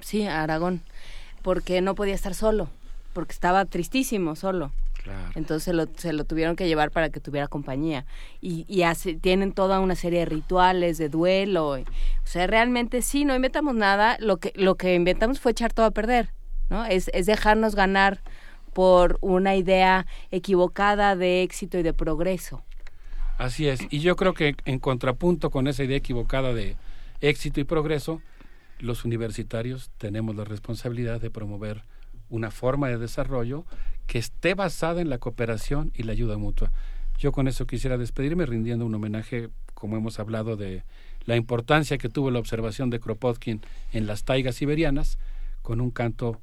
sí, 0.00 0.26
a 0.26 0.42
Aragón, 0.42 0.80
porque 1.42 1.80
no 1.82 1.94
podía 1.94 2.14
estar 2.14 2.34
solo, 2.34 2.68
porque 3.12 3.32
estaba 3.32 3.64
tristísimo 3.66 4.34
solo. 4.34 4.72
Entonces 5.34 5.64
se 5.64 5.72
lo, 5.72 5.86
se 5.96 6.12
lo, 6.12 6.24
tuvieron 6.24 6.54
que 6.54 6.68
llevar 6.68 6.92
para 6.92 7.10
que 7.10 7.18
tuviera 7.20 7.48
compañía. 7.48 8.04
Y, 8.40 8.64
y 8.68 8.84
tienen 9.16 9.52
toda 9.52 9.80
una 9.80 9.96
serie 9.96 10.20
de 10.20 10.26
rituales, 10.26 10.96
de 10.96 11.08
duelo. 11.08 11.70
o 11.70 11.84
sea, 12.24 12.46
realmente 12.46 13.02
sí, 13.02 13.24
no 13.24 13.34
inventamos 13.34 13.74
nada. 13.74 14.16
Lo 14.20 14.36
que, 14.36 14.52
lo 14.54 14.76
que 14.76 14.94
inventamos 14.94 15.40
fue 15.40 15.50
echar 15.50 15.72
todo 15.72 15.86
a 15.86 15.90
perder. 15.90 16.30
¿no? 16.70 16.84
Es, 16.84 17.10
es 17.14 17.26
dejarnos 17.26 17.74
ganar 17.74 18.20
por 18.72 19.18
una 19.20 19.56
idea 19.56 20.06
equivocada 20.30 21.16
de 21.16 21.42
éxito 21.42 21.78
y 21.78 21.82
de 21.82 21.92
progreso. 21.92 22.62
Así 23.38 23.68
es. 23.68 23.80
Y 23.90 24.00
yo 24.00 24.16
creo 24.16 24.34
que 24.34 24.54
en 24.64 24.78
contrapunto 24.78 25.50
con 25.50 25.66
esa 25.66 25.84
idea 25.84 25.96
equivocada 25.96 26.52
de 26.52 26.76
éxito 27.20 27.60
y 27.60 27.64
progreso, 27.64 28.20
los 28.78 29.04
universitarios 29.04 29.90
tenemos 29.98 30.36
la 30.36 30.44
responsabilidad 30.44 31.20
de 31.20 31.30
promover 31.30 31.82
una 32.28 32.50
forma 32.50 32.88
de 32.88 32.98
desarrollo 32.98 33.64
que 34.06 34.18
esté 34.18 34.54
basada 34.54 35.00
en 35.00 35.10
la 35.10 35.18
cooperación 35.18 35.92
y 35.94 36.02
la 36.02 36.12
ayuda 36.12 36.36
mutua. 36.36 36.72
Yo 37.18 37.30
con 37.30 37.46
eso 37.46 37.66
quisiera 37.66 37.98
despedirme 37.98 38.46
rindiendo 38.46 38.84
un 38.84 38.94
homenaje, 38.94 39.48
como 39.74 39.96
hemos 39.96 40.18
hablado, 40.18 40.56
de 40.56 40.82
la 41.24 41.36
importancia 41.36 41.98
que 41.98 42.08
tuvo 42.08 42.30
la 42.30 42.38
observación 42.38 42.90
de 42.90 43.00
Kropotkin 43.00 43.60
en 43.92 44.06
las 44.06 44.24
taigas 44.24 44.56
siberianas, 44.56 45.18
con 45.62 45.80
un 45.80 45.90
canto, 45.90 46.40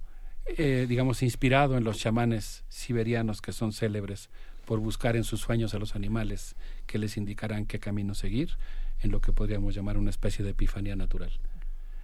eh, 0.58 0.86
digamos, 0.88 1.24
inspirado 1.24 1.78
en 1.78 1.84
los 1.84 1.98
chamanes 1.98 2.64
siberianos 2.70 3.42
que 3.42 3.52
son 3.52 3.72
célebres 3.72 4.30
por 4.66 4.80
buscar 4.80 5.16
en 5.16 5.24
sus 5.24 5.42
sueños 5.42 5.74
a 5.74 5.80
los 5.80 5.96
animales 5.96 6.56
que 6.86 7.00
les 7.00 7.18
indicarán 7.18 7.66
qué 7.66 7.80
camino 7.80 8.14
seguir, 8.14 8.52
en 9.02 9.12
lo 9.12 9.22
que 9.22 9.32
podríamos 9.32 9.74
llamar 9.74 9.98
una 9.98 10.10
especie 10.10 10.44
de 10.44 10.52
epifanía 10.52 10.96
natural. 10.96 11.32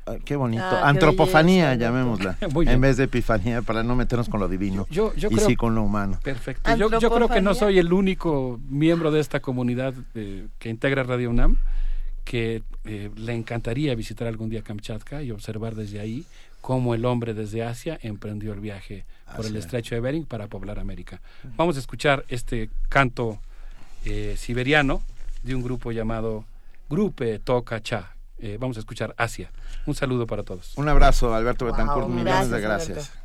Ah, 0.08 0.16
qué 0.24 0.36
bonito. 0.36 0.64
Ah, 0.64 0.82
qué 0.82 0.90
Antropofanía, 0.90 1.70
belleza, 1.70 1.86
llamémosla. 1.86 2.38
En 2.72 2.82
vez 2.82 2.98
de 2.98 3.06
epifanía, 3.06 3.62
para 3.62 3.84
no 3.84 3.96
meternos 3.96 4.30
con 4.30 4.40
lo 4.40 4.48
divino. 4.48 4.88
Yo, 4.90 5.14
yo 5.16 5.30
y 5.32 5.36
creo, 5.36 5.48
sí 5.48 5.56
con 5.56 5.76
lo 5.76 5.84
humano. 5.84 6.20
Perfecto. 6.24 6.76
Yo, 6.76 7.00
yo 7.00 7.10
creo 7.10 7.28
que 7.28 7.42
no 7.42 7.54
soy 7.54 7.80
el 7.80 7.92
único 7.92 8.60
miembro 8.70 9.12
de 9.12 9.20
esta 9.20 9.40
comunidad 9.40 9.94
eh, 10.14 10.48
que 10.60 10.70
integra 10.70 11.04
Radio 11.04 11.30
UNAM 11.30 11.58
que 12.24 12.64
eh, 12.86 13.12
le 13.16 13.34
encantaría 13.34 13.94
visitar 13.96 14.28
algún 14.28 14.50
día 14.50 14.64
Kamchatka 14.64 15.22
y 15.22 15.32
observar 15.32 15.76
desde 15.76 16.00
ahí 16.00 16.26
cómo 16.66 16.96
el 16.96 17.06
hombre 17.06 17.36
desde 17.36 17.64
Asia 17.64 18.00
emprendió 18.02 18.52
el 18.52 18.60
viaje 18.60 19.06
por 19.36 19.46
el 19.46 19.56
estrecho 19.56 19.94
de 19.94 20.02
Bering 20.02 20.26
para 20.26 20.48
poblar 20.48 20.80
América. 20.80 21.22
Vamos 21.56 21.76
a 21.76 21.80
escuchar 21.80 22.26
este 22.28 22.72
canto 22.90 23.38
eh, 24.04 24.34
siberiano 24.36 25.04
de 25.44 25.54
un 25.54 25.62
grupo 25.62 25.92
llamado 25.92 26.44
Grupe 26.90 27.38
Toca 27.38 27.84
Cha. 27.84 28.16
Eh, 28.40 28.58
vamos 28.60 28.78
a 28.78 28.80
escuchar 28.80 29.14
Asia. 29.16 29.52
Un 29.86 29.94
saludo 29.94 30.26
para 30.26 30.42
todos. 30.42 30.76
Un 30.76 30.90
abrazo, 30.90 31.36
Alberto 31.36 31.66
Betancourt. 31.66 32.08
Wow, 32.08 32.16
millones 32.16 32.50
de 32.50 32.60
gracias, 32.60 32.88
gracias. 32.90 33.10
Alberto. 33.10 33.25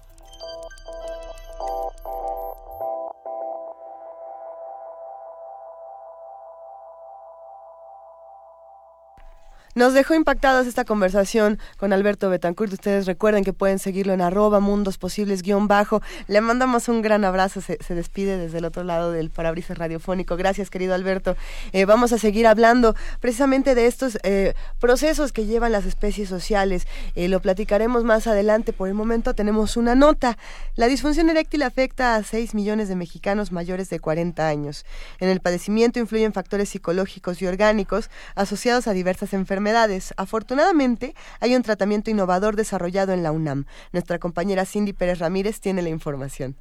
Nos 9.81 9.95
dejó 9.95 10.13
impactados 10.13 10.67
esta 10.67 10.85
conversación 10.85 11.57
con 11.77 11.91
Alberto 11.91 12.29
Betancourt. 12.29 12.71
Ustedes 12.71 13.07
recuerden 13.07 13.43
que 13.43 13.51
pueden 13.51 13.79
seguirlo 13.79 14.13
en 14.13 14.21
arroba 14.21 14.59
mundos 14.59 14.99
posibles 14.99 15.41
guion 15.41 15.67
bajo. 15.67 16.03
Le 16.27 16.39
mandamos 16.39 16.87
un 16.87 17.01
gran 17.01 17.25
abrazo. 17.25 17.61
Se, 17.61 17.79
se 17.83 17.95
despide 17.95 18.37
desde 18.37 18.59
el 18.59 18.65
otro 18.65 18.83
lado 18.83 19.11
del 19.11 19.31
parabrisas 19.31 19.79
radiofónico. 19.79 20.37
Gracias, 20.37 20.69
querido 20.69 20.93
Alberto. 20.93 21.35
Eh, 21.71 21.85
vamos 21.85 22.13
a 22.13 22.19
seguir 22.19 22.45
hablando 22.45 22.95
precisamente 23.21 23.73
de 23.73 23.87
estos 23.87 24.19
eh, 24.21 24.53
procesos 24.79 25.31
que 25.31 25.47
llevan 25.47 25.71
las 25.71 25.87
especies 25.87 26.29
sociales. 26.29 26.85
Eh, 27.15 27.27
lo 27.27 27.39
platicaremos 27.39 28.03
más 28.03 28.27
adelante. 28.27 28.73
Por 28.73 28.87
el 28.87 28.93
momento 28.93 29.33
tenemos 29.33 29.77
una 29.77 29.95
nota. 29.95 30.37
La 30.75 30.85
disfunción 30.89 31.27
eréctil 31.31 31.63
afecta 31.63 32.17
a 32.17 32.21
6 32.21 32.53
millones 32.53 32.87
de 32.87 32.95
mexicanos 32.95 33.51
mayores 33.51 33.89
de 33.89 33.99
40 33.99 34.47
años. 34.47 34.85
En 35.19 35.27
el 35.27 35.39
padecimiento 35.39 35.97
influyen 35.97 36.33
factores 36.33 36.69
psicológicos 36.69 37.41
y 37.41 37.47
orgánicos 37.47 38.11
asociados 38.35 38.87
a 38.87 38.93
diversas 38.93 39.33
enfermedades. 39.33 39.70
Afortunadamente, 40.17 41.15
hay 41.39 41.55
un 41.55 41.63
tratamiento 41.63 42.11
innovador 42.11 42.55
desarrollado 42.55 43.13
en 43.13 43.23
la 43.23 43.31
UNAM. 43.31 43.65
Nuestra 43.91 44.19
compañera 44.19 44.65
Cindy 44.65 44.93
Pérez 44.93 45.19
Ramírez 45.19 45.59
tiene 45.59 45.81
la 45.81 45.89
información. 45.89 46.55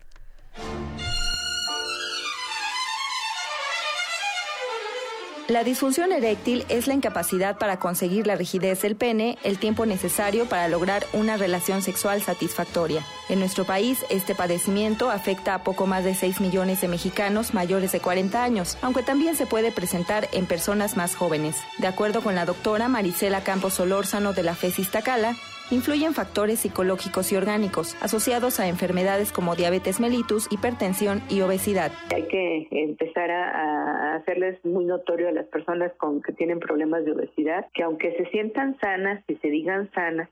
La 5.51 5.65
disfunción 5.65 6.12
eréctil 6.12 6.65
es 6.69 6.87
la 6.87 6.95
incapacidad 6.95 7.59
para 7.59 7.81
conseguir 7.81 8.25
la 8.25 8.37
rigidez 8.37 8.83
del 8.83 8.95
pene 8.95 9.37
el 9.43 9.59
tiempo 9.59 9.85
necesario 9.85 10.47
para 10.47 10.69
lograr 10.69 11.05
una 11.12 11.37
relación 11.37 11.83
sexual 11.83 12.23
satisfactoria. 12.23 13.05
En 13.29 13.41
nuestro 13.41 13.65
país, 13.65 14.05
este 14.11 14.37
padecimiento 14.37 15.11
afecta 15.11 15.57
a 15.57 15.65
poco 15.65 15.89
más 15.89 16.05
de 16.05 16.15
6 16.15 16.41
millones 16.41 16.81
de 16.83 16.87
mexicanos 16.87 17.53
mayores 17.53 17.91
de 17.91 17.99
40 17.99 18.45
años, 18.45 18.79
aunque 18.81 19.03
también 19.03 19.35
se 19.35 19.47
puede 19.47 19.73
presentar 19.73 20.29
en 20.31 20.47
personas 20.47 20.97
más 20.97 21.17
jóvenes. 21.17 21.57
De 21.79 21.89
acuerdo 21.89 22.23
con 22.23 22.37
la 22.37 22.47
doctora 22.47 22.87
Marisela 22.87 23.43
Campos 23.43 23.75
Solórzano 23.75 24.33
de 24.33 24.45
la 24.45 24.55
FESIS 24.55 24.93
Tacala, 24.93 25.35
influyen 25.70 26.15
factores 26.15 26.60
psicológicos 26.60 27.32
y 27.32 27.36
orgánicos 27.36 27.97
asociados 28.02 28.60
a 28.60 28.68
enfermedades 28.68 29.32
como 29.32 29.55
diabetes 29.55 30.00
mellitus, 30.00 30.50
hipertensión 30.52 31.23
y 31.28 31.40
obesidad. 31.40 31.92
Hay 32.15 32.26
que 32.28 32.68
empezar 32.70 33.31
a, 33.31 34.16
hacerles 34.16 34.62
muy 34.65 34.84
notorio 34.84 35.28
a 35.28 35.32
las 35.32 35.47
personas 35.47 35.92
con 35.94 36.20
que 36.20 36.32
tienen 36.32 36.58
problemas 36.58 37.05
de 37.05 37.12
obesidad 37.12 37.66
que 37.73 37.82
aunque 37.82 38.16
se 38.16 38.26
sientan 38.31 38.78
sanas 38.81 39.24
y 39.28 39.36
se 39.36 39.49
digan 39.49 39.90
sanas, 39.92 40.28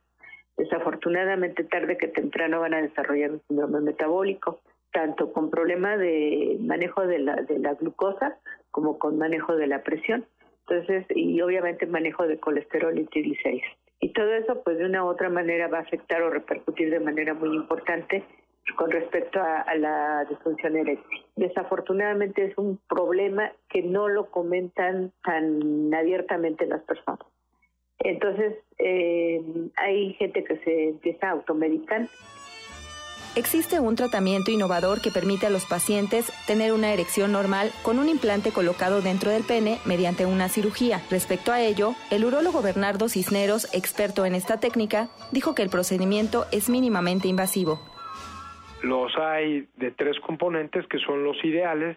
desafortunadamente 0.57 1.65
tarde 1.65 1.97
que 1.97 2.08
temprano 2.08 2.60
van 2.60 2.75
a 2.75 2.83
desarrollar 2.83 3.31
un 3.31 3.42
síndrome 3.47 3.81
metabólico, 3.81 4.60
tanto 4.92 5.33
con 5.33 5.50
problemas 5.50 5.99
de 5.99 6.58
manejo 6.60 7.07
de 7.07 7.20
la, 7.20 7.36
de 7.36 7.58
la 7.60 7.75
glucosa 7.75 8.36
como 8.70 8.99
con 8.99 9.17
manejo 9.18 9.57
de 9.57 9.68
la 9.68 9.83
presión. 9.83 10.26
Entonces, 10.68 11.07
y 11.15 11.41
obviamente 11.41 11.86
manejo 11.86 12.26
de 12.26 12.39
colesterol 12.39 12.99
y 12.99 13.05
triglicéridos. 13.05 13.73
Y 14.01 14.12
todo 14.12 14.33
eso, 14.33 14.62
pues 14.62 14.78
de 14.78 14.85
una 14.85 15.05
u 15.05 15.09
otra 15.09 15.28
manera, 15.28 15.68
va 15.68 15.78
a 15.78 15.83
afectar 15.83 16.23
o 16.23 16.31
repercutir 16.31 16.91
de 16.91 17.01
manera 17.01 17.35
muy 17.35 17.55
importante 17.57 18.25
con 18.77 18.91
respecto 18.91 19.41
a, 19.41 19.75
la 19.77 20.25
disfunción 20.28 20.77
eréctil. 20.77 21.25
Desafortunadamente 21.36 22.44
es 22.44 22.59
un 22.59 22.78
problema 22.89 23.52
que 23.68 23.83
no 23.83 24.09
lo 24.09 24.31
comentan 24.31 25.12
tan 25.25 25.93
abiertamente 25.94 26.67
las 26.67 26.83
personas. 26.83 27.27
Entonces, 28.01 28.55
eh, 28.78 29.43
hay 29.77 30.12
gente 30.15 30.44
que 30.44 30.59
se 30.59 30.89
empieza 30.91 31.28
a 31.28 31.33
automedicar 31.33 32.09
Existe 33.36 33.78
un 33.78 33.94
tratamiento 33.94 34.50
innovador 34.50 35.00
que 35.00 35.10
permite 35.10 35.47
a 35.47 35.50
los 35.50 35.65
pacientes 35.65 36.32
tener 36.47 36.73
una 36.73 36.92
erección 36.92 37.31
normal 37.32 37.70
con 37.82 37.98
un 37.98 38.08
implante 38.08 38.50
colocado 38.50 39.00
dentro 39.00 39.31
del 39.31 39.44
pene 39.44 39.78
mediante 39.84 40.26
una 40.26 40.48
cirugía. 40.48 41.00
Respecto 41.10 41.52
a 41.52 41.60
ello, 41.60 41.94
el 42.10 42.24
urólogo 42.24 42.62
Bernardo 42.62 43.08
Cisneros, 43.08 43.73
experto 43.74 44.26
en 44.26 44.34
esta 44.34 44.58
técnica, 44.58 45.08
dijo 45.31 45.55
que 45.55 45.62
el 45.62 45.70
procedimiento 45.70 46.47
es 46.52 46.68
mínimamente 46.68 47.28
invasivo. 47.28 47.81
Los 48.82 49.16
hay 49.16 49.68
de 49.76 49.90
tres 49.90 50.18
componentes 50.20 50.86
que 50.89 50.98
son 50.98 51.23
los 51.23 51.36
ideales, 51.44 51.97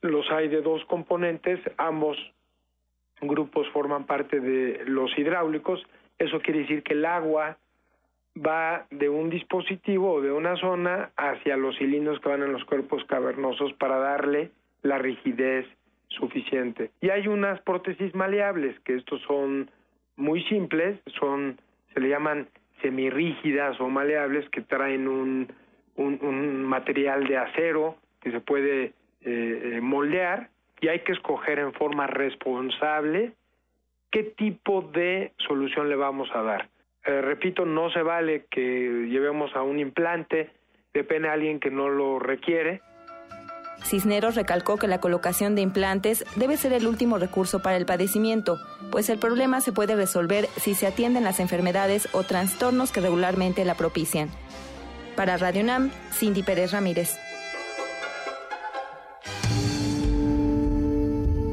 los 0.00 0.30
hay 0.30 0.48
de 0.48 0.62
dos 0.62 0.84
componentes, 0.86 1.60
ambos 1.76 2.16
grupos 3.20 3.68
forman 3.72 4.04
parte 4.04 4.40
de 4.40 4.84
los 4.86 5.16
hidráulicos, 5.16 5.80
eso 6.18 6.40
quiere 6.40 6.60
decir 6.60 6.82
que 6.82 6.94
el 6.94 7.04
agua 7.04 7.58
va 8.36 8.86
de 8.90 9.08
un 9.08 9.30
dispositivo 9.30 10.14
o 10.14 10.20
de 10.20 10.32
una 10.32 10.56
zona 10.56 11.10
hacia 11.16 11.56
los 11.56 11.76
cilindros 11.76 12.20
que 12.20 12.28
van 12.28 12.42
en 12.42 12.52
los 12.52 12.64
cuerpos 12.64 13.04
cavernosos 13.04 13.72
para 13.74 13.98
darle 13.98 14.50
la 14.82 14.98
rigidez 14.98 15.66
suficiente. 16.08 16.90
Y 17.00 17.10
hay 17.10 17.28
unas 17.28 17.60
prótesis 17.60 18.14
maleables, 18.14 18.78
que 18.80 18.96
estos 18.96 19.20
son 19.22 19.70
muy 20.16 20.42
simples, 20.44 20.98
son, 21.18 21.58
se 21.92 22.00
le 22.00 22.08
llaman 22.08 22.48
semirrígidas 22.82 23.80
o 23.80 23.88
maleables, 23.88 24.48
que 24.50 24.60
traen 24.60 25.08
un, 25.08 25.48
un, 25.96 26.64
material 26.64 27.26
de 27.26 27.38
acero 27.38 27.96
que 28.20 28.30
se 28.30 28.40
puede 28.40 28.84
eh, 28.84 28.92
eh, 29.22 29.80
moldear 29.80 30.50
y 30.80 30.88
hay 30.88 31.00
que 31.00 31.12
escoger 31.12 31.58
en 31.58 31.72
forma 31.72 32.06
responsable 32.06 33.32
qué 34.10 34.22
tipo 34.22 34.82
de 34.82 35.32
solución 35.38 35.88
le 35.88 35.96
vamos 35.96 36.28
a 36.34 36.42
dar. 36.42 36.68
Eh, 37.06 37.20
repito, 37.20 37.66
no 37.66 37.90
se 37.90 38.02
vale 38.02 38.46
que 38.50 39.06
llevemos 39.08 39.54
a 39.54 39.62
un 39.62 39.78
implante, 39.78 40.50
depende 40.94 41.28
a 41.28 41.32
alguien 41.32 41.60
que 41.60 41.70
no 41.70 41.88
lo 41.88 42.18
requiere. 42.18 42.80
Cisneros 43.82 44.34
recalcó 44.34 44.78
que 44.78 44.88
la 44.88 45.00
colocación 45.00 45.54
de 45.54 45.60
implantes 45.60 46.24
debe 46.36 46.56
ser 46.56 46.72
el 46.72 46.86
último 46.86 47.18
recurso 47.18 47.60
para 47.60 47.76
el 47.76 47.84
padecimiento, 47.84 48.58
pues 48.90 49.10
el 49.10 49.18
problema 49.18 49.60
se 49.60 49.72
puede 49.72 49.94
resolver 49.94 50.46
si 50.56 50.74
se 50.74 50.86
atienden 50.86 51.24
las 51.24 51.40
enfermedades 51.40 52.08
o 52.12 52.22
trastornos 52.22 52.92
que 52.92 53.00
regularmente 53.00 53.64
la 53.66 53.74
propician. 53.74 54.30
Para 55.16 55.36
Radio 55.36 55.62
NAM, 55.64 55.90
Cindy 56.12 56.42
Pérez 56.42 56.72
Ramírez. 56.72 57.18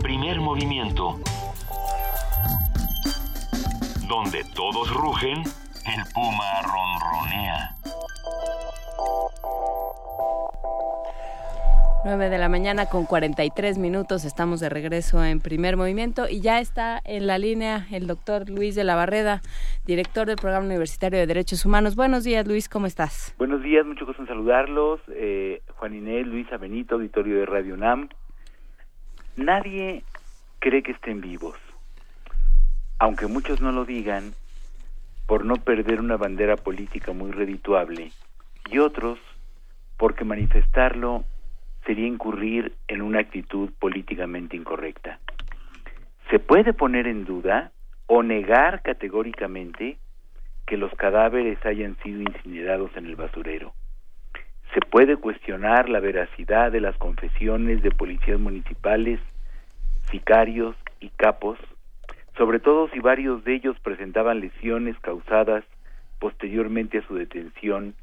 Primer 0.02 0.40
movimiento 0.40 1.20
donde 4.12 4.44
todos 4.54 4.94
rugen, 4.94 5.38
el 5.38 6.04
puma 6.14 6.62
ronronea. 6.64 7.76
9 12.04 12.30
de 12.30 12.38
la 12.38 12.50
mañana 12.50 12.88
con 12.88 13.06
43 13.06 13.78
minutos, 13.78 14.26
estamos 14.26 14.60
de 14.60 14.68
regreso 14.68 15.24
en 15.24 15.40
primer 15.40 15.78
movimiento 15.78 16.28
y 16.28 16.42
ya 16.42 16.60
está 16.60 17.00
en 17.06 17.26
la 17.26 17.38
línea 17.38 17.88
el 17.90 18.06
doctor 18.06 18.50
Luis 18.50 18.76
de 18.76 18.84
la 18.84 18.96
Barreda, 18.96 19.40
director 19.86 20.28
del 20.28 20.36
Programa 20.36 20.66
Universitario 20.66 21.18
de 21.18 21.28
Derechos 21.28 21.66
Humanos. 21.66 21.96
Buenos 21.96 22.26
días 22.26 22.46
Luis, 22.46 22.68
¿cómo 22.68 22.88
estás? 22.88 23.34
Buenos 23.38 23.64
días, 23.64 23.86
mucho 23.86 24.06
gusto 24.06 24.24
en 24.24 24.28
saludarlos. 24.28 25.00
Eh, 25.08 25.62
Juan 25.78 25.96
Inés, 25.96 26.28
Luisa 26.28 26.58
Benito, 26.58 26.96
auditorio 26.96 27.40
de 27.40 27.46
Radio 27.46 27.78
NAM. 27.78 28.10
Nadie 29.38 30.04
cree 30.60 30.84
que 30.84 30.92
estén 30.92 31.22
vivos 31.22 31.56
aunque 33.02 33.26
muchos 33.26 33.62
no 33.62 33.72
lo 33.72 33.84
digan, 33.84 34.36
por 35.26 35.44
no 35.44 35.56
perder 35.56 36.00
una 36.00 36.18
bandera 36.18 36.56
política 36.56 37.14
muy 37.14 37.32
redituable, 37.32 38.12
y 38.70 38.78
otros 38.78 39.18
porque 39.98 40.24
manifestarlo 40.24 41.24
sería 41.84 42.06
incurrir 42.06 42.76
en 42.88 43.02
una 43.02 43.22
actitud 43.22 43.72
políticamente 43.80 44.56
incorrecta. 44.56 45.18
Se 46.30 46.38
puede 46.38 46.74
poner 46.74 47.08
en 47.08 47.26
duda 47.26 47.72
o 48.06 48.22
negar 48.22 48.84
categóricamente 48.84 49.98
que 50.68 50.78
los 50.78 50.94
cadáveres 50.94 51.58
hayan 51.66 51.98
sido 52.04 52.22
incinerados 52.22 52.92
en 52.96 53.08
el 53.08 53.16
basurero. 53.16 53.74
Se 54.76 54.80
puede 54.80 55.18
cuestionar 55.18 55.90
la 55.90 56.02
veracidad 56.02 56.72
de 56.72 56.82
las 56.82 56.96
confesiones 56.98 57.82
de 57.82 57.90
policías 57.90 58.40
municipales, 58.40 59.20
sicarios 60.12 60.76
y 61.00 61.10
capos 61.10 61.58
sobre 62.38 62.60
todo 62.60 62.90
si 62.90 63.00
varios 63.00 63.44
de 63.44 63.56
ellos 63.56 63.78
presentaban 63.80 64.40
lesiones 64.40 64.98
causadas 65.00 65.64
posteriormente 66.20 67.00
a 67.00 67.08
su 67.08 67.16
detención, 67.16 67.96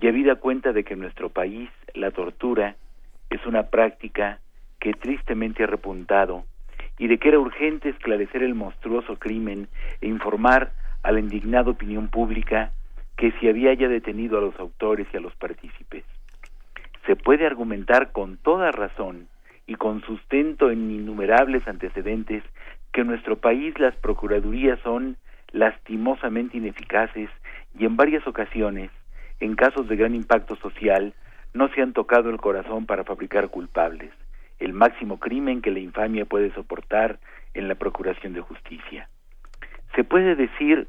y 0.00 0.08
habida 0.08 0.36
cuenta 0.36 0.72
de 0.72 0.84
que 0.84 0.94
en 0.94 1.00
nuestro 1.00 1.28
país 1.28 1.70
la 1.94 2.10
tortura 2.10 2.76
es 3.30 3.44
una 3.46 3.64
práctica 3.64 4.38
que 4.80 4.92
tristemente 4.92 5.64
ha 5.64 5.66
repuntado 5.66 6.44
y 6.98 7.08
de 7.08 7.18
que 7.18 7.28
era 7.28 7.38
urgente 7.38 7.88
esclarecer 7.88 8.42
el 8.42 8.54
monstruoso 8.54 9.16
crimen 9.16 9.68
e 10.00 10.08
informar 10.08 10.72
a 11.02 11.12
la 11.12 11.20
indignada 11.20 11.70
opinión 11.70 12.08
pública 12.08 12.72
que 13.16 13.32
si 13.32 13.48
había 13.48 13.74
ya 13.74 13.88
detenido 13.88 14.38
a 14.38 14.40
los 14.40 14.58
autores 14.58 15.06
y 15.12 15.16
a 15.16 15.20
los 15.20 15.34
partícipes. 15.36 16.04
Se 17.06 17.16
puede 17.16 17.46
argumentar 17.46 18.12
con 18.12 18.36
toda 18.38 18.70
razón 18.70 19.28
y 19.66 19.74
con 19.74 20.02
sustento 20.02 20.70
en 20.70 20.90
innumerables 20.90 21.66
antecedentes 21.66 22.42
que 22.92 23.00
en 23.02 23.08
nuestro 23.08 23.36
país 23.36 23.78
las 23.78 23.96
procuradurías 23.96 24.78
son 24.80 25.16
lastimosamente 25.52 26.56
ineficaces 26.56 27.30
y 27.78 27.84
en 27.86 27.96
varias 27.96 28.26
ocasiones, 28.26 28.90
en 29.40 29.54
casos 29.54 29.88
de 29.88 29.96
gran 29.96 30.14
impacto 30.14 30.56
social, 30.56 31.14
no 31.54 31.68
se 31.68 31.82
han 31.82 31.92
tocado 31.92 32.30
el 32.30 32.38
corazón 32.38 32.86
para 32.86 33.04
fabricar 33.04 33.48
culpables, 33.48 34.10
el 34.58 34.72
máximo 34.72 35.18
crimen 35.18 35.60
que 35.62 35.70
la 35.70 35.80
infamia 35.80 36.24
puede 36.24 36.52
soportar 36.54 37.18
en 37.54 37.68
la 37.68 37.74
procuración 37.74 38.32
de 38.32 38.40
justicia. 38.40 39.08
Se 39.94 40.04
puede 40.04 40.34
decir 40.34 40.88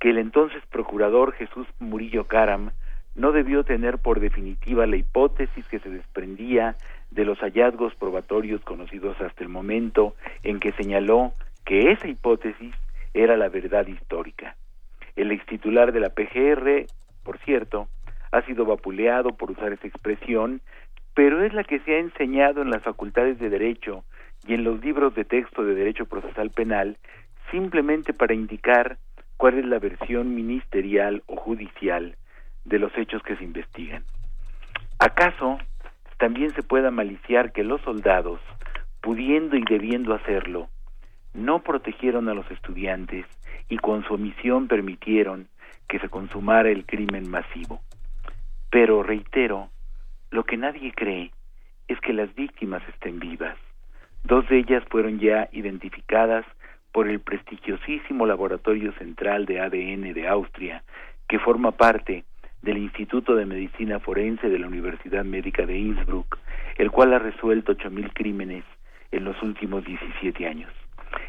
que 0.00 0.10
el 0.10 0.18
entonces 0.18 0.62
procurador 0.70 1.32
Jesús 1.32 1.66
Murillo 1.78 2.24
Caram 2.24 2.70
no 3.14 3.32
debió 3.32 3.64
tener 3.64 3.98
por 3.98 4.20
definitiva 4.20 4.86
la 4.86 4.96
hipótesis 4.96 5.66
que 5.68 5.80
se 5.80 5.90
desprendía 5.90 6.76
de 7.10 7.24
los 7.24 7.38
hallazgos 7.38 7.94
probatorios 7.94 8.62
conocidos 8.62 9.20
hasta 9.20 9.42
el 9.42 9.48
momento 9.48 10.14
en 10.42 10.60
que 10.60 10.72
señaló 10.72 11.32
que 11.64 11.90
esa 11.90 12.08
hipótesis 12.08 12.74
era 13.14 13.36
la 13.36 13.48
verdad 13.48 13.86
histórica. 13.86 14.56
El 15.16 15.32
ex 15.32 15.44
titular 15.46 15.92
de 15.92 16.00
la 16.00 16.10
PGR, 16.10 16.86
por 17.24 17.38
cierto, 17.38 17.88
ha 18.30 18.42
sido 18.42 18.64
vapuleado 18.64 19.30
por 19.36 19.50
usar 19.50 19.72
esa 19.72 19.86
expresión, 19.86 20.60
pero 21.14 21.42
es 21.42 21.52
la 21.52 21.64
que 21.64 21.80
se 21.80 21.96
ha 21.96 21.98
enseñado 21.98 22.62
en 22.62 22.70
las 22.70 22.82
facultades 22.82 23.38
de 23.38 23.50
Derecho 23.50 24.04
y 24.46 24.54
en 24.54 24.64
los 24.64 24.80
libros 24.80 25.14
de 25.14 25.24
texto 25.24 25.64
de 25.64 25.74
Derecho 25.74 26.06
Procesal 26.06 26.50
Penal 26.50 26.96
simplemente 27.50 28.12
para 28.12 28.34
indicar 28.34 28.98
cuál 29.36 29.58
es 29.58 29.64
la 29.64 29.78
versión 29.78 30.34
ministerial 30.34 31.22
o 31.26 31.36
judicial 31.36 32.16
de 32.68 32.78
los 32.78 32.96
hechos 32.96 33.22
que 33.22 33.36
se 33.36 33.44
investigan. 33.44 34.04
¿Acaso 34.98 35.58
también 36.18 36.52
se 36.54 36.62
pueda 36.62 36.90
maliciar 36.90 37.52
que 37.52 37.64
los 37.64 37.80
soldados, 37.82 38.40
pudiendo 39.00 39.56
y 39.56 39.62
debiendo 39.64 40.14
hacerlo, 40.14 40.68
no 41.32 41.62
protegieron 41.62 42.28
a 42.28 42.34
los 42.34 42.50
estudiantes 42.50 43.24
y 43.68 43.78
con 43.78 44.04
su 44.04 44.14
omisión 44.14 44.66
permitieron 44.66 45.48
que 45.88 45.98
se 46.00 46.08
consumara 46.08 46.70
el 46.70 46.84
crimen 46.84 47.30
masivo. 47.30 47.80
Pero 48.70 49.02
reitero, 49.02 49.70
lo 50.30 50.44
que 50.44 50.56
nadie 50.56 50.92
cree 50.94 51.30
es 51.86 52.00
que 52.00 52.12
las 52.12 52.34
víctimas 52.34 52.82
estén 52.88 53.18
vivas. 53.18 53.56
Dos 54.24 54.46
de 54.48 54.58
ellas 54.58 54.82
fueron 54.90 55.18
ya 55.18 55.48
identificadas 55.52 56.44
por 56.92 57.08
el 57.08 57.20
prestigiosísimo 57.20 58.26
Laboratorio 58.26 58.92
Central 58.94 59.46
de 59.46 59.60
ADN 59.60 60.12
de 60.12 60.28
Austria, 60.28 60.82
que 61.28 61.38
forma 61.38 61.72
parte 61.72 62.24
del 62.62 62.78
Instituto 62.78 63.34
de 63.34 63.46
Medicina 63.46 64.00
Forense 64.00 64.48
de 64.48 64.58
la 64.58 64.66
Universidad 64.66 65.24
Médica 65.24 65.64
de 65.66 65.78
Innsbruck, 65.78 66.38
el 66.76 66.90
cual 66.90 67.14
ha 67.14 67.18
resuelto 67.18 67.72
ocho 67.72 67.90
mil 67.90 68.12
crímenes 68.12 68.64
en 69.10 69.24
los 69.24 69.40
últimos 69.42 69.84
17 69.84 70.46
años. 70.46 70.72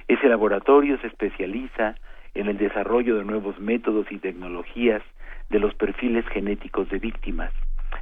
Ese 0.07 0.27
laboratorio 0.27 0.99
se 0.99 1.07
especializa 1.07 1.95
en 2.33 2.47
el 2.47 2.57
desarrollo 2.57 3.17
de 3.17 3.25
nuevos 3.25 3.59
métodos 3.59 4.11
y 4.11 4.17
tecnologías 4.17 5.01
de 5.49 5.59
los 5.59 5.73
perfiles 5.75 6.25
genéticos 6.27 6.89
de 6.89 6.99
víctimas. 6.99 7.51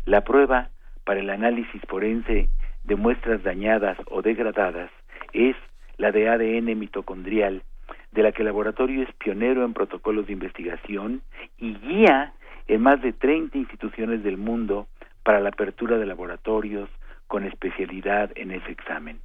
La 0.06 0.22
prueba 0.22 0.70
para 1.06 1.20
el 1.20 1.30
análisis 1.30 1.82
forense 1.88 2.50
de 2.84 2.96
muestras 2.96 3.44
dañadas 3.44 3.98
o 4.10 4.22
degradadas 4.22 4.90
es 5.34 5.56
la 5.98 6.12
de 6.12 6.30
ADN 6.30 6.78
mitocondrial 6.78 7.64
de 8.12 8.24
la 8.24 8.32
que 8.32 8.42
el 8.42 8.48
laboratorio 8.48 9.04
es 9.04 9.14
pionero 9.16 9.66
en 9.66 9.74
protocolos 9.74 10.28
de 10.28 10.34
investigación 10.34 11.22
y 11.58 11.76
guía 11.76 12.34
en 12.68 12.82
más 12.82 13.02
de 13.02 13.14
30 13.14 13.58
instituciones 13.58 14.24
del 14.24 14.38
mundo 14.38 14.88
para 15.24 15.40
la 15.40 15.50
apertura 15.50 15.98
de 15.98 16.06
laboratorios 16.06 16.90
con 17.28 17.44
especialidad 17.44 18.32
en 18.36 18.52
ese 18.52 18.72
examen. 18.72 19.20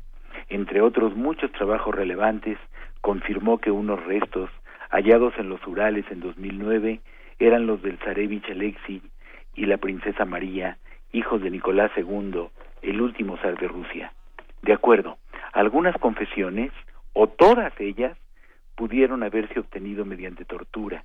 Entre 0.48 0.80
otros 0.80 1.14
muchos 1.16 1.52
trabajos 1.52 1.94
relevantes, 1.94 2.58
confirmó 3.00 3.58
que 3.58 3.70
unos 3.70 4.04
restos 4.04 4.50
hallados 4.90 5.34
en 5.38 5.48
los 5.48 5.64
Urales 5.66 6.04
en 6.10 6.20
2009 6.20 7.00
eran 7.38 7.66
los 7.66 7.82
del 7.82 7.98
Zarevich 7.98 8.48
Alexei 8.50 9.02
y 9.54 9.66
la 9.66 9.78
princesa 9.78 10.24
María, 10.24 10.78
hijos 11.12 11.42
de 11.42 11.50
Nicolás 11.50 11.90
II, 11.96 12.48
el 12.82 13.00
último 13.00 13.36
zar 13.38 13.58
de 13.58 13.68
Rusia. 13.68 14.12
De 14.62 14.72
acuerdo, 14.72 15.18
algunas 15.52 15.96
confesiones, 15.96 16.72
o 17.12 17.26
todas 17.26 17.72
ellas, 17.80 18.16
pudieron 18.76 19.22
haberse 19.22 19.58
obtenido 19.60 20.04
mediante 20.04 20.44
tortura. 20.44 21.04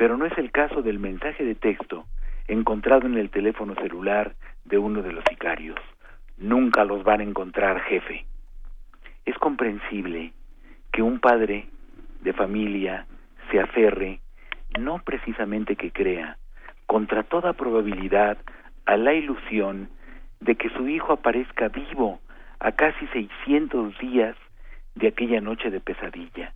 Pero 0.00 0.16
no 0.16 0.24
es 0.24 0.32
el 0.38 0.50
caso 0.50 0.80
del 0.80 0.98
mensaje 0.98 1.44
de 1.44 1.54
texto 1.54 2.06
encontrado 2.48 3.06
en 3.06 3.18
el 3.18 3.28
teléfono 3.28 3.74
celular 3.74 4.32
de 4.64 4.78
uno 4.78 5.02
de 5.02 5.12
los 5.12 5.22
sicarios. 5.28 5.78
Nunca 6.38 6.86
los 6.86 7.04
van 7.04 7.20
a 7.20 7.24
encontrar, 7.24 7.82
jefe. 7.82 8.24
Es 9.26 9.36
comprensible 9.36 10.32
que 10.90 11.02
un 11.02 11.20
padre 11.20 11.66
de 12.22 12.32
familia 12.32 13.04
se 13.50 13.60
aferre, 13.60 14.20
no 14.78 15.02
precisamente 15.04 15.76
que 15.76 15.92
crea, 15.92 16.38
contra 16.86 17.22
toda 17.22 17.52
probabilidad, 17.52 18.38
a 18.86 18.96
la 18.96 19.12
ilusión 19.12 19.90
de 20.40 20.54
que 20.54 20.70
su 20.70 20.88
hijo 20.88 21.12
aparezca 21.12 21.68
vivo 21.68 22.20
a 22.58 22.72
casi 22.72 23.06
600 23.08 23.98
días 23.98 24.34
de 24.94 25.08
aquella 25.08 25.42
noche 25.42 25.70
de 25.70 25.80
pesadilla, 25.80 26.54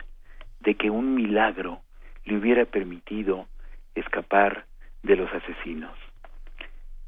de 0.61 0.73
que 0.73 0.89
un 0.89 1.13
milagro 1.13 1.84
le 2.25 2.37
hubiera 2.37 2.65
permitido 2.65 3.47
escapar 3.95 4.65
de 5.03 5.15
los 5.15 5.31
asesinos. 5.33 5.95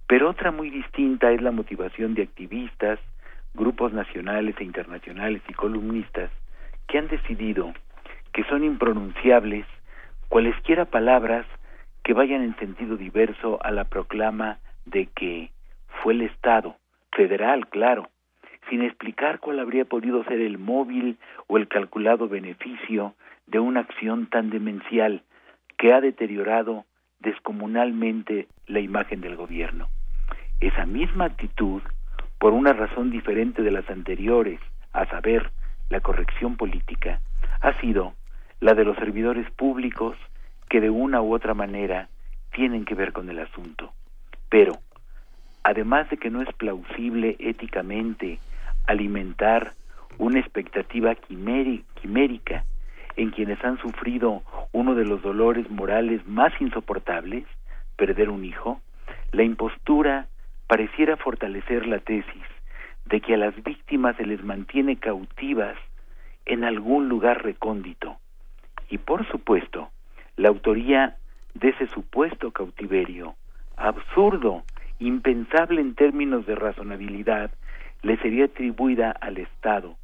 Pero 0.08 0.30
otra 0.30 0.52
muy 0.52 0.70
distinta 0.70 1.32
es 1.32 1.42
la 1.42 1.52
motivación 1.52 2.14
de 2.14 2.24
activistas, 2.24 3.00
grupos 3.54 3.92
nacionales 3.92 4.56
e 4.60 4.64
internacionales 4.64 5.42
y 5.50 5.54
columnistas 5.54 6.32
que 6.88 6.98
han 6.98 7.08
decidido 7.08 7.74
que 8.32 8.44
son 8.46 8.64
impronunciables 8.64 9.66
cualesquiera 10.30 10.86
palabras 10.86 11.46
que 12.04 12.14
vayan 12.14 12.42
en 12.42 12.56
sentido 12.58 12.96
diverso 12.96 13.60
a 13.64 13.72
la 13.72 13.86
proclama 13.86 14.60
de 14.86 15.08
que 15.08 15.52
fue 16.02 16.14
el 16.14 16.22
Estado, 16.22 16.78
federal, 17.12 17.68
claro, 17.68 18.10
sin 18.70 18.84
explicar 18.84 19.40
cuál 19.40 19.60
habría 19.60 19.86
podido 19.86 20.24
ser 20.26 20.40
el 20.40 20.58
móvil 20.58 21.18
o 21.48 21.58
el 21.58 21.68
calculado 21.68 22.30
beneficio 22.30 23.16
de 23.48 23.60
una 23.60 23.82
acción 23.82 24.28
tan 24.28 24.50
demencial 24.50 25.24
que 25.78 25.94
ha 25.94 26.02
deteriorado 26.02 26.86
descomunalmente 27.20 28.48
la 28.68 28.80
imagen 28.80 29.22
del 29.22 29.36
gobierno. 29.36 29.88
Esa 30.60 30.86
misma 30.86 31.26
actitud, 31.26 31.82
por 32.40 32.54
una 32.54 32.74
razón 32.74 33.10
diferente 33.10 33.62
de 33.62 33.72
las 33.72 33.90
anteriores, 33.90 34.60
a 34.94 35.06
saber, 35.08 35.52
la 35.90 36.02
corrección 36.02 36.58
política, 36.58 37.22
ha 37.62 37.74
sido 37.80 38.14
la 38.60 38.74
de 38.74 38.84
los 38.84 38.98
servidores 38.98 39.50
públicos 39.52 40.18
que 40.70 40.82
de 40.82 40.90
una 40.90 41.22
u 41.22 41.34
otra 41.34 41.54
manera 41.54 42.10
tienen 42.52 42.84
que 42.86 42.96
ver 42.96 43.14
con 43.14 43.30
el 43.30 43.40
asunto. 43.40 43.94
Pero, 44.50 44.74
además 45.64 46.10
de 46.10 46.18
que 46.18 46.30
no 46.30 46.42
es 46.42 46.54
plausible 46.56 47.36
éticamente 47.40 48.40
alimentar 48.86 49.74
una 50.18 50.40
expectativa 50.40 51.16
quimérica 51.16 52.66
en 53.18 53.32
quienes 53.32 53.62
han 53.64 53.78
sufrido 53.80 54.44
uno 54.72 54.96
de 54.96 55.04
los 55.04 55.22
dolores 55.22 55.70
morales 55.70 56.26
más 56.28 56.54
insoportables, 56.62 57.44
perder 57.98 58.30
un 58.30 58.46
hijo, 58.46 58.80
la 59.32 59.44
impostura 59.44 60.28
pareciera 60.68 61.18
fortalecer 61.18 61.88
la 61.88 62.00
tesis 62.00 62.44
de 63.06 63.20
que 63.20 63.34
a 63.34 63.38
las 63.38 63.56
víctimas 63.64 64.16
se 64.18 64.26
les 64.26 64.44
mantiene 64.44 64.98
cautivas 64.98 65.76
en 66.46 66.64
algún 66.64 67.10
lugar 67.10 67.44
recóndito. 67.44 68.18
Y 68.90 69.00
por 69.00 69.28
supuesto, 69.28 69.90
la 70.36 70.50
autoría 70.50 71.18
de 71.56 71.70
ese 71.70 71.88
supuesto 71.88 72.52
cautiverio, 72.52 73.36
absurdo, 73.78 74.64
impensable 75.00 75.82
en 75.82 75.96
términos 75.96 76.46
de 76.46 76.56
razonabilidad, 76.56 77.52
le 78.04 78.18
sería 78.18 78.46
atribuida 78.46 79.12
al 79.12 79.38
Estado 79.38 79.96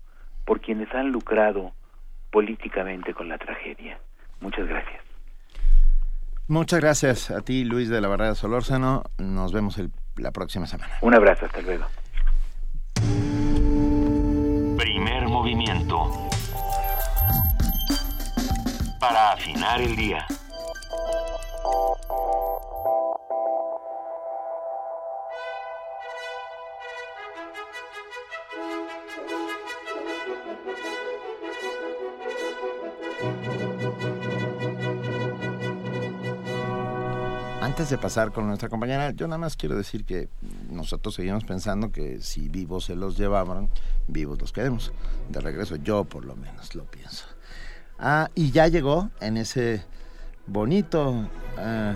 por 0.46 0.62
quienes 0.62 0.94
han 0.96 1.12
lucrado 1.12 1.74
políticamente 2.34 3.14
con 3.14 3.30
la 3.30 3.38
tragedia. 3.38 3.98
Muchas 4.42 4.68
gracias. 4.68 5.02
Muchas 6.48 6.82
gracias 6.82 7.32
a 7.32 7.42
ti, 7.42 7.64
Luis 7.64 7.88
de 7.90 8.02
la 8.02 8.08
Barrera 8.08 8.36
Solórzano. 8.36 9.04
Nos 9.20 9.54
vemos 9.54 9.80
la 10.18 10.32
próxima 10.32 10.66
semana. 10.66 10.98
Un 11.02 11.14
abrazo, 11.14 11.46
hasta 11.46 11.62
luego. 11.62 11.86
Primer 14.78 15.28
movimiento. 15.30 16.12
Para 19.00 19.34
afinar 19.34 19.80
el 19.80 19.96
día. 19.96 20.26
Antes 37.74 37.90
de 37.90 37.98
pasar 37.98 38.32
con 38.32 38.46
nuestra 38.46 38.70
compañera, 38.70 39.10
yo 39.10 39.28
nada 39.28 39.40
más 39.40 39.58
quiero 39.58 39.76
decir 39.76 40.06
que 40.06 40.30
nosotros 40.70 41.16
seguimos 41.16 41.44
pensando 41.44 41.92
que 41.92 42.22
si 42.22 42.48
vivos 42.48 42.86
se 42.86 42.96
los 42.96 43.18
llevaban, 43.18 43.68
vivos 44.08 44.40
los 44.40 44.54
queremos. 44.54 44.94
De 45.30 45.42
regreso, 45.42 45.78
yo 45.78 46.04
por 46.04 46.24
lo 46.24 46.36
menos 46.36 46.76
lo 46.76 46.86
pienso. 46.86 47.26
Ah, 47.98 48.30
y 48.36 48.52
ya 48.52 48.68
llegó 48.68 49.10
en 49.22 49.38
ese 49.38 49.84
bonito... 50.46 51.28
Ah, 51.58 51.96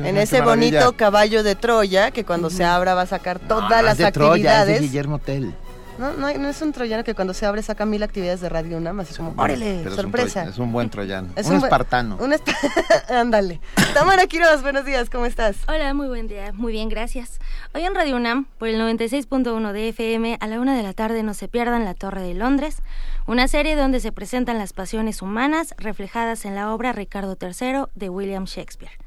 en 0.00 0.18
ese 0.18 0.42
bonito 0.42 0.94
caballo 0.94 1.42
de 1.42 1.54
Troya 1.54 2.10
que 2.10 2.26
cuando 2.26 2.50
se 2.50 2.64
abra 2.64 2.92
va 2.92 3.00
a 3.00 3.06
sacar 3.06 3.38
todas 3.38 3.82
las 3.82 3.98
actividades. 3.98 4.78
de 4.78 4.86
Guillermo 4.86 5.20
Tell. 5.20 5.54
No, 5.98 6.12
no, 6.12 6.32
no, 6.32 6.48
es 6.48 6.60
un 6.60 6.72
troyano 6.72 7.04
que 7.04 7.14
cuando 7.14 7.34
se 7.34 7.46
abre 7.46 7.62
saca 7.62 7.86
mil 7.86 8.02
actividades 8.02 8.40
de 8.40 8.48
Radio 8.48 8.78
UNAM, 8.78 8.98
así 9.00 9.14
como, 9.14 9.32
¡órale! 9.36 9.88
¡Sorpresa! 9.90 10.42
Es 10.44 10.58
un, 10.58 10.72
buen 10.72 10.90
troyano. 10.90 11.28
un, 11.36 11.54
espartano. 11.54 12.18
Un 12.20 12.34
Ándale. 13.08 13.60
Tamara 13.94 14.26
Quiroz, 14.26 14.62
buenos 14.62 14.84
días, 14.84 15.08
¿cómo 15.08 15.24
estás? 15.24 15.56
Hola, 15.68 15.94
muy 15.94 16.08
buen 16.08 16.26
día. 16.26 16.52
Muy 16.52 16.72
bien, 16.72 16.88
gracias. 16.88 17.38
Hoy 17.74 17.84
en 17.84 17.94
Radio 17.94 18.16
UNAM, 18.16 18.46
por 18.58 18.66
el 18.66 18.80
96.1 18.80 19.72
de 19.72 19.88
FM, 19.90 20.38
a 20.40 20.46
la 20.48 20.58
una 20.58 20.76
de 20.76 20.82
la 20.82 20.94
tarde 20.94 21.22
no 21.22 21.32
se 21.32 21.46
pierdan 21.46 21.84
La 21.84 21.94
Torre 21.94 22.22
de 22.22 22.34
Londres, 22.34 22.78
una 23.28 23.46
serie 23.46 23.76
donde 23.76 24.00
se 24.00 24.10
presentan 24.10 24.58
las 24.58 24.72
pasiones 24.72 25.22
humanas 25.22 25.74
reflejadas 25.78 26.44
en 26.44 26.56
la 26.56 26.74
obra 26.74 26.92
Ricardo 26.92 27.36
III 27.40 27.84
de 27.94 28.08
William 28.08 28.46
Shakespeare. 28.46 28.98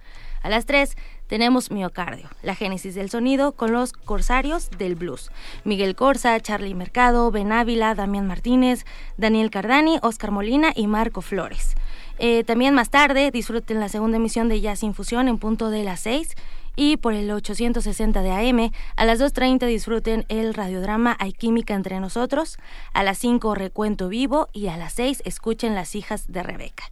A 0.42 0.50
las 0.50 0.66
3 0.66 0.96
tenemos 1.28 1.72
Miocardio, 1.72 2.30
la 2.42 2.56
génesis 2.56 2.96
del 2.96 3.10
sonido 3.10 3.52
con 3.52 3.72
los 3.72 3.94
corsarios 3.94 4.70
del 4.78 4.96
blues. 4.96 5.32
Miguel 5.64 5.96
Corsa, 5.96 6.40
Charlie 6.40 6.74
Mercado, 6.74 7.30
Ben 7.32 7.52
Ávila, 7.52 7.96
Damián 7.96 8.28
Martínez, 8.28 8.86
Daniel 9.18 9.52
Cardani, 9.52 10.00
Oscar 10.02 10.32
Molina 10.32 10.72
y 10.76 10.88
Marco 10.88 11.22
Flores. 11.22 11.76
Eh, 12.20 12.44
también 12.44 12.74
más 12.74 12.90
tarde 12.90 13.30
disfruten 13.32 13.80
la 13.80 13.90
segunda 13.90 14.18
emisión 14.18 14.50
de 14.50 14.60
Jazz 14.60 14.84
Infusión 14.84 15.28
en 15.28 15.38
punto 15.38 15.70
de 15.70 15.84
las 15.84 16.00
6 16.00 16.36
y 16.78 16.98
por 16.98 17.14
el 17.14 17.30
860 17.30 18.22
de 18.22 18.32
AM. 18.32 18.72
A 18.96 19.06
las 19.06 19.20
2.30 19.20 19.66
disfruten 19.68 20.26
el 20.30 20.54
radiodrama 20.54 21.18
Hay 21.20 21.34
Química 21.34 21.74
entre 21.74 22.00
nosotros. 22.00 22.58
A 22.94 23.04
las 23.04 23.18
5 23.18 23.56
Recuento 23.56 24.08
Vivo 24.08 24.48
y 24.54 24.68
a 24.68 24.78
las 24.78 24.94
6 24.94 25.24
escuchen 25.26 25.76
Las 25.76 25.96
hijas 25.96 26.32
de 26.32 26.44
Rebeca. 26.44 26.86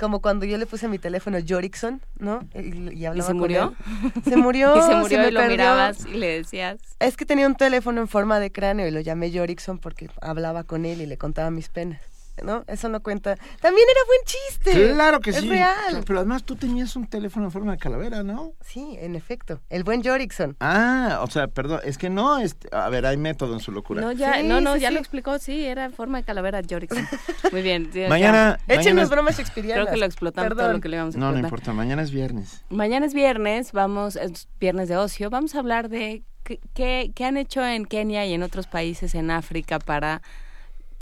como 0.01 0.21
cuando 0.21 0.45
yo 0.47 0.59
le 0.59 0.67
puse 0.67 0.87
a 0.87 0.89
mi 0.89 0.99
teléfono 0.99 1.39
Jorikson, 1.47 2.01
¿no? 2.19 2.41
Y, 2.55 2.93
y 2.99 3.07
hablaba 3.07 3.27
se 3.29 3.33
con 3.35 3.41
murió? 3.41 3.75
él. 4.17 4.23
Se 4.25 4.37
murió. 4.37 4.77
Y 4.77 4.83
se 4.83 4.95
murió 4.97 5.19
me 5.21 5.29
y 5.29 5.31
lo 5.31 5.41
perdió. 5.41 5.57
mirabas 5.57 6.05
y 6.07 6.15
le 6.15 6.39
decías. 6.39 6.79
Es 6.99 7.17
que 7.17 7.25
tenía 7.25 7.47
un 7.47 7.55
teléfono 7.55 8.01
en 8.01 8.09
forma 8.09 8.41
de 8.41 8.51
cráneo 8.51 8.89
y 8.89 8.91
lo 8.91 8.99
llamé 9.01 9.31
Jorikson 9.33 9.79
porque 9.79 10.11
hablaba 10.21 10.65
con 10.65 10.87
él 10.87 11.01
y 11.03 11.07
le 11.07 11.19
contaba 11.19 11.51
mis 11.53 11.69
penas. 11.69 12.01
¿No? 12.43 12.65
Eso 12.67 12.89
no 12.89 13.03
cuenta. 13.03 13.37
También 13.61 13.87
era 13.91 14.01
buen 14.07 14.21
chiste. 14.25 14.93
Claro 14.95 15.21
que 15.21 15.31
es 15.31 15.37
sí. 15.37 15.49
real. 15.49 16.03
Pero 16.07 16.19
además 16.21 16.45
tú 16.45 16.57
tenías 16.57 16.97
un 16.97 17.07
teléfono 17.07 17.45
en 17.47 17.53
forma 17.53 17.73
de 17.73 17.79
calavera, 17.79 18.23
¿no? 18.23 18.53
Sí, 18.65 18.97
en 19.01 19.15
efecto. 19.15 19.61
El 19.69 19.85
buen 19.85 20.03
Jorikson. 20.03 20.57
Ah, 20.61 21.21
o 21.23 21.31
sea, 21.31 21.49
perdón, 21.49 21.81
es 21.85 21.99
que 21.99 22.09
no, 22.11 22.39
este, 22.39 22.69
a 22.75 22.89
ver, 22.89 23.05
hay 23.07 23.17
método 23.19 23.53
en 23.55 23.61
su 23.61 23.71
locura. 23.71 24.01
No, 24.01 24.13
ya, 24.13 24.41
Sí, 24.41 24.47
no, 24.47 24.61
no, 24.63 24.75
sí, 24.75 24.81
ya 24.81 24.89
sí. 24.89 24.95
lo 24.95 25.01
explicó, 25.01 25.39
sí, 25.39 25.65
era 25.67 25.85
en 25.85 25.93
forma 25.93 26.19
de 26.19 26.25
calavera 26.25 26.63
Jorikson. 26.69 27.07
Muy 27.53 27.63
bien. 27.63 27.91
ya- 27.93 28.09
Mañana-. 28.09 28.59
Échenos 28.67 29.11
bromas 29.11 29.37
shakespearianas. 29.37 29.85
Creo 29.85 29.95
que 29.95 30.01
lo 30.01 30.07
explotamos 30.07 30.57
todo 30.57 30.73
lo 30.73 30.81
que 30.81 30.89
le 30.89 30.97
íbamos 30.97 31.15
a 31.15 31.19
No, 31.19 31.27
no 31.27 31.31
explotar. 31.33 31.45
importa, 31.59 31.73
mañana 31.75 32.03
es 32.03 32.11
viernes. 32.11 32.65
Mañana 32.71 33.05
es 33.07 33.13
viernes, 33.15 33.73
vamos, 33.73 34.17
es 34.17 34.49
viernes 34.59 34.89
de 34.89 34.97
ocio, 34.97 35.29
vamos 35.29 35.55
a 35.55 35.59
hablar 35.59 35.91
de 35.91 36.23
qué, 36.45 36.59
qué, 36.75 37.13
qué 37.15 37.25
han 37.27 37.37
hecho 37.37 37.65
en 37.65 37.85
Kenia 37.85 38.25
y 38.27 38.33
en 38.33 38.43
otros 38.43 38.67
países 38.67 39.15
en 39.15 39.31
África 39.31 39.79
para, 39.79 40.23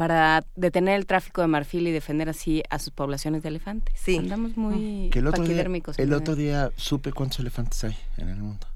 para 0.00 0.46
detener 0.56 0.94
el 0.96 1.04
tráfico 1.04 1.42
de 1.42 1.46
marfil 1.46 1.86
y 1.86 1.90
defender 1.90 2.30
así 2.30 2.62
a 2.70 2.78
sus 2.78 2.90
poblaciones 2.90 3.42
de 3.42 3.50
elefantes. 3.50 3.94
Sí. 4.02 4.16
Andamos 4.16 4.56
muy 4.56 5.10
Que 5.12 5.18
el 5.18 5.26
otro 5.26 5.42
día, 5.42 5.48
paquidérmicos. 5.50 5.98
el 5.98 6.08
en 6.08 6.14
otro 6.14 6.36
día 6.36 6.70
supe 6.76 7.12
cuántos 7.12 7.40
elefantes 7.40 7.84
hay 7.84 7.94
en 8.16 8.30
el 8.30 8.38
mundo. 8.38 8.66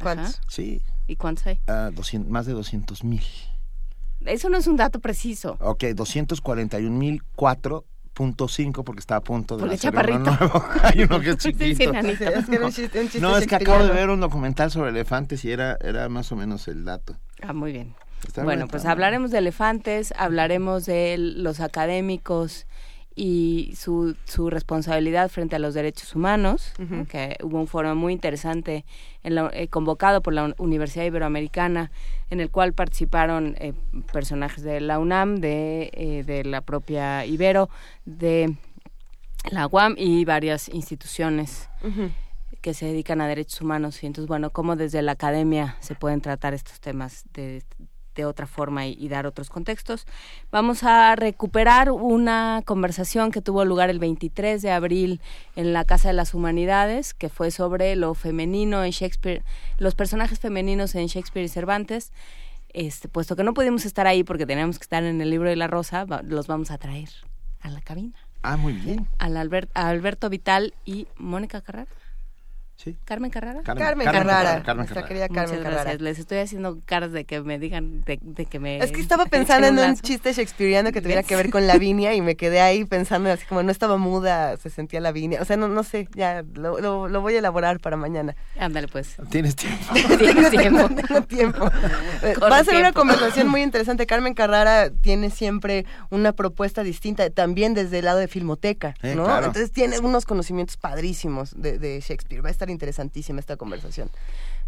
¿Cuántos? 0.00 0.40
Sí, 0.46 0.80
¿Y 1.08 1.16
cuántos 1.16 1.44
hay? 1.48 1.58
ah, 1.66 1.90
200 1.92 2.30
más 2.30 2.46
de 2.46 2.52
200 2.52 3.02
mil. 3.02 3.20
Eso 4.26 4.48
no 4.48 4.58
es 4.58 4.68
un 4.68 4.76
dato 4.76 5.00
preciso. 5.00 5.56
Ok, 5.60 5.82
241 5.86 6.96
mil 6.96 7.20
4.5 7.36 8.84
porque 8.84 9.00
está 9.00 9.16
a 9.16 9.20
punto 9.22 9.56
de 9.56 9.62
Porque 9.62 9.74
nacer 9.74 9.90
chaparrito. 9.90 10.18
uno 10.20 10.36
nuevo. 10.38 10.64
hay 10.84 11.02
uno 11.02 11.18
que 11.20 11.30
es 11.30 11.36
Sí, 11.42 11.52
chiquito. 11.52 11.76
sí, 11.78 11.82
enanito. 11.82 12.24
Es 12.28 12.46
que 12.46 12.54
era 12.54 12.66
un 12.66 12.72
chiste- 12.72 13.00
un 13.00 13.06
chiste 13.06 13.20
no, 13.20 13.36
es 13.36 13.48
que 13.48 13.56
acabo 13.56 13.82
de 13.82 13.90
ver 13.92 14.08
un 14.08 14.20
documental 14.20 14.70
sobre 14.70 14.90
elefantes 14.90 15.44
y 15.44 15.50
era, 15.50 15.76
era 15.80 16.08
más 16.08 16.30
o 16.30 16.36
menos 16.36 16.68
el 16.68 16.84
dato. 16.84 17.16
Ah, 17.42 17.52
muy 17.52 17.72
bien. 17.72 17.92
Está 18.26 18.44
bueno, 18.44 18.68
pues 18.68 18.84
hablaremos 18.84 19.30
de 19.30 19.38
elefantes, 19.38 20.12
hablaremos 20.16 20.86
de 20.86 21.16
los 21.18 21.60
académicos 21.60 22.66
y 23.16 23.74
su, 23.76 24.16
su 24.24 24.50
responsabilidad 24.50 25.28
frente 25.30 25.56
a 25.56 25.58
los 25.58 25.74
derechos 25.74 26.14
humanos, 26.14 26.72
¿no? 26.78 27.06
que 27.06 27.36
hubo 27.42 27.58
un 27.58 27.66
foro 27.66 27.94
muy 27.96 28.12
interesante 28.12 28.84
en 29.24 29.34
la- 29.34 29.50
eh, 29.52 29.68
convocado 29.68 30.22
por 30.22 30.32
la 30.32 30.44
Un- 30.44 30.54
Universidad 30.58 31.04
Iberoamericana 31.04 31.90
en 32.30 32.40
el 32.40 32.50
cual 32.50 32.72
participaron 32.72 33.56
eh, 33.58 33.72
personajes 34.12 34.62
de 34.62 34.80
la 34.80 34.98
UNAM, 35.00 35.36
de, 35.40 35.90
eh, 35.92 36.22
de 36.24 36.44
la 36.44 36.60
propia 36.60 37.26
Ibero, 37.26 37.68
de 38.04 38.54
la 39.50 39.66
UAM 39.66 39.96
y 39.98 40.24
varias 40.24 40.68
instituciones 40.68 41.68
que 42.60 42.74
se 42.74 42.86
dedican 42.86 43.20
a 43.20 43.26
derechos 43.26 43.60
humanos. 43.60 44.02
Y 44.02 44.06
entonces 44.06 44.28
bueno 44.28 44.50
cómo 44.50 44.76
desde 44.76 45.02
la 45.02 45.12
academia 45.12 45.76
se 45.80 45.94
pueden 45.94 46.20
tratar 46.20 46.54
estos 46.54 46.78
temas 46.80 47.24
de, 47.34 47.62
de 48.14 48.24
otra 48.24 48.46
forma 48.46 48.86
y, 48.86 48.92
y 48.98 49.08
dar 49.08 49.26
otros 49.26 49.50
contextos 49.50 50.06
vamos 50.50 50.82
a 50.82 51.14
recuperar 51.16 51.90
una 51.90 52.62
conversación 52.64 53.30
que 53.30 53.40
tuvo 53.40 53.64
lugar 53.64 53.88
el 53.90 53.98
23 53.98 54.60
de 54.62 54.70
abril 54.72 55.20
en 55.56 55.72
la 55.72 55.84
casa 55.84 56.08
de 56.08 56.14
las 56.14 56.34
humanidades 56.34 57.14
que 57.14 57.28
fue 57.28 57.50
sobre 57.50 57.94
lo 57.96 58.14
femenino 58.14 58.82
en 58.84 58.90
Shakespeare 58.90 59.42
los 59.78 59.94
personajes 59.94 60.40
femeninos 60.40 60.94
en 60.94 61.06
Shakespeare 61.06 61.44
y 61.44 61.48
Cervantes 61.48 62.12
este 62.72 63.08
puesto 63.08 63.36
que 63.36 63.44
no 63.44 63.54
pudimos 63.54 63.84
estar 63.84 64.06
ahí 64.06 64.22
porque 64.24 64.46
teníamos 64.46 64.78
que 64.78 64.84
estar 64.84 65.02
en 65.04 65.20
el 65.20 65.30
libro 65.30 65.48
de 65.48 65.56
la 65.56 65.66
rosa 65.66 66.04
va- 66.04 66.22
los 66.22 66.46
vamos 66.46 66.70
a 66.70 66.78
traer 66.78 67.08
a 67.60 67.70
la 67.70 67.80
cabina 67.80 68.18
Ah, 68.42 68.56
muy 68.56 68.72
bien. 68.72 69.06
al 69.18 69.36
Albert, 69.36 69.70
a 69.74 69.88
Alberto 69.88 70.30
Vital 70.30 70.72
y 70.86 71.06
Mónica 71.18 71.60
Carrara. 71.60 71.90
Sí. 72.82 72.96
¿Carmen 73.04 73.30
Carrara? 73.30 73.60
Carmen- 73.62 73.84
Carmen, 73.84 74.04
Carmen 74.06 74.06
Carrara, 74.06 74.42
Carrara, 74.42 74.62
Carmen 74.62 74.76
nuestra 74.78 74.94
Carrara. 75.02 75.08
querida 75.08 75.28
Muchas 75.28 75.44
Carmen 75.44 75.60
gracias. 75.60 75.84
Carrara. 75.84 76.02
Les 76.04 76.18
estoy 76.18 76.38
haciendo 76.38 76.78
caras 76.86 77.12
de 77.12 77.24
que 77.24 77.40
me 77.42 77.58
digan, 77.58 78.00
de, 78.02 78.18
de 78.22 78.46
que 78.46 78.58
me... 78.58 78.78
Es 78.78 78.90
que 78.92 79.00
estaba 79.00 79.26
pensando 79.26 79.66
en 79.66 79.78
un 79.78 79.96
chiste 79.96 80.32
shakespeariano 80.32 80.90
que 80.92 81.02
tuviera 81.02 81.20
¿Ves? 81.20 81.28
que 81.28 81.36
ver 81.36 81.50
con 81.50 81.66
Lavinia 81.66 82.14
y 82.14 82.22
me 82.22 82.36
quedé 82.36 82.60
ahí 82.62 82.86
pensando 82.86 83.30
así 83.30 83.44
como 83.44 83.62
no 83.62 83.70
estaba 83.70 83.98
muda, 83.98 84.56
se 84.56 84.70
sentía 84.70 85.00
Lavinia. 85.00 85.42
O 85.42 85.44
sea, 85.44 85.58
no, 85.58 85.68
no 85.68 85.82
sé, 85.82 86.08
ya 86.14 86.42
lo, 86.54 86.80
lo, 86.80 87.06
lo 87.08 87.20
voy 87.20 87.34
a 87.34 87.38
elaborar 87.40 87.80
para 87.80 87.98
mañana. 87.98 88.34
Ándale, 88.58 88.88
pues. 88.88 89.16
Tienes 89.30 89.56
tiempo. 89.56 89.84
Tienes 90.18 90.50
tiempo. 90.50 90.88
Tengo 90.88 91.22
tiempo. 91.24 91.66
Eh, 92.22 92.34
Corre 92.38 92.50
Va 92.50 92.58
a 92.60 92.64
ser 92.64 92.76
una 92.76 92.92
conversación 92.92 93.48
muy 93.48 93.62
interesante. 93.62 94.06
Carmen 94.06 94.32
Carrara 94.32 94.88
tiene 94.88 95.28
siempre 95.28 95.84
una 96.08 96.32
propuesta 96.32 96.82
distinta, 96.82 97.28
también 97.28 97.74
desde 97.74 97.98
el 97.98 98.06
lado 98.06 98.18
de 98.20 98.28
Filmoteca, 98.28 98.94
Eh, 99.02 99.14
¿no? 99.14 99.24
claro. 99.24 99.46
Entonces 99.48 99.70
tiene 99.70 99.98
unos 99.98 100.24
conocimientos 100.24 100.78
padrísimos 100.78 101.60
de, 101.60 101.78
de 101.78 102.00
Shakespeare. 102.00 102.42
Va 102.42 102.48
a 102.48 102.52
estar 102.52 102.69
interesantísima 102.70 103.40
esta 103.40 103.56
conversación. 103.56 104.10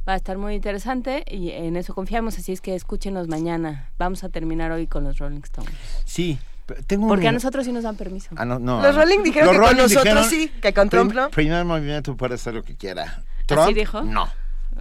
Va 0.09 0.15
a 0.15 0.17
estar 0.17 0.37
muy 0.39 0.55
interesante 0.55 1.25
y 1.31 1.51
en 1.51 1.77
eso 1.77 1.95
confiamos, 1.95 2.37
así 2.39 2.53
es 2.53 2.61
que 2.61 2.75
escúchenos 2.75 3.29
mañana. 3.29 3.89
Vamos 3.99 4.25
a 4.25 4.29
terminar 4.29 4.73
hoy 4.73 4.87
con 4.87 5.05
los 5.05 5.19
Rolling 5.19 5.43
Stones. 5.45 5.71
Sí, 6.05 6.39
pero 6.67 6.83
tengo 6.83 7.07
Porque 7.09 7.29
a 7.29 7.33
nosotros 7.33 7.65
sí 7.65 7.73
nos 7.73 7.85
dan 7.85 7.97
permiso. 7.97 8.31
Ah, 8.37 8.45
no, 8.45 8.59
no, 8.59 8.83
Los. 8.83 8.95
Rolling 8.97 9.23
dijeron 9.23 9.49
Los 9.57 9.61
que 9.61 9.67
con 9.69 9.77
nosotros 9.77 10.05
dijeron, 10.05 10.25
sí, 10.31 10.49
que 10.61 10.73
con 10.75 10.89
Trump 10.89 11.11
prim- 11.13 11.23
no. 11.23 11.31
Primer 11.31 11.65
movimiento 11.65 12.17
puede 12.17 12.35
hacer 12.35 12.55
lo 12.55 12.63
que 12.65 12.75
quiera. 12.77 13.23
¿Trump? 13.47 13.75
dijo? 13.75 14.03
No. 14.03 14.29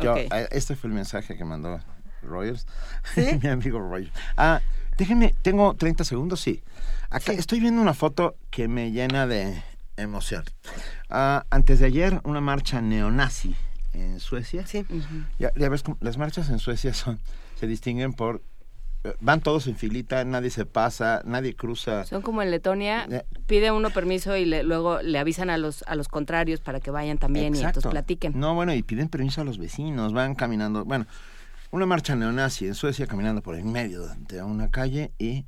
Yo, 0.02 0.14
Ok. 0.14 0.18
eh, 0.20 0.48
este 0.52 0.76
fue 0.76 0.90
el 0.90 0.96
mensaje 0.96 1.38
que 1.38 1.44
mandó 1.46 1.80
Rogers, 2.24 2.66
¿Sí? 3.14 3.22
mi 3.44 3.50
amigo 3.50 3.80
Rogers. 3.80 4.12
Ah, 4.38 4.62
déjenme, 4.98 5.36
tengo 5.42 5.76
30 5.76 6.04
segundos, 6.04 6.40
sí. 6.42 6.64
Acá 7.10 7.34
estoy 7.34 7.60
viendo 7.60 7.82
una 7.82 7.94
foto 7.94 8.36
que 8.50 8.68
me 8.68 8.92
llena 8.92 9.28
de 9.28 9.62
emoción. 10.02 10.44
Ah, 11.10 11.46
antes 11.50 11.80
de 11.80 11.86
ayer, 11.88 12.22
una 12.24 12.42
marcha 12.42 12.82
neonazi 12.82 13.56
en 13.94 14.20
Suecia. 14.20 14.66
Sí. 14.68 14.86
Ya, 15.40 15.52
ya 15.56 15.70
ves, 15.70 15.84
cómo- 15.84 15.98
las 16.02 16.18
marchas 16.18 16.50
en 16.50 16.60
Suecia 16.60 16.94
son, 16.94 17.20
se 17.60 17.68
distinguen 17.68 18.14
por... 18.14 18.42
eh, 19.04 19.14
Van 19.20 19.42
todos 19.42 19.68
en 19.68 19.76
filita, 19.76 20.24
nadie 20.26 20.50
se 20.50 20.66
pasa, 20.66 21.22
nadie 21.26 21.56
cruza. 21.56 22.06
Son 22.06 22.22
como 22.22 22.42
en 22.42 22.52
Letonia, 22.52 23.06
Eh. 23.10 23.24
pide 23.48 23.72
uno 23.72 23.90
permiso 23.90 24.36
y 24.38 24.46
le- 24.46 24.64
luego 24.64 25.02
le 25.02 25.18
avisan 25.20 25.50
a 25.50 25.58
los 25.58 25.84
a 25.88 25.96
los 25.96 26.08
contrarios 26.08 26.60
para 26.62 26.80
que 26.80 26.92
vayan 26.92 27.18
también 27.18 27.56
y 27.56 27.60
entonces 27.62 27.90
platiquen. 27.92 28.40
No, 28.40 28.54
bueno, 28.56 28.74
y 28.74 28.84
piden 28.84 29.10
permiso 29.10 29.42
a 29.42 29.44
los 29.44 29.58
vecinos, 29.58 30.14
van 30.14 30.36
caminando. 30.36 30.86
Bueno, 30.86 31.06
una 31.72 31.86
marcha 31.86 32.16
neonazi 32.16 32.68
en 32.68 32.76
Suecia 32.76 33.08
caminando 33.08 33.42
por 33.42 33.56
en 33.56 33.72
medio 33.72 34.08
de 34.28 34.44
una 34.44 34.70
calle 34.70 35.12
y 35.18 35.46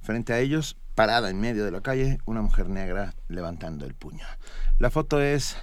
frente 0.00 0.32
a 0.32 0.38
ellos, 0.40 0.76
parada 0.94 1.30
en 1.30 1.40
medio 1.40 1.64
de 1.64 1.70
la 1.70 1.80
calle, 1.80 2.18
una 2.26 2.42
mujer 2.42 2.68
negra 2.68 3.14
levantando 3.28 3.86
el 3.86 3.94
puño. 3.94 4.24
La 4.78 4.90
foto 4.90 5.20
es 5.20 5.56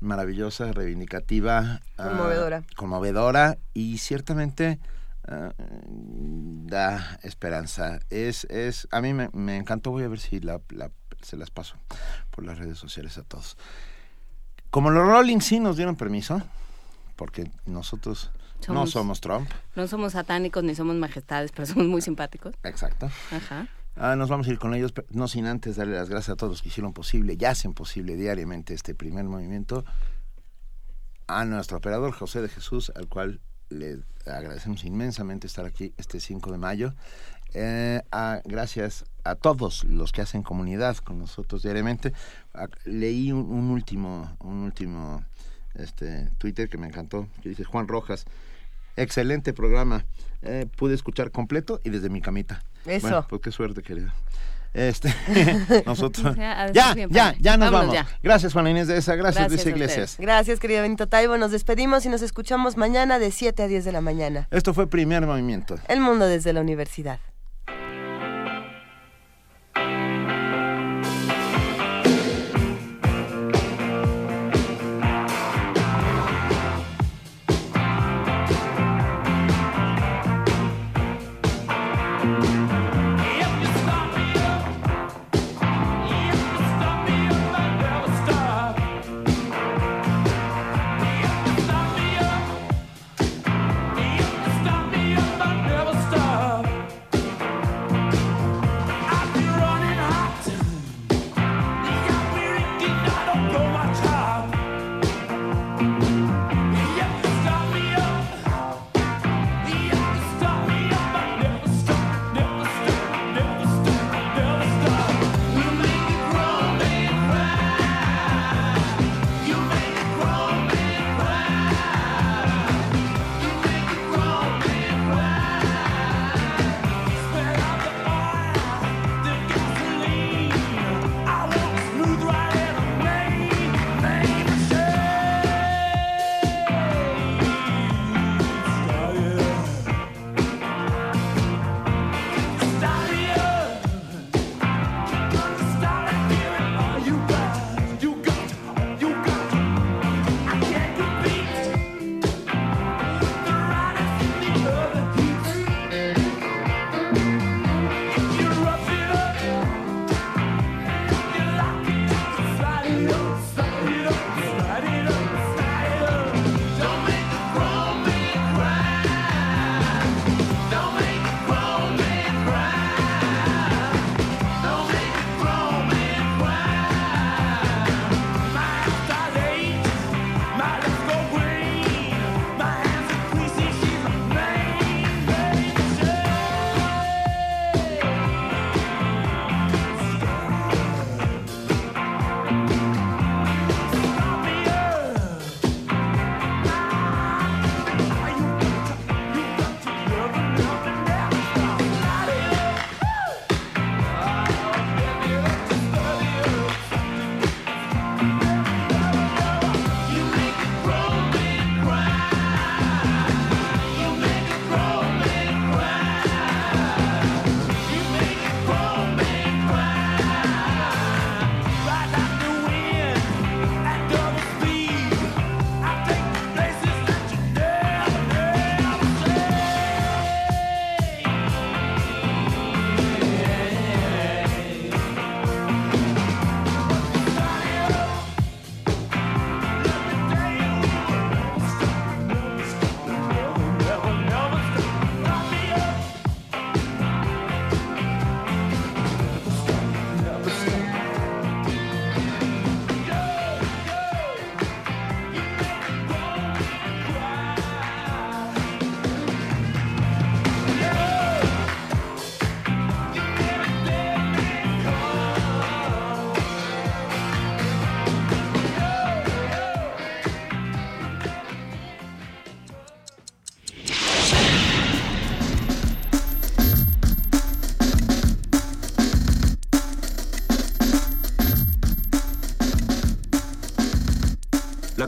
maravillosa, 0.00 0.72
reivindicativa, 0.72 1.80
ah, 1.98 2.08
Conmovedora. 2.08 2.62
conmovedora 2.76 3.58
y 3.74 3.98
ciertamente 3.98 4.78
ah, 5.26 5.52
da 5.88 7.18
esperanza. 7.22 8.00
Es, 8.10 8.44
es, 8.44 8.88
a 8.90 9.00
mí 9.00 9.12
me, 9.14 9.30
me 9.32 9.56
encantó, 9.56 9.90
voy 9.90 10.04
a 10.04 10.08
ver 10.08 10.18
si 10.20 10.40
la, 10.40 10.60
la- 10.70 10.90
se 11.22 11.36
las 11.36 11.50
paso 11.50 11.76
por 12.30 12.44
las 12.44 12.58
redes 12.58 12.78
sociales 12.78 13.16
a 13.18 13.22
todos. 13.22 13.56
Como 14.70 14.90
los 14.90 15.06
Rolling 15.06 15.40
sí 15.40 15.60
nos 15.60 15.76
dieron 15.76 15.96
permiso, 15.96 16.42
porque 17.16 17.50
nosotros 17.64 18.30
no 18.68 18.86
Somos- 18.86 18.90
somos 18.90 19.20
Trump, 19.20 19.48
No 19.74 19.86
somos 19.86 20.12
satánicos 20.12 20.62
ni 20.64 20.74
somos 20.74 20.96
majestades, 20.96 21.52
pero 21.52 21.66
somos 21.66 21.86
muy 21.86 22.02
simpáticos. 22.02 22.54
exacto. 22.62 23.06
Ajá. 23.32 23.68
Ah, 23.96 24.14
nos 24.14 24.28
vamos 24.28 24.46
a 24.46 24.50
ir 24.50 24.58
con 24.58 24.74
ellos, 24.74 24.92
pero 24.92 25.06
no 25.10 25.26
sin 25.26 25.46
antes 25.46 25.76
darle 25.76 25.96
las 25.96 26.10
gracias 26.10 26.34
a 26.34 26.36
todos 26.36 26.52
los 26.52 26.62
que 26.62 26.68
hicieron 26.68 26.92
posible 26.92 27.36
y 27.38 27.44
hacen 27.46 27.72
posible 27.72 28.16
diariamente 28.16 28.74
este 28.74 28.94
primer 28.94 29.24
movimiento. 29.24 29.84
A 31.28 31.44
nuestro 31.44 31.78
operador 31.78 32.12
José 32.12 32.40
de 32.42 32.48
Jesús, 32.48 32.92
al 32.94 33.08
cual 33.08 33.40
le 33.68 33.98
agradecemos 34.26 34.84
inmensamente 34.84 35.46
estar 35.46 35.64
aquí 35.64 35.92
este 35.96 36.20
5 36.20 36.52
de 36.52 36.58
mayo. 36.58 36.94
Eh, 37.54 38.02
a- 38.12 38.42
gracias 38.44 39.06
a 39.24 39.34
todos 39.34 39.84
los 39.84 40.12
que 40.12 40.20
hacen 40.20 40.42
comunidad 40.42 40.96
con 40.98 41.18
nosotros 41.18 41.62
diariamente. 41.62 42.12
Leí 42.84 43.32
un, 43.32 43.40
un 43.50 43.70
último, 43.70 44.36
un 44.40 44.58
último 44.62 45.24
este, 45.74 46.30
Twitter 46.38 46.68
que 46.68 46.76
me 46.78 46.86
encantó, 46.86 47.28
que 47.42 47.48
dice 47.48 47.64
Juan 47.64 47.88
Rojas. 47.88 48.24
Excelente 48.96 49.52
programa. 49.52 50.04
Eh, 50.42 50.66
pude 50.76 50.94
escuchar 50.94 51.30
completo 51.30 51.80
y 51.82 51.90
desde 51.90 52.08
mi 52.10 52.20
camita. 52.20 52.62
Eso. 52.86 53.00
Bueno, 53.08 53.26
pues 53.28 53.42
qué 53.42 53.52
suerte, 53.52 53.82
querido. 53.82 54.10
Este, 54.74 55.12
nosotros. 55.86 56.36
Ya, 56.36 56.70
Ya, 56.72 56.94
bien 56.94 57.08
ya, 57.10 57.24
padre. 57.26 57.38
ya 57.40 57.56
nos 57.56 57.70
Vámonos 57.72 57.94
vamos. 57.94 58.10
ya. 58.12 58.18
Gracias, 58.22 58.52
Juana 58.52 58.70
Inés 58.70 58.88
de 58.88 58.98
esa. 58.98 59.14
Gracias, 59.16 59.50
ustedes. 59.50 59.66
Iglesias. 59.66 60.16
Gracias, 60.18 60.60
querido 60.60 60.82
Benito 60.82 61.06
Taibo. 61.06 61.38
Nos 61.38 61.50
despedimos 61.50 62.04
y 62.04 62.10
nos 62.10 62.20
escuchamos 62.22 62.76
mañana 62.76 63.18
de 63.18 63.30
7 63.30 63.62
a 63.62 63.68
10 63.68 63.84
de 63.86 63.92
la 63.92 64.00
mañana. 64.02 64.48
Esto 64.50 64.74
fue 64.74 64.86
Primer 64.86 65.24
Movimiento. 65.26 65.76
El 65.88 66.00
mundo 66.00 66.26
desde 66.26 66.52
la 66.52 66.60
universidad. 66.60 67.18